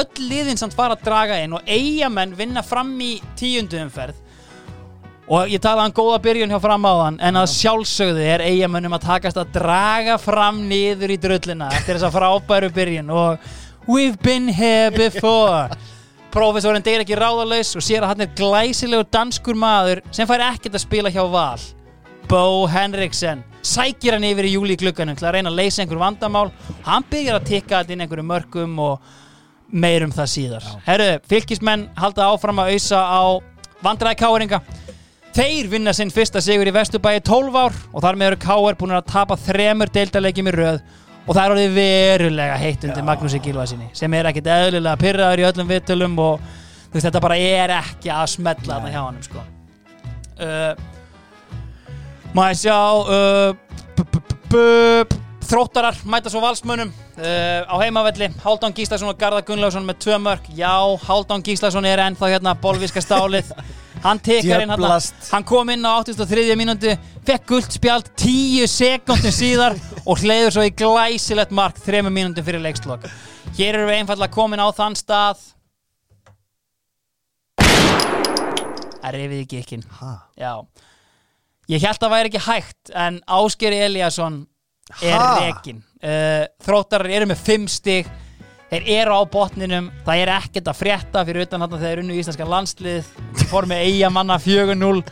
[0.00, 4.18] öll liðin samt fara að draga inn og eigamenn vinna fram í tíundu umferð.
[5.30, 9.38] Og ég talaði um góða byrjun hjá framáðan en að sjálfsögðu er eigamönnum að takast
[9.38, 13.12] að draga fram niður í drullina eftir þessa frábæru byrjun.
[13.14, 13.52] Og
[13.86, 15.70] we've been here before.
[16.34, 20.78] Profesorinn deyr ekki ráðalaus og sér að hann er glæsilegur danskur maður sem fær ekkert
[20.78, 21.62] að spila hjá Val.
[22.30, 26.48] Bo Henriksen sækir hann yfir í júli glugganum til að reyna að leysa einhver vandamál.
[26.86, 29.10] Hann byrjar að tikka þetta inn einhverju mörgum og
[29.72, 30.68] meirum það síðar.
[30.86, 33.22] Herru, fylkismenn halda áfram að ausa á
[33.84, 34.62] vandræði káringa
[35.30, 38.96] Þeir vinna sinn fyrsta sigur í Vesturbæi 12 ár og þar með eru Káar búin
[38.96, 40.80] að tapa þremur deildarleikjum í röð
[41.20, 45.46] og það er orðið verulega heitt undir Magnúsi Gilvasinni sem er ekkit eðlilega pyrraður í
[45.46, 46.42] öllum vittulum og
[46.90, 49.44] veist, þetta bara er ekki að smetla þarna hjá hann sko.
[50.42, 50.72] uh,
[52.34, 53.54] Maður sjá uh,
[53.94, 58.28] b- b- b- Þróttarar mæta svo valsmönnum uh, á heimavelli.
[58.44, 60.76] Háldan Gíslason og Garðar Gunnlaugsson með tvö mörg Já,
[61.08, 63.50] Háldan Gíslason er ennþá hérna bolvíska stálið.
[64.04, 65.16] Hann tekar inn Djöflast.
[65.32, 66.54] Hann kom inn á 83.
[66.54, 66.94] mínútu
[67.26, 72.62] fekk gult spjald 10 sekundum síðar og hleyður svo í glæsilegt mark 3 mínútum fyrir
[72.62, 73.08] leikslokk
[73.58, 75.42] Hér erum við einfallega komin á þann stað.
[79.00, 79.80] Það reyfið ekki ekki?
[80.38, 80.52] Já.
[81.74, 84.44] Ég held að væri ekki hægt en Ásker Eliasson
[85.02, 85.82] er rekin.
[86.00, 88.10] Uh, Þróttarar eru með 5 stig.
[88.70, 89.90] Þeir eru á botninum.
[90.06, 93.08] Það er ekkert að frétta fyrir utan þarna þegar unnu íslenska landslið.
[93.50, 95.02] Formið eigamanna 4-0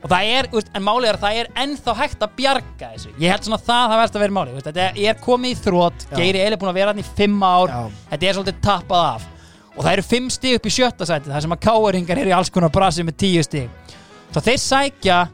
[0.00, 3.10] og það er, úst, en málið er að það er ennþá hægt að bjarga þessu.
[3.20, 5.58] Ég held svona að það það verðst að vera málið úst, þetta er komið í
[5.60, 6.06] þrótt.
[6.14, 7.74] Geiri Eli er búin að vera hann í 5 ár.
[7.74, 7.98] Já.
[8.12, 9.26] þetta er svolítið tappað af.
[9.70, 12.36] Og það eru 5 stig upp í sjötta sæti þar sem að káeringar eru í
[12.36, 13.96] alls konar brasi með 10 stig.
[14.30, 15.24] Svo þeir sækja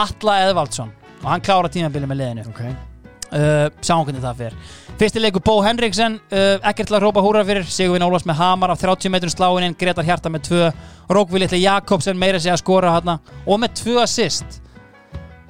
[0.00, 2.48] Atla Eðvaldsson og hann klára tímabilið með liðinu.
[2.54, 2.89] Ok
[3.32, 4.56] uh, sjáum hvernig það fer.
[5.00, 7.68] Fyrsti leikur Bó Henriksen uh, ekkert til að rópa húra fyrir.
[7.68, 10.70] Sigurvin Ólafs með hamar af 30 metrum sláinin Gretar Hjarta með 2
[11.16, 14.60] Rókvi Litli Jakobsen meira sig að skora hana og með 2 assist.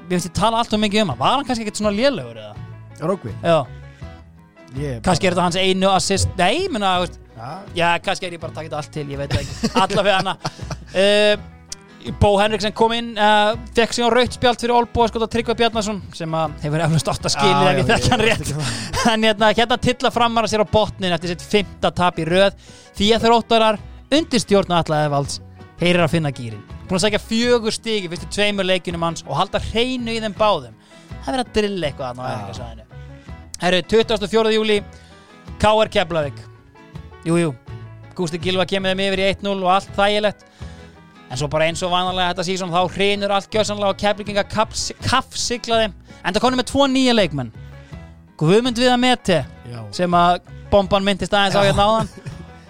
[0.07, 1.20] Við finnst ég tala allt og mikið um hann.
[1.20, 2.55] Var hann kannski ekkert svona lélugur eða?
[3.00, 3.59] Rókvi já,
[4.78, 6.31] Ég kannski er þetta hans einu assist.
[6.39, 7.20] Nei, menna, veist,
[7.75, 10.36] Já kannski er ég bara að taka þetta allt til ég veit ekki, allavega hana.
[10.92, 11.49] Uh,
[12.20, 15.57] Bó Henriksen kom inn uh, fekk sig á rautt spjald fyrir Olbo að skota Tryggva
[15.59, 18.53] Bjarnason sem að hefur eflust átt að skilja ef ég þekk hann rétt.
[19.12, 22.57] en hérna, hérna tilla framar að sér á botnin eftir sitt fymta tap í röð.
[22.97, 23.81] Því að þróttarar
[24.17, 25.41] undir stjórn Alla Eðvalds
[25.81, 29.61] heyrir að finna gýrin búin að sækja fjögur stígi fyrstu tveimur leikunum hans og halda
[29.62, 30.75] hreinu í þeim báðum.
[31.11, 32.31] Það er verið að drilla eitthvað Já.
[32.31, 32.87] æfingasvæðinu
[33.61, 34.53] Herru, 24.
[34.57, 34.79] júli
[35.61, 35.91] K.R.
[35.93, 36.39] Keflavík.
[37.29, 37.53] Jújú,
[38.17, 40.47] Gústi Gilva kemur þeim yfir í 1-0 og allt þægilegt
[41.31, 45.83] en svo bara eins og vanalega þetta síðan þá hrinur allt gjössanlega og Keflinginga kaffsigla
[45.84, 45.99] þeim.
[46.25, 47.52] En það konum með tvo nýja leikmenn.
[48.41, 49.81] Guðmund Viða Mete Já.
[49.94, 50.41] sem að
[50.73, 52.10] bomban myndist aðeins á hérna áðan.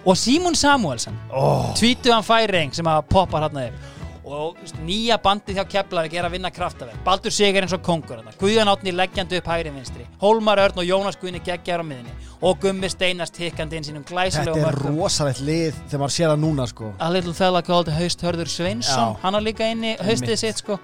[0.01, 1.71] Og Símon Samuelsen oh.
[1.77, 6.35] tvítu hann færing sem að poppar hérna upp og nýja bandið hjá Keflavík er að
[6.35, 6.99] vinna kraftaverk.
[7.05, 8.21] Baldur Sigur eins og kongur.
[8.39, 10.05] Guðjón Átni leggjandi upp hægri vinstri.
[10.21, 14.13] Hólmar Örn og Jónas Guðni geggjar á miðinni og Gummi Steinast tikkandi inn sínum Þetta
[14.13, 16.91] glæsilegu er rosalegt lið þegar maður sér það núna sko.
[16.99, 19.15] A little fella called Haust Hörður Sveinsson.
[19.15, 19.21] Já.
[19.23, 20.39] hann har líka inni haustið Einmitt.
[20.39, 20.79] sitt sko.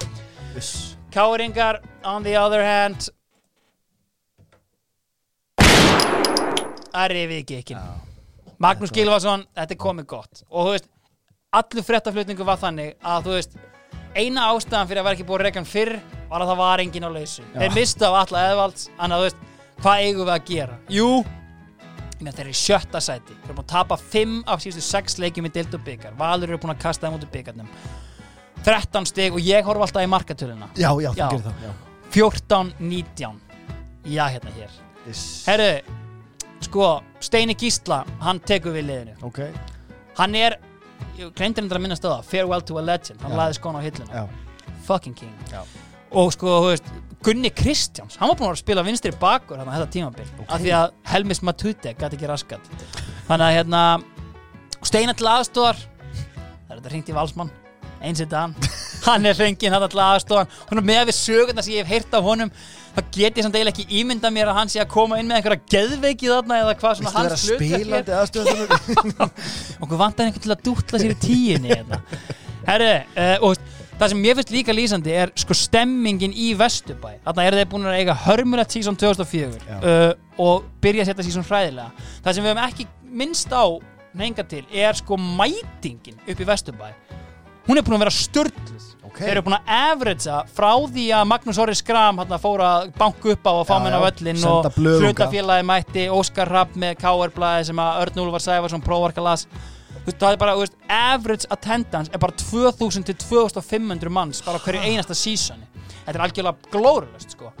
[0.56, 0.96] Uss.
[1.14, 3.10] Káringar on the other hand.
[6.98, 7.80] Að rifið ekki ekki
[8.58, 10.40] Magnús Gilvason, þetta er komið gott.
[10.50, 10.88] Og þú veist,
[11.56, 13.54] allur fréttaflutningu var þannig að þú veist
[14.18, 15.94] eina ástæðan fyrir að vera ekki búið hann fyrr
[16.28, 17.44] var að það var engin á lausu.
[17.54, 19.38] Þeir mistu af alla eðvalds þannig að þú veist,
[19.78, 20.76] hvað eigum við að gera?
[20.92, 21.08] Jú,
[22.18, 23.32] þeir eru í sjötta sæti.
[23.32, 26.52] Þeir eru búin að tapa 5 af síðustu 6 leikjum í dild og byggar, Valur
[26.52, 27.70] eru búin að kasta þeim út í byggarnum
[28.66, 30.68] 13 stig og ég horf alltaf í markatöluna.
[30.76, 31.28] Já, já, Já.
[31.30, 31.64] gerir það.
[31.64, 31.72] Já.
[32.12, 33.40] 14-19
[34.08, 34.70] já hérna hér.
[35.08, 35.46] Iss.
[35.46, 35.80] herru,
[36.60, 39.16] sko Steini Gísla, hann tekur við liðinu.
[39.24, 39.40] Ok.
[40.18, 40.58] Hann er,
[41.18, 42.24] ég gleymdi hendur að minnast á það.
[42.30, 44.24] Farewell to a Legend, hann laði skona á hilluna Já.
[44.88, 45.34] Fucking king.
[45.52, 45.62] Já.
[46.10, 46.90] og sko, þú veist,
[47.26, 50.26] Gunni Kristjáns hann var búin að spila vinstri bakur hérna þetta tímabil.
[50.38, 50.48] Ok.
[50.54, 52.70] af því að Helmis Matute gæti ekki raskat
[53.28, 53.82] þannig að hérna
[54.86, 57.50] Steina til aðstóðar það er þetta hringt í Valsmann.
[57.98, 58.54] Eins og hann.
[59.08, 62.14] Hann er hringin hann til aðstóðan hún er með við sögurna sem ég hef heyrt
[62.18, 62.50] af honum
[62.98, 65.40] þá get ég samt eiginlega ekki ímynda mér að hann sé að koma inn með
[65.40, 68.12] einhverja geðveiki þarna eða hvað svona hans er.
[68.18, 69.24] aðstöðunum
[69.84, 72.00] okkur vantar einhvern til að dútla sér í tíinni hérna.
[72.66, 77.14] herru, uh, og það sem ég finnst líka lýsandi er sko stemmingin í Vesturbæ.
[77.26, 79.78] Þarna eru þeir búin að eiga hörmulegt sísón 2004 Já.
[79.78, 80.10] uh,
[80.42, 82.10] og byrja að setja sísón hræðilega.
[82.24, 82.88] Það sem við hefum ekki
[83.22, 83.64] minnst á
[84.18, 86.92] nenga til er sko mætingin upp í Vesturbæ.
[87.68, 91.24] Hún er búin að vera störtluð Ok þeir eru búin að averagea frá því að
[91.32, 95.66] Magnús Orri Skram hann fór að banka upp á að fá já, völlin og hlutafélagi
[95.68, 99.46] mætti Óskar Rapp með KR blæði sem að Örn Úlfar Sæfarsson prófarka las.
[99.48, 104.08] Þú Þú veist, það er bara, þú veist, average attendance er bara 2000 til 2500
[104.08, 105.66] manns bara hverju einasta sísoni
[106.06, 107.52] þetta er algjörlega glórulust sko.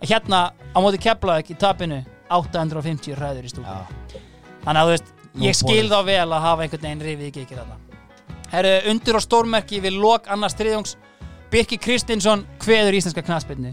[0.00, 2.00] Hérna á móti Keflavík í tapinu
[2.32, 4.22] 850 hræður í stúdíu
[4.64, 7.44] þannig að þú veist, Nú ég skil þá vel að hafa einhvern veginn rifið ekki
[7.44, 7.89] ekki þarna
[8.50, 10.96] Herru, undir og stórmerki við lok annars þriðjóngs
[11.50, 13.72] Birki Kristinsson kveður íslenska knaspinni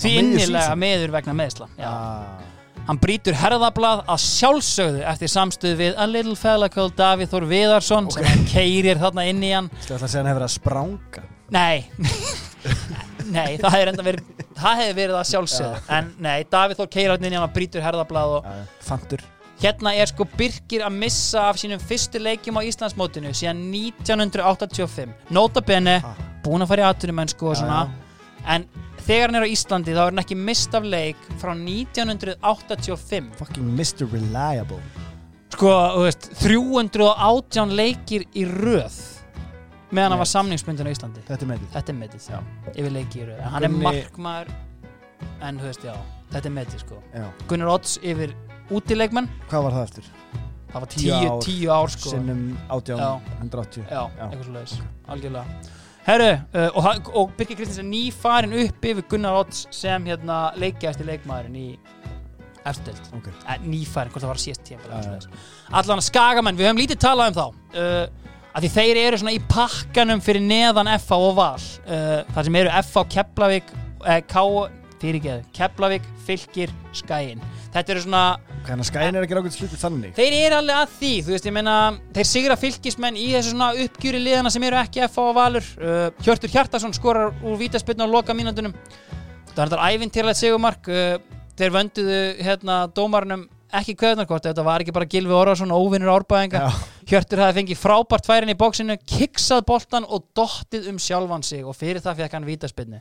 [0.00, 1.68] því innilega meður vegna meðsla.
[1.84, 2.40] Ah,
[2.88, 8.08] Hann brýtur herðablað að sjálfsögðu eftir samstuð við a little fella called Davíð Þór Viðarsson
[8.10, 9.68] sem hann keirir þarna inn í hann.
[9.84, 11.26] Þú ætla að segja hann hefur verið að spranga?
[11.54, 11.84] Nei.
[13.36, 15.82] Nei, það hefði enda verið það hefði verið að sjálfsögðu.
[15.98, 18.50] En nei, Davíð Þór keirir hann inn í hann og brýtur herðablað og
[18.88, 19.22] Fantur
[19.60, 25.60] hérna er sko Birkir að missa af sínum fyrstu leikjum á Íslandsmótinu síðan 1985 Nota
[25.60, 26.14] bene, Ah.
[26.42, 27.90] búin að fara í atvinnumennsku og Já, svona.
[28.46, 28.64] en
[29.06, 33.76] þegar hann er á Íslandi þá er hann ekki mist af leik frá 1985 Fucking
[33.76, 34.06] Mr.
[34.12, 34.80] Reliable.
[35.50, 38.96] Sko, þú veist, 318 leikir í röð
[39.90, 40.34] meðan hann var Met.
[40.34, 41.20] samningsbundin á Íslandi.
[41.26, 41.70] Þetta er metið.
[41.74, 42.38] Þetta er metið, já,
[42.76, 43.40] yfir leiki í röð.
[43.42, 44.52] En hann er markmaður
[45.42, 45.94] en þú veist, já,
[46.32, 47.00] þetta er metið sko.
[47.14, 47.26] Já.
[47.48, 48.32] Gunnar Odds yfir
[48.76, 50.08] útileikmenn Hvað var það eftir?
[50.70, 51.44] það var Tíu 10 ár.
[51.46, 53.10] 10 ár sko Sinnum 18, Já.
[53.42, 54.24] 180 já, Já.
[54.28, 54.74] eitthvað svo leiðis,
[55.10, 60.38] algjörlega Herru, uh, og, og Birgir Kristins er nýfarin upp yfir Gunnar Odds sem hérna
[60.58, 61.66] leikjast í leikmaðurinn í
[62.66, 63.28] eftirdelt Ok.
[63.48, 65.02] eh, nýfærin, hvort það var síðast tíma
[65.70, 67.44] allan að skagamenn, við höfum lítið talað um þá
[67.80, 72.48] uh, að því þeir eru svona í pakkanum fyrir neðan FH og Val uh, þar
[72.48, 73.70] sem eru FH Keflavík
[74.06, 74.44] eh, K,
[75.00, 77.40] fyrirgeðu, Keflavík Fylkir, Skæin
[77.74, 78.24] þetta eru svona,
[78.66, 80.10] Hvernig skæin er ekki rákvæmt slutið þannig?
[80.18, 81.76] Þeir eru alveg að því þú veist, ég meina,
[82.16, 85.70] þeir sigra fylkismenn í þessu svona uppgjöri liðana sem eru ekki FH og Valur.
[85.80, 88.74] Uh, Hjörtur Hjartarsson skorar úr vítaspilna á loka mínúndunum
[89.54, 91.16] það er þetta ævintýralegt sigumark uh,
[91.56, 93.48] þeir vönduðu hérna dómarnum
[93.80, 96.64] ekki kveðnarkort, þetta var ekki bara Gilvi Orvarsson óvinnur árbæðinga.
[97.10, 101.78] Hjörtur hafði fengið frábært færin í bóksinu kiksað boltan og dottið um sjálfan sig og
[101.78, 103.00] fyrir það fekk hann vítaspilni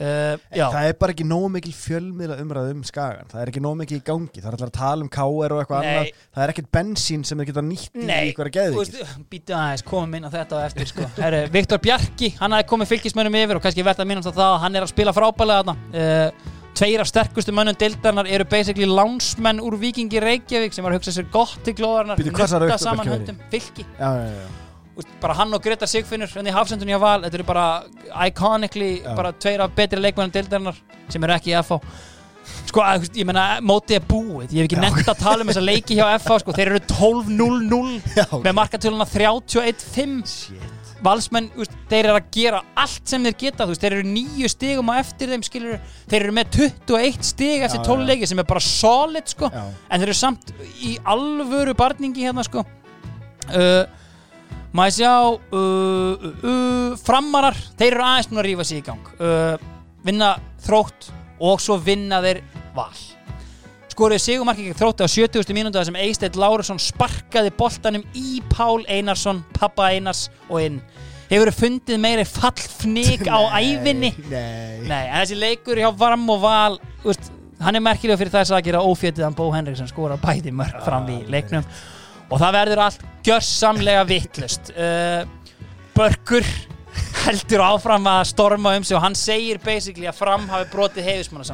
[0.00, 3.30] uh, Það er bara ekki nógu mikil fjölmiðla umræð um skagan.
[3.30, 4.40] Það er ekki nógu mikil í gangi.
[4.40, 6.12] Það er alltaf að tala um KR og eitthvað annað.
[6.34, 10.16] Það er ekkert bensín sem þeir geta nýtt í eitthvað geðvikið veist, býtu aðeins, komum
[10.18, 11.08] inn á þetta eftir sko.
[11.18, 14.48] Herru, Viktor Bjarki, hann hafi komið fylgismönnum yfir og kannski verðt að minnast á það
[14.54, 16.48] að hann er að spila frábælega uh,
[16.78, 21.16] Tveir af sterkustu mönnum deildarnar eru basically lánsmenn úr Víkingi Reykjavík sem var að hugsa
[21.18, 22.30] sér gott til glóðarnar Bíddu,
[25.00, 27.66] Úst, bara hann og Greta Sigfinnur henni í hafsendunni á val, þetta eru bara
[28.28, 29.14] iconically, Já.
[29.16, 31.78] bara tveir af betri leikmennum deildarinnar sem eru ekki í FH
[32.70, 32.82] sko,
[33.16, 34.52] ég meina, mótið er búið.
[34.54, 37.96] Ég hef ekki nefnt að tala um þessa leiki hjá FH sko, þeir eru 12-0-0
[38.18, 38.44] Já, ok.
[38.44, 40.76] með markatöluna 31-5 Shit.
[41.00, 44.50] Valsmenn, úst, þeir eru að gera allt sem þeir geta, þú veist, þeir eru nýju
[44.52, 45.78] stigum á eftir þeim, skilur,
[46.10, 48.08] þeir eru með 21 stig eftir Já, 12 já.
[48.10, 50.52] leiki sem er bara solid, sko, Já, en þeir eru samt
[50.84, 52.66] í alvöru barningi hérna, sko.
[53.48, 53.86] Uh,
[54.76, 59.14] maður sjá uh, uh, uh, framarar, þeir eru aðeins núna að rífa sig í gang
[59.18, 59.54] uh,
[60.06, 60.34] vinna
[60.64, 62.44] þrótt og svo vinna þeir
[62.76, 62.92] val
[63.90, 65.52] skoruði sigumarki gegn þrótti á 70.
[65.52, 70.78] mínútu sem Eisteinn Lárusson sparkaði boltanum í Pál Einarsson, pappa Einars og inn.
[71.28, 74.14] Hefur fundið meiri fallfnik á ævinni?
[74.30, 77.28] Nei Nei, en þessi leikur hjá Varm og Val, úst,
[77.60, 81.20] hann er merkilega fyrir þess að gera ófjötiðan Bó Henriksson skora bæði mörg fram í
[81.28, 81.66] leiknum
[82.30, 84.72] og það verður allt gjörsamlega vittlust.
[84.74, 85.24] Uh,
[85.96, 86.46] Börkur
[87.24, 91.46] heldur áfram að storma um sig og hann segir basically að fram hafi brotið heiðismanna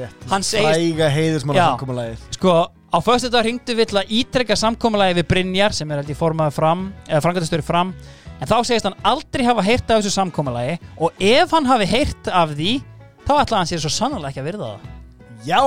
[0.00, 0.26] rétt.
[0.30, 1.64] Hann segist- Fræga heiðismann Já.
[1.64, 5.90] að samkomulegið Sko, á föstu dag hringdu við til að ítrekka samkomulagi við Brynjar sem
[5.90, 7.94] er held ég formaður fram eða frangatastöri fram.
[8.40, 12.28] En þá segist hann aldrei hafa heyrt af þessu samkomulagi og ef hann hafi heyrt
[12.28, 12.82] af því
[13.26, 14.80] þá ætlaði hann sér svo sannlega ekki að virða það.
[15.46, 15.62] Já.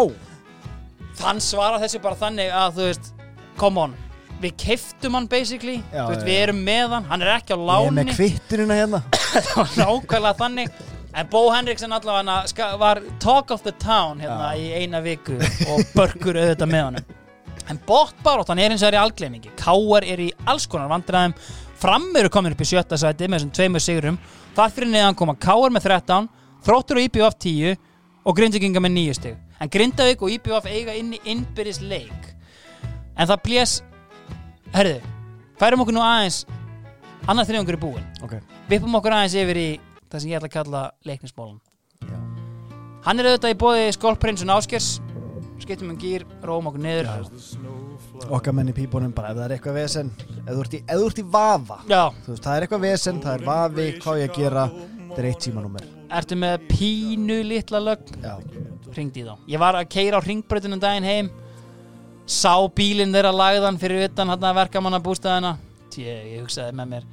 [1.19, 3.13] Hann svarar þessu bara þannig að þú veist
[3.59, 3.95] come on,
[4.41, 7.61] við keiftum hann basically, Já, veist, við erum með hann hann er ekki á Ég
[7.61, 8.15] er með láni.
[8.15, 9.01] kvittunina hérna.
[9.33, 10.81] Það var nákvæmlega þannig.
[11.19, 14.59] En Bó Henriksen allavega var talk of the town hérna Já.
[14.61, 15.39] í eina viku
[15.73, 17.15] og börkur auðvitað með honum.
[17.69, 21.33] En bóttbaróttan er eins og er í algleimingi Káar er í alls konar vandræðum.
[21.79, 24.17] Fram eru komin upp í sjötta sæti með þessum tveimur sigurum.
[24.57, 26.29] Þar fyrir neðan koma Káar með 13
[26.65, 27.77] Þróttur og IPVF 10
[28.25, 29.37] og Grindaginga með 9 stig.
[29.59, 32.33] En Grindavík og IPVF eiga inn í innbyrðis leik.
[33.17, 33.77] En það blés
[34.75, 34.99] herðu,
[35.59, 36.43] færum okkur nú aðeins
[37.29, 38.07] annar þriðungur er búinn.
[38.25, 38.37] Ok.
[38.69, 39.69] Vippum okkur aðeins yfir í
[40.09, 41.59] það sem ég ætla að kalla leiknismólan
[43.05, 44.89] hann er auðvitað í bóði skólprinsun Áskers
[45.59, 47.09] skiptum um gýr, róum okkur niður.
[48.31, 50.11] Okkar menn í pípunum bara ef það er eitthvað vesen
[50.45, 53.45] Ef þú ert í, ert í vafa já, veist, það er eitthvað vesen, það er
[53.47, 58.23] vafi, hvað ég að gera Þetta er eitt símanúmer ertu með pínu litla lögn?
[58.23, 58.33] Já,
[58.95, 61.29] ringdi þá, ég var að keira á ringbröðunum daginn heim
[62.29, 65.55] sá bílinn þeirra lagðan fyrir utan hann að verkamanna bústæðina
[65.97, 67.07] ég, ég hugsaði með mér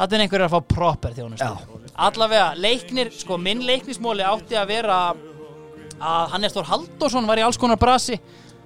[0.00, 1.78] þetta er einhverjar að fá proper þjónustu.
[2.00, 5.00] Allavega, leiknir, sko minn leiknismóli átti að vera
[6.00, 8.16] að Hannes Þór Halldórsson var í alls konar brasi.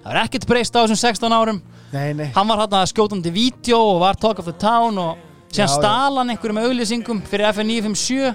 [0.05, 1.59] Það var ekkert breyst á þessum 16 árum.
[1.95, 2.29] Nei, nei.
[2.37, 5.19] Hann var hann að skjótandi vídeo og var talk of the town og
[5.49, 5.75] síðan Já, já.
[5.75, 8.31] stal hann einhverjum auðlýsingum fyrir FN 957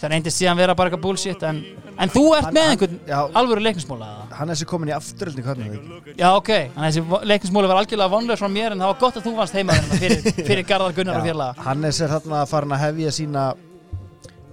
[0.00, 1.58] það reyndist síðan vera bara eitthvað bullshit en,
[1.98, 3.18] en þú ert Hann- með hann- einhvern já.
[3.40, 4.08] alvöru leiknismóla?
[4.34, 5.70] Hann er þessi komin í afturöldni hvernig
[6.18, 9.16] já ok, þannig að þessi leiknismóli var algjörlega vonlega frá mér en það var gott
[9.20, 11.52] að þú varst heima fyrir, fyrir Garðar Gunnar og félaga.
[11.68, 13.44] Hannes er þarna farin að hefja sína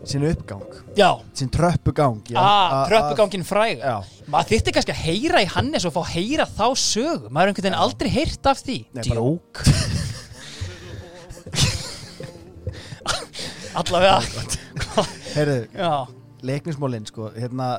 [0.02, 0.64] sín uppgang,
[0.98, 4.00] já, sín tröppugang já, ah, tröppugangin fræg Já,
[4.34, 7.30] maður þyrfti kannski að heyra í Hannes og fá að heyra þá sögu.
[7.30, 8.78] Maður er einhvern veginn aldrei heyrt af því.
[8.98, 9.61] Nei, djók
[13.78, 14.18] allavega
[15.35, 15.92] heyrðu, já,
[16.51, 17.69] leiknismólin sko, hérna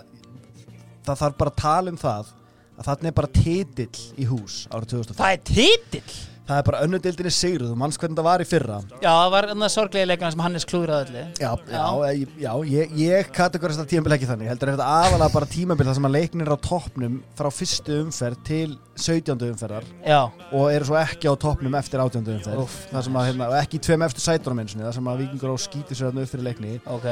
[1.06, 2.32] það þarf bara að tala um það
[2.72, 6.18] að þarna er bara titill í hús árið 2005 það er titill
[6.52, 8.78] það er bara önnudildinni sigruð og manns hvernig það var í fyrra.
[9.02, 11.24] Já, það var þannig sorglega leikana sem Hannes klúðraði öllu.
[11.40, 11.82] Já, já,
[12.12, 15.50] já, já ég, ég kategorist það tímabil ekki þannig, ég heldur að þetta aðalega bara
[15.52, 19.46] tímabil þar sem að leiknir er á toppnum frá fyrstu umferð til 17.
[19.48, 20.20] umferðar Já,
[20.52, 22.32] og eru svo ekki á toppnum eftir 18.
[22.36, 22.76] umferð.
[22.92, 25.56] Sem að, hérna, og ekki tveim eftir sætunum eins og það sem að vikingur á
[25.64, 27.08] skýti sér upp fyrir leikni ok.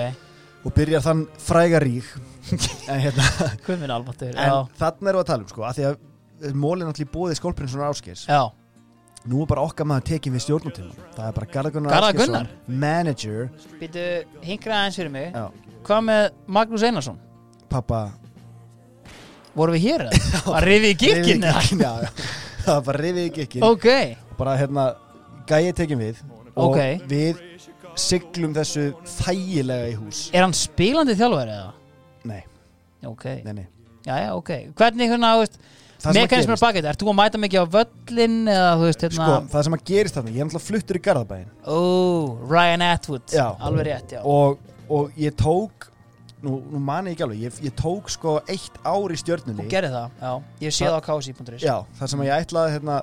[0.67, 2.09] og byrjar þann fræga rík
[2.91, 3.27] en hérna
[3.65, 5.99] en þarna erum við að tala um sko, að því að
[6.57, 7.09] mólinn allir
[7.91, 8.41] áskers já,
[9.29, 12.47] nú er bara okkar maður tekið við stjórnutíma það er bara Garðar Gunnar Garðar Gunnar?
[12.67, 13.51] manager
[13.81, 14.05] býtu,
[14.47, 15.45] hingraði aðeins fyrir mig já,
[15.85, 16.23] Hvað með
[16.57, 17.19] Magnús Einarsson?
[17.73, 18.01] pappa
[19.57, 20.41] Vorum við hér eða?
[20.57, 21.61] Að rifi í gikkin eða?
[21.61, 22.11] Rifið í gikkinn, já, já.
[22.65, 23.87] það var bara rifið í gikkin Ok,
[24.39, 24.85] bara hérna
[25.51, 26.21] gæið tekið við
[26.55, 26.81] og Ok.
[27.11, 27.41] við
[28.01, 28.85] siglum þessu
[29.19, 31.73] þægilega í hús er hann spilandi þjálfari eða?
[32.31, 32.41] nei,
[33.11, 33.67] Ok, nei, nei
[34.07, 35.59] já, já, ok Hvernig hérna, þú veist,
[36.17, 39.27] mekanismur bakið Ert þú að mæta mikið á völlin eða, þú veist, hérna?
[39.29, 41.79] Sko, það sem að gerist þarna ég er náttúrulega fluttur í Garðabæin Ó,
[42.51, 43.27] Ryan Atwood.
[43.35, 43.47] Já.
[43.69, 44.21] Alveg rétt, já.
[44.25, 45.89] Og, og ég tók
[46.45, 49.61] nú, nú mani ekki alveg, ég, ég tók sko eitt ár í stjörnunni.
[49.61, 50.33] Þú gerði það, já.
[50.65, 52.99] Ég sé það á kási.is Já, það sem að ég ætlaði hérna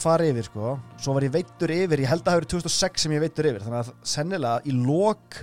[0.00, 3.14] fara yfir sko, svo var ég veittur yfir ég held að það verið 2006 sem
[3.16, 3.64] ég veittur yfir.
[3.66, 5.40] Þannig að sennilega í lok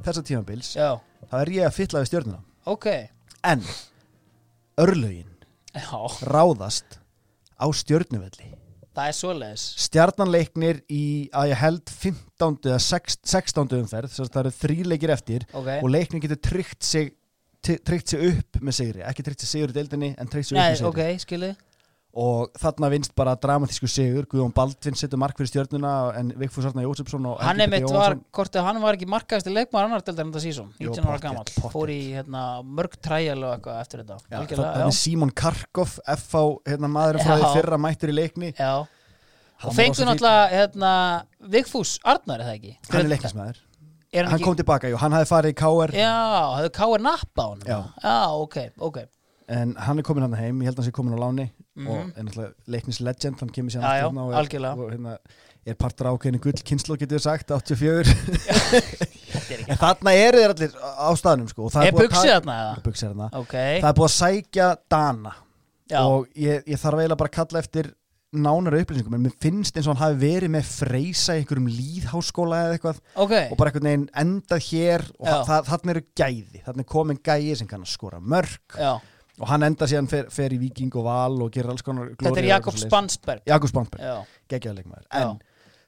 [0.00, 0.90] þessa tímabils, Já,
[1.28, 2.40] þá er ég að fylla við stjörnuna.
[2.72, 2.88] Ok.
[3.46, 3.62] En
[4.80, 5.35] örlögin
[5.76, 6.00] Já,
[6.32, 6.98] ráðast
[7.60, 8.52] á stjörnuvelli.
[8.96, 9.62] Það er svoleiðis.
[9.84, 11.02] Stjarnanleiknir í
[11.36, 12.56] að ég held 15.
[12.70, 13.74] eða 6 16.
[13.82, 15.68] umferð þess að það eru þríleikir eftir Ok.
[15.82, 17.10] og leiknir getur tryggt sig
[17.60, 20.56] t- tryggt sig upp með sigri, ekki tryggt sig sigur í deildinni en tryggt sig
[20.56, 20.88] upp Nei, með sigri.
[20.88, 21.56] ok, skilið
[22.16, 24.24] og þarna vinst bara dramatísku sigur.
[24.30, 28.56] Guðjón Baldvin setur mark fyrir stjörnuna en Vigfús Arna Jósefsson Hann er mitt var, hvort
[28.56, 31.72] hann var ekki markaðasti leikmaður annar deildar en þetta sísón, Jú, 19 ára pottþétt.
[31.74, 34.18] fór í hérna, mörg træjal og eitthvað eftir þetta.
[34.32, 37.42] Já, er Simon Karkov FH hérna, maðurinn frá Já.
[37.42, 38.52] því fyrra mættur í leikni.
[38.56, 38.86] Já, já.
[39.56, 40.94] Hann og fengið náttúrulega hérna,
[41.52, 42.72] Vigfús Arnar er það ekki?
[42.92, 43.60] Hann er leiknismæður,
[44.12, 46.10] hann, hann kom tilbaka jú, hann hafði farið í KR já,
[46.58, 47.78] hefur Káir nappa á hann Já.
[48.04, 48.98] já, ok, ok.
[49.48, 51.88] En hann er komin hann heim, ég held að hann sé komin á láni Mhm.
[51.92, 55.18] og er náttúrulega leiknis legend hann kemur sér hérna og, og hérna,
[55.66, 58.14] er partur ákveðinu gull kynslu getur við sagt, 84
[59.70, 62.56] en þarna eru þeir allir á staðnum sko, og er buksið þarna
[62.86, 63.28] buxið þarna.
[63.42, 65.34] Ok, það er búið að sækja Dana.
[65.86, 67.92] Já, og ég, ég þarf eiginlega bara að kalla eftir
[68.36, 72.62] nánara upplýsingum en mér finnst eins og hann hafi verið með freysa í einhverjum líðháskóla
[72.64, 73.02] eða eitthvað.
[73.22, 73.34] Ok.
[73.52, 77.70] Og bara einhvern veginn endað hér og þarna eru gæði, þarna er komin gæði sem
[77.70, 78.92] kann að skora mörg já.
[79.40, 82.24] Og hann endað síðan fer, fer í Viking og Val og gerir alls konar þetta
[82.30, 82.78] glóríur er Jakob.
[82.80, 83.42] Spansberg.
[83.46, 84.24] Jakob Spansberg, Já.
[85.20, 85.38] en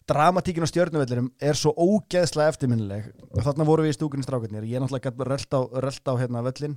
[0.09, 3.11] dramatíkin á stjörnuvellirum er svo ógeðslega eftirminnileg.
[3.45, 4.65] Þarna voru við í stúkunni strákarnir.
[4.65, 6.77] Ég er náttúrulega rölt á, rölt á hérna völlin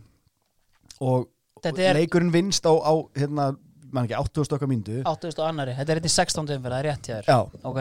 [1.01, 1.30] og
[1.64, 3.56] Þetta er- leikurinn vinst á, á hérna,
[3.91, 5.01] mann ekki, 80 okkar mínútu.
[5.06, 6.58] 8000 annari, þetta er þetta í 16.
[6.58, 7.25] umferð, það er rétt hjá þér.
[7.27, 7.80] Já, ok,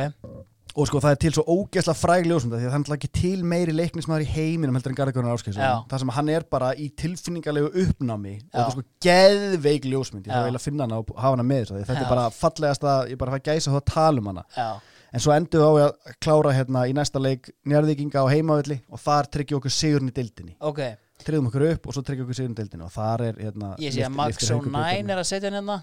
[0.75, 3.41] og sko það er til svo ógeðslega fræg ljósmynda því að það er ekki til
[3.53, 5.39] meiri leiknismæður í heiminum heldur en Garðarkonar Já.
[5.41, 8.55] Áskeiðsson það sem hann er bara í tilfinningalegu uppnámi og Já.
[8.55, 11.75] þetta er sko geðveik ljósmynd ég þarf eiginlega að finna hana og hafa hana með
[11.75, 12.05] að þetta Já.
[12.05, 14.47] er bara fallegasta, ég bara fæ gæsa þá að tala um hana.
[14.55, 14.71] Já,
[15.11, 19.03] en svo endur við á að klára hérna í næsta leik njörðvíkinga á heimavelli og
[19.03, 20.57] þar tryggjum okkur sigurinn í deildinni.
[20.61, 20.83] Ok.
[21.21, 23.93] Tryggðum okkur upp og svo tryggjum okkur sigurinn í deildinni og þar er hérna ég
[23.93, 25.81] sé að Max O'Nine er að setja hann hérna.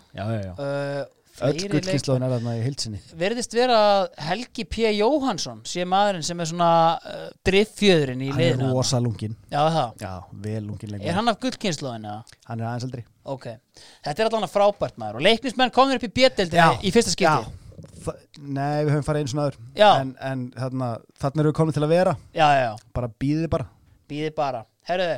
[0.57, 1.03] Uh,
[1.45, 4.87] öll gullkynnslóðin er þarna í heilsinni verðist vera að Helgi P.
[4.97, 8.71] Jóhansson sé maðurinn sem er svona uh, driffjöðurinn í hann er liðinu.
[8.73, 10.13] rosa lungin já það, já,
[10.47, 12.15] vel lungin er hann af gullkynnslóðinu
[12.47, 13.05] hann er aðeins eldri.
[13.27, 13.45] Ok,
[14.05, 15.17] þetta er allavega frábært maður.
[15.19, 16.77] Og leiknismenn komir upp í bjöldildinni Já.
[16.79, 17.55] í fyrsta skipti.
[18.05, 19.87] Þa, nei, við höfum farið einu svona öður Já.
[19.99, 20.87] en, en þarna,
[21.19, 22.13] þarna erum við komin til að vera.
[22.31, 23.67] Já, já, já, bara býðið bara.
[24.07, 24.61] Býði bara.
[24.87, 25.17] Herruðu,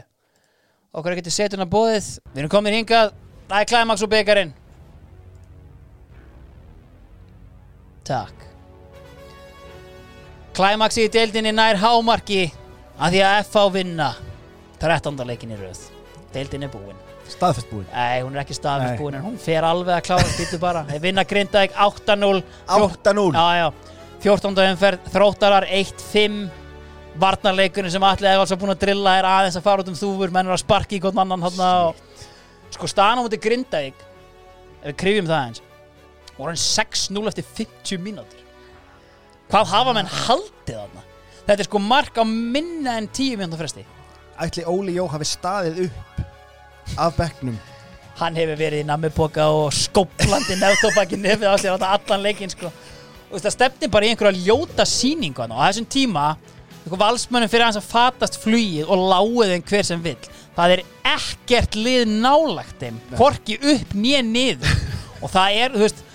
[0.98, 3.14] okkur er getið setjuna bóðið við erum komin hingað,
[3.52, 4.56] það er klæmaks og byggarinn
[8.10, 8.48] Takk.
[10.58, 12.48] Klæmaksi í deildinni nær hámarki
[12.98, 14.08] að því að FH vinna
[14.82, 15.22] 13.
[15.30, 15.84] leikin í röð.
[16.34, 16.98] Deildin er búin.
[17.30, 17.86] Staðfest búin.
[17.94, 19.00] Nei, hún er ekki staðfest Nei.
[19.00, 20.84] búin en hún fer alveg að klára býtu bara.
[20.90, 22.42] Þeir vinna Grindavík 8-0
[22.80, 23.68] 8-0 Já, já.
[24.26, 24.66] 14.
[24.66, 26.42] umferð, þróttarar 1-5
[27.20, 30.34] Varnarleikurinn sem allir hefur alveg búin að drilla er aðeins að fara út um þúfur.
[30.34, 32.04] Menn er að sparki í gott annan þarna og
[32.74, 34.06] sko staðan á múti Grindavík
[34.82, 35.64] ef við krifjum það eins
[36.40, 38.44] voru hann 6-0 eftir 50 mínútur.
[39.50, 41.06] Hvað hafa menn haldið þarna?
[41.48, 43.86] Þetta er sko mark á minna en 10 mínútur fresti.
[44.40, 47.58] Ætli Óli Jó hafi staðið upp af bekknum?
[48.20, 52.72] Hann hefur verið í nammipoka og skóplandi nefntofaki nefið á sér þarna allan leikinn sko.
[53.30, 55.56] Og það stefni bara í einhverja ljóta sýningu þarna.
[55.56, 56.26] og á þessum tíma
[56.90, 60.30] valsmönnum fyrir hans að fatast flugið og láið þeim hver sem vill.
[60.56, 60.84] Það er
[61.16, 63.00] ekkert lið nálagt þeim.
[63.18, 64.78] Hvorki upp nýja niður.
[65.20, 66.06] Og það er, þú veist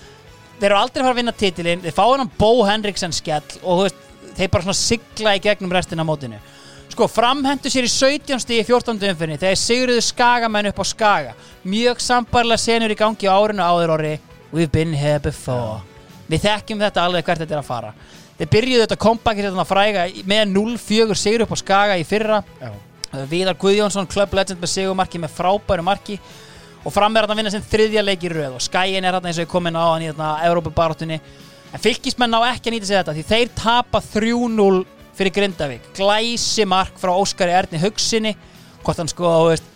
[0.59, 3.85] þeir eru aldrei að fara að vinna titilinn þeir fá hann Bó Henriksen skell og
[3.85, 4.03] veist,
[4.35, 6.39] þeir bara svona sigla í gegnum restina mótinu.
[6.95, 9.01] Sko, framhendu sér í 17 stíð í 14.
[9.09, 11.33] umfyrinni þegar sigruðu skagamenn upp á skaga.
[11.67, 14.13] Mjög sambarlega senur í gangi á árinu áður orri.
[14.53, 15.81] We've been here before.
[16.29, 17.91] Við þekkjum þetta alveg hvert þetta er að fara.
[18.37, 22.41] Þeir byrjuðu þetta kompakir þetta fræga með 0-4 sigur upp á skaga í fyrra.
[22.61, 22.71] Já.
[23.31, 26.17] Viðar Guðjónsson, Club Legend með sigumarki með frábæru marki
[26.85, 28.57] og fram er að vinna sem þriðja leik í röð.
[28.57, 31.19] Og skæin er hann eins og ég komin á hann í þarna Európa-barátunni
[31.73, 34.81] en fylgismenn ná ekki að nýta sér þetta því þeir tapa 3-0
[35.17, 35.91] fyrir Grindavík.
[35.97, 38.35] Glæsi mark frá Óskari Erni Hugsinni.
[38.85, 39.67] Hvort hann sko, veist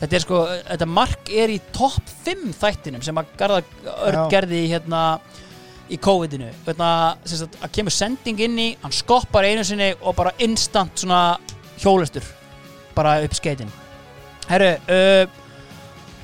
[0.00, 5.02] þetta er sko, þetta mark er í topp 5 þættinum sem að Garðar gerði hérna
[5.86, 6.50] í COVID-inu.
[6.66, 6.90] Hérna,
[7.62, 11.38] að kemur sending inn í hann skoppar einu sinni og bara instant svona
[11.80, 12.24] hjólustur
[12.96, 13.70] bara upp skeitin
[14.48, 15.42] herru uh,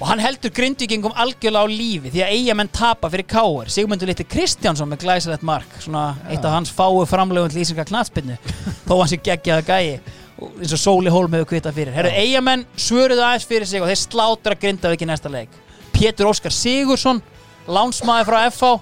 [0.03, 4.25] og hann heldur grindvíkingum algjörlega á lífi því að eigamenn tapa fyrir káir Sigmundur Litti
[4.27, 8.35] Kristjánsson með glæsilegt mark svona eitt af hans fáu framlögun til ísinga knatspinnu
[8.89, 10.01] þó hann sé geggjaða gæi.
[10.43, 11.95] Og eins og Sóli Hólm hefur kvitað fyrir.
[11.95, 15.55] Herru eigamenn svöruðu aðeins fyrir sig og þeir slátra Grindavík í næsta leik.
[15.95, 17.23] Pétur Óskar Sigursson
[17.71, 18.73] lánsmaður frá FH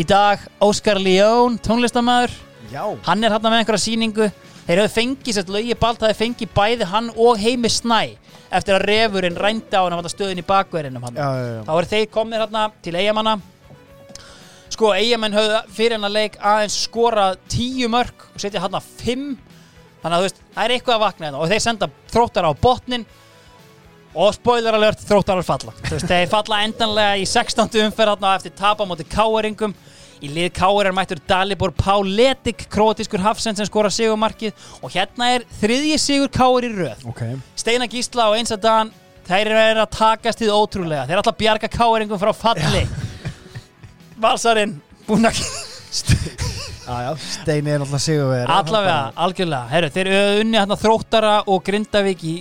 [0.00, 2.32] í dag Óskar León tónlistamæður
[2.72, 2.86] Já.
[3.04, 4.30] Hann er hann með einhverja sýningu.
[4.64, 6.00] Þeir hefðu fengið sérst lögi balt
[8.54, 11.18] hann eftir að refurinn rændi á hann að stöðin í bakverðinum hann.
[11.18, 13.34] Já, já, þá eru þeir komnir hérna til eigamanna
[14.74, 19.34] sko eigamenn höfðu fyrir hennar leik aðeins skorað tíu mörg og setja hann að fimm.
[20.02, 21.42] Þannig að þú veist, það er eitthvað að vakna hérna.
[21.42, 23.06] Og þeir senda þróttar á botnin
[24.14, 27.70] og spoiler alert, þróttar er falla veist, þeir falla endanlega í 16.
[27.86, 29.74] umferð eftir tapa móti káeringum
[30.24, 35.44] í lið káer er mættur Dalibor Páletik krótiskur hafsend sem skora sigumarkið og hérna er
[35.60, 37.04] þriðji sigur káer í röð.
[37.10, 37.22] Ok.
[37.58, 38.92] Steina Gísla og eins að Dan
[39.28, 41.04] þeir eru að takast því ótrúlega.
[41.06, 42.82] Þeir er alltaf að bjarga káeringum frá falli.
[44.24, 44.76] Valsarinn
[45.08, 45.38] búinn að
[46.84, 48.52] Steini er náttúrulega sigurvegari.
[48.52, 49.70] Allavega, algjörlega.
[49.72, 52.34] Heru, þeir eru unni hérna þróttara og Grindavík í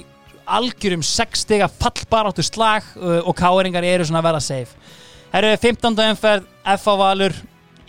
[0.44, 4.92] algjörum 6 stiga fallbaráttu slag og káeringar eru svona að vera safe.
[5.34, 5.96] Herru, 15.
[6.12, 6.50] umferð
[6.84, 7.38] FA Valur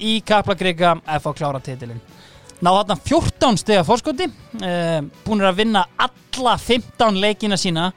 [0.05, 2.03] í Kaplakrika FA klára titilinn.
[2.65, 7.89] Náðu þarna 14 stiga fórskoti uh, búinir að vinna alla 15 leikina sína.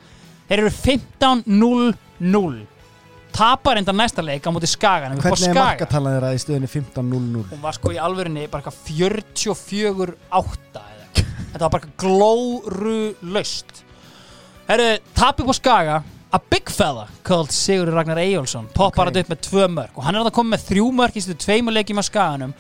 [0.48, 2.66] Þeir eru 15-0-0
[3.38, 7.44] tapar enda næsta leik á móti Skagan Hvernig er markatalan þeirra í stöðunni 15-0-0?
[7.52, 11.36] hún var sko í alvörinni bara eitthvað 44 átta eða eitthvað.
[11.52, 12.96] þetta var bara glóru
[13.36, 13.84] laust
[14.70, 16.00] herru, tapir på Skaga
[16.32, 18.68] a big fella called Sigurður Ragnar Eyjólfsson.
[18.76, 21.24] Poppar þetta upp með tvö mörg og hann er að koma með þrjú mörg í
[21.24, 22.54] stöðu tveimur leikjum á Skaganum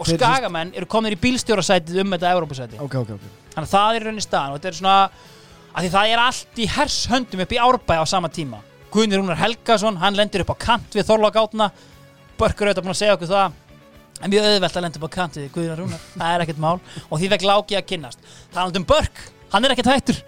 [0.00, 2.80] og Skagamenn eru komin í bílstjórasætið um þetta Evrópusæti.
[2.80, 3.28] Ok, ok, ok.
[3.52, 4.96] Þannig að það er í rauninni staðan og þetta er svona
[5.70, 8.62] að því það er allt í hershöndum upp í árbæ á sama tíma.
[8.90, 11.68] Guðni Rúnar Helgason, hann lendir upp á kant við Þorlák átna
[12.40, 13.58] Börkur er auðvitað búin að segja okkur það
[14.20, 16.06] en mjög auðvelt að lenda upp á kant við Guðni Rúnar.
[16.16, 18.24] Það er ekkert mál og því vekk lági að kynnast.
[18.54, 19.20] Talandi um Börk,
[19.52, 20.22] hann er ekkert hættur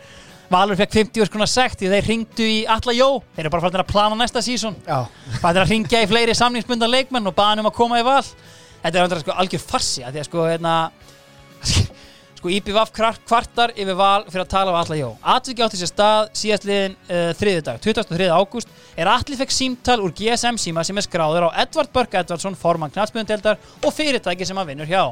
[0.53, 3.81] Valur fekk 50 skrona sekt því þeir ringdu í Alla Jó, þeir eru bara farin
[3.81, 7.79] að plana næsta sísón er að ringja í fleiri samningsbundan leikmenn og baða um að
[7.79, 8.21] koma í val.
[8.83, 10.75] Þetta er andra sko algjör farsi að því að sko hérna
[12.43, 12.93] sko IPVF
[13.25, 15.11] kvartar yfir val fyrir að tala um Alla Jó.
[15.37, 18.29] Atviki átti sér stað síðastliðin uh, þriðjudag 23.
[18.37, 22.59] ágúst er Alli fekk símtal úr GSM síma sem er skráður á Edvard Börk Edvardsson
[22.61, 25.07] formann knatsbjöndeldar og fyrirtæki sem hann vinnur hjá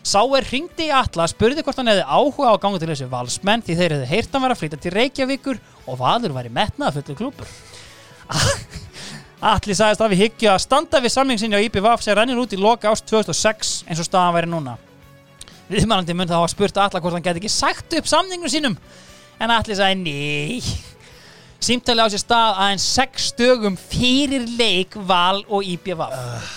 [0.00, 3.08] Sá er ringdi í Alla, spurði hvort hann hefði áhuga á að ganga til þessu
[3.10, 7.18] valsmenn því þeir hefði heyrt hann vera að flytja til Reykjavíkur og Valur væri metnaðafullu
[7.18, 7.50] klúpur
[9.40, 12.60] Atli sagðist að við hyggju að standa við samlingsinni á IPVF sem rennir út í
[12.60, 14.74] loka ást 2006 eins og staðan væri núna.
[15.70, 18.76] Viðmælandi mun þá hafa spurt Atla hvort hann geti ekki sagt upp samningnum sínum
[19.40, 20.60] en Atli sagði nei.
[21.60, 26.52] Símtali á sér stað aðeins 6 stögum fyrir leik val og IPVF.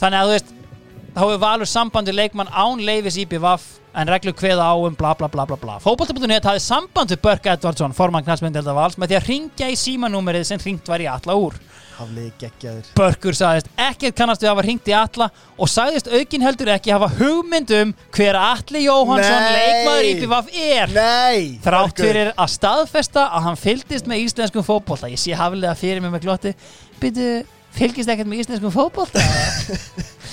[0.00, 0.53] Þannig að þú veist
[1.14, 5.28] þá hefur Valur sambandi leikmann án leifis IBVF en reglur kveða á um bla bla
[5.30, 5.76] bla bla bla.
[5.82, 10.48] Fótbolta.net hafði samband við Börk Edvardsson formann knallsmyndelda vals með því að ringja í símanúmerið
[10.50, 11.54] sem ringt var í alla úr.
[12.98, 17.06] Börkur sagðist ekkert kannast við hafa ringt í alla og sagðist aukin heldur ekki hafa
[17.20, 19.54] hugmynd um hver Atli Jóhansson Nei.
[19.60, 20.96] leikmaður IBVF er.
[20.96, 21.44] Nei!
[21.62, 25.12] Þrátt fyrir að staðfesta að hann fylgdist með íslenskum fótbolta.
[25.12, 26.56] Ég sé haflega fyrir mig með glotti.
[26.98, 27.30] Býtu,
[27.78, 29.22] fylgist ekkert með íslenskum fótbolta?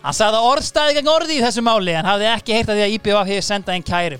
[0.00, 2.84] hann sagði að orðstæði gegn orði í þessu máli En hafði ekki heyrt að því
[2.86, 4.18] að IBF hefði sendað einn kæri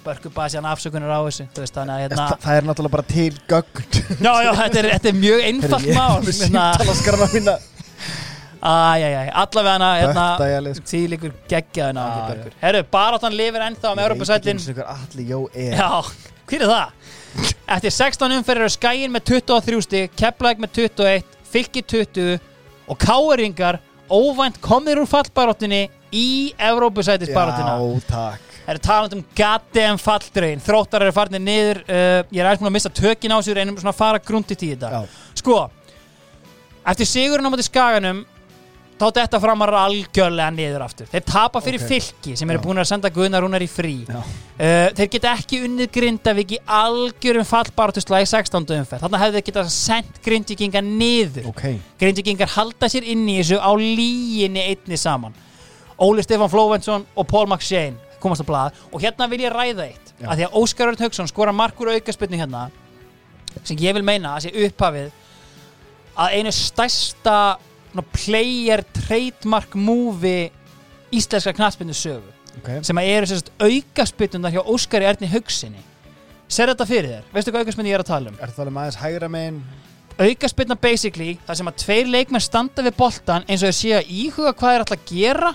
[0.52, 4.00] sér hann afsökunar á þessu veist að hérna Þa, Það er náttúrulega bara til gögn.
[4.26, 7.57] Já, já, þetta er, þetta er mjög einfalt mál Hérna, Símtalaskarna mína.
[8.60, 10.81] Æjæjæj, allavega hérna, Böktajalið.
[10.91, 12.59] Því líkur geggjaði ná Já, Börkur.
[12.60, 14.10] Herru, baráttan lifir ennþá með
[14.60, 14.91] sinni hver
[15.57, 15.81] er.
[15.81, 16.92] Er það?
[17.70, 22.41] Eftir 16 umferðir eru skæin með 23 stig, Keflæk með 21, Fylki 20
[22.91, 23.78] og Káeringar
[24.10, 27.74] óvænt komnir úr fallbaróttinni í Evrópusætisbaróttina.
[27.78, 32.47] Já, takk Það eru talandi um goddamn falldrein, þróttar eru farnir niður, uh, ég er
[32.47, 35.00] aðeins búin að missa tökin á sig, reynum svona að fara grundið í þetta.
[35.40, 35.56] Sko,
[36.92, 38.20] eftir sigurinn á móti skaganum
[39.00, 41.08] þá þetta framar algjörlega niður aftur.
[41.10, 41.88] Þeir tapa fyrir Ok.
[41.88, 43.94] fylki sem eru búin að senda Gunnar Rúnar í frí.
[44.10, 48.66] Uh, þeir geta ekki unnið Grindavík í algjörum fallbaratusla í 16.
[48.76, 49.00] umferð.
[49.06, 51.48] Þannig hefðu þeir geta sendt Grindvíkinga niður.
[51.48, 51.64] Ok.
[51.98, 55.32] Grindvíkingar halda sér inn í þessu á líginni einni saman.
[56.00, 60.12] Óli Stefán Flóvensson og Paul McShane komast á blað og hérna vil ég ræða eitt
[60.20, 60.28] Já.
[60.28, 62.66] að því að Óskar Örn Hauksson skora markur aukaspilnu hérna
[63.64, 65.10] sem ég vil meina að sé upphafið
[66.20, 67.36] að einu stærsta
[68.14, 70.50] player trademark movie
[71.12, 72.70] íslenska knattspinnu sögu Ok.
[72.82, 75.82] sem að eru sérst aukaspilnunar hjá Óskari Erni Haugsinni
[76.50, 77.26] Ser þetta fyrir þér?
[77.34, 78.38] Veistu hvað aukaspinnu ég er að tala um?
[78.42, 79.60] Er það um aðeins hægra megin?
[80.20, 84.10] Aukaspilna basically þar sem að tveir leikmenn standa við boltan eins og þeir séu að
[84.10, 85.52] íhuga hvað þeir ætla að gera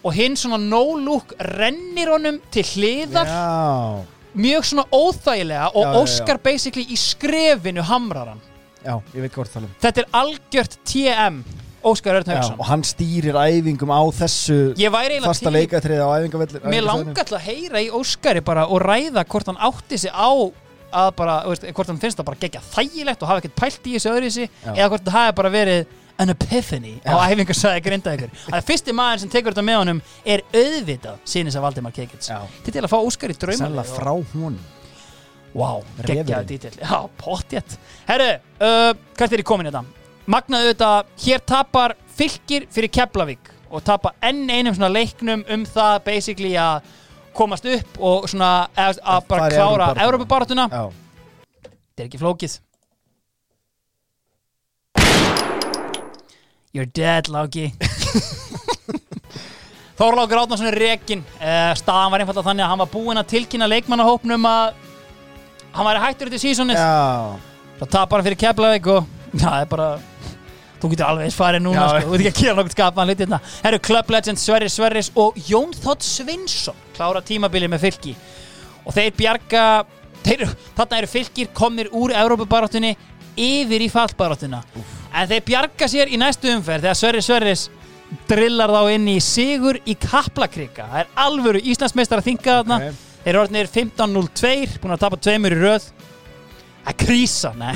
[0.00, 3.28] og hinn svona no look rennir honum til hliðar.
[3.28, 4.00] Já,
[4.40, 5.98] mjög svona óþægilega og Já, já.
[6.00, 8.40] Óskar basically í skrefinu hamrar hann.
[8.80, 9.74] Já, ég veit hvað það um.
[9.84, 11.42] Þetta er algjört TM
[11.86, 14.58] Óskar Örn Já, Hauksson og hann stýrir æfingum á þessu
[15.24, 19.48] fasta leikatriði á æfingavellir mér langar til að heyra í Óskari bara og ræða hvort
[19.48, 20.28] hann átti sig á
[20.90, 23.94] að bara, veist, hvort hann finnst það bara gegja þægilegt og hafa ekkert pælt í
[23.96, 24.72] þessu öðru Já.
[24.74, 27.30] eða hvort það hafi bara verið an epiphany á Já.
[27.30, 31.64] æfingarsæði grinda ykkur að fyrsti maður sem tekur þetta með honum er auðvitað sínis af
[31.64, 32.32] Valdimar Kekits
[32.66, 34.58] til til að fá Óskar í drauma sennilega frá hún
[35.54, 36.46] wow, Refurinn.
[36.46, 36.76] dítill.
[36.78, 37.78] Já, pottjett.
[38.06, 39.99] Herru, uh, hvert er ég komin í þetta
[40.30, 40.90] magnaðu þetta,
[41.24, 46.82] hér tapar fylgir fyrir Keflavík og tapa enn einum svona leiknum um það basically að
[47.36, 49.92] komast upp og svona að, að bara í klára
[50.70, 50.90] Já,
[51.62, 52.52] þetta er ekki flókið.
[56.70, 57.72] You're dead, Láki.
[60.00, 63.66] Þorlákur Átnarsson er rekin uh, staðan var einfalda þannig að hann var búinn að tilkynna
[63.68, 64.78] leikmannahópnum að
[65.74, 66.78] hann væri hættur til sísonið.
[66.78, 67.36] Já,
[67.82, 69.00] það tapar hann fyrir Keflavík og
[69.34, 69.88] það er bara
[70.80, 71.88] þú getur alveg eins farið núna Já.
[71.92, 73.40] sko, þú getur ekki að gera nokkuð skapaðan hluti hérna.
[73.64, 78.14] Herru Club Legend Sverris Sverris og Jón Þótt Svinsson klára tímabilið með fylki.
[78.86, 79.64] Og þeir bjarga
[80.24, 80.46] þeir,
[80.78, 82.94] þarna eru fylkir komnir úr Evrópubaráttunni
[83.40, 84.62] yfir í fallbaráttuna.
[85.10, 87.68] En þeir bjarga sér í næstu umferð þegar Sverris Sverris
[88.30, 90.88] drillar þá inn í sigur í Kaplakrika.
[90.90, 92.80] Það er alvöru Íslandsmeistar að þinga þarna.
[92.90, 93.06] Ok.
[93.20, 95.90] þeir eru orðinir 15-0-2 búin að tapa tveimur í röð.
[96.88, 97.74] Að krísa, nei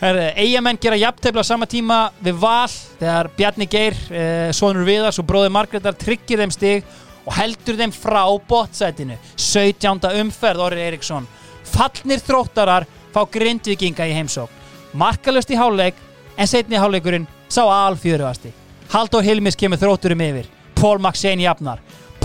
[0.00, 5.50] Eyjamenn gera jafntefla sama tíma við Val þegar Bjarni Geir eh, sonur Viðars og bróði
[5.52, 6.86] Margreðar tryggir þeim stig
[7.26, 10.00] og heldur þeim frá bottsætinu 17.
[10.22, 11.28] umferð Orri Eriksson
[11.68, 16.00] fallnir þróttarar fá grindvikinga í heimsók markalöst í háleik
[16.36, 18.54] en setni háleikurinn sá alfjöruasti
[18.90, 20.48] Halldór Hilmis kemur þrótturum yfir.
[20.74, 21.78] Paul Maxein jafnar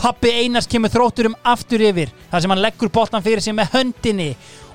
[0.05, 4.27] Pappi Einars kemur þrótturum aftur yfir þar sem hann leggur boltan fyrir sig með höndinni.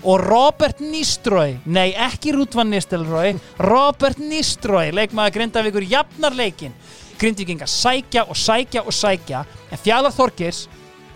[0.03, 6.73] Og Robert Nistrói nei ekki Rúdvan Nistelrói Robert Nistrói leikmaður Grindavíkur jafnar leikin
[7.21, 10.65] Grindvíkingar sækja og sækja og sækja en Fjallar Þorgers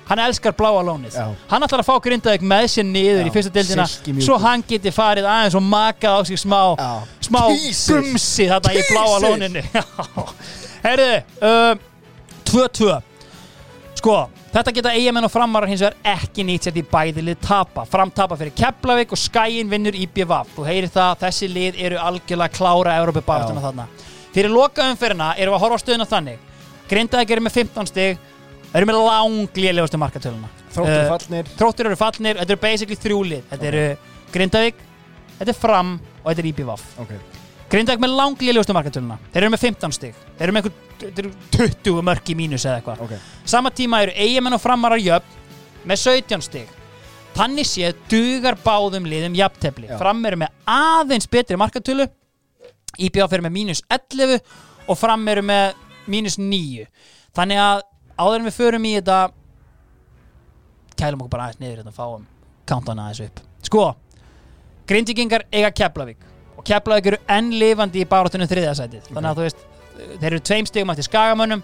[0.07, 1.17] hann elskar bláa lónið.
[1.17, 1.33] Já.
[1.51, 4.27] hann ætlar að fá Grindavík með sér niður Já, í fyrsta silkimjúkur.
[4.29, 6.61] svo hann geti farið aðeins og makað á sig smá
[7.25, 9.65] smá gumsi þarna í bláa lóninu.
[10.87, 11.11] Herðu,
[11.41, 11.75] uh,
[12.53, 13.01] 2-2
[14.05, 17.87] Sko, þetta geta eigamenn og framarar hins vegar ekki nýtt sér því bæðilið tapa.
[17.89, 22.51] Fram tapa fyrir Keflavík og Skæin vinnur IBVF Þú heyrir það, þessi lið eru algjörlega
[22.51, 23.65] að klára Európi baratuna Já.
[23.71, 23.87] þarna.
[24.35, 26.45] Fyrir loka umferðina erum við að horfa á stöðuna þannig.
[26.91, 28.19] Grindaðik eru með 15 stig
[28.77, 30.53] eru með langlélegustu markatöluna.
[30.75, 31.49] Þróttur Eh, fallnir.
[31.57, 33.85] Þróttur eru fallnir, þetta eru basically þrjúlið Þetta eru
[34.37, 34.85] Grindavík,
[35.39, 37.13] þetta er Fram og þetta er IBVF Ok,
[37.75, 39.17] Grindavík með langlílustu markatöluna.
[39.35, 40.19] Þeir eru með 15 stig.
[40.39, 43.01] Þeir eru með einhver þeir eru 20 mörk í mínus eða eitthvað.
[43.03, 43.15] Ok.
[43.51, 46.69] sama tíma eru eigamenn og framarar jöfn með 17 stig.
[47.35, 49.89] Þannig séð dugar báðum liðum jafntefli.
[49.91, 49.97] Já.
[49.99, 52.07] fram eru með aðeins betri markatölu.
[52.95, 54.39] IPA fyrir með mínus 11
[54.87, 55.75] og fram eru með
[56.07, 56.85] mínus 9
[57.35, 57.83] þannig að
[58.15, 59.19] áður en við förum í þetta
[60.95, 62.29] kælum okkur bara aðeins niður þetta fáum
[62.71, 63.43] countana aðeins upp.
[63.67, 63.89] Sko,
[64.87, 66.23] grindvikingar eiga Keflavík
[66.65, 69.65] og Keflavík eru enn lifandi í barátunum þriðasætið þannig að þú veist,
[70.23, 71.63] þeir eru tveim stigum eftir skagamönnum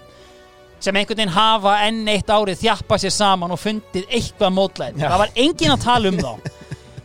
[0.80, 5.18] sem einhvern veginn hafa enn eitt árið þjappa sér saman og fundið eitthvað mótlæð það
[5.24, 6.30] var enginn að tala um þá.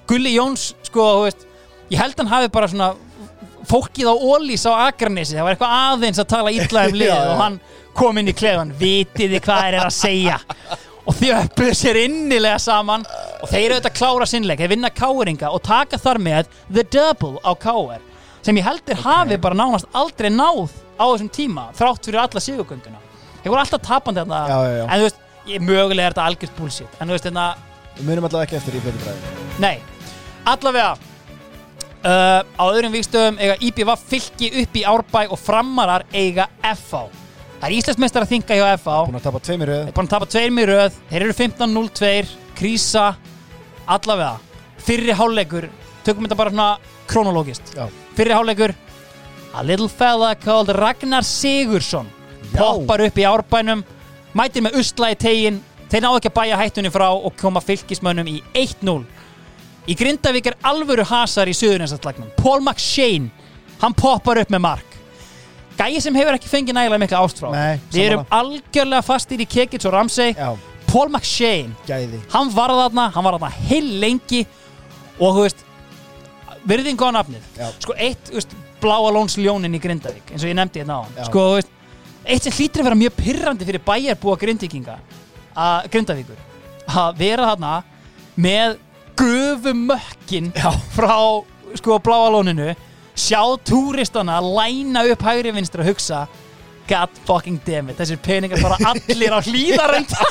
[0.06, 1.48] Gulli Jóns, sko, þú veist
[1.92, 2.92] ég held hann hafi bara svona
[3.66, 5.36] fólkið á Ólís á Akranesi.
[5.36, 7.32] Það var eitthvað aðeins að tala um liðið já.
[7.32, 7.60] og hann
[7.96, 10.40] kom inn í klefan vitiði hvað eru að segja
[11.06, 13.06] og þjöppuðu sér innilega saman.
[13.42, 16.86] Og þeir eru auðvitað að klára sinnleik þeir vinna káringa og taka þar með the
[16.96, 18.02] double á káir
[18.46, 23.00] sem ég heldur hafi bara nánast aldrei náð á þessum tíma þrátt fyrir alla sigurgönguna.
[23.42, 24.42] Þeir voru alltaf tapandi þarna.
[24.50, 24.86] Já, já, já.
[24.86, 27.00] en þú veist, ég, mögulega er þetta algjört bullshit.
[27.00, 27.48] En þú veist, hérna,
[27.96, 29.76] Við munum allavega ekki eftir í fyrir bræði nei.
[30.46, 30.96] Allavega
[32.06, 37.25] uh, á öðrum vikstöðum eiga IBV fylki upp í Árbæ og framarar eiga FH
[37.60, 39.86] það er Íslandsmeistar að þinga hjá FH Búin að tapa tveimir röð.
[39.96, 40.98] Búin að tapa tveir í röð.
[41.12, 43.06] Þeir eru 15-0-2 Krísa
[43.86, 44.38] Allavega.
[44.86, 45.70] Fyrri hálfleikur
[46.06, 46.70] Tökum þetta bara svona
[47.10, 47.88] kronológist Já.
[48.18, 48.76] Fyrri hálfleikur
[49.56, 52.10] A little fella called Ragnar Sigursson
[52.54, 52.60] Já.
[52.60, 53.86] Poppar upp í árbænum
[54.36, 55.62] Mætir með usla í tegin.
[55.88, 59.00] Þeir náðu ekki að bæja hættunni frá Og koma fylkismönnum í 1-0
[59.86, 63.32] Í Grindavík er alvöru hasar í Suðurnesatlagnum Paul McShane
[63.82, 64.95] Hann poppar upp með mark
[65.76, 67.50] Gæi sem hefur ekki fengið nægilega mikla ástfrá
[67.92, 70.34] Við erum algjörlega fastir í Kekits og Ramsey.
[70.38, 70.54] Já,
[70.88, 72.22] Paul McShane gæði.
[72.32, 74.46] hann var þarna, hann var þarna heil lengi
[75.20, 75.66] og þú veist
[76.66, 77.50] virðingu á nafnið.
[77.84, 81.04] Sko eitt, þú veist, bláa lóns ljónin í Grindavík eins og ég nefndi hérna á
[81.18, 81.26] Já.
[81.30, 81.72] sko, þú veist,
[82.26, 84.98] eitt sem hlýtur að vera mjög pyrrandi fyrir bæjarbúa Grindvíkinga
[85.56, 86.42] að Grindavíkur
[86.88, 87.74] að vera þarna
[88.36, 88.78] með
[89.20, 90.52] gufumökkin
[90.96, 91.16] frá
[91.80, 92.74] sko bláa lóninu
[93.16, 96.26] sjá túristana læna upp hægri vinstra og hugsa
[96.90, 100.12] God fucking damn it, þessir peningar fara allir á hlýðarönd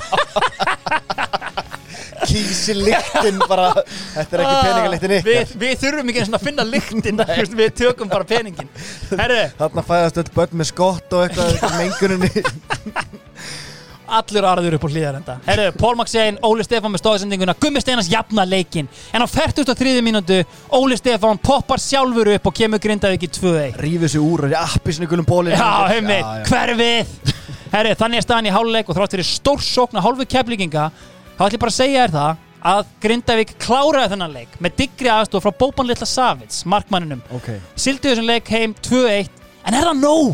[2.25, 7.21] Kísi lyktin bara Þetta er ekki peningalyktin við, ykkar við þurfum ekki að finna lyktin
[7.59, 8.71] við tökum bara peningin.
[9.11, 12.31] Herru, Þarna fæðast öll börn með skott og eitthvað eitthvað menguninni
[14.09, 18.45] allur arður upp á hlýðarenda Herru, Pól Maxein, Óli Stefán með stóðsendinguna Gummi Steinas jafna
[18.49, 20.03] leikin En á 43.
[20.05, 20.41] mínútu,
[20.75, 25.09] Óli Stefán poppar sjálfur upp og kemur Grindavík í 2-1 Rífið sér úr og appisinu
[25.11, 27.35] gulum bólin Já, heimitt, hverfið
[27.75, 30.89] Herru, þannig er staðan í háluleik og þrátt fyrir stórsókn að hálfu keflinginga
[31.35, 35.11] þá ætlum ég bara að segja þér það að Grindavík kláraði þennan leik með digri
[35.13, 37.21] aðstof frá Bóban Litla Savits, markmanninum.
[37.37, 39.29] Ok, sildi þessum leik heim 2-1
[39.69, 40.31] en er það nóg?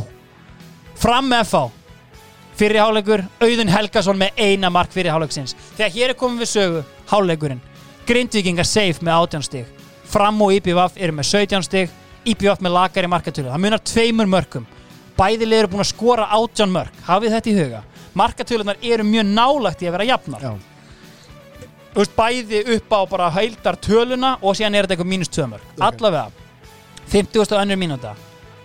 [1.01, 1.80] Fram með FH
[2.61, 6.87] fyrir háleikur, Auðun Helgason með eina mark fyrir háleiksins þegar hér er komið við sögu,
[7.09, 7.63] háleikurinn
[8.11, 9.67] Grindvíkingar safe með 18 stig.
[10.11, 11.93] Fram og IPVF eru með 17 stig.
[12.27, 14.67] IPVF með lakari markatölu, það munar tveimur mörkum.
[15.15, 17.85] Bæði liður eru búin að skora 18 mörk, hafið þetta í huga?
[18.19, 20.47] Markatölunar eru mjög nálagt í að vera jafnar.
[21.95, 26.31] Veist, bæði upp á bara heildar töluna og síðan er þetta eitthvað mínus tvömör allavega
[27.11, 27.59] 50.
[27.63, 28.15] önnur mínúta.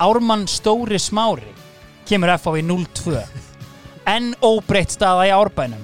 [0.02, 1.54] Ármann Stóri Smári
[2.10, 3.45] kemur FH í 0-2
[4.10, 5.84] enn óbreytt staða í árbænum.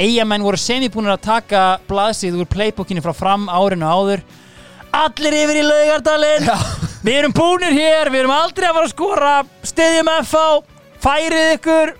[0.00, 4.22] Eyjamenn voru semibúinir að taka blaðsið úr playbookinu frá fram árinu áður.
[4.96, 6.48] Allir yfir í laugardalinn!
[7.04, 9.32] Við erum búnir hér, við erum aldrei að fara að skora.
[9.64, 10.46] Stiðjum FH,
[11.04, 11.92] færið ykkur.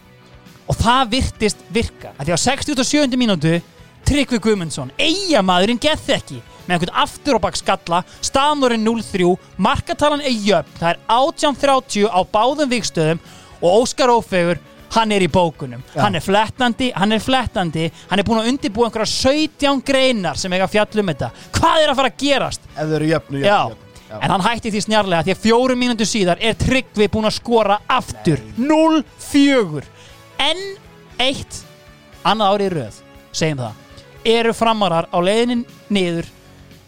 [0.71, 3.17] Og það virtist virka því á 67.
[3.21, 3.59] mínútu
[4.07, 6.41] Tryggvi Guðmundsson, eigamaðurinn gett ekki.
[6.67, 12.21] Með einhvern aftur og bakk skalla staðnurinn 0-3, markatalan er jöfn, það er 18-30 á
[12.33, 13.23] báðum vikstöðum
[13.61, 14.61] og Óskar Ófegur
[14.97, 16.01] hann er í bókunum, Já.
[16.03, 20.53] hann er flettandi hann er flettandi, hann er búin að undirbúa einhverja 17 greinar sem
[20.53, 21.31] eiga fjallum þetta.
[21.59, 22.61] Hvað er að fara að gerast?
[22.75, 23.77] ef þau eru jöfnu, Já, jöfnu,
[24.11, 24.21] jöfnu.
[24.25, 27.79] en hann hætti því snjarlega því að fjórum mínútur síðar er Tryggvi búin að skora
[27.89, 28.41] aftur.
[28.59, 29.85] 0-4
[30.41, 30.65] enn
[31.21, 31.61] eitt
[32.27, 32.99] annað árið í röð,
[33.33, 33.79] segjum það.
[34.31, 35.63] Eru framarar á leiðinin
[35.93, 36.27] niður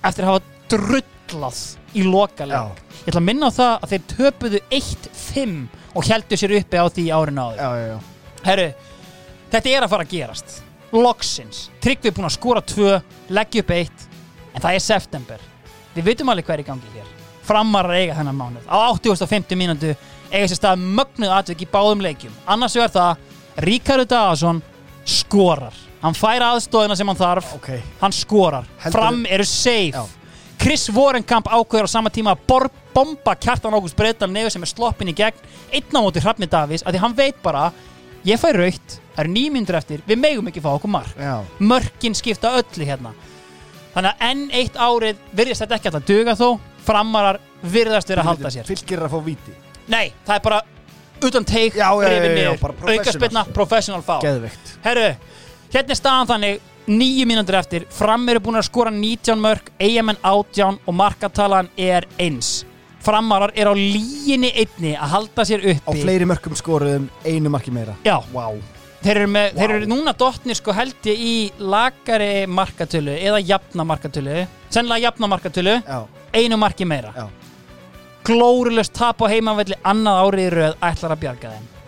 [0.04, 1.60] eftir að hafa drullað
[1.96, 5.54] í lokaleg ég ætla að minna á það að þeir töpuðu 1-5
[5.94, 8.00] og heldur sér uppi á því árinu áður
[8.42, 8.68] Herru,
[9.52, 10.54] þetta er að fara að gerast.
[10.92, 12.96] Loksins, Tryggvi er búin að skora tvö
[13.32, 14.06] leggja upp eitt
[14.52, 15.44] en það er september.
[15.94, 17.12] Við veitum alveg hvað er í gangi hér.
[17.46, 18.66] Framarar eiga þennan mánuð.
[18.68, 19.92] Á 8050 mínútu
[20.32, 22.34] eiga sér stað mögnuð atvik í báðum leikjum.
[22.46, 23.22] Annars vegar það,
[23.66, 24.62] Ríkardur Dagason
[25.04, 27.54] skorar, hann fær aðstóðina sem hann þarf.
[27.56, 27.70] Ok.
[28.00, 29.92] Hann skorar, Heldur- fram eru safe.
[29.96, 30.04] Já.
[30.62, 34.70] Chris Vorenkamp ákveður á sama tíma að bor, bomba kjartan Ágúst Breital nefið sem er
[34.70, 35.40] sloppin í gegn
[35.74, 37.64] einn á móti Hrafni Davís að því hann veit bara
[38.22, 41.16] ég fæ raukt, það eru nýmyndur eftir við megum ekki fá okkur mark.
[41.18, 43.10] Já, mörkin skipta öllu hérna.
[43.96, 46.46] Þannig að enn eitt árið virðist þetta ekki það duga þó
[46.86, 47.40] framarar
[47.74, 48.70] virðast vera að halda sér.
[48.70, 49.56] Fylgir er að fá víti.
[49.90, 50.62] Nei, það er bara
[51.22, 52.98] utan teik, Já, já, já, já, bara professional.
[53.02, 54.76] aukaspilna professional fá Geðveikt.
[54.86, 55.10] Herru,
[55.74, 60.20] hérna er staðan þannig nýju mínútur eftir, fram eru búin að skora 19 mörg, eigamenn
[60.22, 62.62] 18 og markatalan er eins.
[63.02, 67.74] Framarar er á líginni einni að halda sér Á uppi fleiri mörkum skoruðum einu marki
[67.74, 67.96] meira.
[68.06, 68.46] Já, Vá.
[69.02, 73.82] Þeir eru, með, þeir eru núna dottnir sko held ég í lagari markatölu eða jafna
[73.82, 74.44] markatölu.
[74.70, 75.98] Sennilega jafna markatölu, Já,
[76.38, 77.10] einu marki meira.
[77.16, 77.26] Já.
[78.22, 81.81] Glórulöst tap á heimavelli annað árið röð ætlar að bjarga þeim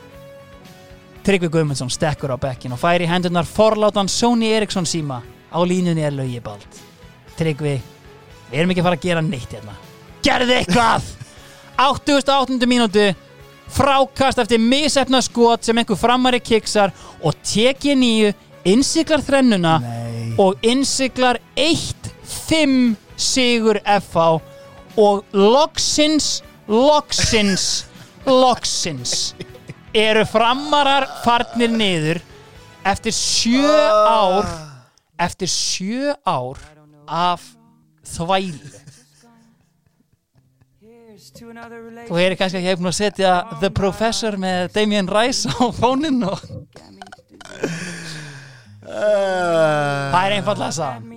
[1.25, 5.23] Tryggvi Guðmundsson stekkur á bekkin og fær í hendurnar forlátan Sony Eriksson síma.
[5.55, 6.81] Á línunni er laugi bald
[7.39, 7.75] Tryggvi,
[8.51, 9.77] við erum ekki að fara að gera neitt hérna.
[10.25, 11.07] Gerði eitthvað!
[11.81, 12.59] 88.
[12.71, 13.07] mínútu
[13.75, 16.93] frákast eftir misefna skot sem einhver framari kiksar
[17.25, 18.35] og tekið nýju
[18.69, 20.35] innsiklar þrennuna Nei.
[20.39, 24.29] og innsiklar 1-5 sigur FH
[25.01, 27.67] og loksins, loksins,
[28.29, 29.33] loksins
[29.95, 32.21] eru framarar farnir niður
[32.85, 33.75] eftir sjö
[34.11, 34.49] ár
[35.23, 36.59] eftir sjö ár
[37.07, 37.45] af
[38.15, 38.83] þvælu
[41.35, 43.31] Þú heyrir kannski að ég hef búin að setja
[43.63, 46.43] The Professor með Damien Rice á fóninn og
[48.85, 51.09] það er einfallega saðan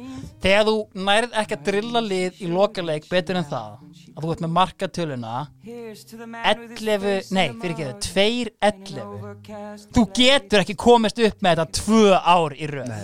[0.41, 0.75] þegar þú
[1.09, 3.86] nærð ekki að drilla lið í lokaleik betur en það
[4.17, 5.33] að þú ert með markatöluna
[5.67, 12.55] 11, nei fyrir ekki það 2-11 þú getur ekki komist upp með þetta tvö ár
[12.57, 12.95] í röð.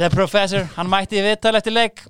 [0.00, 2.06] The Professor, hann mætti í viðtal eftir leik.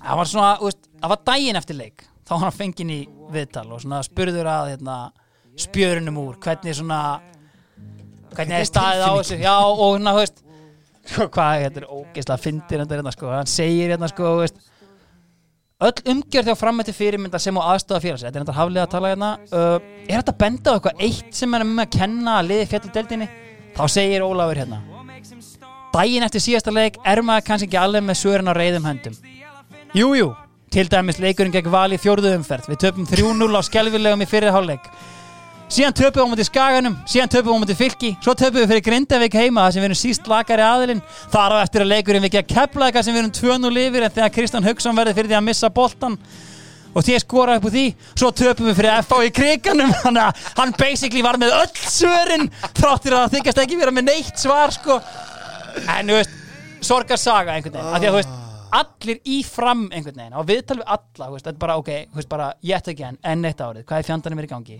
[0.00, 2.08] Það var svona, veist, það var daginn eftir leik.
[2.24, 3.00] Þá var hann fenginn í
[3.34, 4.98] viðtal og svona spurður að hérna,
[5.60, 7.00] spjörunum úr hvernig svona
[8.34, 9.36] hvernig er staðið á þessu?
[9.38, 10.40] já og hérna, þú veist
[11.04, 14.62] sko, hvað, þetta er ógeðslega fyndir hérna, hérna, sko, hann segir hérna, sko, þú veist
[15.82, 19.10] öll umgjörð þjá frammetti fyrirmynda sem á aðstofa sig, þetta er þetta haflega að tala
[19.12, 19.30] hérna.
[19.50, 23.28] Uh, er þetta benda á eitthvað eitt sem er með að kenna að liði fjalludeldinni
[23.74, 24.80] þá segir Ólafur hérna.
[25.94, 29.18] Daginn eftir síðasta leik er maður kannski ekki alveg með svörin á reyðum höndum.
[29.94, 30.30] Jújú, jú,
[30.74, 32.70] til dæmis leikurinn gegn vali fjórðu umferð.
[32.72, 34.88] Við töpum 3-0 á skelfilegum í fyrir hálfleik
[35.72, 38.66] Síðan töpum við á mútið skaganum Síðan töpum við á mútið fylki Svo töpum við
[38.70, 41.00] fyrir Grindavík heima sem við erum síst lakari aðilinn.
[41.32, 44.34] Þar á eftir að leikurinn við gegn kepplaðika sem við erum 2-0 yfir En þegar
[44.36, 46.18] Kristján Hauksson verði fyrir því að missa boltan
[46.94, 50.28] Og því að skora upp úr því Svo töpum við fyrir FH í kriganum Þannig
[50.28, 54.44] að hann basically var með öll svörin Þráttir að það þykast ekki vera með neitt
[54.44, 55.00] svar sko.
[55.88, 56.40] En þú veist,
[56.84, 58.36] sorgarsaga einhvern veginn Af því að þú veist,
[58.74, 61.90] allir í fram einhvern veginn og viðtal við alla, þú veist, þetta er bara ok
[61.94, 64.78] þú veist, bara, yet again, enn eitt árið hvað er fjandarnir verið í gangi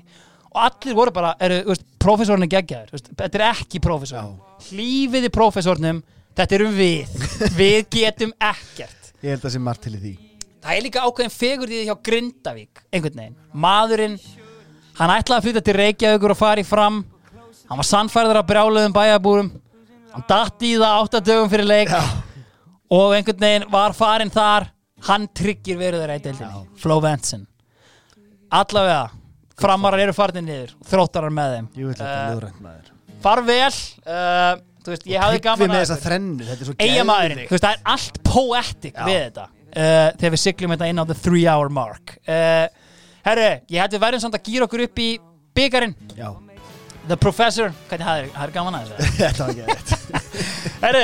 [0.54, 4.34] og allir voru bara, eru, prófessorinn er veist, þetta er ekki prófessor.
[4.68, 6.02] Hlífiði prófessornum,
[6.36, 7.10] þetta erum við.
[7.58, 9.12] Við getum ekkert.
[9.24, 10.14] Ég held að sé margt til í því.
[10.64, 14.14] Það er líka ákveðin fegur því hjá Grindavík einhvern veginn, maðurinn
[14.96, 17.02] hann ætlaði að flytja til Reykjavíkur og fara í fram.
[17.68, 19.50] Hann var sannfærður af brjáluðum bæjabúrum
[20.14, 21.90] hann datti í það áttadögum fyrir leik.
[22.94, 24.70] Og einhvern veginn var farin þar.
[25.04, 26.64] Hann tryggir verður í deildinni.
[26.80, 27.44] Flo Venson
[28.54, 29.10] allavega,
[29.60, 31.66] framarar eru farinir niður þróttarar með þeim.
[31.78, 32.92] Jú, þetta er Eh, ljóðrænt maður.
[33.24, 36.04] far vel uh, þú veist, ég hafði Tryggvi gaman að þetta er
[37.48, 41.04] þú veist, það er allt poetic við þetta uh, þegar við siglum þetta inn á
[41.08, 42.16] the three hour mark.
[42.28, 42.66] Uh,
[43.24, 45.08] herru, ég hætti verðin samt að gýra okkur upp í
[45.56, 46.28] byggarinn Já,
[47.08, 49.10] The Professor, hvernig það er, gaman að þessu.
[49.22, 49.90] Þetta var ekki rétt
[50.84, 51.02] herru,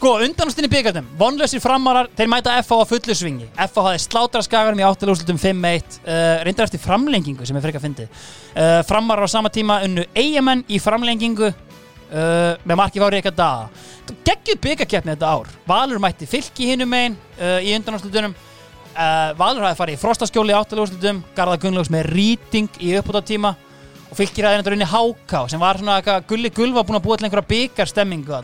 [0.00, 3.48] sko, undanústinni byggarnum vonlausir framarar, þeir mæta FH á fullu svingi.
[3.52, 8.08] FH hafði slátra skaganum í áttalúslutum 5-1, uh, reyndar eftir framlengingu sem er frekar fyndið.
[8.54, 14.14] Uh, framarar á sama tíma unnu eigamenn í framlengingu uh, með marki fári eitthvað daga
[14.24, 15.50] geggjuð byggarkeppni þetta ár.
[15.68, 20.56] Valur mætti fylki hinum megin uh, í undanúslutunum uh, Valur hafði farið í frostaskjóli í
[20.56, 23.52] áttalúslutum Garðar Gunnlaugs með rýting í uppbútatíma
[24.10, 27.28] og fylgir aðeins unni Háká sem var svona eitthvað gulli gulva búin að búa til
[27.28, 28.40] einhverja byggarstemmingu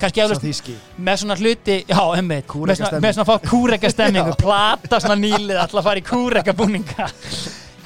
[0.00, 0.74] kannski þýski.
[1.00, 5.80] með svona hluti, já, emmitt með svona, svona fá kúreka stemmingu plata svona nýlið, alltaf
[5.80, 7.08] að fara í kúreka búninga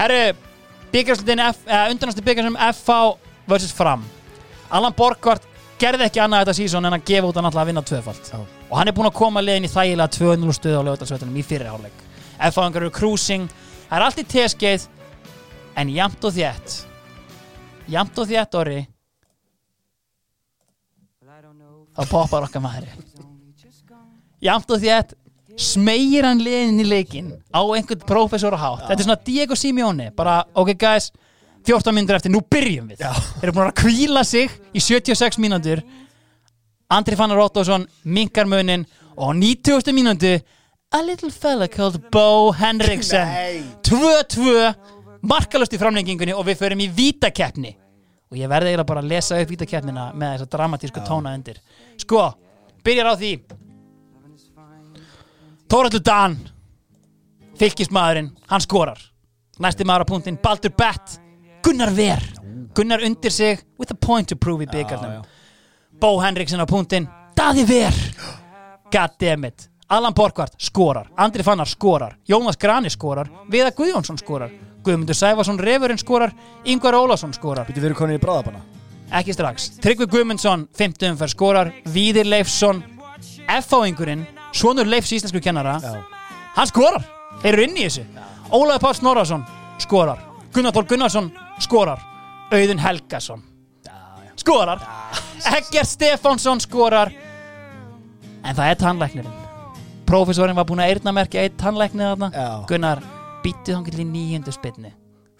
[0.00, 0.24] herru
[0.90, 2.98] byggarslutin, uh, undanasti byggarslutin FH
[3.50, 3.72] vs.
[3.78, 4.02] Fram.
[4.70, 5.46] Allan Borgvart
[5.80, 8.38] gerði ekki annað þetta sísón en að gefa út hann alltaf að vinna tvöfald Já.
[8.42, 12.06] og hann er búin að koma liðin í þægilega 2-0 stöð á lögutarsveitunum í fyrirháleik
[12.50, 13.48] FH engar eru cruising.
[13.88, 14.86] Það er allt í teskeið
[15.80, 16.89] en jamt og þétt
[17.90, 18.80] jamt og þétt orri.
[21.96, 22.92] Þá poppar okkar maður.
[24.40, 25.16] Jamt og þétt
[25.60, 30.06] smegir hann liðin í leikin á einhvern prófessor og hátt þetta er svona Diego Simeone
[30.16, 31.10] bara, ok guys
[31.66, 33.02] 14 minnur eftir, nú byrjum við.
[33.02, 35.82] Þeir eru búin að kvíla sig í 76 mínútur.
[36.90, 39.92] Andri Fannar Ottosson minkar munin og á 90.
[39.92, 40.38] mínútu
[40.90, 43.28] a little fella called Bo Henriksen.
[43.84, 44.72] 2-2
[45.20, 47.76] markalust í framlengingunni og við förum í vítakeppni
[48.30, 51.58] og ég verði eiginlega bara að lesa upp vítakeppnina með þessa dramatísku tóna undir.
[51.98, 52.28] Sko,
[52.86, 53.32] byrjar á því.
[55.70, 56.36] Þóraldur Dan
[57.60, 59.00] fylgismadurinn, hann skorar.
[59.60, 61.18] Næsti maður á punktinn, Baldur Bett
[61.62, 62.22] Gunnar Ver.
[62.74, 65.24] Gunnar undir sig with a point to prove í byggarnum
[66.00, 67.98] Bó Henriksen á punktinn Daði Ver.
[68.94, 74.52] Goddammit Allan Borgvart skorar, Andri Fannar skorar Jónas Grani skorar, Viða Guðjónsson skorar
[74.84, 76.32] Guðmundur Sæfarsson Refurinn skorar
[76.64, 77.66] Yngvar Ólafsson skorar.
[77.68, 78.62] Býttu erum konið í bráðabanna
[79.10, 79.70] ekki strax.
[79.82, 81.72] Tryggvi Guðmundsson, 50 umferð skorar.
[81.90, 82.82] Víðir Leifsson,
[83.50, 85.78] F-áingurinn Svonur Leifs íslensku kennara.
[85.82, 86.02] Já.
[86.56, 87.04] hann skorar,
[87.42, 88.04] þeir eru inn í þessu.
[88.50, 89.44] Ólaður Páll Snorarsson
[89.78, 90.24] skorar.
[90.54, 91.30] Gunnar Þór Gunnarsson
[91.62, 92.02] skorar.
[92.50, 93.44] Auðun Helgason
[94.36, 94.82] skorar.
[95.56, 97.12] Egger Stefánsson skorar.
[98.40, 99.39] En það er tannlæknirinn
[100.10, 102.30] Prófessorinn var búin að eyrnamerkja eitt tannlæknir þarna.
[102.34, 102.48] Já.
[102.70, 103.02] Gunnar,
[103.44, 104.90] býttu þá til í nýjundu spynni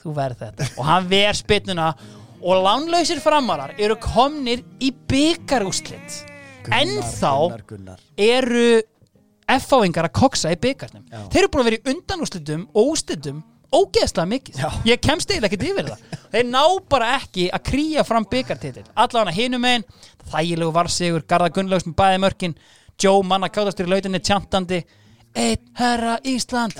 [0.01, 0.69] þú verð þetta.
[0.79, 1.89] Og hann ver spynnuna
[2.41, 6.21] og lánlausir framarar eru komnir í byggarúslit
[6.71, 8.01] ennþá Gunnar, Gunnar.
[8.17, 8.81] eru
[9.51, 11.25] F-áingar að koksa í byggarnum Já.
[11.33, 13.43] þeir eru búin að vera í undanúslitum og úslitum
[13.75, 14.57] ógeðslega mikið.
[14.63, 14.69] Já.
[14.87, 16.19] ég kemst eiginlega ekkert yfir það.
[16.31, 19.85] Þeir ná bara ekki að krýja fram byggartitil allavega hinum megin
[20.31, 22.57] þægilegu varsigur, Garða Gunnlaugs með bæði mörkin
[23.01, 24.83] Joe manna káttastur í lautinni tjantandi
[25.37, 26.75] Eitt herra Ísland.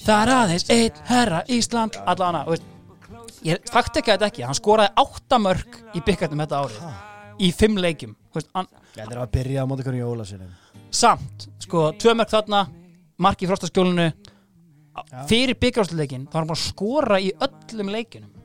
[0.00, 1.98] Það er aðeins eitt herra Ísland.
[2.08, 2.66] Allana, veist
[3.44, 7.48] Ég fakt ekki að þetta ekki, hann skoraði átta mörg í byggarnum þetta árið í
[7.56, 8.12] fimm leikjum.
[8.34, 10.50] Þetta er að byrja á móti konið í Ólasinum
[10.90, 12.64] samt, sko, tvö mörg þarna
[13.22, 14.08] mark í frostaskjólinu.
[15.30, 18.36] Fyrir byggarúsleikin þá var hann búin að skora í öllum leikinum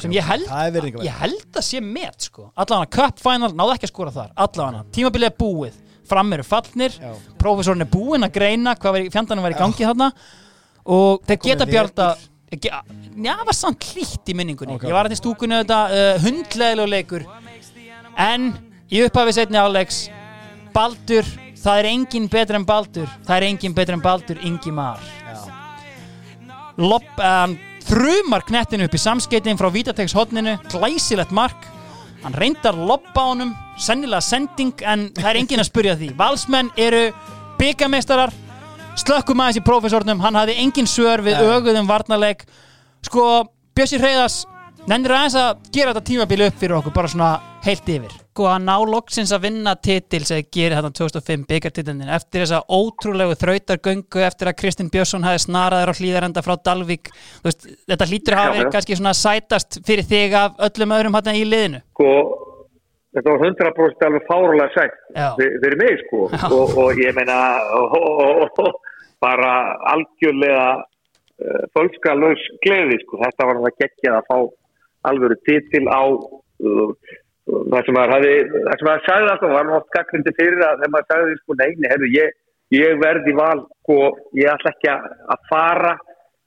[0.00, 2.46] sem ég held, Það ég held að sé met sko.
[2.56, 4.30] allavega cup final, náðu ekki að skora þar.
[4.40, 7.12] Allavega, tímabilið er búið fram eru fallnir, Já.
[7.38, 10.10] prófessorinn er búinn að greina hvað fjandanum var í gangi þarna.
[10.92, 11.72] Og þeir geta vetur.
[11.72, 12.08] bjarta
[12.60, 14.76] já, það var samt hlýtt í minningunni.
[14.76, 14.84] Ok.
[14.88, 17.26] ég var þetta í stúkunni þetta uh, hundleðilegu leikur.
[18.20, 18.50] En
[18.92, 20.04] í upphafi setni áleiks
[20.72, 21.26] Baldur,
[21.62, 23.10] það er engin betur en Baldur.
[23.26, 25.00] Það er engin betur en Baldur Ingimar.
[26.80, 31.71] Lopp, um, þrumar knettinu upp í samskeitin frá Vítategs hodninu, glæsilegt mark
[32.22, 37.04] hann reyndar loppa honum sennilega sending en það er engin að spyrja því Valsmenn eru
[37.58, 38.32] byggameistarar
[39.00, 41.50] slökkum aðeins í prófessornum hann hafði engin svör við Nei.
[41.56, 42.44] öguðum varnarleik
[43.02, 44.42] sko, Bjössi Hreiðas
[44.90, 47.30] nennir aðeins að gera þetta tímabili upp fyrir okkur bara svona
[47.62, 48.14] heilt yfir?
[48.32, 53.36] Sko að ná loksins að vinna titil sem gerir þetta 2005 byggartitilin eftir þessa ótrúlegu
[53.38, 57.10] þrautargöngu eftir að Kristinn Björnsson hafi snaraður á hlýðarenda frá Dalvík.
[57.42, 61.36] Þú veist, þetta hlýtur Já, verið kannski svona sætast fyrir þig af öllum öðrum hann
[61.36, 61.82] í liðinu?
[61.92, 62.14] Sko,
[63.12, 64.96] þetta var 100% alveg fárulega sætt
[65.38, 66.24] fyrir mig sko.
[66.48, 67.36] Og, og ég meina
[67.78, 68.80] og, og,
[69.22, 69.52] bara
[69.92, 74.36] algjörlega uh, fölskalös gleði sko, þetta var það geggjað að fá
[75.08, 76.92] alvöru titil á uh,
[77.46, 80.80] það sem maður hafi það sem maður sagði alltaf, var nú oft gaggrindi fyrir að
[80.82, 82.36] þegar maður sagði sko, neini, herru, ég,
[82.76, 83.98] ég verði val, sko,
[84.38, 85.94] ég ætla ekki að að fara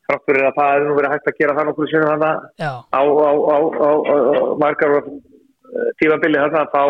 [0.06, 2.80] frátt fyrir að það er nú verið hægt að gera það nokkur sinni þannig að
[2.94, 3.90] á, á, á, á,
[4.62, 5.10] margar uh,
[6.02, 6.84] tímabili þarna þá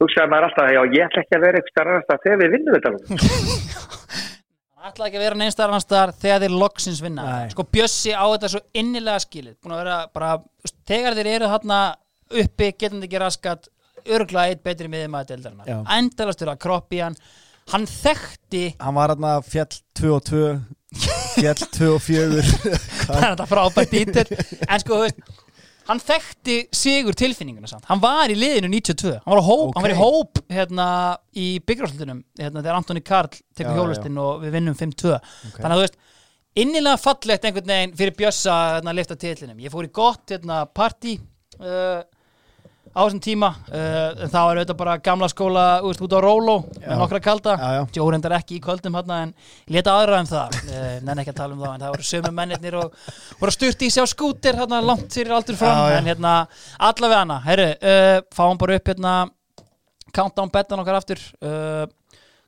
[0.00, 4.02] hugsaði maður alltaf já ég ætla ekki að vera eitthvað starfast þegar við vinnum þetta
[4.90, 7.24] ætlaði ekki að vera neins þar annars þar þegar þeir loksins vinna.
[7.26, 7.52] Nei.
[7.54, 10.30] sko Bjössi á þetta svo innilega skilið búin að vera bara,
[10.88, 11.80] þegar þeir eru þarna
[12.42, 13.68] uppi, getandi ekki raskat
[14.16, 15.34] örgla eitt betri miðið maður Já.
[15.34, 17.16] deildarinnar endalastur að kroppi hann
[17.72, 20.42] hann þekkti Hann var hérna fjall 2 og 2
[21.36, 22.44] Fjall 2 og 4
[23.06, 25.45] það er þetta frábært ítil en sko, þú veist
[25.86, 27.86] hann þekkti sigur tilfinninguna samt.
[27.90, 30.88] Hann var í liðinu 92 hann var, hóp, hann var í hóp hérna,
[31.36, 35.14] í byggjárslundunum hérna, þegar Antoni Karl tekur hjólustinn og við vinnum 5-2
[35.56, 35.98] þannig að þú veist
[36.56, 40.62] innilega fallegt einhvern veginn fyrir Bjössa hérna, að lifta titlinum ég fór í gott hérna,
[40.72, 41.18] partí
[41.60, 42.02] uh,
[42.96, 46.54] á þessum tíma uh, en það var auðvitað bara gamla skóla úst, út á Róló
[46.80, 47.56] með nokkra kalda.
[47.60, 47.82] Já, já.
[47.98, 49.34] Jó reyndar ekki í kvöldum hérna en
[49.72, 50.56] leta aðra um það.
[50.70, 52.96] Uh, nenn ekki að tala um það en það voru sömu mennirnir og
[53.42, 55.76] voru að sturti í sig á skútir hérna langt fyrir aldur fram.
[55.76, 55.98] Já, já.
[56.00, 56.34] en hérna
[56.88, 59.14] allavega hana herru, uh, fáum bara upp hérna
[60.16, 61.20] countdown betan okkar aftur.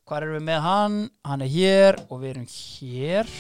[0.09, 1.01] Hvað erum við með hann?
[1.29, 3.39] Hann er hér og við erum hér.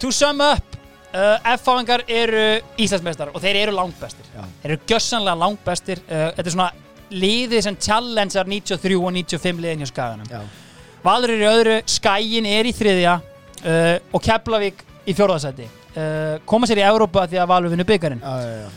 [0.00, 2.44] To sum up uh, F-fáingar eru
[2.80, 4.28] Íslandsmeistar og þeir eru langbestir.
[4.34, 4.44] Já.
[4.62, 6.02] þeir eru gjössanlega langbestir.
[6.06, 6.70] Uh, þetta er svona
[7.08, 10.48] liðið sem challengear 93 og 95 liðin hjá skaganum.
[11.04, 15.68] Valur er í öðru, Skæin er í þriðja uh, og Keflavík í fjórðasæti.
[15.98, 18.68] Uh, koma sér í Evrópa því að Valur já, já.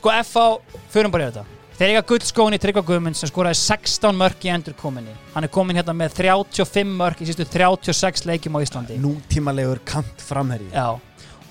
[0.00, 0.46] sko FH,
[0.92, 1.44] förum bara í þetta.
[1.74, 5.50] Þeir eiga gullskóin í Tryggva Guðmunds sem skoraði 16 mörk í endur kominni hann er
[5.50, 8.98] komin hérna með 35 mörk í sístu 36 leikjum á Íslandi.
[9.02, 10.68] Nútímalegur kant framherji.
[10.70, 10.94] Já,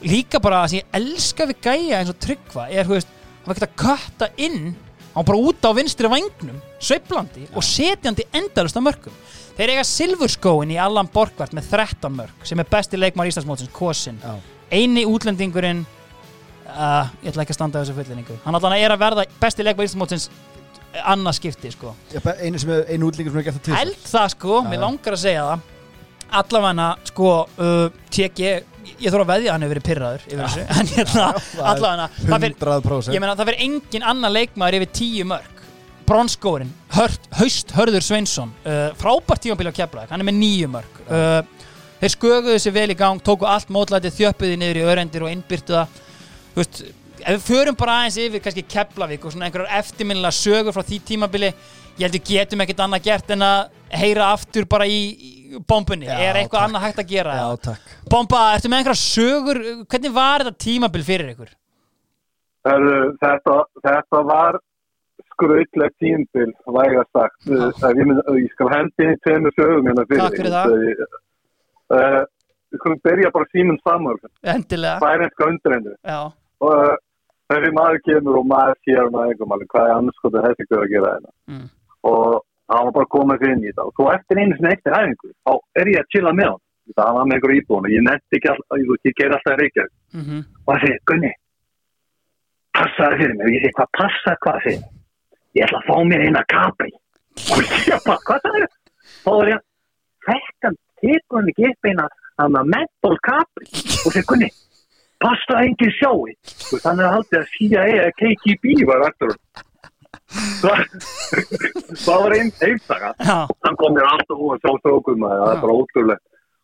[0.08, 3.50] líka bara það sem ég elska við gæja eins og Tryggva er, þú veist, hann
[3.52, 4.74] var ekki að kötta inn
[5.14, 9.18] hann bara út á vinstri vangnum sveiflandi og setjandi endalust af mörkum.
[9.54, 14.18] Þeir eiga silfurskóin í Allan Borgvart með 13 mörk sem er besti leikmar Íslandsmótsins, Kosin
[14.24, 14.34] Já.
[14.74, 19.04] eini útlendingurinn uh, ég ætla ekki að standa á þessu fullinningu hann allan er að
[19.06, 20.32] verða besti leikmar Íslandsmótsins
[21.02, 21.94] annað skipti sko.
[22.14, 25.16] Einu er, einu útlíkur sem er gert það til held það sko, Já, mér langar
[25.16, 25.70] að segja það.
[26.42, 28.68] Allavega sko uh, tek ég,
[29.04, 31.26] ég þarf að veðja að hann hefur verið pyrraður yfir þessu, en hérna
[31.74, 35.62] allavega, það fyrir 100% ég meina það fyrir engin annar leikmaður yfir tíu mörg
[36.04, 41.70] bronskórin, Haust Hörður Sveinsson uh, frábært tímabili á Keflavík, hann er með nýju mörg uh,
[42.02, 45.78] þeir sköguðu sér vel í gang tóku allt mótlætið, þjöppuði niður í örendir og innbyrtu
[45.78, 46.02] það.
[46.54, 46.82] Þú veist,
[47.24, 51.00] ef við förum bara aðeins yfir kannski Keflavík og svona einhverjar eftirminnilega sögur frá því
[51.08, 53.62] tímabili ég held við getum ekkert annað gert en að
[54.02, 55.32] heyra aftur bara í, í
[55.70, 56.68] bombunni, Já, er eitthvað takk.
[56.70, 61.06] annað hægt að gera Já, takk Bomba, ertu með einhverjar sögur hvernig var þetta tímabil
[61.08, 61.52] fyrir ykkur?
[62.64, 64.60] Þetta, þetta var
[65.34, 67.48] skrautlegt tímbil, vægast sagt.
[67.50, 68.12] Uh, ég,
[68.44, 70.22] ég skal hendi tveimur sögum hérna fyrir.
[70.24, 70.76] Takk fyrir það.
[70.78, 71.18] það.
[71.94, 72.22] Uh,
[72.74, 74.22] við skulum byrja bara símum saman,
[74.54, 75.96] Endilega, færinska undrendu.
[76.02, 76.20] já,
[76.64, 76.96] Og uh,
[77.52, 80.84] þessi maður kemur og maður sér maður einhverjum alveg hvað er annars sko þessi guð
[80.86, 81.34] að gera hérna.
[81.52, 81.68] Mm.
[82.14, 82.30] Og
[82.74, 83.88] hann var bara að koma sér inn í þetta.
[83.88, 86.64] Og svo eftir einu sinni eftir hæfingu, þá er ég að chilla með hann.
[86.98, 89.86] Það var með einhverju íbúin og ég nefndi ekki alltaf, ég, ég ger alltaf reykja.
[90.20, 90.42] mhm.
[90.66, 91.32] Og það segir, Gunni
[92.74, 93.46] passaði fyrir mig.
[93.46, 94.60] Og ég segi, hvað passa, hvað?
[94.68, 94.84] Segir
[95.54, 96.92] ég ætla að fá mér eina kapri
[97.54, 98.68] og ég bara, hvað það er
[99.24, 99.64] þá er ég,
[100.28, 100.72] þetta
[101.04, 104.50] tekur hann ekki upp eina mental kapri og segir, Gunni
[105.24, 109.36] passa að enginn sjáu og þannig að haldið að CIA eða KGB var eftir
[110.64, 110.82] það
[112.00, 115.44] það var einn einstaka Já, hann kom mér alltaf úr að sjá strókum það.
[115.54, 116.20] Er bara ótrúlega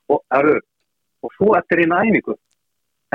[0.09, 0.55] og, herru,
[1.23, 2.35] og svo eftir eina æfingu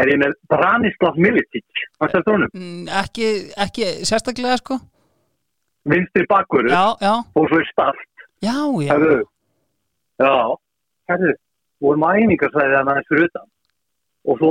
[0.01, 3.31] er ég með Branislav Militic hann stæði trónum, mm, ekki,
[3.67, 4.79] ekki sérstaklega sko.
[5.85, 8.07] Vinstri já, og svo er start.
[8.41, 8.95] Já, já.
[8.95, 9.19] Herru,
[10.19, 10.35] já
[11.11, 11.35] herru,
[11.81, 13.47] vorum að æfingarsæði hann aðeins fyrir utan.
[14.25, 14.51] Og svo,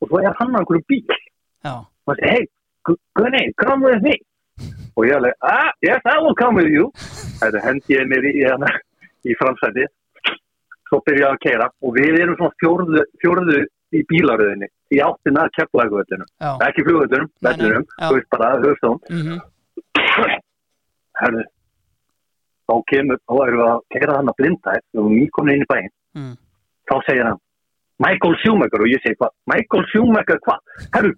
[0.00, 1.20] og svo er hann á einhverju bíl.
[1.64, 4.16] Já, og hann segir, hey, Gunni, come with me
[4.96, 6.90] og ég alveg, ah, yes, I will come with you.
[7.40, 8.72] Þetta hendi ég mér í, í,
[9.30, 9.86] í framsæti
[10.90, 13.60] svo byrja ég að keira og við erum svona fjórðu, fjórðu
[13.94, 15.46] í bílaröðinni í áttina
[16.42, 16.50] já.
[16.66, 16.84] Ekki
[17.38, 19.38] nei, vellinum þú veist bara, höfstón mhm,
[21.20, 21.44] herðu
[22.70, 25.64] þá kemur, þá erum við að keira hann að blindæð og við erum nýkomin inn
[25.64, 25.94] í bæinn.
[26.18, 26.34] Mm.
[26.90, 27.40] þá segir hann
[28.00, 28.82] Michael Schumacher.
[28.82, 30.62] Og ég segi hvað, Michael Schumacher hvað,
[30.96, 31.12] herru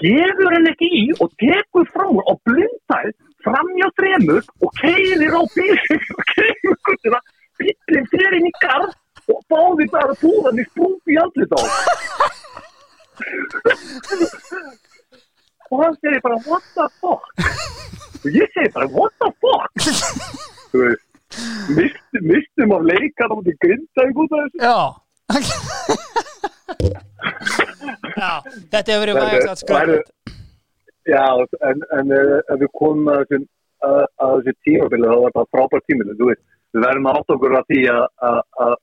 [0.00, 3.12] gefur hann ekki í og tekur frá og blindæð
[3.44, 7.20] framjá þremur og keirir á bílinn og keirir guttina
[7.60, 8.92] bílinn fyrir inn í garð
[9.32, 11.72] og báði bara búðan í sprungi í andlit á honum.
[15.70, 17.24] og hann segir bara what the fuck?
[18.24, 19.70] Og ég segi bara what the fuck?
[20.72, 21.10] Þú veist
[21.74, 24.58] Mist, mistum af leikar út í grinda út af þessu.
[24.62, 24.78] Já
[28.14, 28.32] Já,
[28.72, 30.34] þetta hefur verið vægast að skrönd
[31.04, 31.24] Já,
[31.68, 33.44] en, en eh, ef við komum að þessu,
[34.20, 37.66] þessu tímabili þá var það frábært tímabili, þú veist, við verðum að átt okkur að
[37.72, 38.76] því að,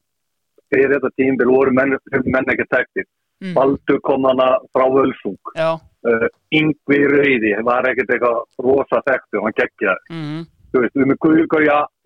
[0.72, 1.98] fyrir þetta tímabili voru menn,
[2.28, 3.08] menn ekki tektir.
[3.42, 3.56] Mm.
[3.58, 5.72] Baldur kom hana frá Völsung, Já,
[6.06, 11.14] uh, Yngvi Rauði var ekkert eitthvað rosa þekktu, hann geggja, mhm, þú veist, við erum
[11.16, 11.48] með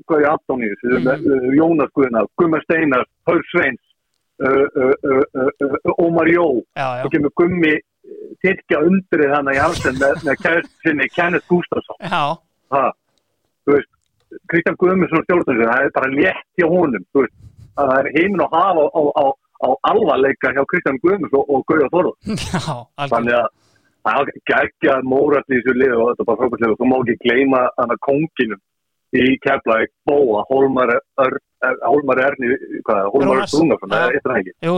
[0.08, 3.84] Gauja Antoníus, við erum með uh, Jónas Guðnar, Gummar Steinar, Hör Sveins,
[6.02, 7.74] Ómar Jó, þá kemur gummi
[8.44, 11.98] tyrkja undrið hana í halsen með, með kært sinni Kenneth Gustafsson.
[12.04, 12.86] Ha,
[13.66, 13.92] þú veist
[14.52, 17.36] Kristján Guðmundsson stjórnum það er bara létt hjá honum þú veist,
[17.80, 19.26] að það er heimin og hafa á, á,
[19.66, 22.16] á, alvarleika hjá Kristján Guðmunds og, og Gauja Þorður
[23.14, 23.48] þannig að
[24.06, 27.18] það er geggja mórat í þessu lið og þetta er bara og þú má ekki
[27.24, 28.62] gleyma hana konginum
[29.16, 32.52] í Keflæk Bóa, Hólmar er, er, Hólmar Erni
[32.86, 33.56] hvað, er, Hólmar Rúnars.
[33.56, 33.96] Rúnarsson, Já.
[33.96, 34.18] það er
[34.62, 34.72] já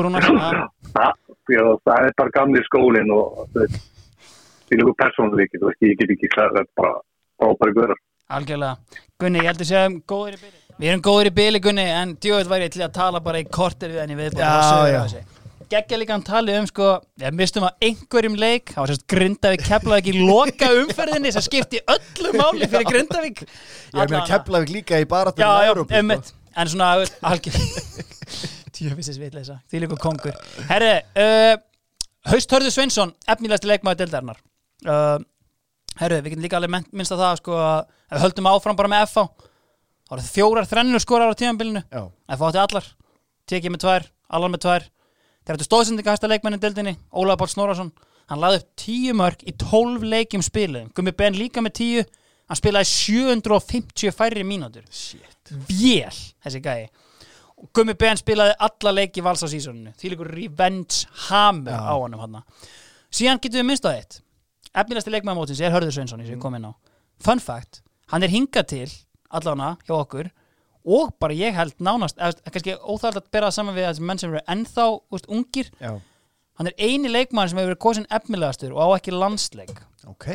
[0.98, 1.14] það,
[1.54, 3.82] já, það er bara gamli skólinn og veist,
[4.70, 4.82] því
[5.42, 6.94] líka veist, ég get ekki sagt þetta bara
[7.38, 8.00] frábæri guðar.
[8.38, 9.04] Algjörlega.
[9.22, 10.58] Gunni, ég held að séum góðir í bili.
[10.78, 13.94] Við erum góðir í bili, Gunni, en djóðið væri til að tala bara í kortir
[13.94, 14.38] við henni við.
[14.42, 14.52] Já,
[14.92, 15.37] já.
[15.68, 16.86] Gekkja líka hann talið um, sko,
[17.20, 21.82] við mistum að einhverjum leik, það var sérst Grindavík Keflavík í loka umferðinni sem skipti
[21.92, 23.42] öllu máli fyrir Grindavík.
[23.44, 26.32] Ég er meina Keflavík líka í bara til Já, já, Európu, einmitt.
[26.56, 26.94] en svona
[27.32, 27.60] algjör
[28.78, 30.40] tjöfisins vitleisa, því líka kongur.
[30.72, 31.56] Herri, uh,
[32.32, 34.40] Hausthörður Sveinsson efnilegasti leikmaður deildarinnar.
[34.88, 35.20] Uh,
[36.00, 37.80] herri, við getum líka alveg minnst að það sko að
[38.14, 39.28] við höldum áfram bara með FH
[40.08, 42.04] þá eru fjórar þrennur skorar á tímanbylinu Já,
[42.38, 42.86] FH átti allar,
[43.52, 44.06] tekið með tvær
[44.38, 44.86] allar með tvær,
[45.48, 47.92] þeir ættu stóðsendinga hæsta leikmannin deildinni, Ólaður Páll Snorarsson
[48.28, 52.06] hann laði upp tíu mörg í 12 leikjum spiluðum, Gummi Ben líka með tíu.
[52.48, 54.84] Hann spilaði 750 færri mínútur.
[54.92, 55.52] Shit.
[55.68, 56.88] Vél, þessi gæi.
[57.58, 61.82] Og Gummi Ben spilaði alla leiki vals á sísoninu, því líkur revenge hammer Já.
[61.92, 62.42] á honum hann
[63.12, 64.20] síðan getum við minnst á eitt.
[64.76, 66.72] Efnilegasti leikmaður mótins er Hörður Sveinsson sem ég kom inn á.
[67.24, 68.90] Fun fact, hann er hingað til
[69.34, 70.30] allána hjá okkur
[70.88, 74.32] og bara ég held nánast eða, kannski óþægt að bera það saman við menn sem
[74.34, 75.98] eru ennþá úst, ungir, Já,
[76.60, 79.82] hann er eini leikmaður sem hefur verið kosin efnilegastur og á ekki landsleik.
[80.08, 80.30] Ok.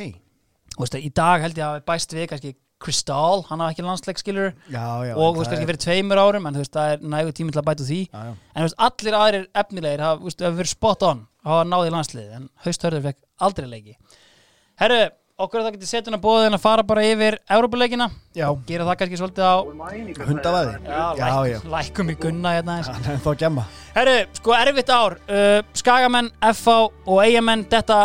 [0.74, 4.18] Þú veist, í dag held ég að bæst við kannski Kristal, hann hafa ekki landsleik
[4.18, 7.04] skilur Já, já og þú veist, kannski fyrir tveimur árum en þú veist, það er
[7.14, 8.00] nægu tími til að bæta því.
[8.08, 8.32] Já, já.
[8.32, 13.04] En þú veist, allir aðrir efnilegir hafa, verið spot on hafa náði landslið en hausthörður
[13.06, 13.96] fekk aldrei leiki.
[14.82, 15.00] Herru,
[15.40, 18.86] okkur er það getið setjun að bóða en að fara bara yfir Európuleikina, Já, gera
[18.88, 19.56] það kannski svolítið á
[20.28, 21.60] hundavæði já, já, læk, já.
[21.72, 23.64] lækum í gunna hérna að gemma.
[23.96, 25.16] Herru, sko erfitt ár.
[25.28, 27.98] Uh, Skagamenn, FH og Eyjamenn þetta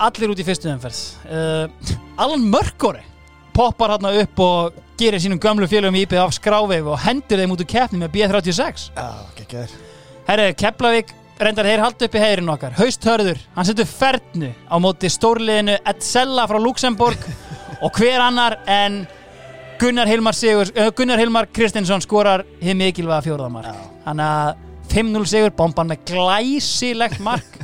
[0.00, 1.02] allir út í fyrstu umferð.
[1.28, 3.04] Uh, Alan Mörkóri
[3.56, 7.64] poppar hérna upp og gerir sínum gömlu félögum í IPF skráveif og hendur þeim út
[7.64, 9.78] úr keppni með B36 Já, geggjaður.
[10.30, 12.74] Herru, Keflavík reyndar þeir halda upp í heirin okkar.
[12.78, 17.24] Hausthörður, hann setur fernu á móti stórliðinu Etzella frá Luxemburg
[17.84, 19.02] og hver annar en
[19.80, 25.52] Gunnar Hilmar, Sigur, uh, Gunnar Hilmar Kristinsson skorar hið mikilvæga fjóraðamark þannig að 5-0 sigur
[25.54, 27.60] bomban með glæsilegt mark.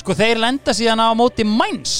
[0.00, 1.94] Sko þeir lenda síðan á móti Mainz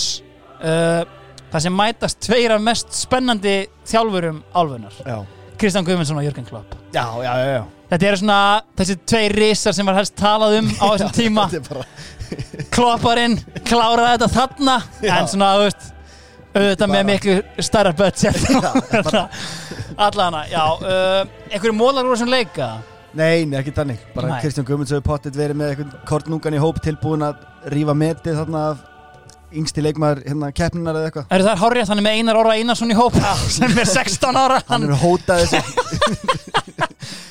[0.61, 1.03] uh,
[1.51, 5.21] það sem mætast tveir af mest spennandi þjálfurum álfunar Já,
[5.61, 6.75] Kristján Guðmundsson og Jörgen Klopp.
[6.95, 7.80] Já, já, já, já.
[7.91, 8.41] Þetta eru svona
[8.79, 11.47] þessi tveir risar sem var helst talað um á þessum tíma.
[11.53, 11.87] er bara
[12.75, 13.35] Klopparinn
[13.67, 15.15] kláraði þetta þarna Já.
[15.19, 15.89] en svona, veist
[16.55, 17.35] auðvitað með Bara- miklu
[17.67, 18.39] starra budget.
[20.07, 22.71] Allana, já uh, einhverju mólar úr þessum leika
[23.11, 23.99] Nei, nei, ekki þannig.
[24.15, 24.37] Bara.
[24.39, 27.41] Kristján Guðmunds hefur pottet verið með einhvern kornungan í hóp tilbúin að
[27.75, 28.85] rífa metið þarna af
[29.51, 31.25] yngsti leikmaður hérna keppninar eða eitthvað.
[31.35, 33.17] Er það hárrið hann er með Einar Orra Einarsson í hóp
[33.51, 34.61] sem er 16 ára.
[34.69, 36.60] Hann hann er hótað þessu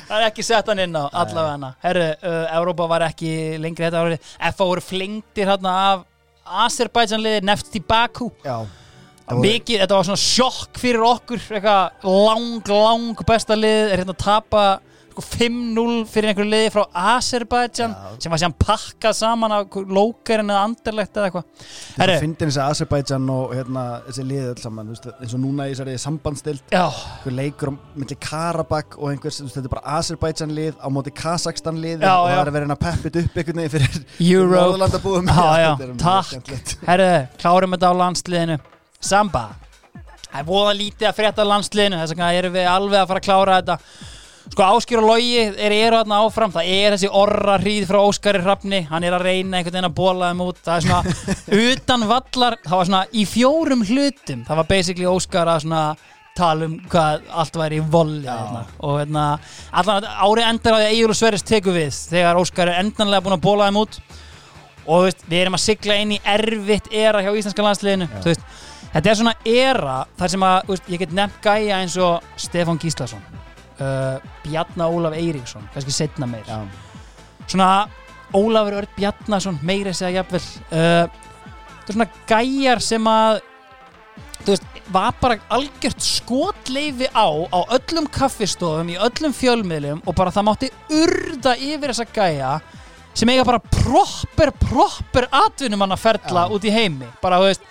[0.10, 1.54] það er ekki sett hann inn á allavega.
[1.56, 3.32] Hana Herru, uh, Európa var ekki
[3.62, 4.34] lengri þetta árið.
[4.58, 6.06] FA voru flengtir hérna af
[6.66, 8.32] Azerbaijanliði Nefti Baku.
[8.44, 8.66] Já.
[9.30, 14.02] Það voru- mikið, þetta var svona sjokk fyrir okkur eitthvað lang, lang besta lið er
[14.02, 14.64] hérna að tapa
[15.20, 16.84] sko, 5-0 fyrir einhverju liði frá
[17.16, 21.68] Azerbaijan sem var síðan pakkað saman af lókarinn eða anderlegt eða eitthvað.
[21.96, 25.74] Það finnir þessi Azerbaijan og hérna, þessi liðið öll saman veist, eins og núna í
[25.74, 30.76] þessari sambandstild já, einhver leikur á milli Karabakh og einhvers, þetta er bara Azerbaijan lið
[30.80, 33.74] á móti Kazakstan lið Já, og það er að vera að peppit upp einhvern veginn
[33.76, 34.54] fyrir mjög
[36.04, 36.78] takk.
[36.88, 37.10] herru,
[37.42, 38.60] klárum þetta á landsliðinu.
[39.00, 39.50] Samba.
[40.30, 43.26] Það er voða lítið að frétta landsliðinu þess vegna erum við alveg að fara að
[43.26, 43.78] klára þetta
[44.50, 46.54] sko Áskir og Logi er eru þarna áfram.
[46.54, 48.84] Það er þessi orra hríð frá Óskari Hrafni.
[48.90, 50.62] Hann er að reyna einhvern veginn að bóla þeim út.
[50.66, 51.02] Það er svona
[51.74, 54.46] utan vallar það var svona í fjórum hlutum.
[54.48, 55.84] Það var basically Óskar að svona
[56.40, 58.64] tala um hvað allt væri í hérna.
[58.80, 59.26] og hérna,
[59.72, 63.26] allan árið endar á því að Egil og Sverris teku við þegar Óskar er endanlega
[63.26, 64.00] búin að bóla þeim út.
[64.90, 68.48] Og veist, við erum að sigla inn í erfitt era hjá íslenska landsliðinu þú veist,
[68.94, 72.82] þetta er svona era þar sem að, veist, ég get nefnt gæja eins og Stefán
[72.82, 73.39] Gíslason
[73.82, 76.46] uh, Bjarna Ólaf Eiríksson kannski setna meir.
[76.48, 76.64] Já,
[77.48, 77.90] svona
[78.36, 83.40] Ólafur Örd Bjarnason meiri segja jafnvel uh, þetta er svona gæjar sem að
[84.40, 90.34] þú veist, var bara algjört skotleifi á á öllum kaffistofum, í öllum fjölmiðlum og bara
[90.34, 90.70] það mátti
[91.02, 92.54] urða yfir þessa gæja
[93.20, 96.54] sem eiga bara proper, proper atvinnumann að ferla Já.
[96.56, 97.08] út í heimi.
[97.22, 97.66] Bara, þú veist,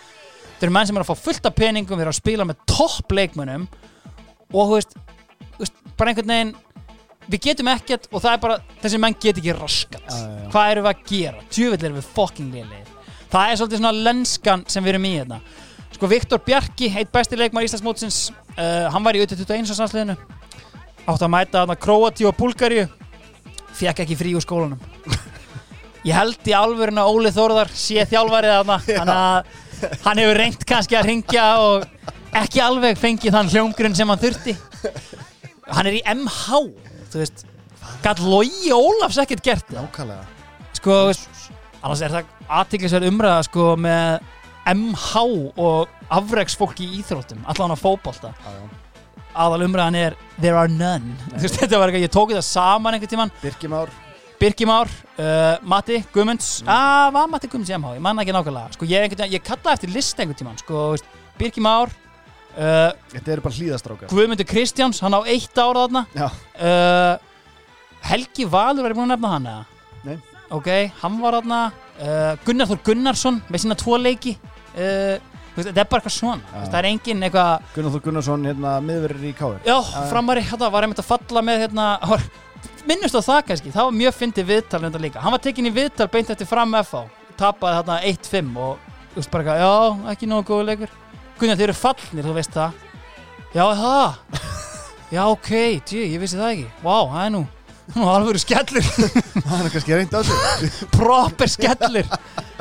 [0.58, 2.64] þeir eru menn sem eru að fá fullt af peningum þeir eru að spila með
[2.68, 3.68] topp leikmönnum
[4.52, 4.98] og þú veist
[5.98, 6.54] bara einhvern veginn
[7.28, 10.50] við getum ekkert og það er bara þessi menn get ekki raskat Já, já, já.
[10.52, 12.94] hvað erum við að gera, tjöfill erum við fucking liðlegir
[13.28, 15.38] það er svolítið svona lenskan sem við erum í hérna.
[15.92, 18.18] Sko Viktor Bjarki, eitt besti leikmar Íslandsmótsins
[18.56, 19.66] uh, hann var í 21.
[19.68, 20.14] sannsliðinu
[21.08, 22.86] átt að mæta þarna Króati og Búlgaríu.
[23.76, 24.80] Fekk ekki frí úr skólanum.
[26.08, 28.72] Ég held í alvörinu að Óli Þórðar sé þjálfarið að
[30.06, 31.84] hann hefur reynt kannski að ringja og
[32.38, 34.54] ekki alveg fengið þann hljómgrunn sem hann þurfti
[35.68, 36.62] hann er í MH
[37.12, 37.44] þú veist.
[38.04, 40.24] Gæt Logi Ólafs ekkert gert nákvæmlega.
[40.76, 40.96] Sko,
[41.82, 44.18] annars er það aðtiklisverð umræða sko með
[44.68, 45.22] MH
[45.60, 48.60] og afregsfólk í íþróttum allan á já.
[49.34, 51.16] aðal umræðan er There are none.
[51.32, 53.92] Þú veist, þetta var eitthvað, ég tók þetta saman einhvern tíman Birkimár
[54.38, 56.60] Birkimár, uh, Matti Guðmunds.
[56.62, 56.68] Mm.
[56.70, 58.76] ah, var Matti Guðmunds í MH, ég manna ekki nákvæmlega.
[58.76, 60.92] Sko, ég, ég kallaði eftir lista einhvern tíman sko,
[61.40, 61.90] Birkimár
[62.58, 64.10] uh, Þetta eru bara hlýðastrákar.
[64.12, 66.04] Guðmundur Kristjáns, hann á eitt ára þarna.
[66.58, 67.14] Uh,
[68.08, 69.64] Helgi Valur ég búin að nefna hann eða?
[70.04, 70.18] Nei.
[70.54, 70.68] Ok,
[71.02, 71.60] hann var þarna.
[71.98, 74.36] Uh, Gunnar Þór Gunnarsson með sína tvo leiki.
[75.58, 76.44] Þetta er bara eitthvað svona.
[76.52, 79.76] Veist, Það er engin eitthvað Gunnar Þór Gunnarsson, hérna, miðverður í Káir Já,
[80.10, 82.22] framari, þetta var einmitt að falla með hérna, var,
[82.86, 83.72] minnust á það kannski.
[83.74, 85.24] Það var mjög fyndið viðtal þetta líka.
[85.24, 87.02] Hann var tekin í viðtal beint eftir fram FH
[87.38, 90.94] tapaði þarna 1-5 og þú veist bara eitthvað, já, ekki nógu góðu leikur
[91.38, 92.80] Gunnar, þeir eru fallnir, þú veist það.
[93.54, 94.42] Já, það?
[95.14, 95.52] Já, ok,
[95.88, 96.66] djú, ég vissi það ekki.
[96.82, 97.42] Vá, það er nú,
[97.94, 98.88] nú alveg skellur.
[99.38, 100.72] Það er kannski reynd á sig.
[100.98, 102.10] Proper skellur.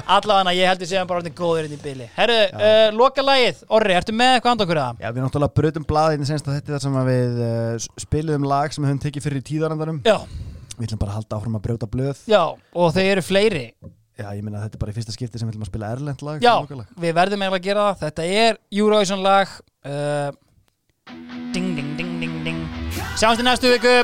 [0.08, 3.96] Allavega ég heldur séðan bara orðin góður inn í byli Herru, uh, loka lagið, Orri,
[3.98, 5.02] ertu með eitthvað andokkur það?
[5.04, 7.88] Já, við náttúrulega brutum blaðið í senst að þetta er það sem að við uh,
[8.06, 10.00] spiliðum lag sem við höfum tekið fyrir í tíðarandanum.
[10.08, 10.16] Já,
[10.78, 12.20] Við ætlum bara að halda áfram að brjóta blöð.
[12.30, 13.64] Já, og þau eru fleiri
[14.18, 15.90] Já, ég minna að þetta er bara í fyrsta skipti sem við ætlum að spila
[15.94, 16.88] erlend lag Já, lokalag.
[16.98, 19.52] við verðum eiginlega að gera það Þetta er Eurovision lag
[19.86, 20.32] uh,
[21.54, 22.64] Ding, ding, ding, ding, ding
[23.18, 23.98] Sjáumst í næstu viku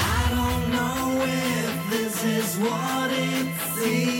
[0.00, 3.46] I don't know if this is what it
[3.78, 4.17] seems.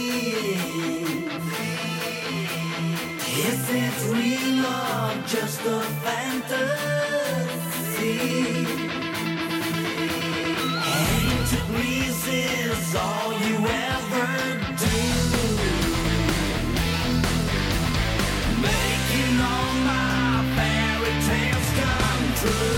[5.29, 6.69] Just a fantasy?
[10.89, 14.29] Heading to Greece is all you ever
[14.85, 14.99] do.
[18.63, 22.78] Making all my fairy tales come true.